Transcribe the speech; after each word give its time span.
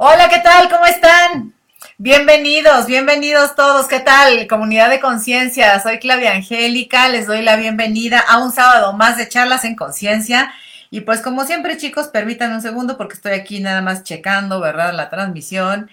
Hola, 0.00 0.28
¿qué 0.28 0.38
tal? 0.38 0.68
¿Cómo 0.70 0.86
están? 0.86 1.54
Bienvenidos, 1.96 2.86
bienvenidos 2.86 3.56
todos. 3.56 3.88
¿Qué 3.88 3.98
tal? 3.98 4.46
Comunidad 4.46 4.90
de 4.90 5.00
conciencia. 5.00 5.80
Soy 5.80 5.98
Claudia 5.98 6.34
Angélica. 6.34 7.08
Les 7.08 7.26
doy 7.26 7.42
la 7.42 7.56
bienvenida 7.56 8.20
a 8.20 8.38
un 8.38 8.52
sábado 8.52 8.92
más 8.92 9.16
de 9.16 9.28
charlas 9.28 9.64
en 9.64 9.74
conciencia. 9.74 10.52
Y 10.92 11.00
pues 11.00 11.20
como 11.20 11.44
siempre, 11.44 11.78
chicos, 11.78 12.06
permítanme 12.06 12.54
un 12.54 12.62
segundo 12.62 12.96
porque 12.96 13.14
estoy 13.14 13.32
aquí 13.32 13.58
nada 13.58 13.82
más 13.82 14.04
checando, 14.04 14.60
¿verdad? 14.60 14.94
La 14.94 15.10
transmisión. 15.10 15.90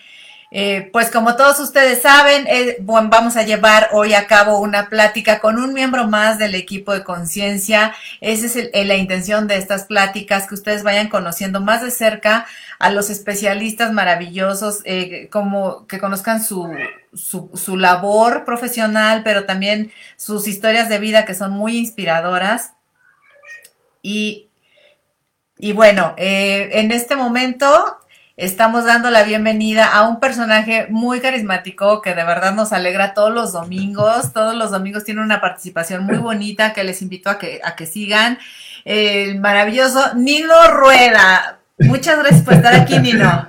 Eh, 0.58 0.90
pues 0.94 1.12
como 1.12 1.36
todos 1.36 1.60
ustedes 1.60 2.02
saben, 2.02 2.48
eh, 2.48 2.78
vamos 2.80 3.36
a 3.36 3.44
llevar 3.44 3.90
hoy 3.92 4.14
a 4.14 4.26
cabo 4.26 4.60
una 4.60 4.88
plática 4.88 5.42
con 5.42 5.60
un 5.60 5.74
miembro 5.74 6.08
más 6.08 6.40
del 6.40 6.56
equipo 6.56 6.94
de 6.94 7.04
conciencia. 7.04 7.94
Esa 8.22 8.46
es 8.46 8.88
la 8.88 8.96
intención 8.96 9.50
de 9.50 9.58
estas 9.58 9.84
pláticas, 9.84 10.48
que 10.48 10.56
ustedes 10.56 10.82
vayan 10.82 11.10
conociendo 11.10 11.60
más 11.60 11.82
de 11.82 11.92
cerca 11.92 12.48
a 12.80 12.90
los 12.90 13.10
especialistas 13.10 13.92
maravillosos, 13.92 14.80
eh, 14.86 15.28
como 15.30 15.88
que 15.88 16.00
conozcan 16.00 16.42
su, 16.42 16.74
su, 17.14 17.50
su, 17.54 17.76
labor 17.76 18.46
profesional, 18.46 19.24
pero 19.26 19.44
también 19.44 19.92
sus 20.16 20.48
historias 20.48 20.88
de 20.88 21.00
vida 21.00 21.26
que 21.26 21.36
son 21.36 21.52
muy 21.52 21.78
inspiradoras. 21.78 22.72
Y, 24.02 24.48
y 25.58 25.74
bueno, 25.74 26.14
en 26.16 26.92
este 26.94 27.18
momento 27.18 28.00
Estamos 28.38 28.84
dando 28.84 29.12
la 29.12 29.24
bienvenida 29.24 29.96
a 29.96 30.10
un 30.10 30.20
personaje 30.20 30.88
muy 30.90 31.22
carismático 31.22 32.02
que 32.02 32.10
de 32.14 32.26
verdad 32.26 32.54
nos 32.54 32.74
alegra 32.74 33.14
todos 33.14 33.34
los 33.34 33.54
domingos. 33.54 34.34
Todos 34.34 34.56
los 34.56 34.72
domingos 34.72 35.06
tiene 35.06 35.22
una 35.22 35.40
participación 35.40 36.04
muy 36.04 36.18
bonita 36.18 36.74
que 36.74 36.84
les 36.84 37.02
invito 37.02 37.30
a 37.30 37.40
que, 37.40 37.62
a 37.64 37.78
que 37.78 37.86
sigan. 37.86 38.38
El 38.84 39.40
maravilloso 39.40 40.16
Nino 40.16 40.68
Rueda. 40.70 41.60
Muchas 41.80 42.20
gracias 42.20 42.42
por 42.42 42.56
estar 42.56 42.76
aquí, 42.76 43.00
Nino. 43.00 43.48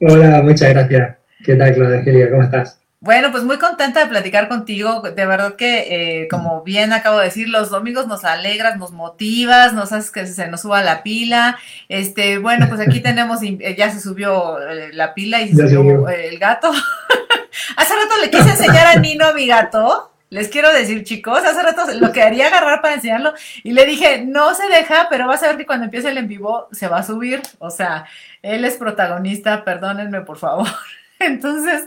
Hola, 0.00 0.42
muchas 0.42 0.70
gracias. 0.70 1.16
¿Qué 1.44 1.54
tal, 1.54 1.74
Claudia 1.74 1.98
Angelia? 1.98 2.30
¿Cómo 2.30 2.42
estás? 2.42 2.83
Bueno, 3.04 3.30
pues 3.30 3.44
muy 3.44 3.58
contenta 3.58 4.00
de 4.00 4.06
platicar 4.06 4.48
contigo. 4.48 5.02
De 5.02 5.26
verdad 5.26 5.56
que, 5.56 6.22
eh, 6.22 6.28
como 6.28 6.62
bien 6.62 6.90
acabo 6.94 7.18
de 7.18 7.26
decir, 7.26 7.50
los 7.50 7.68
domingos 7.68 8.06
nos 8.06 8.24
alegras, 8.24 8.78
nos 8.78 8.92
motivas, 8.92 9.74
nos 9.74 9.92
haces 9.92 10.10
que 10.10 10.26
se 10.26 10.48
nos 10.48 10.62
suba 10.62 10.82
la 10.82 11.02
pila. 11.02 11.58
Este, 11.90 12.38
bueno, 12.38 12.66
pues 12.66 12.80
aquí 12.80 13.00
tenemos, 13.02 13.42
eh, 13.42 13.74
ya 13.76 13.90
se 13.90 14.00
subió 14.00 14.58
eh, 14.58 14.88
la 14.94 15.12
pila 15.12 15.42
y 15.42 15.54
se 15.54 15.68
subió 15.68 16.08
el 16.08 16.38
gato. 16.38 16.72
hace 17.76 17.94
rato 17.94 18.14
le 18.22 18.30
quise 18.30 18.48
enseñar 18.48 18.86
a 18.86 18.98
Nino 18.98 19.26
a 19.26 19.34
mi 19.34 19.48
gato. 19.48 20.10
Les 20.30 20.48
quiero 20.48 20.72
decir, 20.72 21.04
chicos, 21.04 21.40
hace 21.44 21.62
rato 21.62 21.82
lo 22.00 22.10
quería 22.10 22.46
agarrar 22.46 22.80
para 22.80 22.94
enseñarlo 22.94 23.34
y 23.62 23.72
le 23.72 23.84
dije, 23.84 24.24
no 24.24 24.54
se 24.54 24.66
deja, 24.68 25.08
pero 25.10 25.28
vas 25.28 25.42
a 25.42 25.48
ver 25.48 25.58
que 25.58 25.66
cuando 25.66 25.84
empiece 25.84 26.08
el 26.08 26.16
en 26.16 26.26
vivo 26.26 26.68
se 26.72 26.88
va 26.88 27.00
a 27.00 27.02
subir. 27.02 27.42
O 27.58 27.68
sea, 27.68 28.06
él 28.40 28.64
es 28.64 28.76
protagonista, 28.76 29.62
perdónenme 29.62 30.22
por 30.22 30.38
favor. 30.38 30.68
Entonces, 31.20 31.84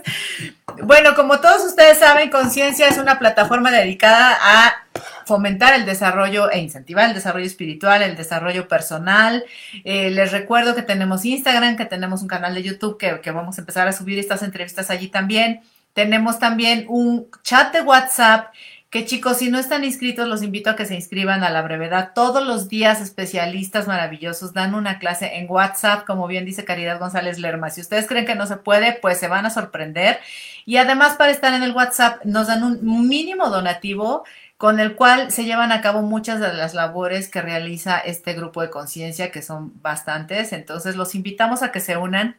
bueno, 0.82 1.14
como 1.14 1.40
todos 1.40 1.64
ustedes 1.64 1.98
saben, 1.98 2.30
Conciencia 2.30 2.88
es 2.88 2.98
una 2.98 3.18
plataforma 3.18 3.70
dedicada 3.70 4.38
a 4.40 4.86
fomentar 5.26 5.74
el 5.74 5.84
desarrollo 5.84 6.50
e 6.50 6.58
incentivar 6.58 7.08
el 7.08 7.14
desarrollo 7.14 7.46
espiritual, 7.46 8.02
el 8.02 8.16
desarrollo 8.16 8.68
personal. 8.68 9.44
Eh, 9.84 10.10
les 10.10 10.32
recuerdo 10.32 10.74
que 10.74 10.82
tenemos 10.82 11.24
Instagram, 11.24 11.76
que 11.76 11.84
tenemos 11.84 12.22
un 12.22 12.28
canal 12.28 12.54
de 12.54 12.62
YouTube, 12.62 12.98
que, 12.98 13.20
que 13.20 13.30
vamos 13.30 13.58
a 13.58 13.60
empezar 13.60 13.86
a 13.86 13.92
subir 13.92 14.18
estas 14.18 14.42
entrevistas 14.42 14.90
allí 14.90 15.08
también. 15.08 15.60
Tenemos 15.92 16.38
también 16.38 16.86
un 16.88 17.28
chat 17.42 17.72
de 17.72 17.82
WhatsApp 17.82 18.52
que 18.90 19.04
chicos, 19.04 19.36
si 19.36 19.50
no 19.50 19.58
están 19.58 19.84
inscritos, 19.84 20.26
los 20.28 20.42
invito 20.42 20.70
a 20.70 20.76
que 20.76 20.86
se 20.86 20.94
inscriban 20.94 21.44
a 21.44 21.50
la 21.50 21.60
brevedad. 21.60 22.12
Todos 22.14 22.46
los 22.46 22.68
días 22.68 23.02
especialistas 23.02 23.86
maravillosos 23.86 24.54
dan 24.54 24.74
una 24.74 24.98
clase 24.98 25.36
en 25.36 25.50
WhatsApp, 25.50 26.06
como 26.06 26.26
bien 26.26 26.46
dice 26.46 26.64
Caridad 26.64 26.98
González 26.98 27.38
Lerma. 27.38 27.68
Si 27.68 27.82
ustedes 27.82 28.06
creen 28.06 28.24
que 28.24 28.34
no 28.34 28.46
se 28.46 28.56
puede, 28.56 28.94
pues 28.94 29.18
se 29.18 29.28
van 29.28 29.44
a 29.44 29.50
sorprender. 29.50 30.20
Y 30.64 30.78
además 30.78 31.16
para 31.16 31.32
estar 31.32 31.52
en 31.52 31.62
el 31.62 31.72
WhatsApp 31.72 32.24
nos 32.24 32.46
dan 32.46 32.62
un 32.62 33.08
mínimo 33.08 33.50
donativo 33.50 34.24
con 34.56 34.80
el 34.80 34.96
cual 34.96 35.30
se 35.32 35.44
llevan 35.44 35.70
a 35.70 35.80
cabo 35.82 36.02
muchas 36.02 36.40
de 36.40 36.52
las 36.52 36.74
labores 36.74 37.28
que 37.28 37.42
realiza 37.42 37.98
este 37.98 38.32
grupo 38.32 38.60
de 38.60 38.70
conciencia, 38.70 39.30
que 39.30 39.40
son 39.42 39.80
bastantes. 39.82 40.52
Entonces 40.52 40.96
los 40.96 41.14
invitamos 41.14 41.62
a 41.62 41.72
que 41.72 41.80
se 41.80 41.96
unan. 41.96 42.38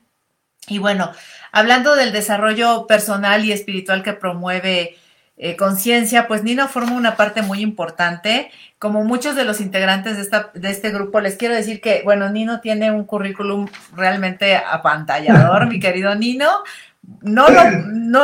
Y 0.68 0.80
bueno, 0.80 1.12
hablando 1.52 1.96
del 1.96 2.12
desarrollo 2.12 2.88
personal 2.88 3.46
y 3.46 3.54
espiritual 3.54 4.04
que 4.04 4.14
promueve 4.14 4.98
eh, 5.42 5.56
conciencia, 5.56 6.28
pues 6.28 6.44
Nino 6.44 6.68
forma 6.68 6.92
una 6.92 7.16
parte 7.16 7.42
muy 7.42 7.62
importante. 7.62 8.52
Como 8.78 9.06
muchos 9.06 9.38
de 9.38 9.46
los 9.46 9.62
integrantes 9.62 10.18
de, 10.18 10.22
esta, 10.22 10.52
de 10.54 10.70
este 10.70 10.90
grupo, 10.92 11.22
les 11.22 11.38
quiero 11.38 11.56
decir 11.56 11.80
que, 11.80 12.02
bueno, 12.04 12.30
Nino 12.30 12.60
tiene 12.60 12.92
un 12.92 13.06
currículum 13.06 13.70
realmente 13.96 14.58
apantallador, 14.58 15.68
mi 15.70 15.80
querido 15.80 16.14
Nino. 16.14 16.50
No 17.22 17.50
lo, 17.50 17.72
no, 17.72 18.24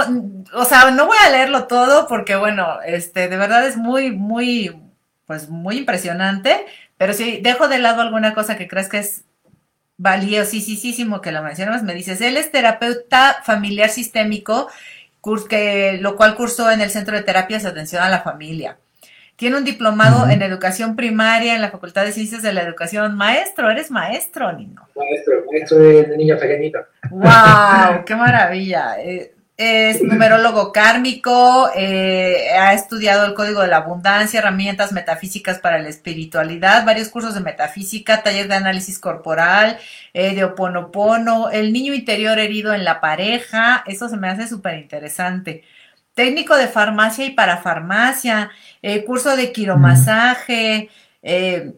o 0.54 0.66
sea, 0.66 0.92
no 0.92 1.06
voy 1.06 1.16
a 1.26 1.30
leerlo 1.30 1.68
todo 1.68 2.06
porque, 2.08 2.36
bueno, 2.36 2.82
este, 2.86 3.30
de 3.30 3.38
verdad 3.38 3.66
es 3.66 3.78
muy, 3.78 4.12
muy, 4.12 4.76
pues 5.26 5.50
muy 5.50 5.78
impresionante, 5.78 6.66
pero 6.98 7.14
si 7.14 7.40
dejo 7.40 7.70
de 7.70 7.80
lado 7.80 8.02
alguna 8.02 8.34
cosa 8.34 8.58
que 8.58 8.68
crees 8.68 8.90
que 8.90 9.00
es 9.00 9.24
valiosísimo 9.96 11.22
que 11.22 11.32
la 11.32 11.42
mencionas, 11.42 11.82
me 11.84 11.96
dices, 11.96 12.20
él 12.20 12.36
es 12.36 12.52
terapeuta 12.52 13.38
familiar 13.46 13.90
sistémico 13.90 14.68
que, 15.48 15.98
lo 16.02 16.16
cual 16.16 16.36
cursó 16.36 16.72
en 16.72 16.82
el 16.82 16.90
Centro 16.90 17.16
de 17.16 17.24
Terapias 17.24 17.64
de 17.64 17.70
Atención 17.70 18.04
a 18.04 18.10
la 18.10 18.22
Familia. 18.22 18.78
Tiene 19.36 19.58
un 19.58 19.66
diplomado 19.66 20.30
en 20.30 20.42
educación 20.42 20.96
primaria 20.96 21.56
en 21.56 21.62
la 21.62 21.70
Facultad 21.70 22.06
de 22.06 22.14
Ciencias 22.14 22.42
de 22.42 22.54
la 22.54 22.62
Educación. 22.62 23.16
Maestro, 23.16 23.70
eres 23.70 23.92
maestro, 23.92 24.54
Nino. 24.54 24.88
Maestro, 24.96 25.44
maestro 25.52 25.78
de, 25.80 26.18
niña 26.18 26.38
pequeñita. 26.38 26.88
¡Wow! 27.10 28.04
¡Qué 28.06 28.16
maravilla! 28.16 28.96
Eh, 29.00 29.35
es 29.58 30.02
numerólogo 30.04 30.74
kármico, 30.74 31.70
eh, 31.76 32.50
ha 32.60 32.74
estudiado 32.74 33.26
el 33.26 33.34
código 33.34 33.62
de 33.62 33.68
la 33.70 33.78
abundancia, 33.78 34.40
herramientas 34.40 34.92
metafísicas 34.92 35.60
para 35.60 35.80
la 35.80 35.88
espiritualidad, 35.88 36.86
varios 36.86 37.08
cursos 37.10 37.34
de 37.36 37.40
metafísica, 37.40 38.22
taller 38.22 38.50
de 38.50 38.56
análisis 38.56 39.00
corporal, 39.00 39.78
eh, 40.14 40.36
de 40.36 40.44
oponopono, 40.44 41.50
el 41.52 41.72
niño 41.72 41.94
interior 41.94 42.38
herido 42.38 42.74
en 42.74 42.84
la 42.84 43.00
pareja, 43.00 43.84
eso 43.88 44.10
se 44.10 44.18
me 44.18 44.28
hace 44.28 44.48
súper 44.48 44.78
interesante. 44.78 45.64
Técnico 46.14 46.56
de 46.56 46.68
farmacia 46.68 47.26
y 47.26 47.32
parafarmacia, 47.32 48.52
eh, 48.82 49.06
curso 49.06 49.36
de 49.38 49.52
quiromasaje, 49.54 50.90
eh, 51.24 51.74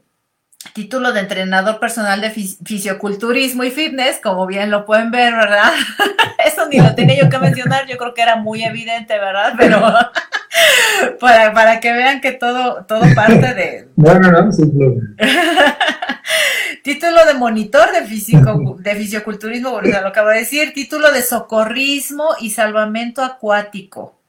título 0.73 1.13
de 1.13 1.21
entrenador 1.21 1.79
personal 1.79 2.21
de 2.21 2.31
fisioculturismo 2.31 3.63
y 3.63 3.71
fitness, 3.71 4.19
como 4.21 4.45
bien 4.45 4.71
lo 4.71 4.85
pueden 4.85 5.11
ver, 5.11 5.33
¿verdad? 5.33 5.71
Eso 6.45 6.67
ni 6.67 6.79
lo 6.79 6.95
tenía 6.95 7.21
yo 7.21 7.29
que 7.29 7.39
mencionar, 7.39 7.87
yo 7.87 7.97
creo 7.97 8.13
que 8.13 8.21
era 8.21 8.35
muy 8.35 8.63
evidente, 8.63 9.17
¿verdad? 9.19 9.53
Pero 9.57 9.81
para, 11.19 11.53
para 11.53 11.79
que 11.79 11.91
vean 11.93 12.21
que 12.21 12.31
todo, 12.31 12.85
todo 12.85 13.03
parte 13.15 13.53
de... 13.53 13.89
No, 13.95 14.19
no, 14.19 14.31
no, 14.31 14.51
sí, 14.51 14.63
título 16.83 17.25
de 17.25 17.33
monitor 17.33 17.91
de, 17.91 18.05
físico, 18.05 18.77
de 18.79 18.95
fisioculturismo, 18.95 19.81
lo 19.81 20.07
acabo 20.07 20.29
de 20.29 20.39
decir, 20.39 20.73
título 20.73 21.11
de 21.11 21.21
socorrismo 21.21 22.29
y 22.39 22.51
salvamento 22.51 23.23
acuático, 23.23 24.19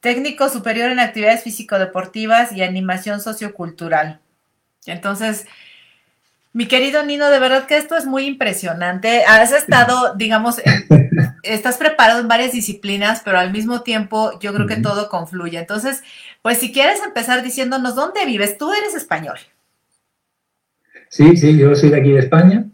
técnico 0.00 0.48
superior 0.48 0.90
en 0.90 1.00
actividades 1.00 1.42
físico-deportivas 1.42 2.52
y 2.52 2.62
animación 2.62 3.20
sociocultural. 3.20 4.21
Entonces, 4.86 5.46
mi 6.52 6.66
querido 6.66 7.02
Nino, 7.02 7.30
de 7.30 7.38
verdad 7.38 7.66
que 7.66 7.76
esto 7.76 7.96
es 7.96 8.06
muy 8.06 8.26
impresionante. 8.26 9.24
Has 9.24 9.52
estado, 9.52 10.14
digamos, 10.16 10.60
estás 11.42 11.76
preparado 11.76 12.20
en 12.20 12.28
varias 12.28 12.52
disciplinas, 12.52 13.22
pero 13.24 13.38
al 13.38 13.52
mismo 13.52 13.82
tiempo 13.82 14.38
yo 14.40 14.52
creo 14.52 14.66
que 14.66 14.76
todo 14.76 15.08
confluye. 15.08 15.58
Entonces, 15.58 16.02
pues 16.42 16.58
si 16.58 16.72
quieres 16.72 17.00
empezar 17.04 17.42
diciéndonos 17.42 17.94
dónde 17.94 18.26
vives, 18.26 18.58
tú 18.58 18.72
eres 18.72 18.94
español. 18.94 19.38
Sí, 21.08 21.36
sí, 21.36 21.56
yo 21.56 21.74
soy 21.74 21.90
de 21.90 22.00
aquí 22.00 22.10
de 22.10 22.20
España. 22.20 22.64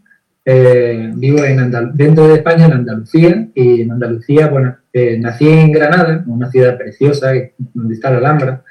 Eh, 0.45 1.11
vivo 1.13 1.43
en 1.43 1.71
dentro 1.93 2.27
de 2.27 2.35
España, 2.35 2.65
en 2.65 2.73
Andalucía, 2.73 3.47
y 3.53 3.81
en 3.81 3.91
Andalucía, 3.91 4.47
bueno, 4.47 4.77
eh, 4.91 5.17
nací 5.19 5.47
en 5.47 5.71
Granada, 5.71 6.23
una 6.25 6.49
ciudad 6.49 6.77
preciosa 6.77 7.33
donde 7.73 7.93
está 7.93 8.09
la 8.09 8.17
Alhambra, 8.17 8.63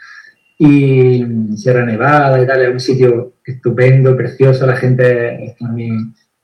y 0.59 1.25
Sierra 1.57 1.85
Nevada 1.85 2.43
y 2.43 2.47
tal, 2.47 2.63
es 2.63 2.73
un 2.73 2.81
sitio 2.81 3.35
estupendo, 3.45 4.17
precioso, 4.17 4.67
la 4.67 4.77
gente 4.77 5.45
es 5.45 5.61
muy, 5.61 5.91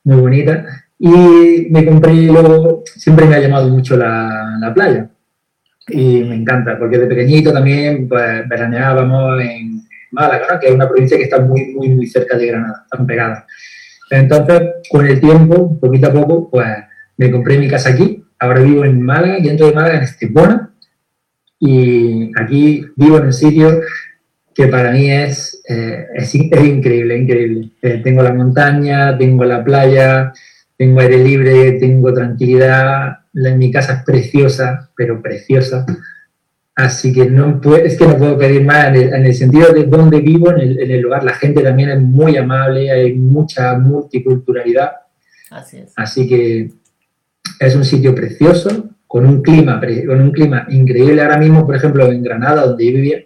muy 0.05 0.17
bonita. 0.17 0.65
Y 0.99 1.67
me 1.71 1.85
compré 1.85 2.15
luego, 2.15 2.85
siempre 2.87 3.27
me 3.27 3.35
ha 3.35 3.41
llamado 3.41 3.69
mucho 3.69 3.97
la, 3.97 4.57
la, 4.61 4.73
playa. 4.73 5.11
Y 5.89 6.23
me 6.23 6.37
encanta, 6.37 6.79
porque 6.79 6.99
de 6.99 7.07
pequeñito 7.07 7.53
también 7.53 8.09
pues, 8.09 8.49
veraneábamos 8.49 9.41
en 9.43 9.83
Málaga, 10.13 10.61
que 10.61 10.69
es 10.69 10.73
una 10.73 10.89
provincia 10.89 11.17
que 11.17 11.25
está 11.25 11.41
muy, 11.41 11.75
muy, 11.75 11.89
muy 11.91 12.07
cerca 12.07 12.39
de 12.39 12.47
Granada, 12.47 12.85
están 12.85 13.07
pegadas. 13.07 13.45
Entonces, 14.11 14.63
con 14.89 15.07
el 15.07 15.21
tiempo, 15.21 15.79
poquito 15.81 16.07
a 16.07 16.13
poco, 16.13 16.51
pues 16.51 16.69
me 17.17 17.31
compré 17.31 17.59
mi 17.59 17.69
casa 17.69 17.91
aquí. 17.91 18.23
Ahora 18.39 18.61
vivo 18.61 18.85
en 18.85 19.03
Málaga, 19.03 19.39
dentro 19.43 19.67
de 19.67 19.75
Málaga, 19.75 19.97
en 19.97 20.05
Estepona. 20.05 20.71
Y 21.59 22.31
aquí 22.39 22.85
vivo 22.97 23.19
en 23.19 23.27
un 23.27 23.33
sitio 23.33 23.81
que 24.55 24.69
para 24.69 24.93
mí 24.93 25.11
es, 25.11 25.63
eh, 25.69 26.07
es, 26.15 26.35
increíble, 26.35 27.19
increíble. 27.19 27.71
Eh, 27.83 28.01
tengo 28.03 28.23
la 28.23 28.33
montaña, 28.33 29.19
tengo 29.19 29.45
la 29.45 29.65
playa, 29.65 30.33
tengo 30.77 31.01
aire 31.01 31.19
libre, 31.19 31.73
tengo 31.73 32.13
tranquilidad, 32.13 33.19
mi 33.33 33.71
casa 33.73 33.95
es 33.95 34.05
preciosa, 34.05 34.91
pero 34.97 35.21
preciosa. 35.21 35.85
Así 36.77 37.13
que 37.13 37.27
no 37.27 37.61
es 37.77 37.97
que 37.97 38.07
no 38.07 38.17
puedo 38.17 38.37
pedir 38.37 38.65
más 38.65 38.95
en 38.95 39.27
el, 39.27 39.35
sentido 39.35 39.73
de 39.73 39.85
dónde 39.85 40.21
vivo, 40.21 40.51
en 40.51 40.59
el, 40.59 40.81
en 40.81 40.91
el, 40.91 41.01
lugar. 41.01 41.23
La 41.23 41.35
gente 41.35 41.63
también 41.63 41.91
es 41.91 42.01
muy 42.01 42.37
amable, 42.37 42.91
hay 42.91 43.15
mucha 43.15 43.79
multiculturalidad. 43.79 44.91
Así, 45.51 45.79
es. 45.79 45.93
Así 45.95 46.29
que 46.29 46.71
es 47.61 47.77
un 47.77 47.85
sitio 47.85 48.15
precioso, 48.15 48.91
con 49.07 49.27
un 49.27 49.43
clima, 49.43 49.81
con 50.07 50.21
un 50.21 50.33
clima 50.33 50.67
increíble. 50.69 51.23
Ahora 51.23 51.39
mismo, 51.39 51.65
por 51.65 51.77
ejemplo, 51.77 52.11
en 52.11 52.23
Granada, 52.23 52.67
donde 52.67 52.87
yo 52.87 52.93
vivía, 52.93 53.19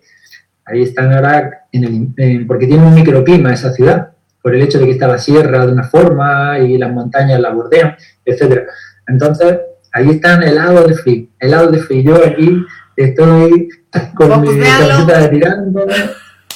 ahí 0.68 0.82
están 0.82 1.12
ahora, 1.12 1.66
en 1.72 2.14
el, 2.16 2.46
porque 2.46 2.66
tiene 2.66 2.86
un 2.86 2.94
microclima 2.94 3.52
esa 3.52 3.72
ciudad, 3.72 4.10
por 4.42 4.54
el 4.54 4.62
hecho 4.62 4.78
de 4.78 4.86
que 4.86 4.92
está 4.92 5.08
la 5.08 5.18
sierra 5.18 5.66
de 5.66 5.72
una 5.72 5.84
forma 5.84 6.58
y 6.58 6.78
las 6.78 6.92
montañas 6.92 7.40
la 7.40 7.50
bordean, 7.50 7.96
etc. 8.24 8.66
Entonces, 9.06 9.58
ahí 9.92 10.10
están 10.10 10.42
helados 10.42 10.88
de 10.88 10.94
frío, 10.94 11.26
helados 11.40 11.72
de 11.72 11.78
frío. 11.78 12.02
Yo 12.02 12.24
aquí 12.24 12.64
estoy 12.96 13.68
con 14.14 14.40
mi 14.40 14.48
camiseta 14.48 15.20
de 15.20 15.28
tirando, 15.28 15.86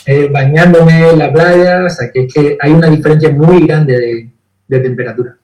eh, 0.06 0.28
bañándome 0.32 1.10
en 1.10 1.18
la 1.18 1.32
playa, 1.32 1.84
o 1.84 1.90
sea 1.90 2.10
que 2.10 2.24
es 2.24 2.34
que 2.34 2.58
hay 2.60 2.72
una 2.72 2.88
diferencia 2.88 3.30
muy 3.30 3.66
grande 3.66 4.32
de, 4.68 4.80
temperatura. 4.80 5.36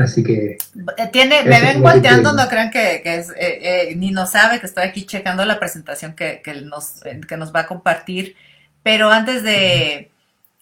Así 0.00 0.22
que. 0.22 0.58
Eh, 0.96 1.06
tiene, 1.12 1.42
me 1.44 1.60
ven 1.60 1.82
volteando, 1.82 2.32
no 2.32 2.48
crean 2.48 2.70
que, 2.70 3.02
es, 3.04 3.32
eh, 3.36 3.94
ni 3.96 4.10
no 4.10 4.26
sabe 4.26 4.60
que 4.60 4.66
estoy 4.66 4.84
aquí 4.84 5.04
checando 5.04 5.44
la 5.44 5.58
presentación 5.58 6.14
que, 6.14 6.40
que, 6.42 6.54
nos, 6.62 7.02
que 7.28 7.36
nos 7.36 7.54
va 7.54 7.60
a 7.60 7.66
compartir. 7.66 8.36
Pero 8.82 9.10
antes 9.10 9.42
de, 9.42 10.10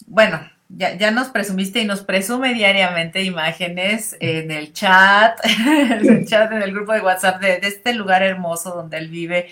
bueno, 0.07 0.41
ya, 0.69 0.97
ya 0.97 1.11
nos 1.11 1.29
presumiste 1.29 1.81
y 1.81 1.85
nos 1.87 2.03
presume 2.03 2.53
diariamente 2.53 3.23
imágenes 3.23 4.17
en 4.21 4.51
el 4.51 4.73
chat, 4.73 5.39
en 5.67 6.09
el 6.09 6.27
chat, 6.27 6.53
en 6.53 6.63
el 6.63 6.73
grupo 6.73 6.93
de 6.93 7.01
WhatsApp 7.01 7.41
de, 7.41 7.61
este 7.63 7.95
lugar 7.95 8.23
hermoso 8.23 8.75
donde 8.75 8.99
él 8.99 9.09
vive. 9.09 9.49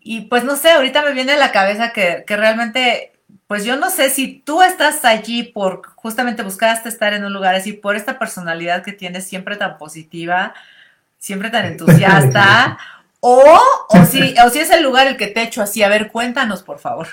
Y 0.00 0.22
pues 0.22 0.44
no 0.44 0.56
sé, 0.56 0.70
ahorita 0.70 1.02
me 1.02 1.12
viene 1.12 1.32
a 1.32 1.36
la 1.36 1.52
cabeza 1.52 1.92
que, 1.92 2.24
realmente, 2.28 3.12
pues 3.46 3.64
yo 3.64 3.76
no 3.76 3.90
sé 3.90 4.10
si 4.10 4.42
tú 4.44 4.62
estás 4.62 5.04
allí 5.04 5.44
por 5.44 5.82
justamente 5.94 6.42
buscaste 6.42 6.88
estar 6.88 7.14
en 7.14 7.24
un 7.24 7.32
lugar 7.32 7.54
así, 7.54 7.72
por 7.72 7.96
esta 7.96 8.18
personalidad 8.18 8.82
que 8.82 8.92
tienes 8.92 9.24
siempre 9.24 9.56
tan 9.56 9.78
positiva, 9.78 10.54
siempre 11.18 11.50
tan 11.50 11.66
entusiasta, 11.66 12.78
o, 13.20 13.60
o, 13.88 14.04
si, 14.04 14.34
o 14.44 14.50
si 14.50 14.58
es 14.58 14.70
el 14.70 14.82
lugar 14.82 15.06
el 15.06 15.16
que 15.16 15.28
te 15.28 15.42
echo 15.42 15.62
así. 15.62 15.82
A 15.82 15.88
ver, 15.88 16.10
cuéntanos, 16.10 16.62
por 16.62 16.78
favor. 16.78 17.06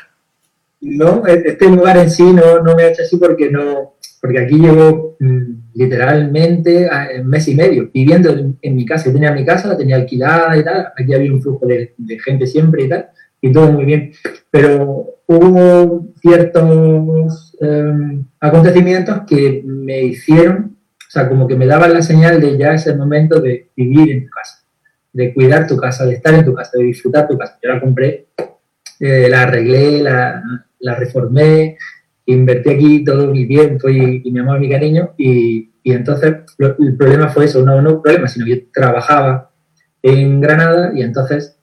No, 0.82 1.26
e-, 1.26 1.44
este 1.46 1.70
lugar 1.70 1.98
en 1.98 2.12
sí 2.12 2.24
no, 2.24 2.60
no 2.62 2.76
me 2.76 2.84
ha 2.84 2.90
hecho 2.90 3.04
así 3.04 3.18
porque 3.18 3.50
no, 3.50 3.96
porque 4.24 4.40
aquí 4.40 4.56
llevo 4.56 5.18
mm, 5.20 5.54
literalmente 5.74 6.90
un 7.20 7.28
mes 7.28 7.48
y 7.48 7.56
medio 7.56 7.90
viviendo 7.94 8.30
en, 8.62 8.76
mi 8.76 8.86
casa. 8.86 9.06
Yo 9.06 9.14
tenía 9.14 9.32
mi 9.32 9.46
casa, 9.46 9.68
la 9.68 9.78
tenía 9.78 9.98
alquilada 9.98 10.58
y 10.58 10.64
tal, 10.64 10.88
aquí 10.98 11.14
había 11.14 11.32
un 11.32 11.42
flujo 11.42 11.66
de, 11.66 11.94
gente 12.24 12.48
siempre 12.48 12.84
y 12.84 12.90
tal, 12.90 13.10
y 13.42 13.52
todo 13.52 13.72
muy 13.72 13.86
bien. 13.86 14.14
Pero 14.50 15.13
hubo 15.28 16.08
ciertos 16.22 17.56
em, 17.60 18.26
acontecimientos 18.40 19.22
que 19.28 19.64
me 19.66 20.04
hicieron, 20.04 20.78
o 20.98 21.12
sea, 21.12 21.30
como 21.30 21.48
que 21.48 21.56
me 21.56 21.66
daban 21.66 21.94
la 21.94 22.02
señal 22.02 22.42
de 22.42 22.58
ya 22.58 22.74
ese 22.74 22.96
momento 22.96 23.40
de 23.40 23.70
vivir 23.76 24.12
en 24.12 24.26
tu 24.26 24.30
casa, 24.30 24.64
de 25.14 25.34
cuidar 25.34 25.68
tu 25.68 25.78
casa, 25.78 26.06
de 26.06 26.16
estar 26.16 26.34
en 26.34 26.46
tu 26.46 26.54
casa, 26.54 26.72
de 26.78 26.86
disfrutar 26.86 27.28
tu 27.28 27.38
casa. 27.38 27.58
Yo 27.62 27.70
la 27.70 27.80
compré, 27.80 28.28
eh, 29.00 29.28
la 29.30 29.44
arreglé, 29.44 30.02
la, 30.02 30.42
la 30.80 30.96
reformé, 30.96 31.78
invertí 32.26 32.70
aquí 32.70 33.04
todo 33.04 33.28
mi 33.28 33.48
tiempo 33.48 33.90
y, 33.90 34.22
mi 34.32 34.40
amor, 34.40 34.60
mi 34.60 34.70
cariño, 34.70 35.14
y, 35.18 35.70
entonces 35.86 36.36
el 36.58 36.96
problema 36.96 37.28
fue 37.28 37.46
eso, 37.46 37.64
no, 37.66 37.82
no 37.82 38.02
problema, 38.02 38.28
sino 38.30 38.46
que 38.46 38.56
yo 38.56 38.62
trabajaba 38.74 39.52
en 40.02 40.40
Granada 40.40 40.94
y 40.96 41.02
entonces 41.02 41.58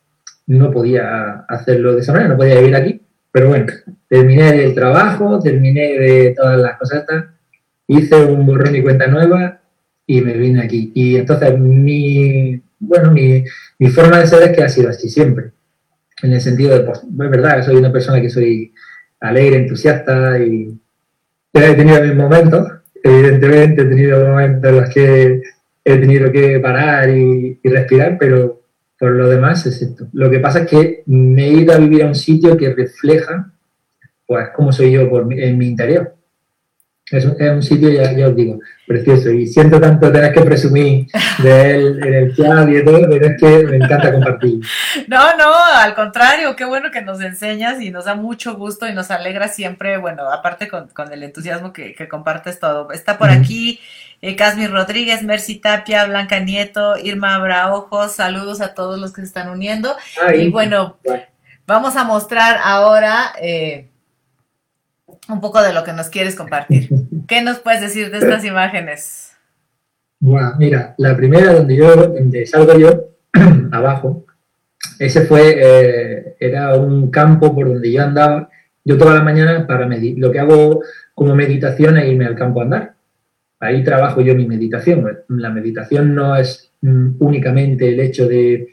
no 0.46 0.70
podía 0.70 1.46
hacerlo 1.48 1.94
de 1.94 2.00
esa 2.00 2.12
manera, 2.12 2.30
no 2.30 2.36
podía 2.36 2.58
vivir 2.58 2.76
aquí, 2.76 2.89
pero 3.32 3.48
bueno, 3.48 3.66
terminé 4.08 4.64
el 4.64 4.74
trabajo, 4.74 5.38
terminé 5.40 5.98
de 5.98 6.34
todas 6.36 6.58
las 6.58 6.78
cosas, 6.78 7.04
hice 7.86 8.16
un 8.24 8.46
borrón 8.46 8.74
y 8.76 8.82
cuenta 8.82 9.06
nueva 9.06 9.60
y 10.06 10.20
me 10.20 10.34
vine 10.34 10.62
aquí. 10.62 10.92
Y 10.94 11.16
entonces 11.16 11.58
mi, 11.58 12.60
bueno, 12.78 13.12
mi, 13.12 13.44
mi 13.78 13.88
forma 13.88 14.18
de 14.18 14.26
ser 14.26 14.42
es 14.42 14.56
que 14.56 14.62
ha 14.62 14.68
sido 14.68 14.90
así 14.90 15.08
siempre, 15.08 15.52
en 16.22 16.32
el 16.32 16.40
sentido 16.40 16.76
de, 16.76 16.84
pues, 16.84 16.98
es 17.02 17.30
verdad, 17.30 17.64
soy 17.64 17.76
una 17.76 17.92
persona 17.92 18.20
que 18.20 18.30
soy 18.30 18.72
alegre, 19.20 19.58
entusiasta 19.58 20.38
y 20.38 20.78
he 21.52 21.74
tenido 21.74 22.02
mis 22.02 22.14
momentos, 22.14 22.68
evidentemente 23.02 23.82
he 23.82 23.86
tenido 23.86 24.26
momentos 24.26 24.70
en 24.70 24.76
los 24.76 24.88
que 24.90 25.42
he 25.84 25.96
tenido 25.96 26.30
que 26.30 26.60
parar 26.60 27.08
y, 27.10 27.58
respirar, 27.64 28.16
pero 28.18 28.59
por 29.00 29.12
lo 29.12 29.28
demás 29.30 29.64
es. 29.64 29.94
Lo 30.12 30.30
que 30.30 30.40
pasa 30.40 30.60
es 30.60 30.70
que 30.70 31.02
me 31.06 31.46
he 31.46 31.52
ido 31.54 31.72
a 31.72 31.78
vivir 31.78 32.02
a 32.02 32.06
un 32.06 32.14
sitio 32.14 32.54
que 32.56 32.74
refleja 32.74 33.50
pues 34.26 34.50
cómo 34.54 34.72
soy 34.72 34.92
yo 34.92 35.08
por 35.08 35.32
en 35.32 35.56
mi 35.56 35.66
interior. 35.66 36.14
Es 37.10 37.24
un, 37.24 37.60
sitio, 37.60 37.90
ya, 37.90 38.28
os 38.28 38.36
digo, 38.36 38.60
precioso. 38.86 39.30
Y 39.30 39.44
siento 39.48 39.80
tanto 39.80 40.12
tener 40.12 40.32
que 40.32 40.42
presumir 40.42 41.06
de 41.42 41.74
él 41.74 42.00
en 42.04 42.14
el 42.14 42.36
chat 42.36 42.68
y 42.68 42.84
todo, 42.84 43.00
pero 43.10 43.26
es 43.26 43.40
que 43.40 43.66
me 43.66 43.76
encanta 43.76 44.12
compartir. 44.12 44.60
No, 45.08 45.36
no, 45.36 45.52
al 45.54 45.94
contrario, 45.94 46.54
qué 46.54 46.64
bueno 46.64 46.90
que 46.92 47.02
nos 47.02 47.20
enseñas 47.20 47.80
y 47.80 47.90
nos 47.90 48.04
da 48.04 48.14
mucho 48.14 48.56
gusto 48.56 48.86
y 48.86 48.92
nos 48.92 49.10
alegra 49.10 49.48
siempre, 49.48 49.96
bueno, 49.98 50.30
aparte 50.30 50.68
con, 50.68 50.88
el 51.12 51.22
entusiasmo 51.22 51.72
que, 51.72 51.94
compartes 52.08 52.60
todo. 52.60 52.92
Está 52.92 53.18
por 53.18 53.30
aquí 53.30 53.80
eh, 54.22 54.36
Casmi 54.36 54.68
Rodríguez, 54.68 55.22
Mercy 55.22 55.56
Tapia, 55.56 56.06
Blanca 56.06 56.38
Nieto, 56.38 56.96
Irma 56.96 57.34
Abraojos, 57.34 58.12
saludos 58.12 58.60
a 58.60 58.74
todos 58.74 59.00
los 59.00 59.12
que 59.12 59.22
se 59.22 59.26
están 59.26 59.50
uniendo. 59.50 59.96
y 60.36 60.48
bueno, 60.48 60.98
vamos 61.66 61.96
a 61.96 62.04
mostrar 62.04 62.58
ahora... 62.62 63.32
Eh, 63.42 63.89
un 65.32 65.40
poco 65.40 65.62
de 65.62 65.72
lo 65.72 65.84
que 65.84 65.92
nos 65.92 66.08
quieres 66.08 66.34
compartir. 66.34 66.88
¿Qué 67.28 67.42
nos 67.42 67.58
puedes 67.58 67.80
decir 67.80 68.10
de 68.10 68.18
estas 68.18 68.44
imágenes? 68.44 69.32
Bueno, 70.18 70.54
mira, 70.58 70.94
la 70.98 71.16
primera 71.16 71.52
donde 71.52 71.76
yo, 71.76 71.96
donde 71.96 72.46
salgo 72.46 72.78
yo, 72.78 73.10
abajo, 73.72 74.26
ese 74.98 75.22
fue, 75.22 75.56
eh, 75.56 76.36
era 76.38 76.76
un 76.76 77.10
campo 77.10 77.54
por 77.54 77.68
donde 77.68 77.90
yo 77.90 78.02
andaba. 78.02 78.50
Yo 78.84 78.98
toda 78.98 79.14
la 79.14 79.22
mañana 79.22 79.66
para 79.66 79.86
medir, 79.86 80.18
lo 80.18 80.30
que 80.30 80.40
hago 80.40 80.82
como 81.14 81.34
meditación 81.34 81.96
es 81.98 82.08
irme 82.08 82.26
al 82.26 82.34
campo 82.34 82.60
a 82.60 82.64
andar. 82.64 82.94
Ahí 83.60 83.84
trabajo 83.84 84.20
yo 84.20 84.34
mi 84.34 84.46
meditación. 84.46 85.06
La 85.28 85.50
meditación 85.50 86.14
no 86.14 86.36
es 86.36 86.72
mm, 86.80 87.16
únicamente 87.18 87.88
el 87.88 88.00
hecho 88.00 88.26
de 88.26 88.68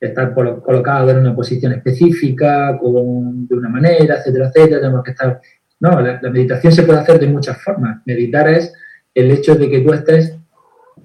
estar 0.00 0.34
colocado 0.34 1.10
en 1.10 1.18
una 1.18 1.34
posición 1.34 1.72
específica, 1.72 2.76
con, 2.78 3.46
de 3.46 3.54
una 3.54 3.68
manera, 3.68 4.16
etcétera, 4.16 4.48
etcétera. 4.48 4.80
Tenemos 4.80 5.04
que 5.04 5.10
estar 5.12 5.40
no, 5.80 6.00
la, 6.00 6.20
meditación 6.30 6.72
se 6.72 6.82
puede 6.82 7.00
hacer 7.00 7.18
de 7.18 7.26
muchas 7.26 7.60
formas. 7.62 8.00
Meditar 8.06 8.48
es 8.48 8.72
el 9.14 9.30
hecho 9.30 9.54
de 9.54 9.68
que 9.68 9.80
tú 9.80 9.92
estés 9.92 10.34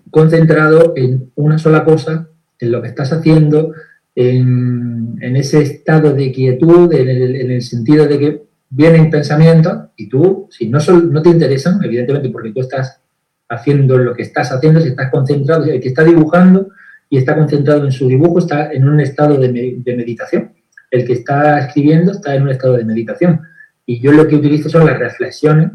concentrado 0.10 0.94
en 0.96 1.32
una 1.36 1.58
sola 1.58 1.84
cosa, 1.84 2.30
en 2.60 2.72
lo 2.72 2.82
que 2.82 2.90
estás 2.90 3.12
haciendo, 3.14 3.74
en, 4.16 5.36
ese 5.36 5.62
estado 5.62 6.14
de 6.14 6.32
quietud, 6.32 6.92
en 6.94 7.52
el, 7.52 7.62
sentido 7.62 8.08
de 8.08 8.20
que 8.20 8.44
vienen 8.70 9.10
pensamientos 9.10 9.90
y 9.96 10.10
tú, 10.10 10.48
si 10.50 10.70
no, 10.70 10.80
no 10.80 11.22
te 11.22 11.30
interesan, 11.30 11.84
evidentemente 11.84 12.30
porque 12.30 12.52
tú 12.52 12.62
estás 12.62 13.00
haciendo 13.48 13.98
lo 13.98 14.14
que 14.14 14.24
estás 14.24 14.52
haciendo, 14.52 14.80
si 14.80 14.90
estás 14.90 15.10
concentrado, 15.10 15.66
el 15.66 15.80
que 15.80 15.90
está 15.90 16.04
dibujando 16.04 16.70
y 17.10 17.18
está 17.18 17.36
concentrado 17.36 17.84
en 17.86 17.92
su 17.92 18.08
dibujo 18.08 18.40
está 18.40 18.72
en 18.72 18.88
un 18.88 19.00
estado 19.00 19.38
de 19.38 19.50
meditación. 19.50 20.52
El 20.92 21.06
que 21.06 21.14
está 21.14 21.60
escribiendo 21.60 22.12
está 22.12 22.36
en 22.36 22.44
un 22.44 22.50
estado 22.50 22.78
de 22.78 22.86
meditación. 22.86 23.42
Y 23.89 24.00
yo 24.00 24.12
lo 24.12 24.27
que 24.27 24.36
utilizo 24.36 24.69
son 24.69 24.86
las 24.86 25.00
reflexiones, 25.00 25.72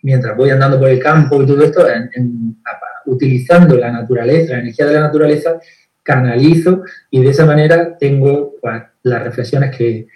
mientras 0.00 0.34
voy 0.34 0.48
andando 0.48 0.80
por 0.80 0.88
el 0.88 0.98
campo 0.98 1.42
y 1.42 1.46
todo 1.46 1.62
esto, 1.62 1.86
utilizando 3.04 3.76
la 3.76 3.92
naturaleza, 3.92 4.54
la 4.54 4.60
energía 4.60 4.86
de 4.86 4.94
la 4.94 5.00
naturaleza, 5.00 5.60
canalizo 6.02 6.82
y 7.10 7.20
de 7.20 7.28
esa 7.28 7.44
manera 7.44 7.98
tengo 7.98 8.54
pues, 8.58 8.82
las 9.02 9.22
reflexiones 9.22 9.76
que, 9.76 10.06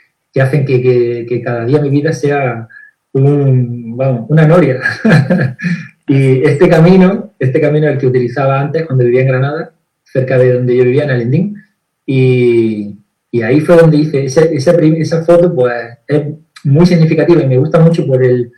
hacen 0.40 0.64
que, 0.64 1.42
cada 1.44 1.66
día 1.66 1.82
mi 1.82 1.90
vida 1.90 2.14
sea 2.14 2.66
una 3.12 4.46
noria. 4.46 4.80
y 6.06 6.42
este 6.42 6.70
camino, 6.70 7.34
este 7.38 7.60
camino 7.60 7.86
el 7.86 7.98
que 7.98 8.06
utilizaba 8.06 8.62
antes 8.62 8.86
cuando 8.86 9.04
vivía 9.04 9.20
en 9.20 9.28
Granada, 9.28 9.72
cerca 10.04 10.38
de 10.38 10.54
donde 10.54 10.74
yo 10.74 10.84
vivía, 10.84 11.04
en 11.04 11.10
Alendín, 11.10 11.62
y, 12.06 12.96
y 13.30 13.42
ahí 13.42 13.60
fue 13.60 13.76
donde 13.76 13.98
hice 13.98 14.24
esa, 14.24 14.40
esa, 14.44 14.70
esa 14.70 15.22
foto, 15.22 15.54
pues 15.54 15.98
es 16.08 16.22
muy 16.64 16.86
significativa 16.86 17.42
y 17.42 17.48
me 17.48 17.58
gusta 17.58 17.78
mucho 17.78 18.06
por 18.06 18.22
el, 18.24 18.52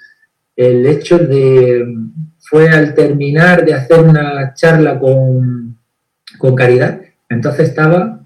el 0.56 0.86
hecho 0.86 1.18
de, 1.18 1.84
fue 2.38 2.68
al 2.68 2.94
terminar 2.94 3.64
de 3.64 3.74
hacer 3.74 4.00
una 4.00 4.52
charla 4.54 4.98
con, 4.98 5.78
con 6.38 6.54
Caridad, 6.54 7.00
entonces 7.28 7.68
estaba 7.68 8.20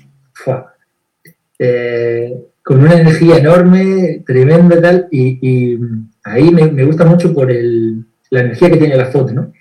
eh, 1.58 2.34
con 2.62 2.80
una 2.80 2.94
energía 2.94 3.38
enorme, 3.38 4.22
tremenda 4.26 4.80
tal, 4.80 5.08
y, 5.10 5.38
y 5.40 5.78
ahí 6.24 6.50
me, 6.50 6.70
me, 6.70 6.84
gusta 6.84 7.04
mucho 7.04 7.32
por 7.32 7.50
el, 7.50 8.04
la 8.30 8.40
energía 8.40 8.70
que 8.70 8.78
tiene 8.78 8.96
la 8.96 9.06
foto, 9.06 9.32
¿no? 9.32 9.52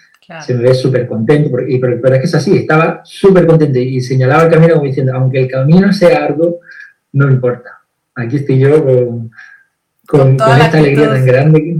se 0.41 0.55
me 0.55 0.63
ve 0.63 0.73
súper 0.73 1.07
contento, 1.07 1.49
y, 1.67 1.77
pero, 1.77 2.15
es 2.15 2.19
que 2.19 2.25
es 2.25 2.35
así, 2.35 2.57
estaba 2.57 3.01
súper 3.03 3.45
contento 3.45 3.77
y 3.77 4.01
señalaba 4.01 4.45
el 4.45 4.51
camino 4.51 4.73
como 4.73 4.87
diciendo, 4.87 5.13
aunque 5.13 5.41
el 5.41 5.47
camino 5.47 5.93
sea 5.93 6.25
arduo, 6.25 6.61
no 7.13 7.29
importa. 7.29 7.81
Aquí 8.15 8.37
estoy 8.37 8.59
yo 8.59 8.83
con, 8.83 9.31
con, 10.07 10.31
esta 10.31 10.77
alegría 10.77 11.09
tan 11.09 11.25
grande. 11.25 11.77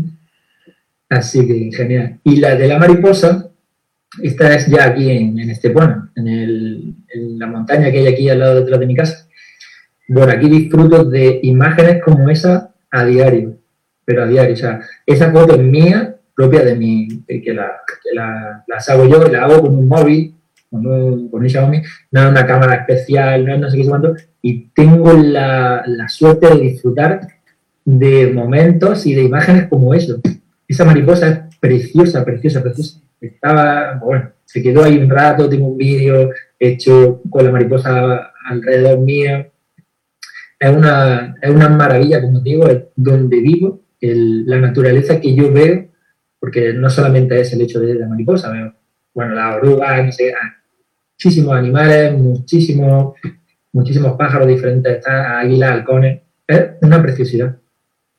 Así 1.10 1.46
que 1.46 1.70
genial. 1.76 2.20
Y 2.24 2.38
la 2.38 2.56
de 2.56 2.68
la 2.68 2.80
mariposa, 2.80 3.50
esta 4.22 4.56
es 4.56 4.68
ya 4.68 4.86
aquí 4.86 5.12
en, 5.12 5.40
en 5.40 5.50
Estepona, 5.50 6.12
en, 6.16 6.96
en 7.14 7.40
la 7.40 7.48
montaña 7.48 7.92
que 7.92 8.00
hay 8.00 8.08
aquí 8.08 8.30
al 8.30 8.40
lado 8.40 8.62
detrás 8.62 8.80
de 8.80 8.88
mi 8.88 8.96
casa. 8.96 9.28
Bueno, 10.08 10.32
aquí 10.32 10.50
disfruto 10.50 11.04
de 11.04 11.40
imágenes 11.44 12.02
como 12.04 12.30
esa 12.30 12.74
a 12.92 13.06
diario, 13.06 13.58
pero 14.04 14.24
a 14.24 14.28
diario. 14.28 14.54
O 14.54 14.58
sea, 14.58 14.80
esa 15.06 15.32
foto 15.32 15.56
es 15.56 15.62
mía, 15.62 16.16
propia 16.36 16.64
de 16.64 16.76
mí, 16.76 17.24
que, 17.28 17.54
la, 17.54 17.72
que 18.04 18.16
la, 18.16 18.64
las 18.68 18.90
hago 18.90 19.06
yo, 19.08 19.28
la 19.28 19.44
hago 19.44 19.62
con 19.62 19.76
un 19.76 19.88
móvil, 19.88 20.36
con 20.70 20.86
un, 20.86 21.30
con 21.30 21.42
un 21.42 21.50
Xiaomi, 21.50 21.82
no 22.12 22.24
es 22.24 22.30
una 22.30 22.46
cámara 22.46 22.76
especial, 22.76 23.46
no 23.46 23.54
es 23.54 23.60
no 23.60 23.70
sé 23.70 23.78
qué 23.78 23.88
cuánto, 23.88 24.16
y 24.42 24.68
tengo 24.76 25.14
la, 25.14 25.84
la 25.88 26.08
suerte 26.08 26.50
de 26.50 26.62
disfrutar 26.62 27.22
de 27.86 28.34
momentos 28.34 29.06
y 29.06 29.14
de 29.14 29.24
imágenes 29.24 29.68
como 29.70 29.94
eso. 29.94 30.20
Esa 30.68 30.84
mariposa 30.84 31.30
es 31.30 31.58
preciosa, 31.60 32.26
preciosa, 32.26 32.62
preciosa. 32.62 33.00
Estaba, 33.22 34.00
bueno, 34.04 34.32
se 34.44 34.62
quedó 34.62 34.84
ahí 34.84 34.98
un 34.98 35.10
rato, 35.10 35.48
tengo 35.48 35.68
un 35.68 35.78
vídeo 35.78 36.32
hecho 36.60 37.22
con 37.30 37.46
la 37.46 37.52
mariposa 37.52 38.32
alrededor 38.50 39.00
mía 39.00 39.52
es 40.60 40.76
una, 40.76 41.36
es 41.42 41.50
una 41.50 41.70
maravilla, 41.70 42.22
como 42.22 42.40
digo, 42.40 42.68
donde 42.96 43.40
vivo, 43.40 43.82
la 44.02 44.60
naturaleza 44.60 45.20
que 45.20 45.36
yo 45.36 45.52
veo, 45.52 45.88
porque 46.40 46.74
no 46.74 46.90
solamente 46.90 47.40
es 47.40 47.52
el 47.54 47.62
hecho 47.62 47.80
de 47.80 47.96
la 47.96 48.08
mariposa, 48.08 48.52
veo, 48.52 48.74
bueno, 49.14 49.36
la 49.36 49.56
oruga, 49.56 50.02
no 50.04 50.12
sé, 50.12 50.34
ah, 50.34 50.56
muchísimos 51.14 51.56
animales, 51.56 52.14
muchísimos, 52.14 53.16
muchísimos 53.74 54.14
pájaros 54.18 54.48
diferentes, 54.48 55.06
águilas, 55.08 55.72
halcones, 55.72 56.22
es 56.48 56.72
una 56.82 57.02
preciosidad, 57.02 57.58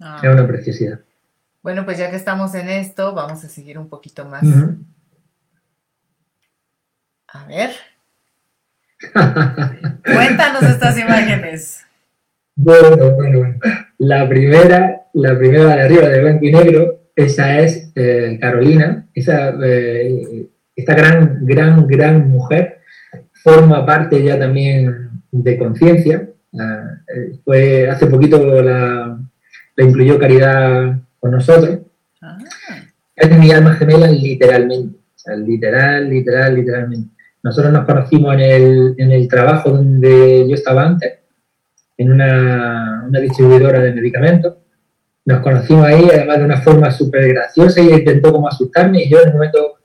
ah. 0.01 0.21
es 0.23 0.29
una 0.29 0.47
preciosidad. 0.47 1.01
Bueno, 1.63 1.85
pues 1.85 1.99
ya 1.99 2.11
que 2.11 2.17
estamos 2.17 2.55
en 2.55 2.69
esto, 2.69 3.13
vamos 3.13 3.45
a 3.45 3.49
seguir 3.49 3.79
un 3.79 3.89
poquito 3.89 4.25
más. 4.25 4.45
A 7.29 7.45
ver. 7.47 7.71
Cuéntanos 10.05 10.63
estas 10.63 10.99
imágenes. 10.99 11.83
Bueno, 12.55 13.11
bueno, 13.13 13.39
bueno. 13.39 13.59
La 13.99 14.29
primera, 14.29 15.07
la 15.13 15.37
primera 15.37 15.77
de 15.77 15.83
arriba 15.83 16.09
de 16.09 16.21
blanco 16.21 16.45
y 16.45 16.53
negro, 16.53 17.01
esa 17.15 17.59
es 17.59 17.91
eh, 17.95 18.39
Carolina, 18.41 19.07
esa, 19.15 19.55
eh, 19.63 20.47
esta 20.75 20.95
gran, 20.95 21.45
gran, 21.45 21.87
gran 21.87 22.29
mujer, 22.29 22.81
forma 23.33 23.85
parte 23.85 24.23
ya 24.23 24.39
también 24.39 25.11
de 25.33 25.59
conciencia. 25.59 26.29
Eh, 26.53 27.39
fue 27.45 27.91
hace 27.91 28.07
poquito 28.07 28.63
la, 28.63 29.19
la, 29.77 29.85
incluyó 29.85 30.19
Caridad 30.19 30.99
con 31.21 31.31
nosotros. 31.31 31.79
Ah. 32.23 32.39
Es 33.15 33.39
mi 33.39 33.51
alma 33.51 33.75
gemela 33.75 34.09
literalmente, 34.09 34.99
literal, 35.37 36.11
literal, 36.11 36.55
literalmente. 36.55 37.11
Nosotros 37.43 37.73
nos 37.73 37.85
conocimos 37.85 38.35
en 38.35 38.41
el, 38.41 38.95
en 38.99 39.13
el 39.13 39.29
trabajo 39.29 39.71
donde 39.71 40.47
yo 40.49 40.55
estaba 40.55 40.85
antes 40.85 41.13
en 41.97 42.13
una, 42.13 43.05
una 43.07 43.21
distribuidora 43.21 43.81
de 43.81 43.93
medicamentos. 43.93 44.55
Nos 45.25 45.41
conocimos 45.41 45.87
ahí, 45.87 46.09
además 46.13 46.39
de 46.39 46.45
una 46.45 46.61
forma 46.61 46.91
súper 46.91 47.29
graciosa, 47.29 47.81
y 47.81 47.91
intentó 47.91 48.33
como 48.33 48.49
asustarme, 48.49 49.03
y 49.03 49.11
yo 49.11 49.21
en 49.23 49.29
un 49.29 49.35
momento 49.35 49.79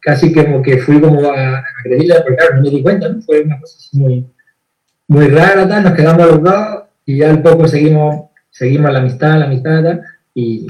casi 0.00 0.32
como 0.32 0.62
que 0.62 0.78
fui 0.78 1.00
como 1.00 1.30
a, 1.30 1.58
a 1.58 1.64
porque 1.82 2.36
claro, 2.36 2.56
no 2.56 2.62
me 2.62 2.70
di 2.70 2.82
cuenta, 2.82 3.08
¿no? 3.08 3.22
Fue 3.22 3.40
una 3.40 3.60
cosa 3.60 3.76
muy, 3.92 4.26
muy 5.08 5.28
rara, 5.28 5.68
tal, 5.68 5.84
nos 5.84 5.92
quedamos 5.94 6.26
los 6.26 6.42
dos, 6.42 6.82
y 7.06 7.18
ya 7.18 7.30
al 7.30 7.42
poco 7.42 7.68
seguimos, 7.68 8.30
seguimos 8.54 8.92
la 8.92 9.00
amistad, 9.00 9.38
la 9.38 9.46
amistad, 9.46 10.00
y 10.32 10.66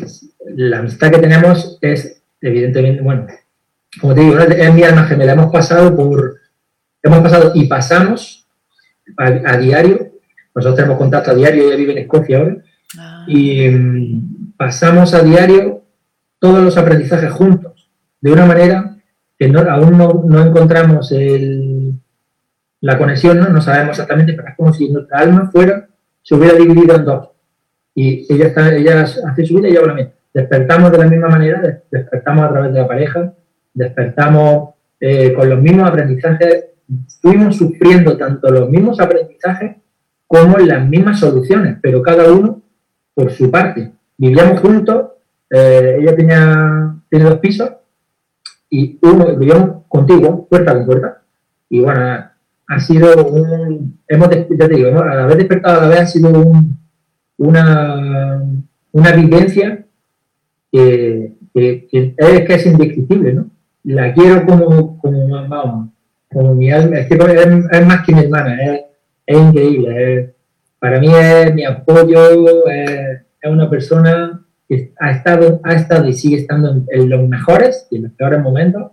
la 0.56 0.78
amistad 0.78 1.10
que 1.10 1.18
tenemos 1.18 1.78
es, 1.80 2.22
evidentemente, 2.40 3.02
bueno, 3.02 3.26
como 4.00 4.14
te 4.14 4.22
digo, 4.22 4.38
es 4.38 4.74
mi 4.74 4.82
alma 4.82 5.04
gemela, 5.04 5.32
hemos 5.32 5.52
pasado 5.52 5.94
por, 5.94 6.40
hemos 7.02 7.20
pasado 7.20 7.52
y 7.54 7.66
pasamos 7.66 8.48
a 9.18 9.58
diario 9.58 10.14
nosotros 10.54 10.76
tenemos 10.76 10.98
contacto 10.98 11.32
a 11.32 11.34
diario, 11.34 11.66
ella 11.66 11.76
vive 11.76 11.92
en 11.92 11.98
Escocia 11.98 12.38
ahora, 12.38 12.56
ah. 12.98 13.24
y 13.26 13.68
mm, 13.68 14.54
pasamos 14.56 15.12
a 15.14 15.22
diario 15.22 15.82
todos 16.38 16.62
los 16.62 16.76
aprendizajes 16.76 17.32
juntos, 17.32 17.90
de 18.20 18.32
una 18.32 18.46
manera 18.46 18.96
que 19.36 19.46
aún 19.46 19.98
no, 19.98 20.44
encontramos 20.46 21.12
la 22.80 22.98
conexión, 22.98 23.38
¿no? 23.38 23.48
no 23.48 23.60
sabemos 23.60 23.90
exactamente, 23.90 24.34
pero 24.34 24.48
es 24.48 24.56
como 24.56 24.72
si 24.72 24.88
nuestra 24.90 25.18
alma 25.18 25.50
fuera, 25.50 25.88
se 26.22 26.34
hubiera 26.34 26.56
dividido 26.56 26.94
en 26.94 27.04
dos. 27.04 27.28
Y 27.94 28.32
ella, 28.32 28.46
está, 28.46 28.74
ella 28.74 29.02
hace 29.02 29.46
su 29.46 29.56
vida 29.56 29.68
y 29.68 29.74
yo 29.74 29.86
la 29.86 29.94
mía. 29.94 30.12
Despertamos 30.32 30.90
de 30.90 30.98
la 30.98 31.06
misma 31.06 31.28
manera, 31.28 31.82
despertamos 31.90 32.44
a 32.44 32.52
través 32.52 32.72
de 32.72 32.80
la 32.80 32.88
pareja, 32.88 33.32
despertamos 33.72 34.74
eh, 34.98 35.32
con 35.32 35.48
los 35.48 35.60
mismos 35.60 35.88
aprendizajes, 35.88 36.66
estuvimos 37.06 37.56
sufriendo 37.56 38.16
tanto 38.16 38.50
los 38.50 38.68
mismos 38.68 39.00
aprendizajes 39.00 39.76
como 40.26 40.58
las 40.58 40.88
mismas 40.88 41.20
soluciones, 41.20 41.78
pero 41.80 42.02
cada 42.02 42.32
uno 42.32 42.62
por 43.14 43.30
su 43.30 43.50
parte. 43.50 43.92
Vivíamos 44.16 44.60
juntos, 44.60 45.12
eh, 45.50 45.98
ella 46.00 46.16
tenía, 46.16 46.96
tiene 47.08 47.24
dos 47.26 47.38
pisos 47.38 47.70
y 48.68 48.98
uno, 49.02 49.36
vivíamos 49.36 49.84
contigo, 49.86 50.48
puerta 50.48 50.74
con 50.74 50.86
puerta. 50.86 51.22
Y 51.68 51.80
bueno, 51.80 52.00
ha 52.66 52.80
sido 52.80 53.24
un, 53.24 54.00
hemos, 54.08 54.28
ya 54.30 54.68
te 54.68 54.74
digo, 54.74 54.98
a 54.98 55.22
haber 55.22 55.36
despertado 55.36 55.80
a 55.80 55.82
la 55.82 55.88
vez 55.88 56.00
ha 56.00 56.06
sido 56.06 56.30
una, 57.38 58.42
una 58.92 59.12
vivencia 59.12 59.84
que, 60.70 61.32
es, 61.54 61.84
que 61.90 62.46
es 62.48 62.66
indescriptible, 62.66 63.32
¿no? 63.32 63.50
La 63.84 64.14
quiero 64.14 64.46
como, 64.46 64.98
como, 64.98 65.92
como 66.32 66.54
mi 66.54 66.70
alma, 66.70 66.98
es 66.98 67.06
que 67.06 67.14
es, 67.14 67.86
más 67.86 68.04
que 68.04 68.14
mi 68.14 68.20
hermana, 68.20 68.62
es, 68.62 68.80
es 69.26 69.38
increíble. 69.38 70.34
para 70.78 70.98
mí 71.00 71.08
es 71.12 71.54
mi 71.54 71.64
apoyo, 71.64 72.66
es, 72.68 73.20
una 73.46 73.68
persona 73.68 74.42
que 74.66 74.92
ha 74.98 75.10
estado, 75.10 75.60
ha 75.64 75.74
estado 75.74 76.08
y 76.08 76.14
sigue 76.14 76.36
estando 76.36 76.82
en, 76.88 77.10
los 77.10 77.28
mejores 77.28 77.86
y 77.90 77.96
en 77.96 78.04
los 78.04 78.12
peores 78.12 78.40
momentos. 78.40 78.92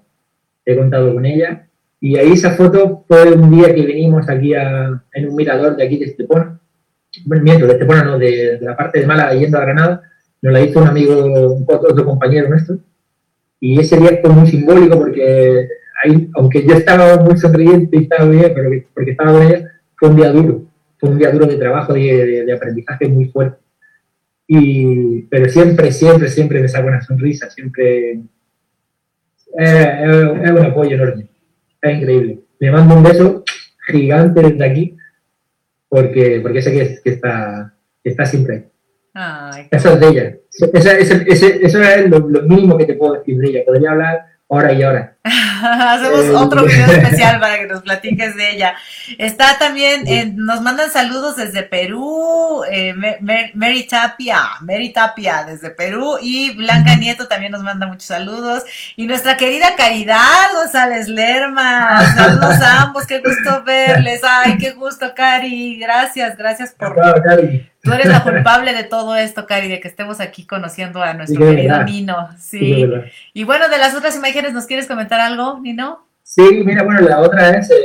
He 0.66 0.76
contado 0.76 1.14
con 1.14 1.26
ella. 1.26 1.68
Y 2.02 2.18
ahí 2.18 2.34
esa 2.34 2.52
foto 2.52 3.06
fue 3.08 3.32
un 3.32 3.50
día 3.50 3.74
que 3.74 3.86
venimos 3.86 4.30
aquí 4.30 4.54
en 4.54 5.30
un 5.30 5.36
mirador 5.36 5.78
de 5.78 5.86
aquí 5.86 5.98
de 5.98 6.06
Estepona. 6.06 6.60
Miento, 7.26 7.68
de 7.68 7.74
Estepona, 7.74 8.04
no, 8.04 8.20
de, 8.20 8.60
la 8.62 8.76
parte 8.76 9.00
de 9.00 9.08
Málaga 9.08 9.34
yendo 9.34 9.58
a 9.58 9.62
Granada. 9.62 10.04
Nos 10.42 10.54
la 10.54 10.62
hizo 10.62 10.80
un 10.80 10.88
amigo, 10.88 11.64
otro 11.68 12.06
compañero 12.06 12.50
nuestro. 12.50 12.78
Y 13.60 13.80
ese 13.80 13.98
día 13.98 14.20
fue 14.22 14.32
muy 14.32 14.48
simbólico 14.48 14.98
porque 14.98 15.68
ahí, 16.04 16.30
aunque 16.34 16.66
yo 16.66 16.74
estaba 16.74 17.18
muy 17.18 17.38
sonriente 17.38 17.98
y 17.98 18.04
estaba 18.04 18.28
bien, 18.28 18.52
pero 18.56 18.70
porque 18.94 19.12
estaba 19.12 19.34
con 19.34 19.68
fue 19.96 20.10
un 20.10 20.16
día 20.16 20.32
duro, 20.32 20.66
fue 20.98 21.10
un 21.10 21.20
día 21.20 21.32
duro 21.32 21.46
de 21.46 21.58
trabajo, 21.58 21.94
de, 21.94 22.44
de, 22.46 22.54
aprendizaje 22.54 23.08
muy 23.08 23.26
fuerte. 23.26 23.58
Y, 24.48 25.22
pero 25.24 25.48
siempre, 25.48 25.92
siempre, 25.92 26.28
siempre 26.28 26.60
me 26.60 26.68
saco 26.68 26.88
una 26.88 27.02
sonrisa, 27.02 27.50
siempre 27.52 28.20
es, 29.58 30.10
un 30.10 30.66
apoyo 30.66 30.96
enorme, 30.96 31.28
es 31.82 31.98
increíble. 31.98 32.40
Le 32.60 32.72
mando 32.72 32.96
un 32.96 33.04
beso 33.04 33.44
gigante 33.88 34.42
desde 34.42 34.66
aquí, 34.66 34.98
porque, 35.92 36.40
porque 36.42 36.62
sé 36.62 36.72
que, 36.72 37.02
que 37.04 37.10
está, 37.10 37.76
que 38.02 38.12
está 38.12 38.26
siempre 38.26 38.70
ahí. 39.14 39.68
eso 39.70 39.94
es 39.94 40.00
de 40.00 40.08
ella. 40.08 40.38
Eso, 40.50 41.82
es 41.82 42.10
lo, 42.10 42.20
lo, 42.20 42.44
mínimo 42.44 42.78
que 42.78 42.86
te 42.86 42.94
puedo 42.94 43.16
decir 43.16 43.38
de 43.38 43.50
ella. 43.50 43.60
Podría 43.66 43.92
hablar 43.92 44.26
hora 44.54 44.74
y 44.74 44.84
hora. 44.84 45.16
Hacemos 45.24 46.26
eh, 46.26 46.36
otro 46.36 46.66
video 46.66 46.86
especial 46.92 47.40
para 47.40 47.58
que 47.58 47.68
nos 47.68 47.82
platiques 47.84 48.36
de 48.36 48.52
ella. 48.52 48.76
Está 49.18 49.58
también, 49.58 50.06
eh, 50.08 50.30
nos 50.36 50.62
mandan 50.62 50.92
saludos 50.92 51.38
desde 51.38 51.64
Perú, 51.64 52.62
eh, 52.70 52.94
Mary 53.54 53.88
Tapia, 53.88 54.42
Mary 54.60 54.92
Tapia 54.92 55.46
desde 55.46 55.70
Perú 55.70 56.18
y 56.22 56.54
Blanca 56.54 56.96
Nieto 56.96 57.30
también 57.30 57.54
nos 57.54 57.64
manda 57.64 57.88
muchos 57.88 58.08
saludos. 58.08 58.64
Y 58.98 59.08
nuestra 59.08 59.38
querida 59.38 59.76
Caridad 59.78 60.52
González 60.54 61.08
Lerma, 61.08 62.04
saludos 62.14 62.62
a 62.62 62.82
ambos, 62.82 63.08
qué 63.08 63.20
gusto 63.20 63.64
verles. 63.64 64.20
Ay, 64.22 64.58
qué 64.58 64.72
gusto, 64.72 65.14
Cari. 65.16 65.80
Gracias, 65.80 66.36
gracias 66.36 66.76
por... 66.78 66.94
Tú 67.84 67.92
eres 67.92 68.08
la 68.08 68.24
culpable 68.24 68.74
de 68.74 68.84
todo 68.84 69.16
esto, 69.16 69.48
Cari, 69.48 69.68
de 69.68 69.80
que 69.80 69.88
estemos 69.88 70.20
aquí 70.20 70.46
conociendo 70.46 71.02
a 71.02 71.14
nuestro 71.14 71.40
querido 71.40 71.84
Nino. 71.84 72.30
Sí. 72.38 72.86
y 73.34 73.44
bueno, 73.44 73.70
de 73.70 73.78
las 73.78 73.96
otras 73.96 74.16
imágenes, 74.16 74.54
¿nos 74.54 74.66
quieres 74.66 74.88
comentar 74.88 75.20
algo, 75.20 75.60
Nino? 75.60 76.06
Sí, 76.24 76.62
mira, 76.64 76.84
bueno, 76.84 77.02
la 77.02 77.20
otra 77.20 77.50
es 77.58 77.72
eh, 77.72 77.76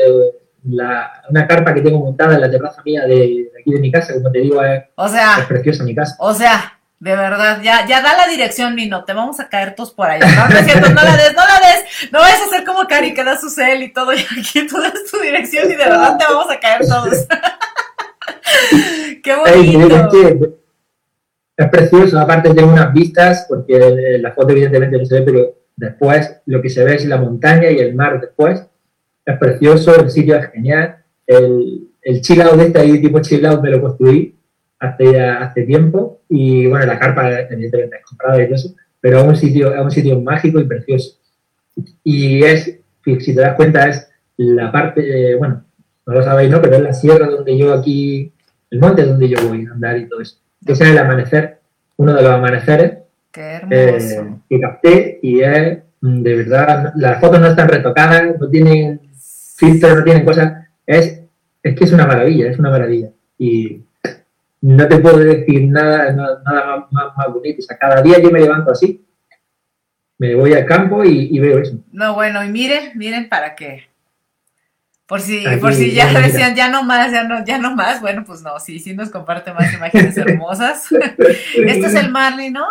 una 0.65 1.47
carpa 1.49 1.73
que 1.73 1.81
tengo 1.81 1.99
montada 1.99 2.35
en 2.35 2.43
la 2.43 2.51
terraza 2.51 2.83
mía 2.85 3.05
de, 3.07 3.51
aquí 3.59 3.73
de 3.73 3.81
mi 3.81 3.91
casa, 3.91 4.15
como 4.15 4.31
te 4.31 4.41
digo, 4.41 4.63
es, 4.63 4.85
o 4.95 5.09
sea, 5.09 5.39
es 5.39 5.47
preciosa 5.47 5.85
mi 5.85 5.95
casa. 5.95 6.15
O 6.19 6.35
sea, 6.35 6.79
De 6.99 7.15
verdad, 7.15 7.61
ya, 7.63 7.87
ya 7.87 8.01
da 8.01 8.17
la 8.17 8.27
dirección, 8.27 8.75
Nino, 8.75 9.05
te 9.05 9.13
vamos 9.13 9.39
a 9.39 9.49
caer 9.49 9.75
todos 9.75 9.93
por 9.93 10.11
allá. 10.11 10.27
No, 10.35 10.49
no 10.49 10.59
es 10.59 10.65
cierto, 10.65 10.89
no 10.89 11.03
la 11.03 11.17
des, 11.17 11.35
no 11.35 11.43
la 11.47 11.69
des, 11.69 12.11
no 12.11 12.21
vayas 12.21 12.41
a 12.41 12.45
hacer 12.47 12.65
como 12.65 12.87
Cari 12.87 13.13
que 13.13 13.23
da 13.23 13.39
su 13.39 13.51
cel 13.51 13.83
y 13.83 13.93
todo, 13.93 14.15
y 14.15 14.19
aquí 14.19 14.67
tú 14.67 14.81
das 14.81 14.93
tu 15.11 15.21
dirección 15.21 15.71
y 15.71 15.75
de 15.75 15.85
verdad 15.85 16.17
te 16.17 16.25
vamos 16.25 16.51
a 16.51 16.59
caer 16.59 16.87
todos. 16.87 17.27
Qué 19.23 19.35
bonito. 19.35 20.57
es 21.57 21.69
precioso, 21.69 22.19
aparte 22.19 22.53
de 22.53 22.65
unas 22.65 22.93
vistas, 22.93 23.47
porque 23.49 24.19
la 24.21 24.33
foto 24.33 24.53
evidentemente 24.53 24.99
no 24.99 25.05
se 25.05 25.21
ve, 25.21 25.23
pero 25.23 25.55
después 25.77 26.41
lo 26.47 26.63
que 26.63 26.71
se 26.71 26.85
ve 26.85 26.95
es 26.95 27.07
la 27.07 27.17
montaña 27.19 27.71
y 27.71 27.79
el 27.79 27.95
mar 27.95 28.21
después. 28.21 28.65
Es 29.25 29.39
precioso, 29.39 30.01
el 30.01 30.11
sitio 30.11 30.37
es 30.37 30.51
genial. 30.53 30.99
El, 31.27 31.89
el 32.03 32.21
chill 32.21 32.39
de 32.39 32.65
este 32.65 32.79
ahí, 32.79 33.01
tipo 33.01 33.21
chill 33.21 33.43
me 33.61 33.71
lo 33.71 33.81
construí 33.81 34.37
hace, 34.79 35.21
hace 35.21 35.63
tiempo 35.63 36.21
y 36.29 36.67
bueno, 36.67 36.87
la 36.87 36.99
carpa 36.99 37.41
evidentemente 37.41 37.97
es 37.97 38.05
comprada 38.05 38.41
y 38.43 38.53
eso, 38.53 38.75
pero 39.01 39.21
es 39.21 39.25
un 39.25 39.37
sitio, 39.37 39.75
es 39.75 39.81
un 39.81 39.91
sitio 39.91 40.21
mágico 40.21 40.61
y 40.61 40.65
precioso. 40.65 41.19
Y 42.05 42.43
es, 42.43 42.79
si 43.05 43.35
te 43.35 43.41
das 43.41 43.55
cuenta, 43.55 43.89
es 43.89 44.09
la 44.37 44.71
parte, 44.73 45.35
bueno, 45.37 45.65
no 46.07 46.13
lo 46.13 46.23
sabéis, 46.23 46.51
¿no? 46.51 46.61
Pero 46.61 46.77
es 46.77 46.83
la 46.83 46.93
sierra 46.93 47.27
donde 47.27 47.59
yo 47.59 47.75
aquí, 47.75 48.33
el 48.77 48.81
monte 48.81 49.05
donde 49.05 49.29
yo 49.29 49.49
voy 49.49 49.67
a 49.67 49.73
andar 49.73 49.97
y 49.97 50.09
todo 50.09 50.21
eso. 50.21 50.37
Ese 50.65 50.85
es 50.85 50.91
el 50.91 50.99
amanecer, 50.99 51.61
uno 51.97 52.15
de 52.15 52.23
los 52.23 52.31
amaneceres 52.31 52.99
eh, 53.35 54.29
que 54.49 54.61
capté 54.61 55.19
y 55.23 55.41
es, 55.41 55.79
mm, 56.01 56.23
de 56.23 56.37
verdad, 56.37 56.93
las 56.97 57.21
fotos 57.21 57.41
no 57.41 57.47
están 57.47 57.69
retocadas, 57.69 58.39
no 58.39 58.49
tienen 58.49 59.01
filtros, 59.57 59.97
no 59.97 60.05
tienen 60.05 60.25
cosas, 60.25 60.67
es, 60.87 61.23
es 61.63 61.75
que 61.75 61.85
es 61.85 61.93
una 61.93 62.07
maravilla, 62.07 62.51
es 62.51 62.59
una 62.59 62.71
maravilla. 62.71 63.11
Y 63.39 63.83
no 64.61 64.89
te 64.89 64.99
puedo 64.99 65.19
decir 65.19 65.69
nada, 65.69 66.13
nada 66.13 66.89
más, 66.91 67.29
bonito. 67.33 67.61
O 67.61 67.63
sea, 67.63 67.79
cada 67.79 68.03
día 68.03 68.19
yo 68.21 68.31
me 68.31 68.41
levanto 68.41 68.73
así, 68.73 69.05
me 70.19 70.35
voy 70.35 70.53
al 70.55 70.67
campo 70.67 71.05
y, 71.05 71.39
veo 71.39 71.59
eso. 71.59 71.79
No, 71.93 72.15
bueno, 72.15 72.45
y 72.45 72.51
miren, 72.51 72.93
miren 72.95 73.29
para 73.29 73.55
qué. 73.55 73.85
Por 75.07 75.21
si, 75.21 75.45
por 75.61 75.73
si 75.73 75.93
ya 75.93 76.13
decían, 76.21 76.55
ya 76.57 76.69
no 76.69 76.83
más, 76.83 77.13
ya 77.13 77.25
no, 77.25 77.45
ya 77.45 77.59
no 77.59 77.77
más, 77.77 78.01
bueno, 78.01 78.25
pues 78.27 78.43
no, 78.43 78.59
sí, 78.59 78.81
sí 78.81 78.95
nos 78.95 79.11
comparte 79.11 79.53
más 79.53 79.73
imágenes 79.73 80.17
hermosas. 80.17 80.89
Esto 81.55 81.87
es 81.87 81.95
el 81.95 82.11
Marley, 82.11 82.51
¿no? 82.51 82.67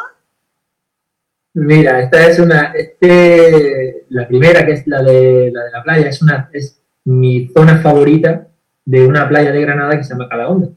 Mira, 1.54 2.02
esta 2.02 2.28
es 2.28 2.38
una, 2.38 2.74
este, 2.74 4.06
la 4.10 4.28
primera 4.28 4.66
que 4.66 4.74
es 4.74 4.86
la 4.88 5.02
de 5.02 5.52
la, 5.54 5.64
de 5.64 5.72
la 5.72 5.84
playa, 5.84 6.10
es 6.10 6.22
una, 6.22 6.50
es 6.52 6.82
mi 7.06 7.48
zona 7.48 7.78
favorita 7.78 8.48
de 8.84 9.08
una 9.08 9.30
playa 9.30 9.54
de 9.54 9.62
Granada 9.62 9.98
que 9.98 10.04
se 10.04 10.10
llama 10.10 10.28
Calahonda 10.28 10.68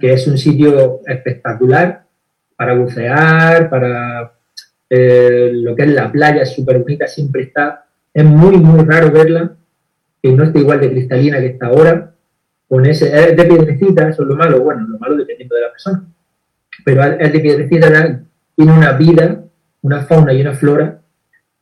que 0.00 0.12
es 0.12 0.26
un 0.26 0.38
sitio 0.38 1.00
espectacular 1.06 2.04
para 2.56 2.74
bucear, 2.74 3.68
para 3.68 4.32
eh, 4.88 5.50
lo 5.52 5.74
que 5.74 5.82
es 5.82 5.88
la 5.88 6.10
playa, 6.12 6.42
es 6.42 6.54
súper 6.54 6.78
bonita, 6.78 7.06
siempre 7.06 7.42
está. 7.42 7.86
Es 8.12 8.24
muy, 8.24 8.56
muy 8.56 8.84
raro 8.84 9.10
verla, 9.10 9.56
que 10.24 10.32
no 10.32 10.44
esté 10.44 10.60
igual 10.60 10.80
de 10.80 10.90
cristalina 10.90 11.38
que 11.38 11.48
está 11.48 11.66
ahora, 11.66 12.14
con 12.66 12.86
ese, 12.86 13.08
es 13.08 13.36
de 13.36 13.44
piedrecita, 13.44 14.08
eso 14.08 14.22
es 14.22 14.28
lo 14.30 14.36
malo, 14.36 14.62
bueno, 14.62 14.86
lo 14.88 14.98
malo 14.98 15.18
dependiendo 15.18 15.54
de 15.54 15.60
la 15.60 15.70
persona, 15.70 16.02
pero 16.82 17.04
es 17.04 17.30
de 17.30 17.40
piedrecita, 17.40 18.22
tiene 18.56 18.72
una 18.72 18.92
vida, 18.92 19.44
una 19.82 20.00
fauna 20.04 20.32
y 20.32 20.40
una 20.40 20.54
flora 20.54 20.98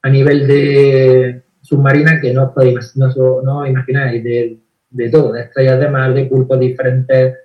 a 0.00 0.09
nivel 0.09 0.47
de 0.47 1.42
submarina 1.61 2.21
que 2.21 2.33
no 2.33 2.54
podéis 2.54 2.97
no, 2.97 3.11
no 3.42 3.66
imagináis, 3.66 4.23
de, 4.23 4.59
de 4.90 5.11
todo, 5.11 5.33
de 5.33 5.42
estrellas 5.42 5.81
de 5.81 5.88
mar, 5.88 6.14
de 6.14 6.26
pulpos 6.26 6.61
diferentes, 6.61 7.38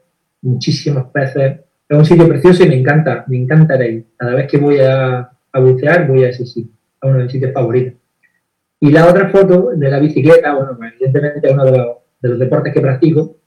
muchísimos 0.43 1.07
peces. 1.11 1.61
Es 1.89 1.97
un 1.97 2.05
sitio 2.05 2.27
precioso 2.27 2.63
y 2.63 2.69
me 2.69 2.75
encanta, 2.75 3.25
me 3.25 3.37
encanta 3.37 3.83
ir. 3.83 4.05
Cada 4.15 4.35
vez 4.35 4.47
que 4.47 4.57
voy 4.57 4.81
a, 4.81 5.31
a 5.51 5.59
bucear, 5.59 6.07
voy 6.07 6.25
a 6.25 6.29
ese 6.29 6.45
sitio, 6.45 6.75
a 7.01 7.07
uno 7.07 7.17
de 7.17 7.23
mis 7.23 7.31
sitios 7.31 7.53
favoritos. 7.53 7.93
Y 8.79 8.91
la 8.91 9.07
otra 9.07 9.29
foto 9.29 9.71
de 9.75 9.89
la 9.89 9.99
bicicleta, 9.99 10.53
bueno, 10.53 10.77
evidentemente 10.93 11.47
es 11.47 11.53
uno 11.53 11.65
de 11.65 11.77
los, 11.77 11.87
de 12.21 12.29
los 12.29 12.39
deportes 12.39 12.73
que 12.73 12.81
practico. 12.81 13.37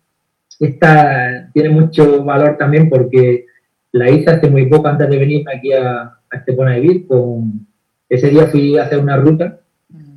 Esta 0.59 1.50
tiene 1.52 1.70
mucho 1.70 2.24
valor 2.24 2.57
también 2.57 2.90
porque 2.90 3.46
la 3.92 4.11
hice 4.11 4.31
hace 4.31 4.50
muy 4.50 4.66
poco 4.66 4.88
antes 4.88 5.09
de 5.09 5.18
venir 5.18 5.44
aquí 5.48 5.72
a, 5.72 6.02
a 6.02 6.37
Estepona 6.37 6.72
de 6.72 6.81
Vir. 6.81 7.07
Con, 7.07 7.66
ese 8.09 8.28
día 8.28 8.46
fui 8.48 8.76
a 8.76 8.85
hacer 8.85 8.98
una 8.98 9.16
ruta 9.16 9.61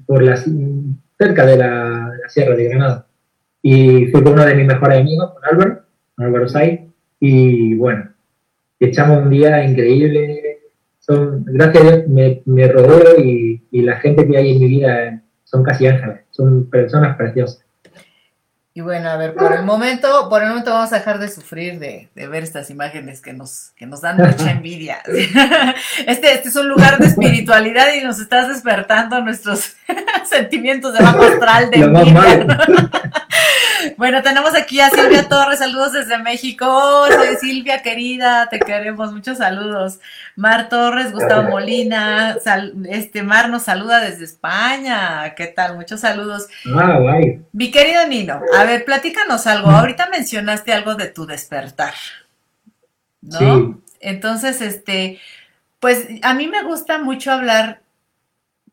por 0.06 0.24
la, 0.24 0.36
cerca 0.36 1.46
de 1.46 1.58
la, 1.58 2.10
de 2.12 2.18
la 2.24 2.30
Sierra 2.30 2.56
de 2.56 2.66
Granada. 2.66 3.08
Y 3.62 4.08
fui 4.08 4.24
con 4.24 4.34
uno 4.34 4.46
de 4.46 4.56
mis 4.56 4.68
mejores 4.68 5.00
amigos, 5.00 5.32
con 5.34 5.46
Álvaro, 5.46 5.84
Álvaro 6.18 6.50
Saiz, 6.50 6.82
y 7.20 7.76
bueno, 7.76 8.10
echamos 8.80 9.24
un 9.24 9.30
día 9.30 9.64
increíble. 9.64 10.43
Son, 11.06 11.44
gracias 11.46 11.84
a 11.84 11.88
Dios 11.88 12.08
me, 12.08 12.42
me 12.46 12.66
rodeo 12.70 13.20
y, 13.20 13.62
la 13.72 13.98
gente 13.98 14.26
que 14.26 14.38
hay 14.38 14.54
en 14.54 14.60
mi 14.62 14.68
vida 14.68 15.22
son 15.44 15.62
casi 15.62 15.86
ángeles, 15.86 16.22
son 16.32 16.70
personas 16.70 17.18
preciosas. 17.18 17.66
Y 18.74 18.80
bueno, 18.80 19.10
a 19.10 19.18
ver, 19.18 19.36
por 19.36 19.52
el 19.52 19.64
momento, 19.64 20.30
por 20.30 20.42
el 20.42 20.50
momento 20.50 20.72
vamos 20.72 20.94
a 20.94 20.96
dejar 20.96 21.20
de 21.20 21.28
sufrir 21.28 21.78
de, 21.78 22.10
ver 22.16 22.44
estas 22.44 22.70
imágenes 22.70 23.22
que 23.22 23.34
nos, 23.34 23.72
que 23.76 23.86
nos 23.86 24.00
dan 24.00 24.16
mucha 24.16 24.52
envidia. 24.52 25.00
Este, 26.08 26.34
este 26.34 26.48
es 26.48 26.56
un 26.56 26.70
lugar 26.70 26.98
de 26.98 27.08
espiritualidad 27.08 27.88
y 27.94 28.04
nos 28.04 28.20
estás 28.20 28.48
despertando 28.48 29.20
nuestros 29.22 29.76
sentimientos 30.26 30.94
de 30.94 31.04
bajo 31.04 31.22
astral 31.22 31.70
de 31.70 31.80
envidia. 31.82 32.48
Bueno, 33.98 34.22
tenemos 34.22 34.56
aquí 34.56 34.80
a 34.80 34.90
Silvia 34.90 35.28
Torres, 35.28 35.60
saludos 35.60 35.94
desde 35.94 36.18
México. 36.18 37.06
Soy 37.08 37.36
Silvia, 37.38 37.82
querida, 37.82 38.48
te 38.50 38.60
queremos, 38.60 39.12
muchos 39.12 39.38
saludos. 39.38 40.00
Mar 40.36 40.70
Torres, 40.70 41.12
Gustavo 41.12 41.50
Molina, 41.50 42.38
este 42.90 43.24
Mar 43.24 43.50
nos 43.50 43.64
saluda 43.64 44.00
desde 44.00 44.26
España. 44.26 45.34
¿Qué 45.36 45.48
tal? 45.48 45.76
Muchos 45.76 46.00
saludos. 46.02 46.48
Ah, 46.76 46.98
guay. 47.00 47.42
Mi 47.52 47.72
querido 47.72 48.08
Nino, 48.08 48.42
a 48.58 48.64
ver, 48.64 48.86
platícanos 48.86 49.48
algo. 49.48 49.70
Ahorita 49.70 50.10
mencionaste 50.10 50.74
algo 50.74 50.96
de 50.96 51.08
tu 51.08 51.26
despertar. 51.26 51.94
¿No? 53.22 53.40
Sí. 53.40 53.76
Entonces, 54.00 54.62
este, 54.62 55.20
pues 55.80 56.08
a 56.22 56.34
mí 56.34 56.48
me 56.48 56.64
gusta 56.64 56.98
mucho 56.98 57.32
hablar, 57.32 57.82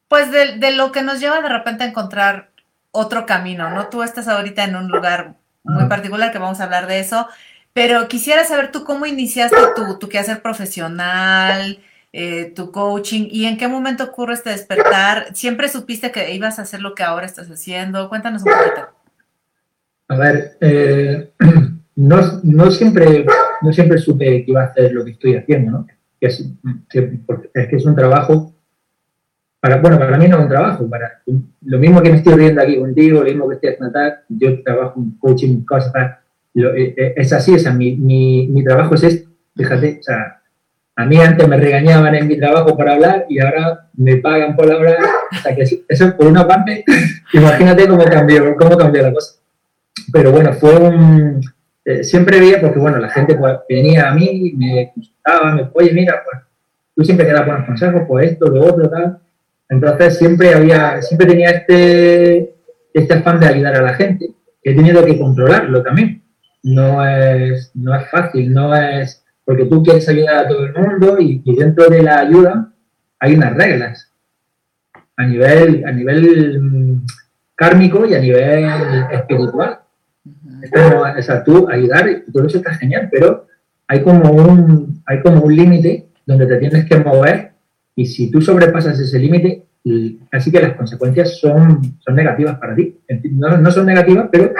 pues 0.09 0.31
de, 0.33 0.59
de 0.59 0.73
lo 0.73 0.91
que 0.93 1.03
nos 1.03 1.21
lleva 1.21 1.41
de 1.41 1.49
repente 1.49 1.85
a 1.85 1.87
encontrar 1.87 2.50
otro 2.93 3.27
camino, 3.27 3.71
¿no? 3.71 3.89
Tú 3.89 4.03
estás 4.03 4.29
ahorita 4.29 4.65
en 4.65 4.77
un 4.77 4.89
lugar 4.89 5.35
muy 5.63 5.87
particular 5.87 6.33
que 6.33 6.39
vamos 6.39 6.61
a 6.61 6.65
hablar 6.65 6.87
de 6.87 7.01
eso, 7.01 7.27
pero 7.73 8.09
quisiera 8.09 8.45
saber 8.45 8.73
tú 8.73 8.85
cómo 8.85 9.07
iniciaste 9.07 9.57
tu, 9.77 9.99
tu 9.99 10.09
quehacer 10.09 10.43
profesional, 10.43 11.79
eh, 12.13 12.53
tu 12.57 12.73
coaching 12.73 13.29
y 13.31 13.45
en 13.45 13.57
qué 13.57 13.69
momento 13.69 14.05
ocurre 14.05 14.35
este 14.35 14.51
despertar. 14.51 15.35
¿Siempre 15.35 15.69
supiste 15.69 16.11
que 16.11 16.35
ibas 16.35 16.59
a 16.59 16.63
hacer 16.63 16.81
lo 16.81 16.95
que 16.95 17.05
ahora 17.05 17.27
estás 17.27 17.49
haciendo? 17.49 18.09
Cuéntanos 18.09 18.43
un 18.43 18.53
poquito. 18.53 18.89
A 20.09 20.17
ver, 20.17 20.57
eh, 20.61 21.33
no, 21.95 22.71
siempre, 22.71 23.25
no 23.63 23.73
siempre 23.73 23.99
supe 23.99 24.45
que 24.45 24.51
iba 24.51 24.63
a 24.63 24.67
hacer 24.67 24.93
lo 24.93 25.05
que 25.05 25.13
estoy 25.13 25.37
haciendo, 25.37 25.71
¿no? 25.71 25.87
es, 26.21 26.45
es 27.55 27.69
que 27.69 27.77
es 27.77 27.87
un 27.87 27.97
trabajo 27.97 28.53
para, 29.61 29.77
bueno, 29.77 29.99
para 29.99 30.17
mí 30.17 30.27
no 30.27 30.39
es 30.39 30.43
un 30.43 30.49
trabajo, 30.49 30.89
para 30.89 31.21
lo 31.67 31.79
mismo 31.79 32.01
que 32.03 32.11
me 32.11 32.17
estoy 32.17 32.35
riendo 32.35 32.63
aquí 32.63 32.79
contigo, 32.79 33.21
lo 33.21 33.27
mismo 33.27 33.49
que 33.49 33.57
estoy 33.57 33.71
haciendo 33.71 34.01
yo 34.29 34.63
trabajo 34.63 35.01
en 35.01 35.11
coaching, 35.19 35.65
cosas, 35.65 35.93
eh, 36.55 36.95
eh, 36.97 37.15
es 37.17 37.33
así, 37.33 37.55
o 37.55 37.59
sea, 37.59 37.73
mi, 37.73 37.97
mi, 37.97 38.49
mi, 38.49 38.65
trabajo 38.65 38.95
es 38.95 39.03
esto, 39.05 39.29
fíjate, 39.55 39.99
o 40.01 40.03
sea, 40.03 40.41
a 40.97 41.07
mí 41.07 41.17
antes 41.19 41.47
me 41.47 41.59
regañaban 41.59 42.15
en 42.15 42.27
mi 42.27 42.39
trabajo 42.39 42.77
para 42.77 42.95
hablar 42.95 43.27
y 43.29 43.39
ahora 43.39 43.89
me 43.95 44.17
pagan 44.17 44.57
por 44.57 44.71
hablar, 44.73 44.99
o 45.31 45.37
sea, 45.43 45.55
que 45.55 45.65
eso 45.89 46.17
por 46.17 46.27
una 46.27 46.49
parte, 46.49 46.85
imagínate 47.35 47.87
cómo 47.87 48.05
cambió, 48.05 48.57
cómo 48.57 48.77
cambió 48.79 49.03
la 49.03 49.13
cosa. 49.13 49.41
Pero 50.13 50.33
bueno, 50.33 50.53
fue 50.55 50.75
un, 50.77 51.41
eh, 51.85 52.03
siempre 52.03 52.41
veía, 52.41 52.61
porque 52.61 52.79
bueno, 52.79 52.99
la 52.99 53.11
gente 53.11 53.35
pues, 53.35 53.59
venía 53.69 54.09
a 54.09 54.15
mí, 54.15 54.55
me 54.57 54.91
consultaba, 54.95 55.55
me, 55.55 55.71
oye, 55.75 55.93
mira, 55.93 56.23
pues, 56.25 56.43
tú 56.95 57.05
siempre 57.05 57.27
te 57.27 57.33
das 57.33 57.47
buenos 57.47 57.67
consejos, 57.67 58.03
pues 58.09 58.33
esto, 58.33 58.47
lo 58.49 58.65
otro, 58.65 58.89
tal, 58.89 59.19
entonces 59.71 60.19
siempre 60.19 60.53
había, 60.53 61.01
siempre 61.01 61.29
tenía 61.29 61.51
este, 61.51 62.57
este 62.93 63.15
afán 63.15 63.39
de 63.39 63.47
ayudar 63.47 63.77
a 63.77 63.83
la 63.83 63.95
gente. 63.95 64.35
He 64.63 64.75
tenido 64.75 65.05
que 65.05 65.17
controlarlo 65.17 65.83
también. 65.83 66.23
No 66.65 67.07
es, 67.07 67.71
no 67.75 67.95
es 67.95 68.11
fácil, 68.11 68.53
no 68.53 68.75
es 68.75 69.25
porque 69.45 69.65
tú 69.65 69.83
quieres 69.83 70.09
ayudar 70.09 70.45
a 70.45 70.49
todo 70.49 70.67
el 70.67 70.75
mundo 70.75 71.17
y, 71.19 71.43
dentro 71.57 71.89
de 71.89 72.03
la 72.03 72.21
ayuda 72.21 72.73
hay 73.19 73.35
unas 73.35 73.55
reglas 73.55 74.13
a 75.17 75.25
nivel, 75.25 75.85
a 75.87 75.93
nivel 75.93 76.61
mm, 76.61 77.07
kármico 77.55 78.07
y 78.07 78.15
a 78.15 78.21
nivel 78.21 78.67
espiritual. 79.13 79.81
o 81.19 81.23
sea, 81.23 81.45
tú 81.45 81.69
ayudar 81.71 82.09
y 82.09 82.31
todo 82.33 82.47
eso 82.47 82.59
está 82.59 82.75
genial, 82.75 83.09
pero 83.11 83.47
hay 83.87 84.03
como 84.03 84.31
un, 84.31 85.03
hay 85.07 85.21
como 85.21 85.43
un 85.43 85.57
límite 85.57 86.09
donde 86.27 86.47
te 86.47 86.57
tienes 86.59 86.87
que 86.87 86.99
mover 86.99 87.53
y 87.95 88.07
si 88.07 88.31
tú 88.31 88.41
sobrepasas 88.41 88.99
ese 88.99 89.19
límite, 89.19 89.67
así 90.31 90.51
que 90.51 90.61
las 90.61 90.77
consecuencias 90.77 91.39
son, 91.39 91.81
son 91.99 92.15
negativas 92.15 92.59
para 92.59 92.75
ti. 92.75 92.99
No, 93.33 93.57
no, 93.57 93.71
son 93.71 93.87
negativas, 93.87 94.29
pero 94.31 94.53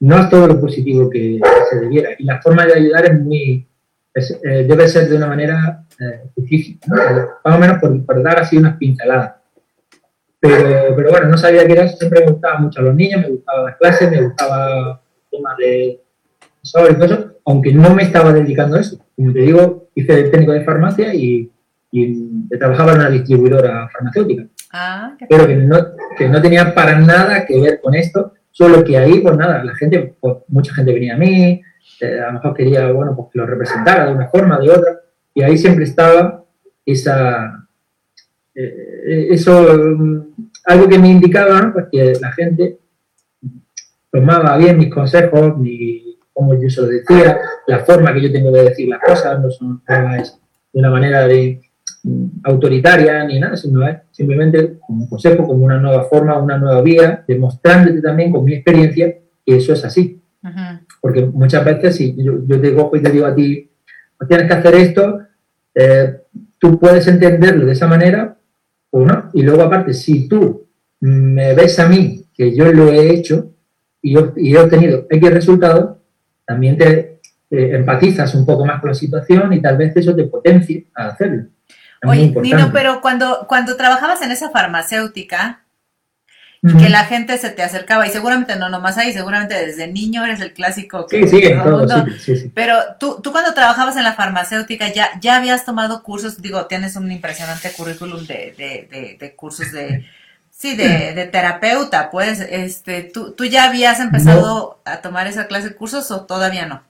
no 0.00 0.18
es 0.18 0.28
todo 0.28 0.46
lo 0.46 0.60
positivo 0.60 1.08
que 1.10 1.40
se 1.70 1.80
debiera. 1.80 2.10
Y 2.18 2.24
la 2.24 2.40
forma 2.40 2.66
de 2.66 2.74
ayudar 2.74 3.06
es 3.06 3.20
muy, 3.20 3.66
eh, 4.14 4.64
debe 4.68 4.88
ser 4.88 5.08
de 5.08 5.16
una 5.16 5.26
manera 5.26 5.84
eh, 6.00 6.22
específica, 6.26 6.86
más 7.44 7.56
o 7.56 7.58
menos 7.58 7.78
por, 7.78 8.22
dar 8.22 8.40
así 8.40 8.56
unas 8.56 8.76
pinceladas. 8.76 9.34
Pero, 10.40 10.94
pero, 10.94 11.10
bueno, 11.10 11.28
no 11.28 11.36
sabía 11.36 11.66
qué 11.66 11.72
era, 11.72 11.88
siempre 11.88 12.24
me 12.24 12.30
gustaban 12.30 12.62
mucho 12.62 12.80
los 12.80 12.94
niños, 12.94 13.22
me 13.22 13.30
gustaban 13.30 13.64
las 13.64 13.76
clases, 13.76 14.10
me 14.10 14.22
gustaba 14.22 15.02
el 15.32 15.38
tema 15.38 15.56
de 15.58 16.00
y 16.62 16.94
todo 16.94 17.04
eso, 17.04 17.32
aunque 17.44 17.72
no 17.72 17.94
me 17.94 18.02
estaba 18.02 18.32
dedicando 18.32 18.76
a 18.76 18.80
eso. 18.80 18.98
Como 19.16 19.32
te 19.32 19.40
digo, 19.40 19.88
hice 19.94 20.20
el 20.20 20.30
técnico 20.30 20.52
de 20.52 20.64
farmacia 20.64 21.14
y, 21.14 21.50
trabajaba 22.58 22.92
en 22.92 22.98
una 22.98 23.10
distribuidora 23.10 23.88
farmacéutica. 23.88 24.46
Ah, 24.72 25.16
pero 25.28 25.46
que 25.46 25.56
no, 25.56 25.76
que 26.16 26.28
no 26.28 26.42
tenía 26.42 26.74
para 26.74 26.98
nada 26.98 27.46
que 27.46 27.58
ver 27.60 27.80
con 27.80 27.94
esto, 27.94 28.34
solo 28.50 28.84
que 28.84 28.98
ahí, 28.98 29.20
pues 29.20 29.36
nada, 29.36 29.64
la 29.64 29.74
gente, 29.74 30.16
pues, 30.20 30.38
mucha 30.48 30.74
gente 30.74 30.92
venía 30.92 31.14
a 31.14 31.18
mí, 31.18 31.62
eh, 32.00 32.20
a 32.20 32.26
lo 32.26 32.32
mejor 32.34 32.54
quería, 32.54 32.90
bueno, 32.92 33.14
pues 33.16 33.28
que 33.32 33.38
lo 33.38 33.46
representara 33.46 34.06
de 34.06 34.14
una 34.14 34.28
forma, 34.28 34.58
de 34.58 34.70
otra, 34.70 35.00
y 35.34 35.42
ahí 35.42 35.56
siempre 35.56 35.84
estaba 35.84 36.44
esa, 36.84 37.66
eh, 38.54 39.28
eso, 39.30 39.74
mm, 39.96 40.20
algo 40.66 40.88
que 40.88 40.98
me 40.98 41.08
indicaba, 41.08 41.62
¿no? 41.62 41.72
Pues 41.72 41.86
que 41.90 42.12
la 42.20 42.32
gente 42.32 42.78
tomaba 44.10 44.56
bien 44.58 44.76
mis 44.76 44.92
consejos, 44.92 45.56
mi, 45.56 46.18
como 46.32 46.54
yo 46.60 46.68
se 46.68 46.82
lo 46.82 46.88
decía, 46.88 47.38
la 47.66 47.80
forma 47.80 48.12
que 48.12 48.22
yo 48.22 48.32
tengo 48.32 48.50
de 48.50 48.64
decir 48.64 48.88
las 48.88 49.00
cosas, 49.00 49.40
no 49.40 49.50
son 49.50 49.82
de 49.86 50.22
una 50.72 50.90
manera 50.90 51.26
de, 51.26 51.60
autoritaria 52.44 53.24
ni 53.24 53.40
nada, 53.40 53.56
sino 53.56 53.86
es 53.86 53.98
simplemente 54.10 54.78
como 54.86 55.02
un 55.02 55.08
consejo, 55.08 55.46
como 55.46 55.64
una 55.64 55.78
nueva 55.78 56.04
forma, 56.04 56.38
una 56.38 56.58
nueva 56.58 56.80
vía, 56.82 57.24
demostrándote 57.26 58.00
también 58.00 58.32
con 58.32 58.44
mi 58.44 58.54
experiencia 58.54 59.14
que 59.44 59.56
eso 59.56 59.72
es 59.72 59.84
así. 59.84 60.20
Porque 61.00 61.24
muchas 61.26 61.64
veces 61.64 61.96
si 61.96 62.16
yo, 62.16 62.60
te 62.60 62.74
cojo 62.74 62.96
y 62.96 63.02
te 63.02 63.10
digo 63.10 63.26
a 63.26 63.34
ti, 63.34 63.70
pues 64.16 64.28
tienes 64.28 64.46
que 64.46 64.54
hacer 64.54 64.74
esto, 64.74 65.20
eh, 65.74 66.22
tú 66.58 66.78
puedes 66.78 67.06
entenderlo 67.06 67.66
de 67.66 67.72
esa 67.72 67.86
manera 67.86 68.36
o 68.90 69.04
no. 69.04 69.30
Y 69.34 69.42
luego 69.42 69.62
aparte, 69.62 69.92
si 69.92 70.28
tú 70.28 70.66
me 71.00 71.54
ves 71.54 71.78
a 71.78 71.88
mí 71.88 72.24
que 72.34 72.54
yo 72.54 72.72
lo 72.72 72.88
he 72.90 73.10
hecho 73.10 73.52
y, 74.02 74.16
he 74.16 74.58
obtenido 74.58 75.06
X 75.10 75.30
resultados, 75.30 75.96
también 76.46 76.78
te, 76.78 77.20
empatizas 77.50 78.34
un 78.34 78.44
poco 78.44 78.64
más 78.64 78.80
con 78.80 78.90
la 78.90 78.94
situación 78.94 79.52
y 79.52 79.62
tal 79.62 79.76
vez 79.76 79.96
eso 79.96 80.14
te 80.14 80.24
potencie 80.24 80.86
a 80.94 81.08
hacerlo. 81.08 81.44
Oye, 82.04 82.34
Nino, 82.40 82.70
pero 82.72 83.00
cuando, 83.00 83.46
cuando 83.48 83.76
trabajabas 83.76 84.22
en 84.22 84.30
esa 84.30 84.50
farmacéutica, 84.50 85.62
que 86.60 86.88
la 86.88 87.04
gente 87.04 87.38
se 87.38 87.50
te 87.50 87.62
acercaba 87.62 88.06
y 88.06 88.10
seguramente 88.10 88.56
no 88.56 88.68
nomás 88.68 88.98
ahí, 88.98 89.12
seguramente 89.12 89.54
desde 89.54 89.86
niño 89.86 90.24
eres 90.24 90.40
el 90.40 90.52
clásico. 90.52 91.06
Que 91.06 91.28
sí, 91.28 91.40
sí, 91.40 91.52
sí, 92.18 92.36
sí, 92.36 92.52
Pero 92.52 92.74
tú, 92.98 93.20
tú 93.22 93.30
cuando 93.30 93.54
trabajabas 93.54 93.96
en 93.96 94.02
la 94.02 94.14
farmacéutica 94.14 94.92
ya, 94.92 95.08
ya 95.20 95.36
habías 95.36 95.64
tomado 95.64 96.02
cursos, 96.02 96.42
digo, 96.42 96.66
tienes 96.66 96.96
un 96.96 97.12
impresionante 97.12 97.70
currículum 97.70 98.26
de, 98.26 98.54
de, 98.58 99.16
de, 99.20 99.36
cursos 99.36 99.70
de, 99.70 100.04
sí, 100.50 100.76
de, 100.76 101.14
de, 101.14 101.26
terapeuta, 101.26 102.10
pues, 102.10 102.40
este, 102.40 103.04
¿tú, 103.04 103.32
¿tú 103.32 103.44
ya 103.44 103.64
habías 103.64 104.00
empezado 104.00 104.80
a 104.84 105.00
tomar 105.00 105.28
esa 105.28 105.46
clase 105.46 105.68
de 105.68 105.74
cursos 105.76 106.10
o 106.10 106.22
todavía 106.22 106.66
no? 106.66 106.82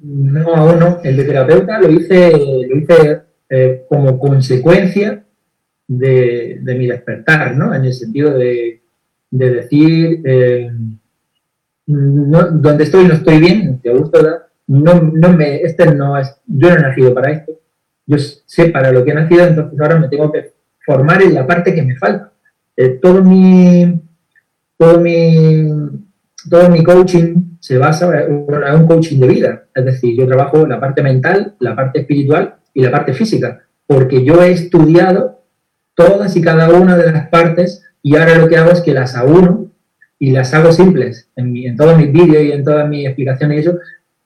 No, 0.00 0.54
aún 0.54 0.78
no. 0.78 1.00
El 1.04 1.18
de 1.18 1.24
terapeuta 1.24 1.78
lo 1.78 1.90
hice, 1.90 2.30
lo 2.30 2.76
hice 2.78 3.22
eh, 3.48 3.84
como 3.88 4.18
consecuencia 4.18 5.24
de, 5.86 6.58
de 6.62 6.74
mi 6.74 6.86
despertar, 6.86 7.56
¿no? 7.56 7.74
En 7.74 7.84
el 7.84 7.92
sentido 7.92 8.36
de 8.36 8.84
de 9.34 9.50
decir, 9.50 10.20
eh, 10.24 10.70
no, 11.86 12.50
donde 12.52 12.84
estoy 12.84 13.08
no 13.08 13.14
estoy 13.14 13.40
bien, 13.40 13.80
te 13.80 13.90
gusta, 13.90 14.46
no, 14.68 14.94
no 15.12 15.32
me, 15.32 15.56
este 15.56 15.92
no 15.92 16.16
es, 16.16 16.40
yo 16.46 16.70
no 16.70 16.76
he 16.76 16.82
nacido 16.82 17.12
para 17.12 17.32
esto, 17.32 17.52
yo 18.06 18.16
sé 18.18 18.66
para 18.66 18.92
lo 18.92 19.04
que 19.04 19.10
he 19.10 19.14
nacido, 19.14 19.44
entonces 19.44 19.80
ahora 19.80 19.98
me 19.98 20.08
tengo 20.08 20.30
que 20.30 20.52
formar 20.86 21.20
en 21.20 21.34
la 21.34 21.44
parte 21.44 21.74
que 21.74 21.82
me 21.82 21.96
falta. 21.96 22.30
Eh, 22.76 23.00
todo 23.02 23.24
mi, 23.24 24.00
todo 24.78 25.00
mi, 25.00 25.68
todo 26.48 26.70
mi 26.70 26.84
coaching 26.84 27.56
se 27.58 27.76
basa 27.76 28.22
en 28.22 28.46
un 28.46 28.86
coaching 28.86 29.18
de 29.18 29.26
vida, 29.26 29.64
es 29.74 29.84
decir, 29.84 30.16
yo 30.16 30.28
trabajo 30.28 30.64
la 30.64 30.78
parte 30.78 31.02
mental, 31.02 31.56
la 31.58 31.74
parte 31.74 32.00
espiritual 32.00 32.54
y 32.74 32.82
la 32.82 32.90
parte 32.90 33.14
física, 33.14 33.62
porque 33.86 34.24
yo 34.24 34.42
he 34.42 34.50
estudiado 34.50 35.42
todas 35.94 36.36
y 36.36 36.42
cada 36.42 36.70
una 36.70 36.96
de 36.96 37.12
las 37.12 37.28
partes 37.28 37.82
y 38.02 38.16
ahora 38.16 38.36
lo 38.36 38.48
que 38.48 38.56
hago 38.56 38.72
es 38.72 38.80
que 38.80 38.92
las 38.92 39.16
uno 39.24 39.70
y 40.18 40.30
las 40.30 40.52
hago 40.52 40.72
simples. 40.72 41.28
En, 41.36 41.56
en 41.56 41.76
todos 41.76 41.96
mis 41.96 42.12
vídeos 42.12 42.42
y 42.42 42.52
en 42.52 42.64
todas 42.64 42.88
mis 42.88 43.06
explicaciones 43.06 43.56
y 43.56 43.60
eso, 43.60 43.78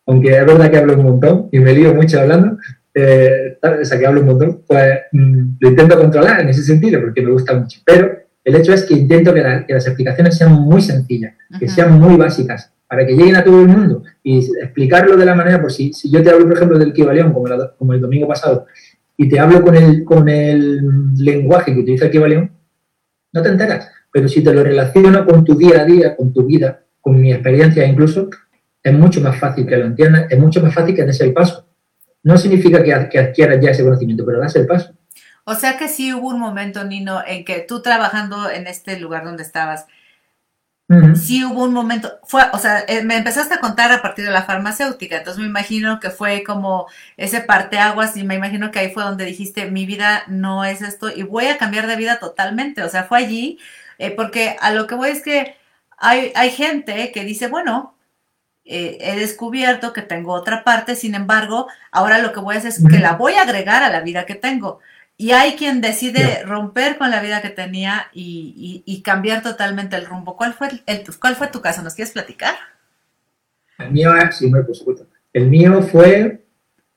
aunque 0.06 0.36
es 0.36 0.46
verdad 0.46 0.70
que 0.70 0.78
hablo 0.78 0.94
un 0.94 1.02
montón 1.02 1.48
y 1.52 1.60
me 1.60 1.74
lío 1.74 1.94
mucho 1.94 2.18
hablando, 2.18 2.56
eh, 2.94 3.58
o 3.62 3.84
sea, 3.84 3.98
que 3.98 4.06
hablo 4.06 4.20
un 4.20 4.26
montón, 4.26 4.62
pues 4.66 5.00
mm, 5.12 5.42
lo 5.60 5.68
intento 5.68 5.98
controlar 5.98 6.40
en 6.40 6.48
ese 6.48 6.62
sentido 6.62 7.00
porque 7.00 7.22
me 7.22 7.30
gusta 7.30 7.54
mucho. 7.54 7.80
Pero 7.84 8.18
el 8.42 8.54
hecho 8.56 8.72
es 8.72 8.84
que 8.84 8.94
intento 8.94 9.34
que, 9.34 9.42
las 9.42 9.86
explicaciones 9.86 10.36
sean 10.36 10.52
muy 10.52 10.80
sencillas, 10.80 11.34
que 11.60 11.68
sean 11.68 12.00
muy 12.00 12.16
básicas, 12.16 12.72
para 12.88 13.06
que 13.06 13.14
lleguen 13.14 13.36
a 13.36 13.44
todo 13.44 13.60
el 13.60 13.68
mundo 13.68 14.02
y 14.22 14.38
explicarlo 14.38 15.16
de 15.16 15.26
la 15.26 15.34
manera, 15.34 15.60
por 15.60 15.70
si, 15.70 15.92
si 15.92 16.10
yo 16.10 16.22
te 16.22 16.30
hablo, 16.30 16.46
por 16.46 16.56
ejemplo, 16.56 16.78
del 16.78 16.92
Kibalión, 16.92 17.32
como, 17.32 17.46
como 17.76 17.92
el 17.92 18.00
domingo 18.00 18.26
pasado, 18.26 18.66
y 19.16 19.28
te 19.28 19.38
hablo 19.38 19.62
con 19.62 19.76
el, 19.76 20.04
con 20.04 20.28
el 20.28 21.14
lenguaje 21.16 21.74
que 21.74 21.80
utiliza 21.80 22.06
el 22.06 22.10
Kibalión, 22.10 22.50
no 23.32 23.42
te 23.42 23.48
enteras. 23.48 23.90
Pero 24.10 24.26
si 24.26 24.42
te 24.42 24.54
lo 24.54 24.64
relaciono 24.64 25.26
con 25.26 25.44
tu 25.44 25.54
día 25.54 25.82
a 25.82 25.84
día, 25.84 26.16
con 26.16 26.32
tu 26.32 26.46
vida, 26.46 26.80
con 27.00 27.20
mi 27.20 27.32
experiencia 27.32 27.84
incluso, 27.84 28.30
es 28.82 28.92
mucho 28.94 29.20
más 29.20 29.38
fácil 29.38 29.66
que 29.66 29.76
lo 29.76 29.84
entiendas, 29.84 30.26
es 30.30 30.38
mucho 30.38 30.62
más 30.62 30.74
fácil 30.74 30.94
que 30.94 31.04
des 31.04 31.20
el 31.20 31.32
paso. 31.32 31.66
No 32.22 32.36
significa 32.38 32.82
que, 32.82 32.92
adquieras 32.92 33.60
ya 33.60 33.70
ese 33.70 33.84
conocimiento, 33.84 34.24
pero 34.24 34.40
das 34.40 34.56
el 34.56 34.66
paso. 34.66 34.92
O 35.44 35.54
sea 35.54 35.78
que 35.78 35.88
sí 35.88 36.12
hubo 36.12 36.28
un 36.28 36.40
momento, 36.40 36.84
Nino, 36.84 37.20
en 37.26 37.44
que 37.44 37.60
tú 37.60 37.80
trabajando 37.80 38.50
en 38.50 38.66
este 38.66 38.98
lugar 38.98 39.24
donde 39.24 39.42
estabas, 39.42 39.86
sí 41.16 41.44
hubo 41.44 41.64
un 41.64 41.74
momento, 41.74 42.18
fue, 42.24 42.42
o 42.52 42.58
sea, 42.58 42.82
eh, 42.88 43.02
me 43.04 43.16
empezaste 43.16 43.54
a 43.54 43.60
contar 43.60 43.92
a 43.92 44.00
partir 44.00 44.24
de 44.24 44.30
la 44.30 44.44
farmacéutica, 44.44 45.18
entonces 45.18 45.40
me 45.42 45.48
imagino 45.48 46.00
que 46.00 46.08
fue 46.10 46.42
como 46.44 46.86
ese 47.18 47.42
parteaguas 47.42 48.16
y 48.16 48.24
me 48.24 48.36
imagino 48.36 48.70
que 48.70 48.78
ahí 48.78 48.90
fue 48.92 49.02
donde 49.02 49.26
dijiste, 49.26 49.70
mi 49.70 49.84
vida 49.84 50.24
no 50.28 50.64
es 50.64 50.80
esto 50.80 51.10
y 51.14 51.24
voy 51.24 51.46
a 51.46 51.58
cambiar 51.58 51.86
de 51.86 51.96
vida 51.96 52.18
totalmente, 52.18 52.82
o 52.82 52.88
sea, 52.88 53.04
fue 53.04 53.18
allí, 53.18 53.58
eh, 53.98 54.12
porque 54.12 54.56
a 54.60 54.70
lo 54.72 54.86
que 54.86 54.94
voy 54.94 55.10
es 55.10 55.22
que 55.22 55.56
hay, 55.98 56.32
hay 56.34 56.50
gente 56.50 57.12
que 57.12 57.24
dice, 57.24 57.48
bueno, 57.48 57.94
eh, 58.64 58.98
he 59.00 59.18
descubierto 59.18 59.94
que 59.94 60.02
tengo 60.02 60.32
otra 60.34 60.62
parte, 60.62 60.94
sin 60.94 61.14
embargo, 61.14 61.68
ahora 61.90 62.18
lo 62.18 62.32
que 62.32 62.40
voy 62.40 62.54
a 62.54 62.58
hacer 62.58 62.70
es 62.70 62.84
que 62.86 62.98
la 62.98 63.14
voy 63.14 63.32
a 63.34 63.42
agregar 63.42 63.82
a 63.82 63.90
la 63.90 64.00
vida 64.00 64.26
que 64.26 64.34
tengo. 64.34 64.80
Y 65.20 65.32
hay 65.32 65.56
quien 65.56 65.80
decide 65.80 66.44
romper 66.44 66.96
con 66.96 67.10
la 67.10 67.20
vida 67.20 67.42
que 67.42 67.50
tenía 67.50 68.06
y, 68.14 69.02
cambiar 69.04 69.42
totalmente 69.42 69.96
el 69.96 70.06
rumbo. 70.06 70.36
¿Cuál 70.36 70.54
fue, 70.54 70.68
el, 70.86 71.02
¿Cuál 71.20 71.34
fue 71.34 71.48
tu 71.48 71.60
caso? 71.60 71.82
¿Nos 71.82 71.96
quieres 71.96 72.12
platicar? 72.12 72.54
El 73.78 73.90
mío, 73.90 74.12
sí, 74.30 74.48
por 74.48 74.74
supuesto. 74.76 75.06
El 75.32 75.48
mío 75.48 75.82
fue 75.82 76.44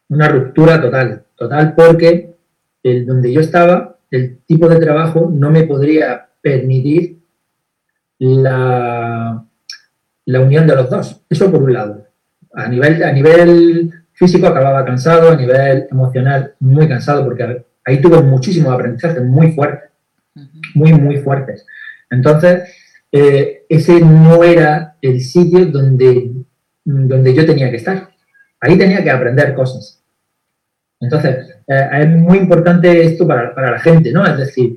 una 0.09 0.27
ruptura 0.27 0.79
total, 0.79 1.25
total 1.35 1.73
porque 1.73 2.35
el, 2.83 3.07
donde 3.07 3.33
yo 3.33 3.41
estaba, 3.41 3.97
el 4.11 4.37
tipo 4.45 4.69
de 4.69 4.79
trabajo 4.79 5.27
no 5.33 5.49
me 5.49 5.63
podría 5.63 6.29
permitir 6.41 7.17
la, 8.19 9.43
la 10.25 10.39
unión 10.39 10.67
de 10.67 10.75
los 10.75 10.91
dos. 10.91 11.21
Eso 11.27 11.51
por 11.51 11.63
un 11.63 11.73
lado. 11.73 12.05
A 12.53 12.67
nivel, 12.67 13.01
a 13.01 13.11
nivel 13.11 13.91
físico 14.13 14.45
acababa 14.45 14.85
cansado, 14.85 15.31
a 15.31 15.35
nivel 15.35 15.87
emocional 15.89 16.53
muy 16.59 16.87
cansado 16.87 17.23
porque 17.23 17.70
ahí 17.91 18.01
tuve 18.01 18.21
muchísimos 18.21 18.73
aprendizajes 18.73 19.23
muy 19.23 19.51
fuertes, 19.51 19.89
muy, 20.73 20.93
muy 20.93 21.17
fuertes. 21.17 21.65
Entonces, 22.09 22.63
eh, 23.11 23.65
ese 23.67 23.99
no 23.99 24.43
era 24.43 24.95
el 25.01 25.21
sitio 25.21 25.65
donde, 25.65 26.31
donde 26.83 27.33
yo 27.33 27.45
tenía 27.45 27.69
que 27.69 27.77
estar. 27.77 28.09
Ahí 28.59 28.77
tenía 28.77 29.03
que 29.03 29.11
aprender 29.11 29.53
cosas. 29.53 30.01
Entonces, 30.99 31.55
eh, 31.67 31.89
es 31.99 32.07
muy 32.09 32.37
importante 32.37 33.03
esto 33.03 33.27
para, 33.27 33.53
la 33.55 33.79
gente, 33.79 34.11
¿no? 34.11 34.25
Es 34.25 34.37
decir, 34.37 34.75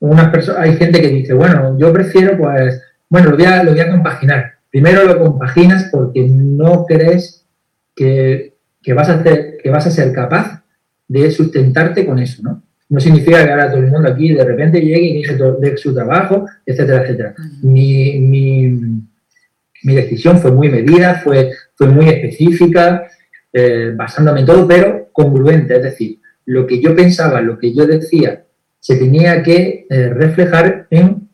unas 0.00 0.30
personas, 0.30 0.62
hay 0.62 0.76
gente 0.76 1.00
que 1.00 1.08
dice, 1.08 1.34
bueno, 1.34 1.76
yo 1.78 1.92
prefiero, 1.92 2.36
pues, 2.36 2.82
bueno, 3.08 3.30
lo 3.30 3.36
voy 3.36 3.46
a, 3.46 3.62
lo 3.62 3.72
voy 3.72 3.80
a 3.80 3.90
compaginar. 3.90 4.54
Primero 4.70 5.04
lo 5.04 5.18
compaginas 5.18 5.88
porque 5.92 6.26
no 6.28 6.84
crees 6.86 7.46
que, 7.94 8.54
que 8.82 8.92
vas, 8.94 9.08
a 9.08 9.14
hacer, 9.14 9.58
que 9.62 9.70
vas 9.70 9.86
a 9.86 9.90
ser 9.90 10.12
capaz 10.12 10.62
de 11.08 11.30
sustentarte 11.30 12.04
con 12.04 12.18
eso, 12.18 12.42
¿no? 12.42 12.62
No 12.88 13.00
significa 13.00 13.44
que 13.44 13.50
ahora 13.50 13.70
todo 13.70 13.80
el 13.80 13.90
mundo 13.90 14.08
aquí 14.08 14.32
de 14.32 14.44
repente 14.44 14.80
llegue 14.80 15.06
y 15.06 15.22
deje 15.22 15.36
de 15.60 15.76
su 15.76 15.92
trabajo, 15.92 16.46
etcétera, 16.64 17.02
etcétera. 17.02 17.34
Mi, 17.62 18.18
mi, 18.20 19.94
decisión 19.94 20.38
fue 20.38 20.52
muy 20.52 20.68
medida, 20.68 21.16
fue, 21.16 21.50
fue 21.74 21.88
muy 21.88 22.08
específica, 22.08 23.08
eh, 23.52 23.92
basándome 23.94 24.40
en 24.40 24.46
todo, 24.46 24.68
pero 24.68 25.08
congruente, 25.12 25.76
es 25.76 25.82
decir, 25.82 26.20
lo 26.44 26.66
que 26.66 26.80
yo 26.80 26.94
pensaba, 26.94 27.40
lo 27.40 27.58
que 27.58 27.74
yo 27.74 27.86
decía, 27.86 28.44
se 28.78 28.96
tenía 28.96 29.42
que 29.42 29.86
eh, 29.90 30.08
reflejar 30.10 30.86
en 30.90 31.28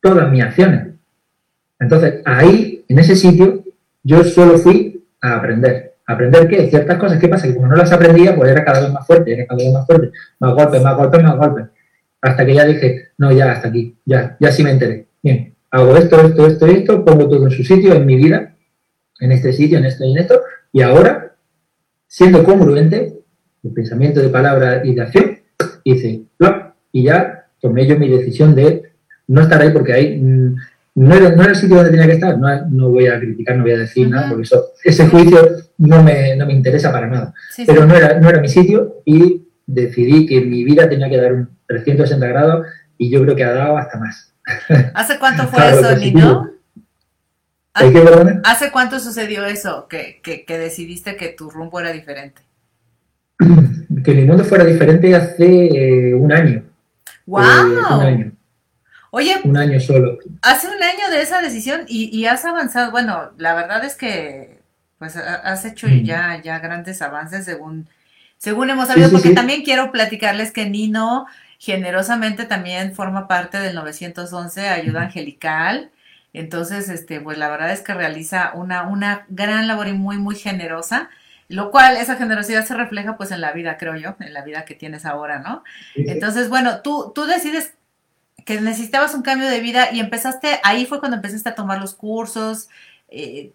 todas 0.00 0.30
mis 0.30 0.42
acciones. 0.42 0.94
Entonces, 1.80 2.22
ahí, 2.24 2.84
en 2.88 2.98
ese 2.98 3.16
sitio, 3.16 3.64
yo 4.02 4.22
solo 4.24 4.58
fui 4.58 5.04
a 5.20 5.36
aprender 5.36 5.87
¿Aprender 6.08 6.48
qué? 6.48 6.68
Ciertas 6.70 6.96
cosas. 6.96 7.20
¿Qué 7.20 7.28
pasa? 7.28 7.46
Que 7.46 7.54
como 7.54 7.66
no 7.66 7.76
las 7.76 7.92
aprendía, 7.92 8.34
pues 8.34 8.50
era 8.50 8.64
cada 8.64 8.80
vez 8.80 8.90
más 8.90 9.06
fuerte, 9.06 9.34
era 9.34 9.46
cada 9.46 9.62
vez 9.62 9.72
más 9.72 9.86
fuerte. 9.86 10.10
Más 10.40 10.54
golpes, 10.54 10.82
más 10.82 10.96
golpes, 10.96 11.22
más 11.22 11.36
golpes. 11.36 11.66
Hasta 12.22 12.46
que 12.46 12.54
ya 12.54 12.64
dije, 12.64 13.08
no, 13.18 13.30
ya, 13.30 13.52
hasta 13.52 13.68
aquí, 13.68 13.94
ya, 14.06 14.36
ya 14.40 14.50
sí 14.50 14.64
me 14.64 14.70
enteré. 14.70 15.06
Bien, 15.22 15.54
hago 15.70 15.96
esto, 15.96 16.18
esto, 16.22 16.46
esto, 16.46 16.66
esto, 16.66 17.04
pongo 17.04 17.28
todo 17.28 17.44
en 17.44 17.50
su 17.50 17.62
sitio, 17.62 17.92
en 17.92 18.06
mi 18.06 18.16
vida, 18.16 18.56
en 19.20 19.32
este 19.32 19.52
sitio, 19.52 19.78
en 19.78 19.84
esto 19.84 20.04
y 20.04 20.12
en 20.12 20.18
esto, 20.18 20.40
y 20.72 20.80
ahora, 20.80 21.36
siendo 22.06 22.42
congruente, 22.42 23.20
de 23.62 23.70
pensamiento, 23.70 24.20
de 24.20 24.30
palabra 24.30 24.80
y 24.84 24.94
de 24.94 25.02
acción, 25.02 25.38
hice, 25.84 26.22
y 26.90 27.02
ya 27.04 27.46
tomé 27.60 27.86
yo 27.86 27.98
mi 27.98 28.08
decisión 28.08 28.54
de 28.54 28.92
no 29.26 29.42
estar 29.42 29.60
ahí 29.60 29.70
porque 29.70 29.92
ahí 29.92 30.20
no 30.98 31.14
era, 31.14 31.30
no 31.30 31.42
era 31.42 31.52
el 31.52 31.56
sitio 31.56 31.76
donde 31.76 31.92
tenía 31.92 32.06
que 32.06 32.14
estar, 32.14 32.36
no, 32.38 32.88
voy 32.88 33.06
a 33.06 33.20
criticar, 33.20 33.56
no 33.56 33.62
voy 33.62 33.72
a 33.72 33.78
decir 33.78 34.08
nada, 34.08 34.28
porque 34.28 34.42
eso, 34.42 34.72
ese 34.82 35.06
juicio 35.06 35.38
no 35.78 36.02
me, 36.02 36.34
no 36.34 36.44
me 36.44 36.52
interesa 36.52 36.90
para 36.90 37.06
nada. 37.06 37.32
Pero 37.66 37.86
No, 37.86 37.94
era, 37.94 38.18
no 38.18 38.28
era 38.28 38.40
mi 38.40 38.48
sitio 38.48 38.96
y 39.04 39.46
decidí 39.64 40.26
que 40.26 40.40
mi 40.40 40.64
vida 40.64 40.88
tenía 40.88 41.08
que 41.08 41.18
dar 41.18 41.34
un 41.34 41.50
360 41.68 42.26
grados 42.26 42.66
y 42.96 43.10
yo 43.10 43.22
creo 43.22 43.36
que 43.36 43.44
ha 43.44 43.52
dado 43.52 43.78
hasta 43.78 43.96
más. 43.96 44.34
¿Hace 44.94 45.20
cuánto 45.20 45.46
fue 45.48 45.68
eso? 45.70 45.88
¿Hace, 47.74 48.40
¿Hace 48.42 48.72
cuánto 48.72 48.98
sucedió 48.98 49.46
eso, 49.46 49.86
que, 49.88 50.20
que, 50.20 50.58
decidiste 50.58 51.14
que 51.14 51.28
tu 51.28 51.48
rumbo 51.48 51.78
era 51.78 51.92
diferente? 51.92 52.42
Que 54.04 54.14
mi 54.14 54.24
mundo 54.24 54.44
fuera 54.44 54.64
diferente 54.64 55.14
hace 55.14 55.66
eh, 55.66 56.14
un 56.14 56.32
año. 56.32 56.62
¡Wow! 57.26 57.40
Eh, 57.42 57.94
un 57.94 58.02
año. 58.02 58.32
Oye, 59.10 59.36
un 59.44 59.56
año 59.56 59.80
solo. 59.80 60.18
Hace 60.42 60.68
un 60.68 60.82
año 60.82 61.08
de 61.10 61.22
esa 61.22 61.40
decisión 61.40 61.84
y, 61.88 62.24
has 62.26 62.44
avanzado. 62.44 62.90
Bueno, 62.90 63.30
la 63.38 63.54
verdad 63.54 63.84
es 63.84 63.94
que 63.94 64.58
pues 64.98 65.16
has 65.16 65.64
hecho 65.64 65.86
ya, 65.86 66.40
ya 66.42 66.58
grandes 66.58 67.00
avances 67.02 67.44
según, 67.44 67.88
según 68.36 68.68
hemos 68.68 68.88
sabido, 68.88 69.10
porque 69.10 69.30
también 69.30 69.62
quiero 69.62 69.92
platicarles 69.92 70.50
que 70.50 70.68
Nino 70.68 71.26
generosamente 71.58 72.44
también 72.44 72.94
forma 72.94 73.28
parte 73.28 73.58
del 73.58 73.74
911 73.74 74.68
Ayuda 74.68 75.02
Angelical. 75.02 75.90
Entonces, 76.32 76.88
este, 76.88 77.20
pues 77.20 77.38
la 77.38 77.48
verdad 77.48 77.72
es 77.72 77.80
que 77.80 77.94
realiza 77.94 78.52
una, 78.54 78.82
una 78.82 79.24
gran 79.28 79.66
labor 79.66 79.88
y 79.88 79.92
muy, 79.92 80.18
muy 80.18 80.36
generosa, 80.36 81.10
lo 81.48 81.70
cual 81.70 81.96
esa 81.96 82.16
generosidad 82.16 82.66
se 82.66 82.74
refleja 82.74 83.16
pues 83.16 83.30
en 83.30 83.40
la 83.40 83.52
vida, 83.52 83.78
creo 83.78 83.96
yo, 83.96 84.16
en 84.20 84.34
la 84.34 84.42
vida 84.42 84.64
que 84.64 84.74
tienes 84.74 85.06
ahora, 85.06 85.38
¿no? 85.38 85.64
Entonces, 85.94 86.48
bueno, 86.48 86.82
tú, 86.82 87.12
tú 87.14 87.24
decides 87.24 87.77
que 88.48 88.58
necesitabas 88.62 89.14
un 89.14 89.20
cambio 89.20 89.46
de 89.46 89.60
vida 89.60 89.92
y 89.92 90.00
empezaste, 90.00 90.48
ahí 90.64 90.86
fue 90.86 91.00
cuando 91.00 91.16
empezaste 91.16 91.50
a 91.50 91.54
tomar 91.54 91.78
los 91.82 91.94
cursos, 91.94 92.70
eh, 93.10 93.52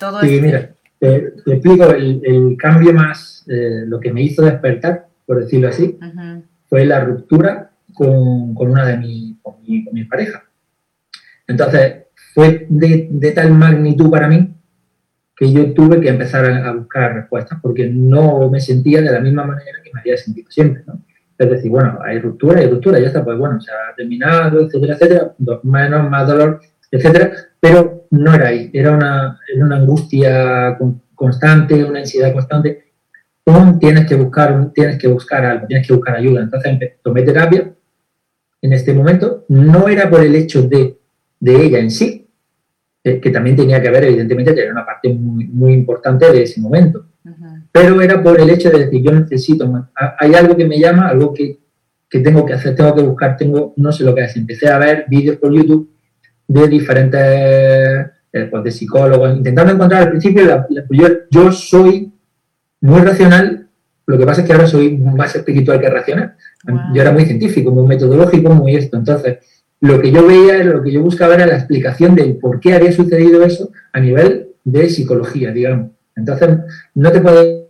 todo 0.00 0.22
Sí, 0.22 0.40
mira, 0.40 0.70
te, 0.98 1.34
explico, 1.44 1.90
el, 1.90 2.56
cambio 2.58 2.94
más, 2.94 3.44
eh, 3.46 3.82
lo 3.86 4.00
que 4.00 4.10
me 4.14 4.22
hizo 4.22 4.42
despertar, 4.42 5.08
por 5.26 5.38
decirlo 5.40 5.68
así, 5.68 5.98
fue 6.66 6.86
la 6.86 7.04
ruptura 7.04 7.72
con, 7.92 8.56
una 8.56 8.86
de 8.86 8.96
mi, 8.96 9.36
con 9.42 9.56
mi, 9.66 10.04
pareja. 10.04 10.44
Entonces, 11.46 12.04
fue 12.32 12.66
de, 12.70 13.32
tal 13.34 13.50
magnitud 13.50 14.10
para 14.10 14.28
mí 14.28 14.54
que 15.36 15.52
yo 15.52 15.74
tuve 15.74 16.00
que 16.00 16.08
empezar 16.08 16.46
a, 16.46 16.70
a, 16.70 16.72
buscar 16.72 17.14
respuestas 17.14 17.58
porque 17.60 17.86
no 17.86 18.48
me 18.48 18.60
sentía 18.60 19.02
de 19.02 19.12
la 19.12 19.20
misma 19.20 19.44
manera 19.44 19.82
que 19.84 19.90
me 19.92 20.00
había 20.00 20.16
sentido 20.16 20.50
siempre, 20.50 20.84
¿no? 20.86 21.02
Es 21.38 21.50
decir, 21.50 21.70
bueno, 21.70 21.98
hay 22.02 22.18
ruptura, 22.18 22.60
hay 22.60 22.68
ruptura, 22.68 22.98
ya 22.98 23.08
está, 23.08 23.24
pues 23.24 23.36
bueno, 23.36 23.60
se 23.60 23.70
ha 23.70 23.94
terminado, 23.94 24.60
etcétera, 24.60 24.94
etcétera, 24.94 25.34
menos, 25.64 26.10
más 26.10 26.26
dolor, 26.26 26.60
etcétera, 26.90 27.32
pero 27.60 28.06
no 28.10 28.34
era 28.34 28.48
ahí, 28.48 28.70
era 28.72 28.92
una, 28.92 29.38
una 29.56 29.76
angustia 29.76 30.78
constante, 31.14 31.84
una 31.84 32.00
ansiedad 32.00 32.32
constante. 32.32 32.84
Tú 33.44 33.78
tienes 33.78 34.06
que 34.06 34.14
buscar, 34.14 34.72
tienes 34.72 34.98
que 34.98 35.08
buscar 35.08 35.44
algo, 35.44 35.66
tienes 35.66 35.86
que 35.86 35.94
buscar 35.94 36.16
ayuda. 36.16 36.42
Entonces 36.42 36.94
tomé 37.02 37.22
terapia 37.22 37.70
en 38.62 38.72
este 38.72 38.92
momento, 38.92 39.44
no 39.48 39.88
era 39.88 40.08
por 40.08 40.22
el 40.22 40.34
hecho 40.34 40.62
de, 40.62 40.98
de 41.38 41.64
ella 41.64 41.78
en 41.78 41.90
sí, 41.90 42.26
eh, 43.04 43.20
que 43.20 43.30
también 43.30 43.54
tenía 43.54 43.80
que 43.80 43.90
ver, 43.90 44.04
evidentemente, 44.04 44.52
tenía 44.52 44.72
una 44.72 44.86
parte 44.86 45.12
muy, 45.12 45.46
muy 45.46 45.74
importante 45.74 46.32
de 46.32 46.42
ese 46.42 46.60
momento 46.60 47.04
pero 47.76 48.00
era 48.00 48.22
por 48.22 48.40
el 48.40 48.48
hecho 48.48 48.70
de 48.70 48.86
decir, 48.86 49.02
yo 49.02 49.12
necesito, 49.12 49.90
hay 50.18 50.34
algo 50.34 50.56
que 50.56 50.64
me 50.64 50.78
llama, 50.78 51.08
algo 51.08 51.34
que, 51.34 51.58
tengo 52.08 52.46
que 52.46 52.54
hacer, 52.54 52.74
tengo 52.74 52.94
que 52.94 53.02
buscar, 53.02 53.36
tengo, 53.36 53.74
no 53.76 53.92
sé 53.92 54.02
lo 54.02 54.14
que 54.14 54.24
es. 54.24 54.34
Empecé 54.34 54.68
a 54.70 54.78
ver 54.78 55.04
vídeos 55.08 55.36
por 55.36 55.52
YouTube 55.52 55.90
de 56.48 56.68
diferentes, 56.68 57.20
eh, 58.32 58.48
pues 58.50 58.64
de 58.64 58.70
psicólogos, 58.70 59.36
intentando 59.36 59.74
encontrar 59.74 60.04
al 60.04 60.10
principio, 60.10 60.64
yo, 61.30 61.52
soy 61.52 62.10
muy 62.80 63.00
racional, 63.02 63.68
lo 64.06 64.16
que 64.16 64.24
pasa 64.24 64.40
es 64.40 64.46
que 64.46 64.54
ahora 64.54 64.66
soy 64.66 64.96
más 64.96 65.36
espiritual 65.36 65.78
que 65.78 65.90
racional. 65.90 66.34
Yo 66.94 67.02
era 67.02 67.12
muy 67.12 67.26
científico, 67.26 67.70
muy 67.72 67.86
metodológico, 67.86 68.54
muy 68.54 68.76
esto. 68.76 68.96
Entonces, 68.96 69.38
lo 69.80 70.00
que 70.00 70.10
yo 70.10 70.26
veía, 70.26 70.64
lo 70.64 70.82
que 70.82 70.92
yo 70.92 71.02
buscaba 71.02 71.34
era 71.34 71.46
la 71.46 71.56
explicación 71.56 72.14
de 72.14 72.38
por 72.40 72.58
qué 72.58 72.72
había 72.72 72.92
sucedido 72.92 73.44
eso 73.44 73.70
a 73.92 74.00
nivel 74.00 74.52
de 74.64 74.88
psicología, 74.88 75.50
digamos. 75.50 75.90
Entonces, 76.14 76.48
no 76.94 77.12
te 77.12 77.20
puedes 77.20 77.65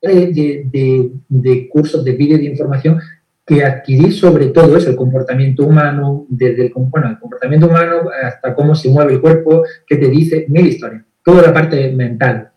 de, 0.00 1.68
cursos 1.70 2.04
de 2.04 2.12
vídeo 2.12 2.38
de 2.38 2.44
información 2.44 3.00
que 3.44 3.64
adquirí 3.64 4.12
sobre 4.12 4.48
todo 4.48 4.76
eso, 4.76 4.90
el 4.90 4.96
comportamiento 4.96 5.64
humano, 5.64 6.26
desde 6.28 6.66
el, 6.66 6.72
bueno, 6.74 7.08
el 7.08 7.18
comportamiento 7.18 7.66
humano 7.66 8.10
hasta 8.22 8.54
cómo 8.54 8.74
se 8.74 8.90
mueve 8.90 9.14
el 9.14 9.20
cuerpo, 9.20 9.64
qué 9.86 9.96
te 9.96 10.08
dice, 10.08 10.44
mil 10.48 10.66
historias, 10.66 11.02
toda 11.24 11.42
la 11.42 11.54
parte 11.54 11.90
mental. 11.92 12.50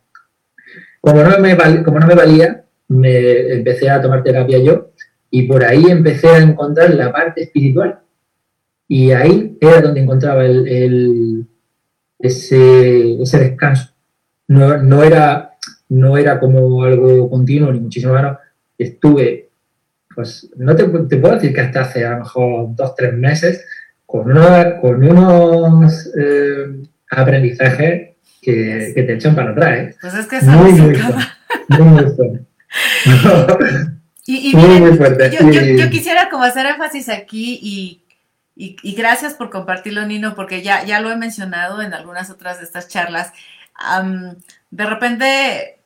Como 0.99 1.23
no 1.23 1.39
me, 1.39 1.57
como 1.83 1.99
no 1.99 2.07
me 2.07 2.15
valía, 2.15 2.65
me 2.89 3.53
empecé 3.53 3.89
a 3.89 4.01
tomar 4.01 4.21
terapia 4.21 4.59
yo 4.59 4.91
y 5.29 5.43
por 5.43 5.63
ahí 5.63 5.85
empecé 5.87 6.27
a 6.27 6.39
encontrar 6.39 6.93
la 6.93 7.11
parte 7.11 7.43
espiritual. 7.43 7.99
Y 8.87 9.11
ahí 9.11 9.57
era 9.61 9.79
donde 9.79 10.01
encontraba 10.01 10.45
el, 10.45 11.47
ese, 12.19 13.21
ese 13.21 13.39
descanso. 13.39 13.93
No, 14.49 14.77
no 14.77 15.01
era 15.01 15.50
no 15.91 16.17
era 16.17 16.39
como 16.39 16.83
algo 16.83 17.29
continuo, 17.29 17.71
ni 17.71 17.81
muchísimo 17.81 18.13
menos. 18.13 18.37
Estuve, 18.77 19.49
pues, 20.15 20.49
no 20.55 20.73
te, 20.73 20.85
puedo 20.85 21.35
decir 21.35 21.53
que 21.53 21.61
hasta 21.61 21.81
hace 21.81 22.05
a 22.05 22.11
lo 22.11 22.19
mejor 22.19 22.75
dos, 22.75 22.95
tres 22.95 23.13
meses, 23.13 23.65
con, 24.05 24.33
con 24.79 25.03
unos 25.03 26.09
eh, 26.17 26.81
aprendizajes 27.09 28.11
que, 28.41 28.93
te 28.95 29.13
echan 29.13 29.35
para 29.35 29.51
atrás. 29.51 29.79
¿eh? 29.79 29.95
Pues 29.99 30.13
es 30.13 30.27
que 30.27 30.37
es 30.37 30.43
muy, 30.43 30.71
muy 30.71 30.95
fuerte. 30.95 31.25
Muy, 31.67 31.87
muy 31.89 32.15
fuerte. 32.15 32.45
y, 34.25 34.55
muy, 34.55 34.97
fuerte. 34.97 35.31
Yo, 35.77 35.89
quisiera 35.89 36.29
como 36.29 36.45
hacer 36.45 36.67
énfasis 36.67 37.09
aquí 37.09 37.59
y, 37.61 38.05
y, 38.55 38.95
gracias 38.95 39.33
por 39.33 39.49
compartirlo, 39.49 40.05
Nino, 40.05 40.35
porque 40.35 40.61
ya, 40.61 40.85
ya 40.85 41.01
lo 41.01 41.11
he 41.11 41.17
mencionado 41.17 41.81
en 41.81 41.93
algunas 41.93 42.29
otras 42.29 42.59
de 42.59 42.63
estas 42.63 42.87
charlas. 42.87 43.33
de 44.69 44.85
repente 44.85 45.80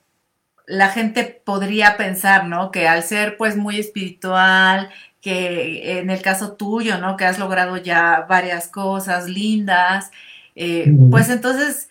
la 0.67 0.89
gente 0.89 1.41
podría 1.45 1.97
pensar, 1.97 2.47
¿no? 2.47 2.71
Que 2.71 2.87
al 2.87 3.03
ser 3.03 3.37
pues 3.37 3.55
muy 3.57 3.79
espiritual, 3.79 4.89
que 5.21 5.99
en 5.99 6.09
el 6.09 6.21
caso 6.21 6.53
tuyo, 6.53 6.97
¿no? 6.97 7.17
Que 7.17 7.25
has 7.25 7.39
logrado 7.39 7.77
ya 7.77 8.25
varias 8.29 8.67
cosas 8.67 9.27
lindas, 9.27 10.11
eh, 10.55 10.93
pues 11.11 11.29
entonces, 11.29 11.89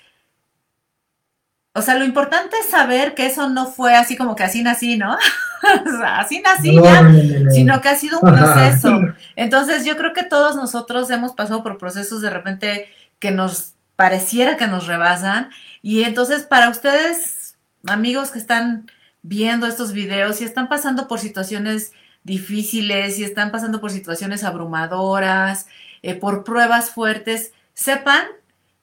o 1.74 1.82
sea, 1.82 1.96
lo 1.96 2.04
importante 2.04 2.56
es 2.58 2.70
saber 2.70 3.14
que 3.14 3.26
eso 3.26 3.48
no 3.48 3.66
fue 3.66 3.94
así 3.94 4.16
como 4.16 4.37
que 4.37 4.44
así 4.44 4.62
nací, 4.62 4.96
¿no? 4.96 5.14
o 5.87 5.98
sea, 5.98 6.20
así 6.20 6.40
nací 6.40 6.74
ya, 6.80 7.10
sino 7.50 7.80
que 7.80 7.88
ha 7.88 7.96
sido 7.96 8.20
un 8.20 8.32
proceso. 8.32 9.00
Entonces, 9.37 9.84
yo 9.84 9.96
creo 9.96 10.12
que 10.12 10.22
todos 10.22 10.56
nosotros 10.56 11.10
hemos 11.10 11.32
pasado 11.32 11.62
por 11.62 11.78
procesos 11.78 12.22
de 12.22 12.30
repente 12.30 12.88
que 13.18 13.30
nos 13.30 13.74
pareciera 13.96 14.56
que 14.56 14.66
nos 14.66 14.87
rebasan 14.87 15.50
y 15.82 16.02
entonces 16.02 16.44
para 16.44 16.68
ustedes 16.68 17.43
amigos 17.86 18.30
que 18.30 18.38
están 18.38 18.86
viendo 19.22 19.66
estos 19.66 19.92
videos 19.92 20.40
y 20.40 20.44
están 20.44 20.68
pasando 20.68 21.08
por 21.08 21.18
situaciones 21.18 21.92
difíciles 22.24 23.18
y 23.18 23.24
están 23.24 23.50
pasando 23.52 23.80
por 23.80 23.90
situaciones 23.90 24.44
abrumadoras, 24.44 25.66
eh, 26.02 26.14
por 26.14 26.44
pruebas 26.44 26.90
fuertes, 26.90 27.52
sepan 27.74 28.24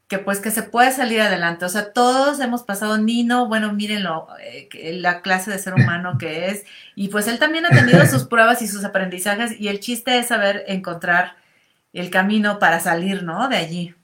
que 0.07 0.19
pues 0.19 0.39
que 0.39 0.51
se 0.51 0.63
puede 0.63 0.91
salir 0.91 1.21
adelante. 1.21 1.63
O 1.63 1.69
sea, 1.69 1.93
todos 1.93 2.39
hemos 2.41 2.63
pasado, 2.63 2.97
Nino, 2.97 3.47
bueno, 3.47 3.73
mírenlo, 3.73 4.27
eh, 4.43 4.97
la 4.99 5.21
clase 5.21 5.49
de 5.49 5.57
ser 5.57 5.73
humano 5.73 6.17
que 6.19 6.47
es, 6.47 6.65
y 6.95 7.07
pues 7.07 7.27
él 7.27 7.39
también 7.39 7.65
ha 7.65 7.69
tenido 7.69 8.05
sus 8.05 8.23
pruebas 8.27 8.61
y 8.61 8.67
sus 8.67 8.83
aprendizajes, 8.83 9.59
y 9.59 9.69
el 9.69 9.79
chiste 9.79 10.19
es 10.19 10.27
saber 10.27 10.65
encontrar 10.67 11.37
el 11.93 12.09
camino 12.09 12.59
para 12.59 12.79
salir, 12.79 13.23
¿no? 13.23 13.47
De 13.47 13.55
allí. 13.55 13.95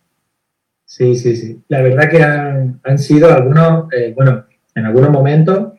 Sí, 0.85 1.15
sí, 1.15 1.35
sí. 1.35 1.61
La 1.67 1.81
verdad 1.81 2.09
que 2.09 2.23
han, 2.23 2.79
han 2.85 2.97
sido 2.97 3.33
algunos, 3.33 3.91
eh, 3.91 4.13
bueno, 4.15 4.45
en 4.77 4.85
algunos 4.85 5.09
momentos, 5.09 5.73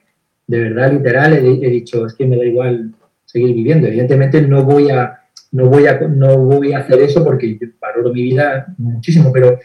de 0.46 0.58
verdad, 0.58 0.92
literal, 0.92 1.32
he, 1.34 1.70
dicho, 1.70 2.06
es 2.06 2.14
que 2.14 2.26
me 2.26 2.36
da 2.36 2.44
igual 2.44 2.92
seguir 3.24 3.54
viviendo. 3.54 3.86
Evidentemente 3.86 4.42
no 4.42 4.64
voy 4.64 4.90
a, 4.90 5.20
no 5.52 5.66
voy 5.66 5.86
a, 5.86 6.00
no 6.00 6.36
voy 6.38 6.72
a 6.72 6.80
hacer 6.80 7.00
eso 7.00 7.22
porque 7.22 7.58
valoro 7.80 8.12
mi 8.12 8.22
vida 8.22 8.74
muchísimo, 8.76 9.32
pero 9.32 9.58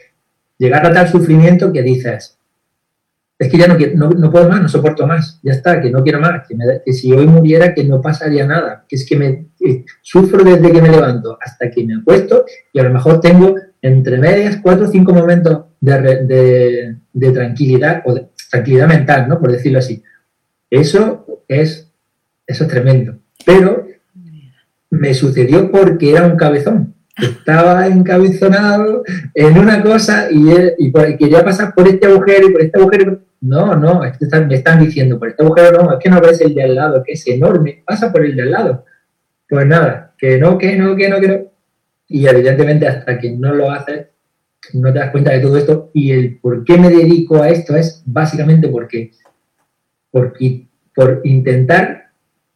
llegar 0.58 0.86
a 0.86 0.94
tal 0.94 1.08
sufrimiento 1.08 1.74
que 1.74 1.82
dices, 1.82 2.38
es 3.40 3.50
que 3.50 3.58
ya 3.58 3.68
no, 3.68 3.76
no, 3.96 4.10
no, 4.12 4.32
puedo 4.32 4.48
más, 4.48 4.62
no 4.62 4.70
soporto 4.70 5.08
más, 5.08 5.40
ya 5.42 5.54
está, 5.54 5.82
que 5.82 5.90
no 5.90 6.04
quiero 6.04 6.20
más, 6.20 6.48
que, 6.48 6.56
que, 6.86 6.94
si 6.94 7.12
hoy 7.12 7.26
muriera 7.26 7.74
que 7.74 7.84
no 7.84 8.02
pasaría 8.02 8.46
nada, 8.46 8.86
que 8.88 8.96
es 8.96 9.06
que 9.06 9.18
me 9.18 9.48
sufro 10.02 10.44
desde 10.44 10.72
que 10.72 10.82
me 10.82 10.90
levanto 10.90 11.38
hasta 11.42 11.72
que 11.72 11.84
me 11.84 11.96
acuesto 11.96 12.46
y 12.72 12.80
a 12.80 12.84
lo 12.84 12.92
mejor 12.92 13.20
tengo 13.20 13.56
entre 13.82 14.18
medias 14.18 14.60
cuatro 14.62 14.86
o 14.86 14.92
cinco 14.92 15.14
momentos 15.14 15.66
de, 15.82 16.96
de, 17.12 17.32
tranquilidad 17.32 18.02
o 18.06 18.14
de 18.14 18.22
tranquilidad 18.54 18.88
mental, 18.88 19.28
¿no? 19.28 19.40
Por 19.40 19.52
decirlo 19.52 19.80
así. 19.80 20.04
Eso 20.70 21.44
es, 21.48 21.92
eso 22.46 22.64
es 22.64 22.70
tremendo. 22.70 23.18
Pero 23.46 23.88
me 24.92 25.14
sucedió 25.14 25.72
porque 25.72 26.12
era 26.12 26.28
un 26.28 26.38
cabezón. 26.38 26.94
Estaba 27.20 27.88
encabezonado 27.88 29.04
en 29.34 29.58
una 29.58 29.82
cosa 29.82 30.28
y, 30.32 30.52
y, 30.78 30.92
quería 31.18 31.44
pasar 31.44 31.74
por 31.74 31.88
este 31.88 32.08
agujero 32.08 32.48
y 32.48 32.52
por 32.52 32.62
este 32.62 32.80
agujero. 32.80 33.20
No, 33.42 33.76
no, 33.76 34.04
es 34.04 34.18
que 34.18 34.40
me 34.42 34.56
están 34.56 34.80
diciendo 34.80 35.20
por 35.20 35.30
este 35.30 35.44
agujero 35.44 35.84
no, 35.84 35.94
es 35.94 36.00
que 36.00 36.10
no 36.10 36.22
ves 36.22 36.40
el 36.42 36.56
de 36.56 36.64
al 36.64 36.76
lado, 36.76 37.04
que 37.04 37.14
es 37.14 37.28
enorme, 37.28 37.84
pasa 37.86 38.12
por 38.12 38.24
el 38.24 38.36
de 38.36 38.44
al 38.44 38.52
lado. 38.52 38.86
Pues 39.50 39.66
nada, 39.66 40.14
que 40.18 40.38
no, 40.38 40.58
que 40.58 40.76
no, 40.76 40.96
que 40.96 41.10
no, 41.10 41.20
que 41.20 41.28
no. 41.28 41.42
Y 42.08 42.26
evidentemente 42.28 42.88
hasta 42.88 43.20
que 43.20 43.32
no 43.32 43.54
lo 43.54 43.70
haces, 43.72 44.08
no 44.74 44.94
te 44.94 45.00
das 45.00 45.12
cuenta 45.12 45.32
de 45.32 45.40
todo 45.40 45.58
esto. 45.58 45.92
Y 45.94 46.12
el 46.12 46.38
por 46.40 46.64
qué 46.64 46.78
me 46.78 46.90
dedico 46.90 47.42
a 47.42 47.50
esto 47.50 47.76
es 47.76 48.02
básicamente 48.06 48.68
porque, 48.68 49.12
porque 50.12 50.68
por 50.96 51.22
intentar 51.24 52.12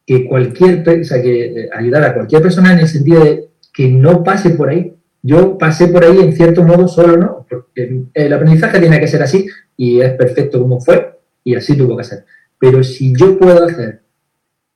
que 0.06 0.26
cualquier, 0.26 0.88
o 0.88 1.04
sea, 1.04 1.22
que 1.22 1.46
eh, 1.46 1.70
ayudar 1.74 2.04
a 2.06 2.14
cualquier 2.14 2.42
persona 2.42 2.72
en 2.72 2.80
el 2.80 2.88
sentido 2.88 3.24
de 3.24 3.50
que 3.74 3.90
no 3.90 4.24
pase 4.24 4.52
por 4.52 4.70
ahí. 4.70 4.94
Yo 5.22 5.58
pasé 5.58 5.88
por 5.88 6.04
ahí 6.04 6.20
en 6.20 6.34
cierto 6.34 6.64
modo 6.64 6.88
solo, 6.88 7.18
¿no? 7.18 7.46
El 8.14 8.34
aprendizaje 8.34 8.80
tiene 8.80 9.00
que 9.00 9.08
ser 9.08 9.22
así 9.22 9.48
y 9.76 10.00
es 10.00 10.14
perfecto 10.14 10.62
como 10.62 10.80
fue 10.80 11.20
y 11.44 11.56
así 11.56 11.78
tuvo 11.78 11.98
que 11.98 12.04
ser. 12.04 12.26
Pero 12.60 12.84
si 12.84 13.14
yo 13.16 13.38
puedo 13.38 13.64
hacer 13.64 14.02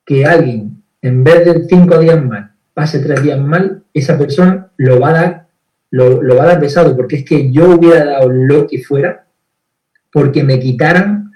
que 0.04 0.24
alguien, 0.24 0.82
en 1.00 1.24
vez 1.24 1.44
de 1.44 1.66
cinco 1.68 1.98
días 1.98 2.22
mal, 2.24 2.52
pase 2.74 3.00
tres 3.00 3.22
días 3.22 3.40
mal, 3.40 3.82
esa 3.92 4.18
persona 4.18 4.70
lo 4.76 5.00
va 5.00 5.08
a 5.08 5.12
dar, 5.12 5.48
lo, 5.92 6.20
lo 6.22 6.36
va 6.36 6.44
a 6.44 6.46
dar 6.48 6.60
pesado, 6.60 6.96
porque 6.96 7.16
es 7.16 7.24
que 7.24 7.52
yo 7.52 7.70
hubiera 7.70 8.04
dado 8.04 8.28
lo 8.28 8.66
que 8.66 8.82
fuera 8.82 9.26
porque 10.12 10.44
me 10.44 10.60
quitaran 10.60 11.32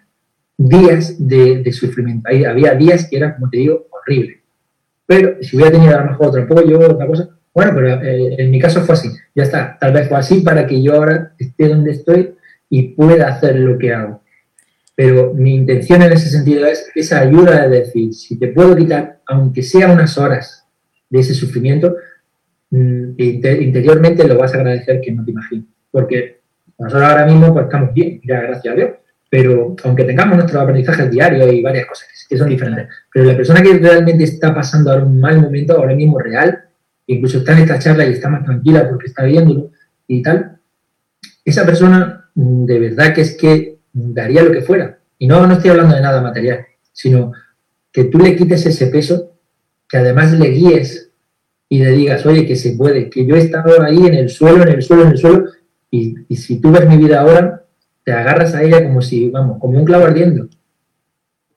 días 0.57 1.17
de, 1.19 1.71
sufrimiento. 1.73 2.29
Ahí 2.29 2.45
había 2.45 2.75
días 2.75 3.09
que 3.09 3.17
eran, 3.17 3.35
como 3.35 3.51
te 3.51 3.59
digo, 3.59 3.87
horribles. 3.91 4.39
Pero 5.07 5.37
si 5.41 5.57
hubiera 5.57 5.73
tenido 5.73 5.99
a 5.99 6.05
mejor 6.05 6.29
otro 6.29 6.43
apoyo, 6.43 6.79
otra 6.79 7.07
cosa, 7.07 7.29
bueno, 7.55 7.73
pero 7.75 8.03
eh, 8.03 8.37
en 8.39 8.51
mi 8.51 8.61
caso 8.61 8.83
fue 8.83 8.95
así. 8.95 9.09
Ya 9.35 9.45
está, 9.45 9.79
tal 9.81 9.93
vez 9.93 10.09
fue 10.09 10.19
así 10.19 10.41
para 10.41 10.67
que 10.67 10.83
yo 10.83 10.95
ahora 10.95 11.35
esté 11.39 11.69
donde 11.69 11.93
estoy 11.93 12.35
y 12.69 12.95
pueda 12.95 13.29
hacer 13.29 13.57
lo 13.57 13.79
que 13.79 13.95
hago. 13.95 14.23
Pero 14.95 15.33
mi 15.35 15.55
intención 15.55 16.03
en 16.03 16.13
ese 16.13 16.29
sentido 16.29 16.67
es 16.67 16.91
esa 16.95 17.21
ayuda 17.21 17.69
de 17.69 17.81
decir, 17.81 18.13
si 18.15 18.39
te 18.39 18.49
puedo 18.49 18.75
quitar, 18.77 19.21
aunque 19.27 19.63
sea 19.63 19.91
unas 19.91 20.17
horas 20.19 20.67
de 21.09 21.21
ese 21.21 21.35
sufrimiento, 21.35 21.97
interiormente 22.71 24.27
lo 24.27 24.39
vas 24.39 24.55
a 24.55 24.59
agradecer 24.59 25.01
que 25.01 25.13
no 25.13 25.25
te 25.25 25.31
imaginas. 25.31 25.67
Porque 25.91 26.41
nosotros 26.79 27.09
ahora 27.09 27.27
mismo 27.27 27.53
pues, 27.53 27.67
estamos 27.67 27.95
bien, 27.95 28.21
ya 28.25 28.41
gracias 28.41 28.73
a 28.73 28.77
Dios, 28.77 28.91
pero 29.31 29.77
aunque 29.85 30.05
tengamos 30.05 30.37
nuestros 30.37 30.63
aprendizajes 30.63 31.11
diarios 31.11 31.53
y 31.53 31.63
varias 31.63 31.87
cosas 31.87 32.09
que 32.29 32.37
son 32.37 32.49
diferentes, 32.49 32.89
pero 33.13 33.25
la 33.25 33.37
persona 33.37 33.63
que 33.63 33.79
realmente 33.79 34.25
está 34.25 34.55
pasando 34.55 34.91
ahora 34.91 35.05
un 35.05 35.21
mal 35.21 35.41
momento, 35.41 35.77
ahora 35.77 35.95
mismo 35.95 36.19
real, 36.19 36.65
incluso 37.07 37.39
está 37.39 37.53
en 37.53 37.59
esta 37.61 37.79
charla 37.79 38.07
y 38.07 38.13
está 38.13 38.29
más 38.29 38.45
tranquila 38.45 38.89
porque 38.89 39.07
está 39.07 39.25
viéndolo 39.25 39.71
y 40.07 40.23
tal, 40.23 40.59
esa 41.45 41.65
persona 41.65 42.29
mm, 42.35 42.65
de 42.67 42.79
verdad 42.79 43.15
que 43.15 43.21
es 43.23 43.37
que 43.37 43.79
daría 43.93 44.43
lo 44.43 44.53
que 44.53 44.63
fuera. 44.63 44.99
Y 45.19 45.27
no, 45.27 45.47
no 45.47 45.55
estoy 45.55 45.71
hablando 45.71 45.95
de 45.95 46.03
nada 46.03 46.21
material, 46.21 46.67
sino 46.93 47.33
que 47.91 48.05
tú 48.05 48.19
le 48.19 48.37
quites 48.37 48.67
ese 48.67 48.89
peso, 48.89 49.33
que 49.89 49.97
además 49.97 50.33
le 50.33 50.49
guíes 50.49 51.06
y 51.69 51.79
le 51.81 51.91
digas, 51.93 52.25
oye, 52.27 52.47
que 52.47 52.57
se 52.57 52.73
puede, 52.73 53.11
que 53.11 53.27
yo 53.27 53.35
he 53.35 53.41
estado 53.41 53.83
ahí 53.83 54.07
en 54.07 54.15
el 54.15 54.29
suelo, 54.29 54.63
en 54.63 54.69
el 54.69 54.83
suelo, 54.83 55.03
en 55.03 55.09
el 55.09 55.19
suelo, 55.19 55.45
y, 55.91 56.15
y 56.29 56.37
si 56.37 56.61
tú 56.61 56.71
ves 56.71 56.89
mi 56.89 56.97
vida 56.97 57.21
ahora, 57.21 57.67
te 58.07 58.13
agarras 58.13 58.55
a 58.55 58.63
ella 58.63 58.85
como 58.85 59.03
si, 59.03 59.31
vamos, 59.31 59.59
como 59.59 59.81
un 59.81 59.85
clavo 59.85 60.05
ardiendo. 60.05 60.49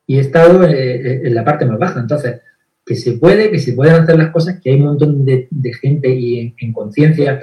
Y 0.08 0.17
he 0.17 0.22
estado 0.22 0.63
eh, 0.63 0.95
eh, 0.95 1.22
en 1.26 1.36
la 1.36 1.45
parte 1.45 1.63
más 1.67 1.78
baja. 1.78 2.00
Entonces, 2.00 2.41
que 2.84 2.95
se 2.95 3.13
puede, 3.13 3.52
que 3.52 3.60
se 3.60 3.74
pueden 3.74 3.93
hacer 3.93 4.17
las 4.17 4.32
cosas, 4.32 4.60
que 4.60 4.72
hay 4.72 4.78
un 4.78 4.88
montón 4.88 5.24
de, 5.24 5.48
gente 5.80 6.10
y 6.10 6.56
en, 6.60 6.74
conciencia 6.74 7.39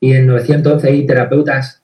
y 0.00 0.14
en 0.14 0.26
911 0.26 0.88
hay 0.88 1.06
terapeutas 1.06 1.82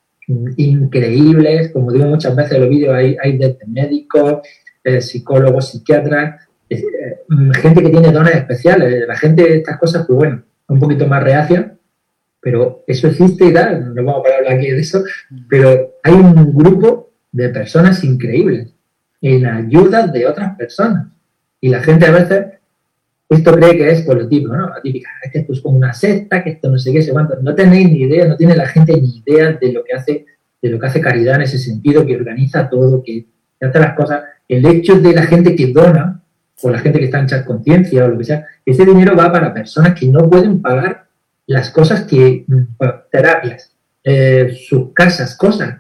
increíbles, 0.57 1.73
como 1.73 1.93
digo 1.93 2.07
muchas 2.07 2.35
veces 2.35 2.53
en 2.53 2.61
los 2.63 2.71
vídeos, 2.71 2.95
hay, 2.95 3.19
hay 3.23 3.39
médicos, 3.67 4.39
eh, 4.83 5.03
psicólogos, 5.03 5.69
psiquiatras, 5.69 6.41
gente 7.55 7.83
que 7.83 7.91
tiene 7.91 8.12
dones 8.12 8.35
especiales. 8.35 9.07
La 9.07 9.17
gente 9.17 9.43
de 9.43 9.57
estas 9.57 9.79
cosas, 9.79 10.07
pues 10.07 10.17
bueno, 10.17 10.43
un 10.69 10.79
poquito 10.79 11.07
más 11.07 11.23
reacia, 11.23 11.77
pero 12.41 12.85
eso 12.87 13.09
existe 13.09 13.47
y 13.47 13.53
tal, 13.53 13.95
no 13.95 14.05
vamos 14.05 14.23
a 14.25 14.37
hablar 14.37 14.53
aquí 14.53 14.71
de 14.71 14.79
eso, 14.79 15.03
pero 15.49 15.97
hay 16.03 16.15
un 16.15 16.55
grupo 16.55 17.11
de 17.33 17.49
personas 17.49 18.05
increíbles 18.05 18.73
en 19.21 19.47
ayuda 19.47 20.07
de 20.07 20.27
otras 20.27 20.57
personas. 20.57 21.09
Y 21.61 21.69
la 21.69 21.81
gente 21.81 22.07
a 22.07 22.12
veces, 22.12 22.47
esto 23.29 23.53
cree 23.53 23.77
que 23.77 23.91
es 23.91 24.03
por 24.03 24.17
lo 24.17 24.29
típico, 24.29 24.57
¿no? 24.57 24.69
La 24.69 24.81
típica, 24.81 25.11
es 25.25 25.33
que 25.33 25.39
esto 25.41 25.53
es 25.55 25.61
como 25.61 25.77
una 25.77 25.93
secta, 25.93 26.45
que 26.45 26.51
esto 26.51 26.71
no 26.71 26.79
sé 26.79 26.93
qué, 26.93 27.03
se 27.03 27.12
cuánto. 27.12 27.37
No 27.43 27.55
tenéis 27.55 27.91
ni 27.91 28.03
idea, 28.03 28.29
no 28.29 28.37
tiene 28.37 28.55
la 28.55 28.67
gente 28.67 28.93
ni 29.01 29.23
idea 29.27 29.53
de 29.53 29.73
lo 29.73 29.83
que 29.83 29.95
hace, 29.95 30.27
de 30.62 30.71
lo 30.71 30.79
que 30.79 30.87
hace 30.87 31.01
caridad 31.01 31.37
en 31.37 31.43
ese 31.43 31.59
sentido, 31.59 32.07
que 32.07 32.17
organiza 32.17 32.69
todo, 32.69 33.03
que, 33.03 33.27
hace 33.61 33.79
las 33.81 33.97
cosas. 33.97 34.23
El 34.49 34.65
hecho 34.67 35.01
de 35.01 35.12
la 35.12 35.23
gente 35.23 35.57
que 35.57 35.73
dona, 35.73 36.23
o 36.62 36.71
la 36.71 36.79
gente 36.79 36.99
que 36.99 37.07
está 37.07 37.19
en 37.19 37.27
chat 37.27 37.45
conciencia 37.45 38.05
o 38.05 38.09
lo 38.09 38.19
que 38.19 38.25
sea, 38.25 38.47
ese 38.64 38.85
dinero 38.85 39.16
va 39.16 39.31
para 39.31 39.53
personas 39.53 39.99
que 39.99 40.07
no 40.07 40.29
pueden 40.29 40.62
pagar 40.62 41.07
las 41.47 41.71
cosas 41.71 42.05
que, 42.05 42.45
terapias, 43.11 43.73
eh, 44.03 44.57
sus 44.69 44.92
casas, 44.92 45.37
cosas. 45.37 45.77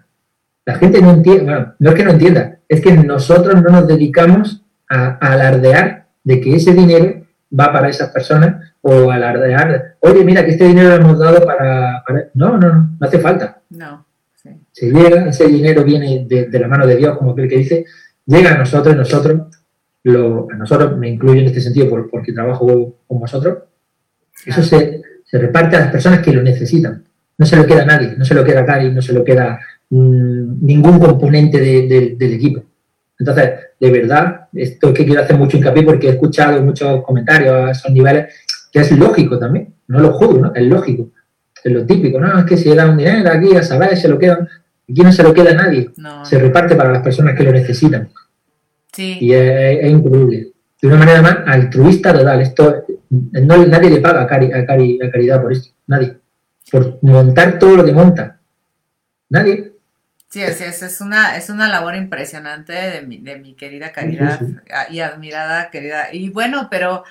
La 0.64 0.74
gente 0.74 1.00
no 1.00 1.12
entiende, 1.12 1.44
bueno, 1.44 1.74
no 1.78 1.90
es 1.90 1.96
que 1.96 2.04
no 2.04 2.10
entienda, 2.10 2.58
es 2.68 2.80
que 2.80 2.92
nosotros 2.92 3.62
no 3.62 3.70
nos 3.70 3.86
dedicamos 3.86 4.62
a, 4.88 5.16
alardear 5.16 6.06
de 6.24 6.40
que 6.40 6.56
ese 6.56 6.72
dinero 6.72 7.24
va 7.58 7.72
para 7.72 7.88
esas 7.88 8.10
personas 8.10 8.72
o 8.80 9.10
alardear, 9.10 9.96
oye, 10.00 10.24
mira 10.24 10.44
que 10.44 10.52
este 10.52 10.64
dinero 10.64 10.90
lo 10.90 10.96
hemos 10.96 11.18
dado 11.18 11.44
para... 11.44 12.02
No, 12.34 12.58
no, 12.58 12.72
no, 12.72 12.96
no 12.98 13.06
hace 13.06 13.18
falta. 13.18 13.60
No. 13.70 14.04
Sí. 14.34 14.50
Se 14.72 14.90
llega, 14.90 15.28
ese 15.28 15.46
dinero 15.46 15.84
viene 15.84 16.26
de, 16.28 16.58
la 16.58 16.68
mano 16.68 16.86
de 16.86 16.96
Dios, 16.96 17.16
como 17.16 17.32
aquel 17.32 17.48
que 17.48 17.58
dice, 17.58 17.84
llega 18.26 18.52
a 18.52 18.58
nosotros, 18.58 18.94
nosotros, 18.94 19.55
lo, 20.06 20.46
a 20.52 20.56
nosotros 20.56 20.96
me 20.96 21.08
incluyo 21.08 21.40
en 21.40 21.46
este 21.46 21.60
sentido 21.60 21.88
porque 22.10 22.32
trabajo 22.32 22.96
con 23.06 23.18
vosotros, 23.18 23.58
eso 24.44 24.62
se, 24.62 25.02
se 25.24 25.38
reparte 25.38 25.76
a 25.76 25.80
las 25.80 25.90
personas 25.90 26.20
que 26.20 26.32
lo 26.32 26.42
necesitan. 26.42 27.04
No 27.38 27.44
se 27.44 27.56
lo 27.56 27.66
queda 27.66 27.82
a 27.82 27.86
nadie, 27.86 28.14
no 28.16 28.24
se 28.24 28.34
lo 28.34 28.44
queda 28.44 28.60
a 28.60 28.66
Cari, 28.66 28.92
no 28.92 29.02
se 29.02 29.12
lo 29.12 29.24
queda 29.24 29.58
mm, 29.90 30.64
ningún 30.64 30.98
componente 31.00 31.60
del 31.60 32.32
equipo. 32.32 32.62
Entonces, 33.18 33.50
de 33.80 33.90
verdad, 33.90 34.48
esto 34.52 34.94
que 34.94 35.04
quiero 35.04 35.22
hacer 35.22 35.36
mucho 35.36 35.56
hincapié 35.56 35.82
porque 35.82 36.06
he 36.06 36.10
escuchado 36.10 36.62
muchos 36.62 37.02
comentarios 37.02 37.52
a 37.52 37.70
esos 37.72 37.90
niveles, 37.90 38.32
que 38.72 38.80
es 38.80 38.92
lógico 38.92 39.38
también, 39.38 39.74
no 39.88 40.00
lo 40.00 40.12
juro, 40.12 40.40
¿no? 40.40 40.54
Es 40.54 40.64
lógico, 40.66 41.10
es 41.64 41.72
lo 41.72 41.84
típico, 41.84 42.20
¿no? 42.20 42.38
Es 42.38 42.44
que 42.44 42.56
si 42.56 42.72
da 42.74 42.88
un 42.88 42.96
dinero 42.96 43.28
aquí, 43.30 43.56
a 43.56 43.62
saber, 43.62 43.96
se 43.96 44.08
lo 44.08 44.18
quedan. 44.18 44.48
Aquí 44.88 45.02
no 45.02 45.10
se 45.10 45.24
lo 45.24 45.34
queda 45.34 45.50
a 45.50 45.54
nadie, 45.54 45.90
se 46.22 46.38
reparte 46.38 46.76
para 46.76 46.92
las 46.92 47.02
personas 47.02 47.36
que 47.36 47.42
lo 47.42 47.50
necesitan. 47.50 48.08
Sí. 48.96 49.18
Y 49.20 49.32
es, 49.32 49.84
es 49.84 49.90
increíble 49.90 50.52
de 50.80 50.88
una 50.88 50.96
manera 50.96 51.22
más 51.22 51.38
altruista 51.46 52.12
total. 52.12 52.40
Esto, 52.40 52.84
no, 53.10 53.66
nadie 53.66 53.90
le 53.90 54.00
paga 54.00 54.22
a, 54.22 54.26
Caridad 54.26 55.42
por 55.42 55.52
esto, 55.52 55.74
nadie. 55.86 56.18
Por 56.70 56.98
montar 57.02 57.58
todo 57.58 57.76
lo 57.76 57.84
que 57.84 57.92
monta. 57.92 58.40
Nadie. 59.28 59.72
Sí, 60.28 60.42
así 60.42 60.64
es, 60.64 60.82
es 60.82 61.00
una, 61.00 61.36
es 61.36 61.48
una 61.48 61.68
labor 61.68 61.94
impresionante 61.94 62.72
de 62.72 63.02
mi, 63.02 63.18
de 63.18 63.38
mi 63.38 63.54
querida 63.54 63.92
Caridad 63.92 64.40
y 64.90 65.00
admirada 65.00 65.70
querida. 65.70 66.12
Y 66.12 66.30
bueno, 66.30 66.68
pero 66.70 67.04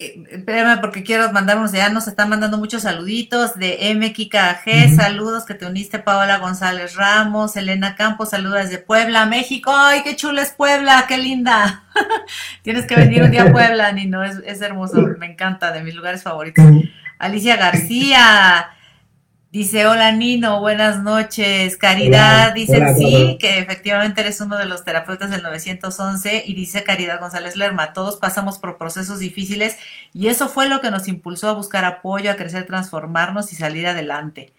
eh, 0.00 0.22
espérame 0.30 0.80
porque 0.80 1.02
quiero 1.02 1.32
mandarnos, 1.32 1.72
ya 1.72 1.88
nos 1.88 2.06
están 2.06 2.28
mandando 2.28 2.56
muchos 2.56 2.82
saluditos 2.82 3.56
de 3.56 3.92
MKG, 3.96 4.94
saludos 4.94 5.44
que 5.44 5.54
te 5.54 5.66
uniste 5.66 5.98
Paola 5.98 6.38
González 6.38 6.94
Ramos, 6.94 7.56
Elena 7.56 7.96
Campos, 7.96 8.30
saludos 8.30 8.62
desde 8.62 8.78
Puebla, 8.78 9.26
México, 9.26 9.72
ay, 9.74 10.02
qué 10.04 10.14
chula 10.14 10.42
es 10.42 10.52
Puebla, 10.52 11.06
qué 11.08 11.18
linda. 11.18 11.82
Tienes 12.62 12.86
que 12.86 12.94
venir 12.94 13.24
un 13.24 13.32
día 13.32 13.42
a 13.42 13.52
Puebla, 13.52 13.90
Nino, 13.90 14.22
es, 14.22 14.36
es 14.46 14.60
hermoso, 14.62 15.00
me 15.18 15.26
encanta, 15.26 15.72
de 15.72 15.82
mis 15.82 15.96
lugares 15.96 16.22
favoritos. 16.22 16.64
Alicia 17.18 17.56
García, 17.56 18.70
Dice, 19.50 19.86
hola 19.86 20.12
Nino, 20.12 20.60
buenas 20.60 21.02
noches. 21.02 21.78
Caridad 21.78 22.52
dice 22.52 22.94
sí, 22.98 23.38
que 23.40 23.58
efectivamente 23.58 24.20
eres 24.20 24.42
uno 24.42 24.58
de 24.58 24.66
los 24.66 24.84
terapeutas 24.84 25.30
del 25.30 25.42
911 25.42 26.44
y 26.46 26.54
dice 26.54 26.84
Caridad 26.84 27.18
González 27.18 27.56
Lerma, 27.56 27.94
todos 27.94 28.16
pasamos 28.16 28.58
por 28.58 28.76
procesos 28.76 29.20
difíciles 29.20 29.78
y 30.12 30.28
eso 30.28 30.50
fue 30.50 30.68
lo 30.68 30.82
que 30.82 30.90
nos 30.90 31.08
impulsó 31.08 31.48
a 31.48 31.54
buscar 31.54 31.86
apoyo, 31.86 32.30
a 32.30 32.36
crecer, 32.36 32.66
transformarnos 32.66 33.50
y 33.54 33.56
salir 33.56 33.86
adelante. 33.86 34.52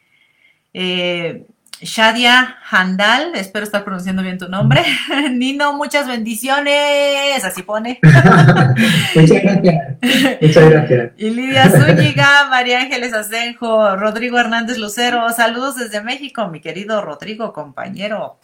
Eh, 0.74 1.46
Shadia 1.82 2.58
Handal, 2.70 3.36
espero 3.36 3.64
estar 3.64 3.84
pronunciando 3.84 4.22
bien 4.22 4.38
tu 4.38 4.50
nombre. 4.50 4.84
Nino, 5.32 5.74
muchas 5.74 6.08
bendiciones, 6.08 7.44
así 7.44 7.64
pone. 7.64 8.00
muchas 9.16 9.44
gracias. 9.44 9.98
Muchas 10.42 10.70
gracias. 10.70 11.12
Y 11.18 11.30
Lidia 11.30 11.70
Zúñiga, 11.70 12.48
María 12.50 12.82
Ángeles 12.82 13.14
Asenjo, 13.14 13.96
Rodrigo 13.96 14.38
Hernández 14.38 14.78
Lucero, 14.78 15.30
saludos 15.32 15.78
desde 15.78 16.02
México, 16.02 16.48
mi 16.50 16.60
querido 16.60 17.02
Rodrigo, 17.02 17.54
compañero. 17.54 18.40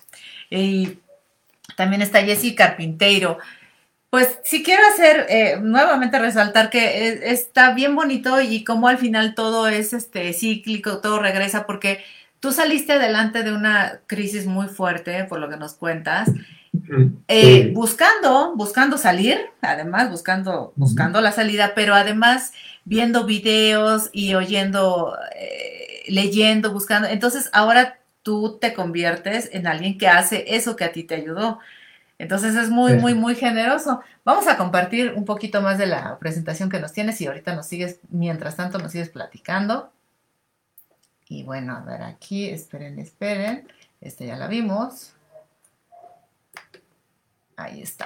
Y 0.49 0.99
también 1.75 2.01
está 2.01 2.21
Jessy 2.21 2.55
Carpinteiro. 2.55 3.37
Pues 4.09 4.39
sí 4.45 4.63
quiero 4.63 4.81
hacer, 4.93 5.25
eh, 5.27 5.57
nuevamente 5.61 6.19
resaltar 6.19 6.69
que 6.69 7.31
está 7.31 7.73
bien 7.73 7.97
bonito 7.97 8.39
y 8.39 8.63
como 8.63 8.87
al 8.87 8.97
final 8.97 9.35
todo 9.35 9.67
es 9.67 9.91
este 9.91 10.31
cíclico, 10.31 10.99
todo 10.99 11.19
regresa, 11.19 11.65
porque 11.65 12.01
tú 12.39 12.51
saliste 12.51 12.93
adelante 12.93 13.43
de 13.43 13.53
una 13.53 14.01
crisis 14.07 14.45
muy 14.45 14.67
fuerte, 14.67 15.23
por 15.25 15.39
lo 15.39 15.49
que 15.49 15.57
nos 15.57 15.73
cuentas, 15.73 16.29
eh, 17.27 17.71
buscando, 17.73 18.55
buscando 18.55 18.97
salir, 18.97 19.39
además 19.61 20.09
buscando, 20.09 20.73
buscando 20.75 21.21
la 21.21 21.31
salida, 21.31 21.73
pero 21.75 21.95
además 21.95 22.53
viendo 22.83 23.25
videos 23.25 24.09
y 24.11 24.35
oyendo, 24.35 25.17
eh, 25.35 26.03
leyendo, 26.07 26.71
buscando. 26.71 27.07
Entonces 27.07 27.49
ahora 27.53 27.99
tú 28.23 28.57
te 28.59 28.73
conviertes 28.73 29.49
en 29.53 29.67
alguien 29.67 29.97
que 29.97 30.07
hace 30.07 30.55
eso 30.55 30.75
que 30.75 30.83
a 30.83 30.91
ti 30.91 31.03
te 31.03 31.15
ayudó. 31.15 31.59
Entonces 32.17 32.55
es 32.55 32.69
muy, 32.69 32.93
muy, 32.93 33.13
muy 33.13 33.35
generoso. 33.35 34.01
Vamos 34.23 34.47
a 34.47 34.57
compartir 34.57 35.13
un 35.15 35.25
poquito 35.25 35.61
más 35.61 35.77
de 35.77 35.85
la 35.85 36.17
presentación 36.17 36.69
que 36.69 36.79
nos 36.79 36.93
tienes 36.93 37.19
y 37.21 37.27
ahorita 37.27 37.55
nos 37.55 37.67
sigues, 37.67 37.99
mientras 38.09 38.55
tanto 38.55 38.77
nos 38.79 38.91
sigues 38.93 39.09
platicando. 39.09 39.91
Y 41.27 41.43
bueno, 41.43 41.75
a 41.75 41.81
ver 41.81 42.03
aquí, 42.03 42.49
esperen, 42.49 42.99
esperen. 42.99 43.67
Este 43.99 44.27
ya 44.27 44.35
la 44.35 44.47
vimos. 44.47 45.13
Ahí 47.57 47.81
está. 47.81 48.05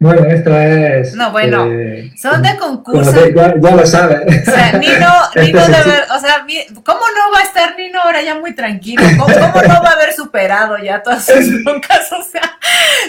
Bueno, 0.00 0.26
esto 0.26 0.56
es. 0.56 1.14
No, 1.14 1.32
bueno, 1.32 1.66
eh, 1.66 2.12
son 2.16 2.40
de 2.40 2.56
concurso. 2.56 3.12
Ya, 3.34 3.48
lo 3.54 3.86
sabes. 3.86 4.48
O 4.48 4.50
sea, 4.50 4.72
Nino, 4.78 5.12
Nino 5.34 5.66
de 5.66 5.82
ver, 5.82 6.04
o 6.14 6.20
sea, 6.20 6.46
¿cómo 6.84 7.00
no 7.00 7.32
va 7.34 7.40
a 7.40 7.42
estar 7.42 7.76
Nino 7.76 8.00
ahora 8.00 8.22
ya 8.22 8.38
muy 8.38 8.54
tranquilo? 8.54 9.02
¿Cómo, 9.18 9.34
no 9.34 9.82
va 9.82 9.90
a 9.90 9.94
haber 9.94 10.12
superado 10.12 10.78
ya 10.78 11.02
todas 11.02 11.24
sus 11.24 11.64
broncas? 11.64 12.12
O 12.12 12.22
sea, 12.22 12.58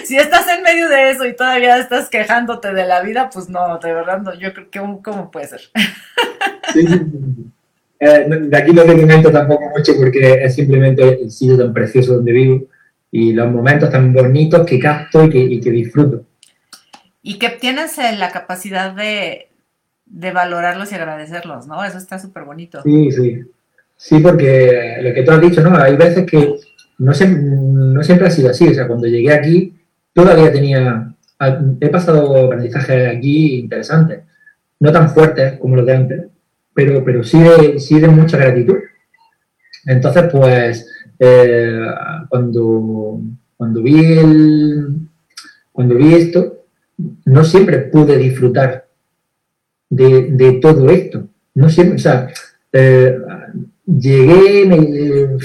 si 0.04 0.16
estás 0.16 0.48
en 0.48 0.62
medio 0.62 0.88
de 0.88 1.10
eso 1.10 1.24
y 1.26 1.36
todavía 1.36 1.78
estás 1.78 2.08
quejándote 2.08 2.72
de 2.72 2.84
la 2.84 3.02
vida, 3.02 3.30
pues 3.32 3.48
no, 3.48 3.78
de 3.78 3.92
verdad, 3.92 4.18
no, 4.18 4.34
yo 4.34 4.52
creo 4.52 4.70
que, 4.70 4.80
¿cómo 4.80 5.30
puede 5.30 5.46
ser? 5.46 5.60
Sí, 6.72 6.86
sí, 6.86 7.00
eh, 8.00 8.26
de 8.28 8.56
aquí 8.56 8.72
no 8.72 8.82
te 8.82 9.00
comento 9.00 9.30
tampoco 9.30 9.70
mucho 9.76 9.92
porque 9.96 10.42
es 10.42 10.54
simplemente 10.54 11.22
el 11.22 11.30
sitio 11.30 11.58
tan 11.58 11.72
precioso 11.72 12.14
donde 12.14 12.32
vivo 12.32 12.62
y 13.12 13.32
los 13.32 13.50
momentos 13.50 13.90
tan 13.90 14.12
bonitos 14.12 14.66
que 14.66 14.78
capto 14.78 15.24
y 15.24 15.30
que, 15.30 15.38
y 15.38 15.60
que 15.60 15.70
disfruto 15.70 16.24
y 17.22 17.38
que 17.38 17.50
tienes 17.50 17.98
eh, 17.98 18.16
la 18.16 18.30
capacidad 18.30 18.92
de, 18.94 19.48
valorarlos 20.06 20.90
y 20.90 20.94
agradecerlos, 20.94 21.66
¿no? 21.66 21.84
Eso 21.84 21.98
está 21.98 22.18
súper 22.18 22.44
bonito. 22.44 22.82
Sí, 22.82 23.12
sí. 23.12 23.40
Sí, 23.96 24.18
porque 24.20 24.98
lo 25.02 25.12
que 25.12 25.22
tú 25.22 25.30
has 25.30 25.40
dicho, 25.40 25.60
¿no? 25.60 25.76
Hay 25.76 25.96
veces 25.96 26.24
que 26.24 26.56
no, 26.98 27.12
no 27.12 28.02
siempre 28.02 28.26
ha 28.26 28.30
sido 28.30 28.50
así. 28.50 28.68
O 28.68 28.74
sea, 28.74 28.88
cuando 28.88 29.06
llegué 29.06 29.32
aquí, 29.32 29.74
todavía 30.14 30.50
tenía. 30.50 31.14
He 31.80 31.88
pasado 31.88 32.46
aprendizajes 32.46 33.16
aquí 33.16 33.60
interesantes. 33.60 34.22
No 34.78 34.90
tan 34.90 35.10
fuertes 35.10 35.58
como 35.58 35.76
los 35.76 35.86
de 35.86 35.94
antes, 35.94 36.22
pero, 36.74 37.04
pero 37.04 37.22
sí, 37.24 37.40
de, 37.40 37.78
sí 37.78 38.00
de 38.00 38.08
mucha 38.08 38.36
gratitud. 38.36 38.76
Entonces, 39.86 40.24
pues, 40.30 40.88
eh, 41.18 41.86
cuando, 42.28 43.20
cuando 43.56 43.82
vi 43.82 44.18
el, 44.18 44.88
cuando 45.72 45.94
vi 45.94 46.14
esto, 46.14 46.64
no 47.24 47.44
siempre 47.44 47.78
pude 47.78 48.16
disfrutar 48.18 48.86
de, 49.88 50.58
todo 50.62 50.90
esto. 50.90 51.26
No 51.54 51.68
siempre, 51.68 51.96
o 51.96 51.98
sea, 51.98 52.28
eh, 52.72 53.18
llegué, 53.86 55.36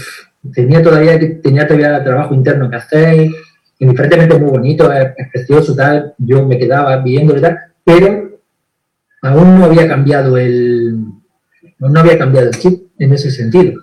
tenía 0.54 0.84
todavía 0.84 1.20
tenía 1.42 1.68
todavía 1.68 2.04
trabajo 2.04 2.34
interno 2.34 2.70
que 2.70 2.76
hacer, 2.76 3.30
indiferentemente 3.80 4.38
muy 4.38 4.52
bonito, 4.52 4.92
es, 4.92 5.14
precioso, 5.32 5.76
tal, 5.76 6.14
yo 6.18 6.46
me 6.46 6.58
quedaba 6.58 6.98
viendo 6.98 7.36
y 7.38 7.42
tal, 7.42 7.58
pero 7.84 8.25
aún 9.22 9.57
no 9.57 9.66
había 9.66 9.88
cambiado 9.88 10.38
el, 10.38 10.95
no 11.80 11.99
había 11.99 12.18
cambiado 12.18 12.47
el 12.47 12.55
chip 12.57 12.91
en 12.97 13.13
ese 13.13 13.32
sentido. 13.32 13.82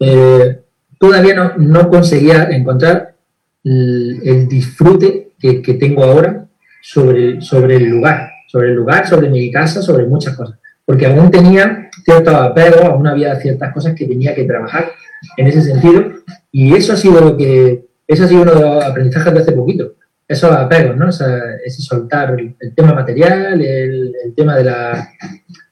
Eh, 0.00 0.60
todavía 0.98 1.54
no, 1.56 1.88
conseguía 1.88 2.44
encontrar 2.50 3.16
el, 3.62 4.46
disfrute 4.48 5.32
que, 5.38 5.62
que, 5.62 5.74
tengo 5.74 6.04
ahora 6.04 6.46
sobre, 6.82 7.40
sobre 7.40 7.76
el 7.76 7.84
lugar, 7.84 8.30
sobre 8.48 8.68
el 8.68 8.74
lugar, 8.74 9.06
sobre 9.08 9.28
mi 9.28 9.50
casa, 9.50 9.82
sobre 9.82 10.06
muchas 10.06 10.36
cosas. 10.36 10.58
Porque 10.84 11.06
aún 11.06 11.30
tenía 11.30 11.88
ciertos 12.04 12.34
apegos, 12.34 12.82
aún 12.82 13.06
había 13.06 13.34
ciertas 13.36 13.72
cosas 13.72 13.94
que 13.94 14.06
tenía 14.06 14.34
que 14.34 14.44
trabajar 14.44 14.92
en 15.36 15.46
ese 15.46 15.62
sentido. 15.62 16.12
Y 16.52 16.74
eso 16.74 16.92
ha 16.92 16.96
sido 16.96 17.20
lo 17.20 17.36
que, 17.36 17.86
eso 18.06 18.24
ha 18.24 18.28
sido 18.28 18.42
uno 18.42 18.54
de 18.54 18.60
los 18.60 18.84
aprendizajes 18.84 19.32
de 19.32 19.40
hace 19.40 19.52
poquito. 19.52 19.94
Esos 20.26 20.50
apegos, 20.52 20.96
¿no? 20.96 21.08
ese 21.08 21.82
soltar 21.82 22.34
el, 22.38 22.74
tema 22.74 22.94
material, 22.94 23.60
el, 23.60 24.34
tema 24.34 24.56
de, 24.56 24.64
la, 24.64 25.10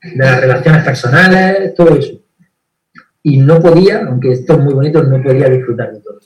de 0.03 0.17
las 0.17 0.41
relaciones 0.41 0.85
personales, 0.85 1.75
todo 1.75 1.97
eso. 1.97 2.21
Y 3.23 3.39
no 3.39 3.61
podía, 3.61 4.05
aunque 4.07 4.33
esto 4.33 4.55
es 4.55 4.59
muy 4.59 4.75
bonito, 4.75 5.03
no 5.03 5.23
podía 5.23 5.49
disfrutar 5.49 5.93
de 5.93 6.01
todo. 6.01 6.19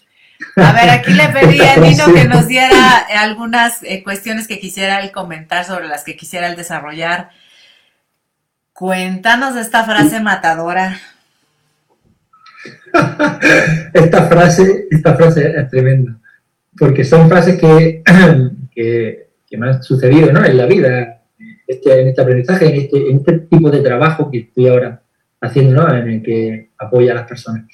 A 0.56 0.72
ver, 0.72 0.88
aquí 0.88 1.12
le 1.12 1.28
pedí 1.28 1.60
a 1.62 1.76
Nino 1.76 2.12
que 2.14 2.24
nos 2.24 2.48
diera 2.48 3.06
algunas 3.18 3.82
eh, 3.82 4.02
cuestiones 4.02 4.48
que 4.48 4.58
quisiera 4.58 5.00
él 5.00 5.12
comentar, 5.12 5.64
sobre 5.64 5.86
las 5.88 6.02
que 6.02 6.16
quisiera 6.16 6.48
él 6.48 6.56
desarrollar. 6.56 7.30
Cuéntanos 8.72 9.54
de 9.54 9.60
esta 9.60 9.84
frase 9.84 10.20
matadora. 10.20 10.98
esta 13.92 14.26
frase, 14.26 14.86
esta 14.90 15.14
frase 15.14 15.54
es 15.56 15.70
tremenda, 15.70 16.18
porque 16.78 17.04
son 17.04 17.28
frases 17.28 17.58
que, 17.60 18.02
que, 18.74 19.56
me 19.56 19.68
han 19.68 19.82
sucedido 19.82 20.32
¿no? 20.32 20.44
en 20.44 20.56
la 20.56 20.66
vida, 20.66 21.22
este, 21.66 22.00
en 22.00 22.08
este 22.08 22.22
aprendizaje, 22.22 22.66
en 22.68 22.76
este, 22.82 23.10
en 23.10 23.16
este 23.16 23.38
tipo 23.40 23.70
de 23.70 23.80
trabajo 23.80 24.30
que 24.30 24.38
estoy 24.38 24.68
ahora 24.68 25.02
haciendo, 25.40 25.74
¿no? 25.74 25.94
en 25.94 26.08
el 26.08 26.22
que 26.22 26.70
apoya 26.78 27.12
a 27.12 27.16
las 27.16 27.28
personas. 27.28 27.64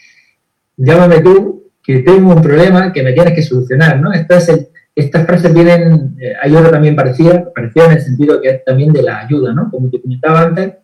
Llámame 0.76 1.20
tú 1.20 1.70
que 1.82 2.00
tengo 2.00 2.34
un 2.34 2.42
problema 2.42 2.92
que 2.92 3.02
me 3.02 3.12
tienes 3.12 3.34
que 3.34 3.42
solucionar, 3.42 4.00
¿no? 4.00 4.12
estas 4.12 5.26
frases 5.26 5.52
vienen, 5.52 6.16
eh, 6.20 6.34
hay 6.40 6.54
otra 6.54 6.70
también 6.70 6.94
parecida, 6.94 7.52
parecida 7.52 7.86
en 7.86 7.92
el 7.92 8.00
sentido 8.00 8.40
que 8.40 8.48
es 8.50 8.64
también 8.64 8.92
de 8.92 9.02
la 9.02 9.20
ayuda, 9.20 9.52
¿no? 9.52 9.70
Como 9.70 9.88
te 9.90 10.00
comentaba 10.00 10.42
antes, 10.42 10.74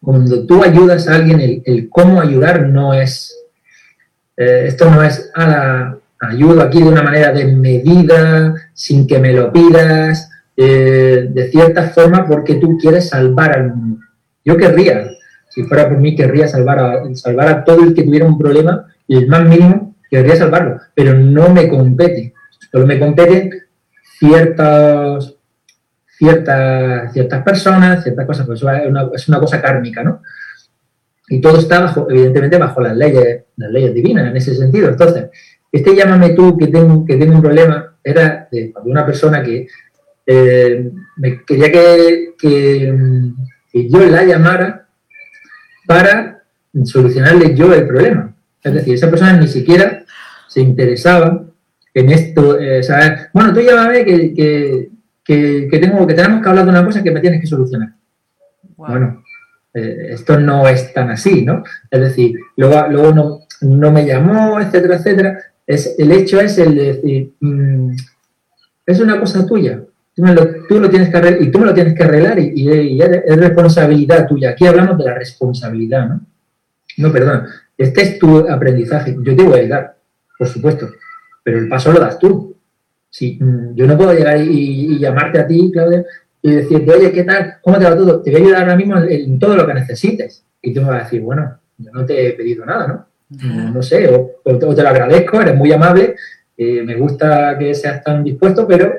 cuando 0.00 0.44
tú 0.46 0.62
ayudas 0.62 1.08
a 1.08 1.14
alguien, 1.14 1.62
el, 1.64 1.88
cómo 1.88 2.20
ayudar 2.20 2.68
no 2.68 2.92
es, 2.92 3.34
eh, 4.36 4.64
esto 4.66 4.90
no 4.90 5.02
es, 5.02 5.30
a 5.34 5.46
la 5.46 5.98
ayudo 6.20 6.62
aquí 6.62 6.82
de 6.82 6.88
una 6.88 7.02
manera 7.02 7.32
desmedida, 7.32 8.54
sin 8.72 9.06
que 9.06 9.18
me 9.18 9.32
lo 9.32 9.52
pidas, 9.52 10.30
eh, 10.56 11.28
de 11.30 11.50
cierta 11.50 11.90
forma 11.90 12.26
porque 12.26 12.56
tú 12.56 12.78
quieres 12.78 13.08
salvar 13.08 13.52
al 13.52 13.74
mundo. 13.74 14.00
Yo 14.44 14.56
querría, 14.56 15.08
si 15.48 15.64
fuera 15.64 15.88
por 15.88 15.98
mí, 15.98 16.14
querría 16.14 16.48
salvar 16.48 16.78
a, 16.78 17.14
salvar 17.14 17.48
a 17.48 17.64
todo 17.64 17.82
el 17.82 17.94
que 17.94 18.02
tuviera 18.02 18.26
un 18.26 18.38
problema 18.38 18.86
y 19.06 19.16
el 19.16 19.26
más 19.26 19.48
mínimo 19.48 19.94
debería 20.16 20.36
salvarlo, 20.36 20.80
pero 20.94 21.14
no 21.14 21.50
me 21.50 21.68
compete. 21.68 22.34
Solo 22.70 22.86
me 22.86 22.98
competen 22.98 23.50
ciertas, 24.18 25.34
ciertas, 26.06 27.12
ciertas 27.12 27.42
personas, 27.42 28.02
ciertas 28.02 28.26
cosas, 28.26 28.46
pues 28.46 28.60
es 28.60 28.86
una, 28.86 29.08
es 29.12 29.28
una 29.28 29.40
cosa 29.40 29.60
kármica, 29.60 30.02
¿no? 30.02 30.22
Y 31.28 31.40
todo 31.40 31.58
está 31.58 31.80
bajo, 31.80 32.06
evidentemente, 32.10 32.58
bajo 32.58 32.80
las 32.80 32.96
leyes, 32.96 33.44
las 33.56 33.70
leyes 33.70 33.94
divinas 33.94 34.28
en 34.28 34.36
ese 34.36 34.54
sentido. 34.54 34.90
Entonces, 34.90 35.30
este 35.74 35.96
llámame 35.96 36.30
tú 36.30 36.56
que 36.56 36.68
tengo, 36.68 37.04
que 37.04 37.16
tengo 37.16 37.34
un 37.34 37.42
problema 37.42 37.96
era 38.02 38.48
de, 38.50 38.72
una 38.84 39.04
persona 39.04 39.42
que 39.42 39.66
eh, 40.26 40.90
me 41.16 41.44
quería 41.44 41.72
que, 41.72 42.34
que, 42.38 42.94
que, 43.72 43.88
yo 43.90 43.98
la 44.06 44.24
llamara 44.24 44.86
para 45.86 46.42
solucionarle 46.84 47.54
yo 47.54 47.74
el 47.74 47.86
problema. 47.86 48.34
Es 48.62 48.72
decir, 48.72 48.94
esa 48.94 49.10
persona 49.10 49.32
ni 49.34 49.48
siquiera 49.48 50.04
se 50.48 50.60
interesaba 50.60 51.44
en 51.92 52.10
esto, 52.10 52.58
eh, 52.60 52.80
bueno, 53.32 53.52
tú 53.52 53.60
llámame 53.60 54.04
que, 54.04 54.32
que, 55.24 55.68
que, 55.68 55.78
tengo, 55.78 56.06
que 56.06 56.14
tenemos 56.14 56.40
que 56.40 56.48
hablar 56.48 56.64
de 56.64 56.70
una 56.70 56.84
cosa 56.84 57.02
que 57.02 57.10
me 57.10 57.20
tienes 57.20 57.40
que 57.40 57.46
solucionar. 57.46 57.94
Bueno, 58.76 59.24
eh, 59.72 60.08
esto 60.10 60.38
no 60.38 60.68
es 60.68 60.92
tan 60.94 61.10
así, 61.10 61.44
¿no? 61.44 61.64
Es 61.90 62.00
decir, 62.00 62.38
luego, 62.56 62.86
luego 62.88 63.12
no, 63.12 63.40
no, 63.62 63.90
me 63.90 64.06
llamó, 64.06 64.60
etcétera, 64.60 64.96
etcétera. 64.96 65.38
Es, 65.66 65.94
el 65.98 66.12
hecho 66.12 66.40
es 66.40 66.58
el 66.58 66.74
de 66.74 66.84
decir, 66.94 67.32
mm, 67.40 67.90
es 68.86 69.00
una 69.00 69.18
cosa 69.18 69.46
tuya, 69.46 69.82
tú, 70.14 70.80
lo, 70.80 70.90
tienes 70.90 71.10
que 71.10 71.16
arreglar, 71.16 71.42
y 71.42 71.50
tú 71.50 71.58
me 71.58 71.66
lo 71.66 71.74
tienes 71.74 71.94
que 71.94 72.04
arreglar 72.04 72.38
y, 72.38 73.00
es 73.00 73.36
responsabilidad 73.36 74.26
tuya. 74.26 74.50
Aquí 74.50 74.66
hablamos 74.66 74.98
de 74.98 75.04
la 75.04 75.14
responsabilidad, 75.14 76.08
¿no? 76.08 76.20
No, 76.96 77.12
perdón, 77.12 77.46
este 77.76 78.02
es 78.02 78.18
tu 78.18 78.38
aprendizaje. 78.48 79.16
Yo 79.20 79.34
te 79.34 79.42
voy 79.42 79.58
a 79.58 79.62
ayudar, 79.62 79.96
por 80.38 80.46
supuesto, 80.46 80.90
pero 81.42 81.58
el 81.58 81.68
paso 81.68 81.92
lo 81.92 81.98
das 81.98 82.18
tú. 82.18 82.56
Si, 83.10 83.38
mm, 83.40 83.74
yo 83.74 83.86
no 83.86 83.96
puedo 83.96 84.12
llegar 84.12 84.40
y, 84.40 84.98
llamarte 84.98 85.40
a 85.40 85.46
ti, 85.46 85.70
Claudia, 85.72 86.04
y 86.42 86.50
decirte, 86.52 86.92
oye, 86.92 87.12
¿qué 87.12 87.24
tal? 87.24 87.56
¿Cómo 87.62 87.78
te 87.78 87.84
va 87.84 87.96
todo? 87.96 88.22
Te 88.22 88.30
voy 88.30 88.40
a 88.40 88.44
ayudar 88.44 88.62
ahora 88.62 88.76
mismo 88.76 88.98
en, 88.98 89.38
todo 89.38 89.56
lo 89.56 89.66
que 89.66 89.74
necesites. 89.74 90.44
Y 90.62 90.72
tú 90.72 90.82
me 90.82 90.88
vas 90.88 91.00
a 91.00 91.04
decir, 91.04 91.22
bueno, 91.22 91.58
yo 91.78 91.90
no 91.92 92.04
te 92.04 92.28
he 92.28 92.32
pedido 92.32 92.64
nada, 92.64 92.86
¿no? 92.86 93.06
No, 93.30 93.82
sé, 93.82 94.08
o, 94.08 94.58
te 94.58 94.82
lo 94.82 94.88
agradezco, 94.88 95.40
eres 95.40 95.56
muy 95.56 95.72
amable, 95.72 96.14
eh, 96.56 96.82
me 96.82 96.94
gusta 96.94 97.56
que 97.58 97.74
seas 97.74 98.02
tan 98.04 98.22
dispuesto, 98.22 98.66
pero 98.66 98.94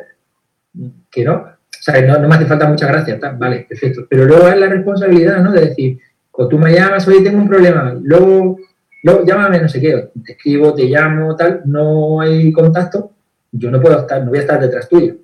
que 1.09 1.23
no. 1.23 1.35
O 1.35 1.53
sea, 1.69 2.01
no, 2.01 2.27
me 2.27 2.35
hace 2.35 2.45
falta 2.45 2.67
muchas 2.67 2.89
gracias, 2.89 3.19
vale, 3.37 3.65
perfecto. 3.69 4.05
Pero 4.09 4.25
luego 4.25 4.47
es 4.47 4.57
la 4.57 4.67
responsabilidad, 4.67 5.41
¿no? 5.41 5.51
De 5.51 5.67
decir, 5.67 5.99
o 6.31 6.47
tú 6.47 6.57
me 6.57 6.73
llamas, 6.73 7.07
oye, 7.07 7.21
tengo 7.21 7.37
un 7.37 7.47
problema, 7.47 7.95
luego, 8.01 8.57
luego 9.03 9.25
llámame, 9.25 9.61
no 9.61 9.69
sé 9.69 9.79
qué, 9.79 10.09
te 10.25 10.33
escribo, 10.33 10.73
te 10.73 10.85
llamo, 10.85 11.35
tal, 11.35 11.61
no 11.65 12.19
hay 12.19 12.51
contacto, 12.51 13.11
yo 13.51 13.71
no 13.71 13.81
puedo 13.81 13.99
estar, 13.99 14.21
no 14.23 14.29
voy 14.29 14.39
a 14.39 14.41
estar 14.41 14.59
detrás 14.59 14.89
tuyo. 14.89 15.15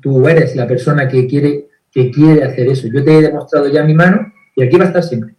Tú 0.00 0.28
eres 0.28 0.54
la 0.54 0.66
persona 0.66 1.08
que 1.08 1.26
quiere, 1.26 1.68
que 1.90 2.10
quiere 2.10 2.44
hacer 2.44 2.68
eso. 2.68 2.88
Yo 2.92 3.04
te 3.04 3.18
he 3.18 3.22
demostrado 3.22 3.68
ya 3.68 3.84
mi 3.84 3.94
mano 3.94 4.32
y 4.54 4.62
aquí 4.62 4.76
va 4.76 4.84
a 4.84 4.88
estar 4.88 5.02
siempre. 5.02 5.34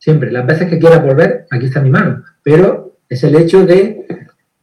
Siempre. 0.00 0.32
Las 0.32 0.46
veces 0.46 0.68
que 0.68 0.78
quieras 0.78 1.04
volver, 1.04 1.46
aquí 1.50 1.66
está 1.66 1.80
mi 1.80 1.90
mano. 1.90 2.24
Pero 2.42 2.96
es 3.08 3.22
el 3.22 3.36
hecho 3.36 3.66
de 3.66 4.06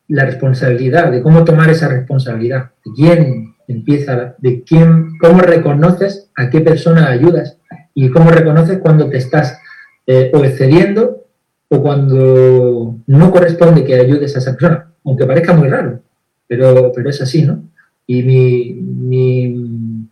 la 0.10 0.26
responsabilidad, 0.26 1.12
de 1.12 1.22
cómo 1.22 1.46
tomar 1.46 1.70
esa 1.70 1.88
responsabilidad, 1.88 2.72
de 2.84 2.92
quién 2.96 3.56
empieza, 3.68 4.36
de 4.40 4.64
quién, 4.64 5.18
cómo 5.20 5.42
reconoces 5.42 6.30
a 6.36 6.50
qué 6.50 6.62
persona 6.62 7.10
ayudas 7.10 7.58
y 7.94 8.10
cómo 8.10 8.32
reconoces 8.32 8.80
cuando 8.80 9.10
te 9.10 9.18
estás 9.18 9.60
eh, 10.08 10.32
o 10.34 10.44
excediendo 10.44 11.26
o 11.68 11.82
cuando 11.82 12.96
no 13.06 13.32
corresponde 13.32 13.84
que 13.84 13.96
ayudes 13.96 14.36
a 14.36 14.40
esa 14.40 14.56
persona, 14.56 14.90
aunque 15.04 15.26
parezca 15.26 15.54
muy 15.54 15.68
raro, 15.68 16.02
pero, 16.48 16.94
pero 16.96 17.10
es 17.10 17.22
así, 17.22 17.44
¿no? 17.44 17.64
Y 18.08 18.24
mi, 18.24 18.74
mi, 18.74 20.08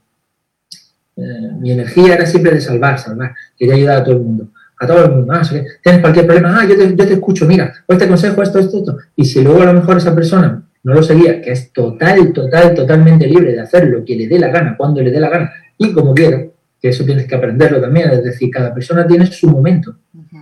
eh, 1.16 1.52
mi 1.58 1.72
energía 1.72 2.16
era 2.16 2.26
siempre 2.26 2.52
de 2.52 2.60
salvar, 2.60 3.00
salvar, 3.00 3.34
quería 3.58 3.76
ayudar 3.76 3.98
a 4.00 4.04
todo 4.04 4.18
el 4.18 4.22
mundo 4.22 4.50
a 4.80 4.88
todo 4.88 5.06
el 5.06 5.12
mundo. 5.12 5.34
Ah, 5.34 5.42
tienes 5.84 6.02
cualquier 6.02 6.26
problema, 6.26 6.60
ah, 6.60 6.66
yo 6.68 6.76
te, 6.76 6.96
yo 6.96 7.08
te 7.08 7.14
escucho, 7.14 7.46
mira, 7.46 7.74
pues 7.86 8.00
te 8.00 8.08
consejo 8.08 8.42
esto, 8.42 8.60
esto, 8.60 8.78
esto. 8.78 8.98
Y 9.16 9.26
si 9.26 9.42
luego 9.42 9.62
a 9.62 9.66
lo 9.66 9.74
mejor 9.74 9.98
esa 9.98 10.14
persona 10.14 10.64
no 10.84 10.94
lo 10.94 11.02
seguía, 11.02 11.42
que 11.42 11.52
es 11.52 11.72
total, 11.74 12.32
total, 12.32 12.74
totalmente 12.76 13.28
libre 13.28 13.54
de 13.54 13.62
hacer 13.62 13.88
lo 13.88 14.06
que 14.06 14.16
le 14.16 14.28
dé 14.28 14.38
la 14.38 14.50
gana, 14.50 14.76
cuando 14.78 15.02
le 15.02 15.12
dé 15.12 15.20
la 15.20 15.30
gana 15.30 15.52
y 15.78 15.92
como 15.92 16.14
quiera, 16.14 16.46
que 16.80 16.90
eso 16.90 17.04
tienes 17.04 17.26
que 17.26 17.36
aprenderlo 17.36 17.82
también, 17.82 18.10
es 18.12 18.24
decir, 18.24 18.52
cada 18.52 18.74
persona 18.74 19.08
tiene 19.08 19.26
su 19.26 19.50
momento. 19.50 19.98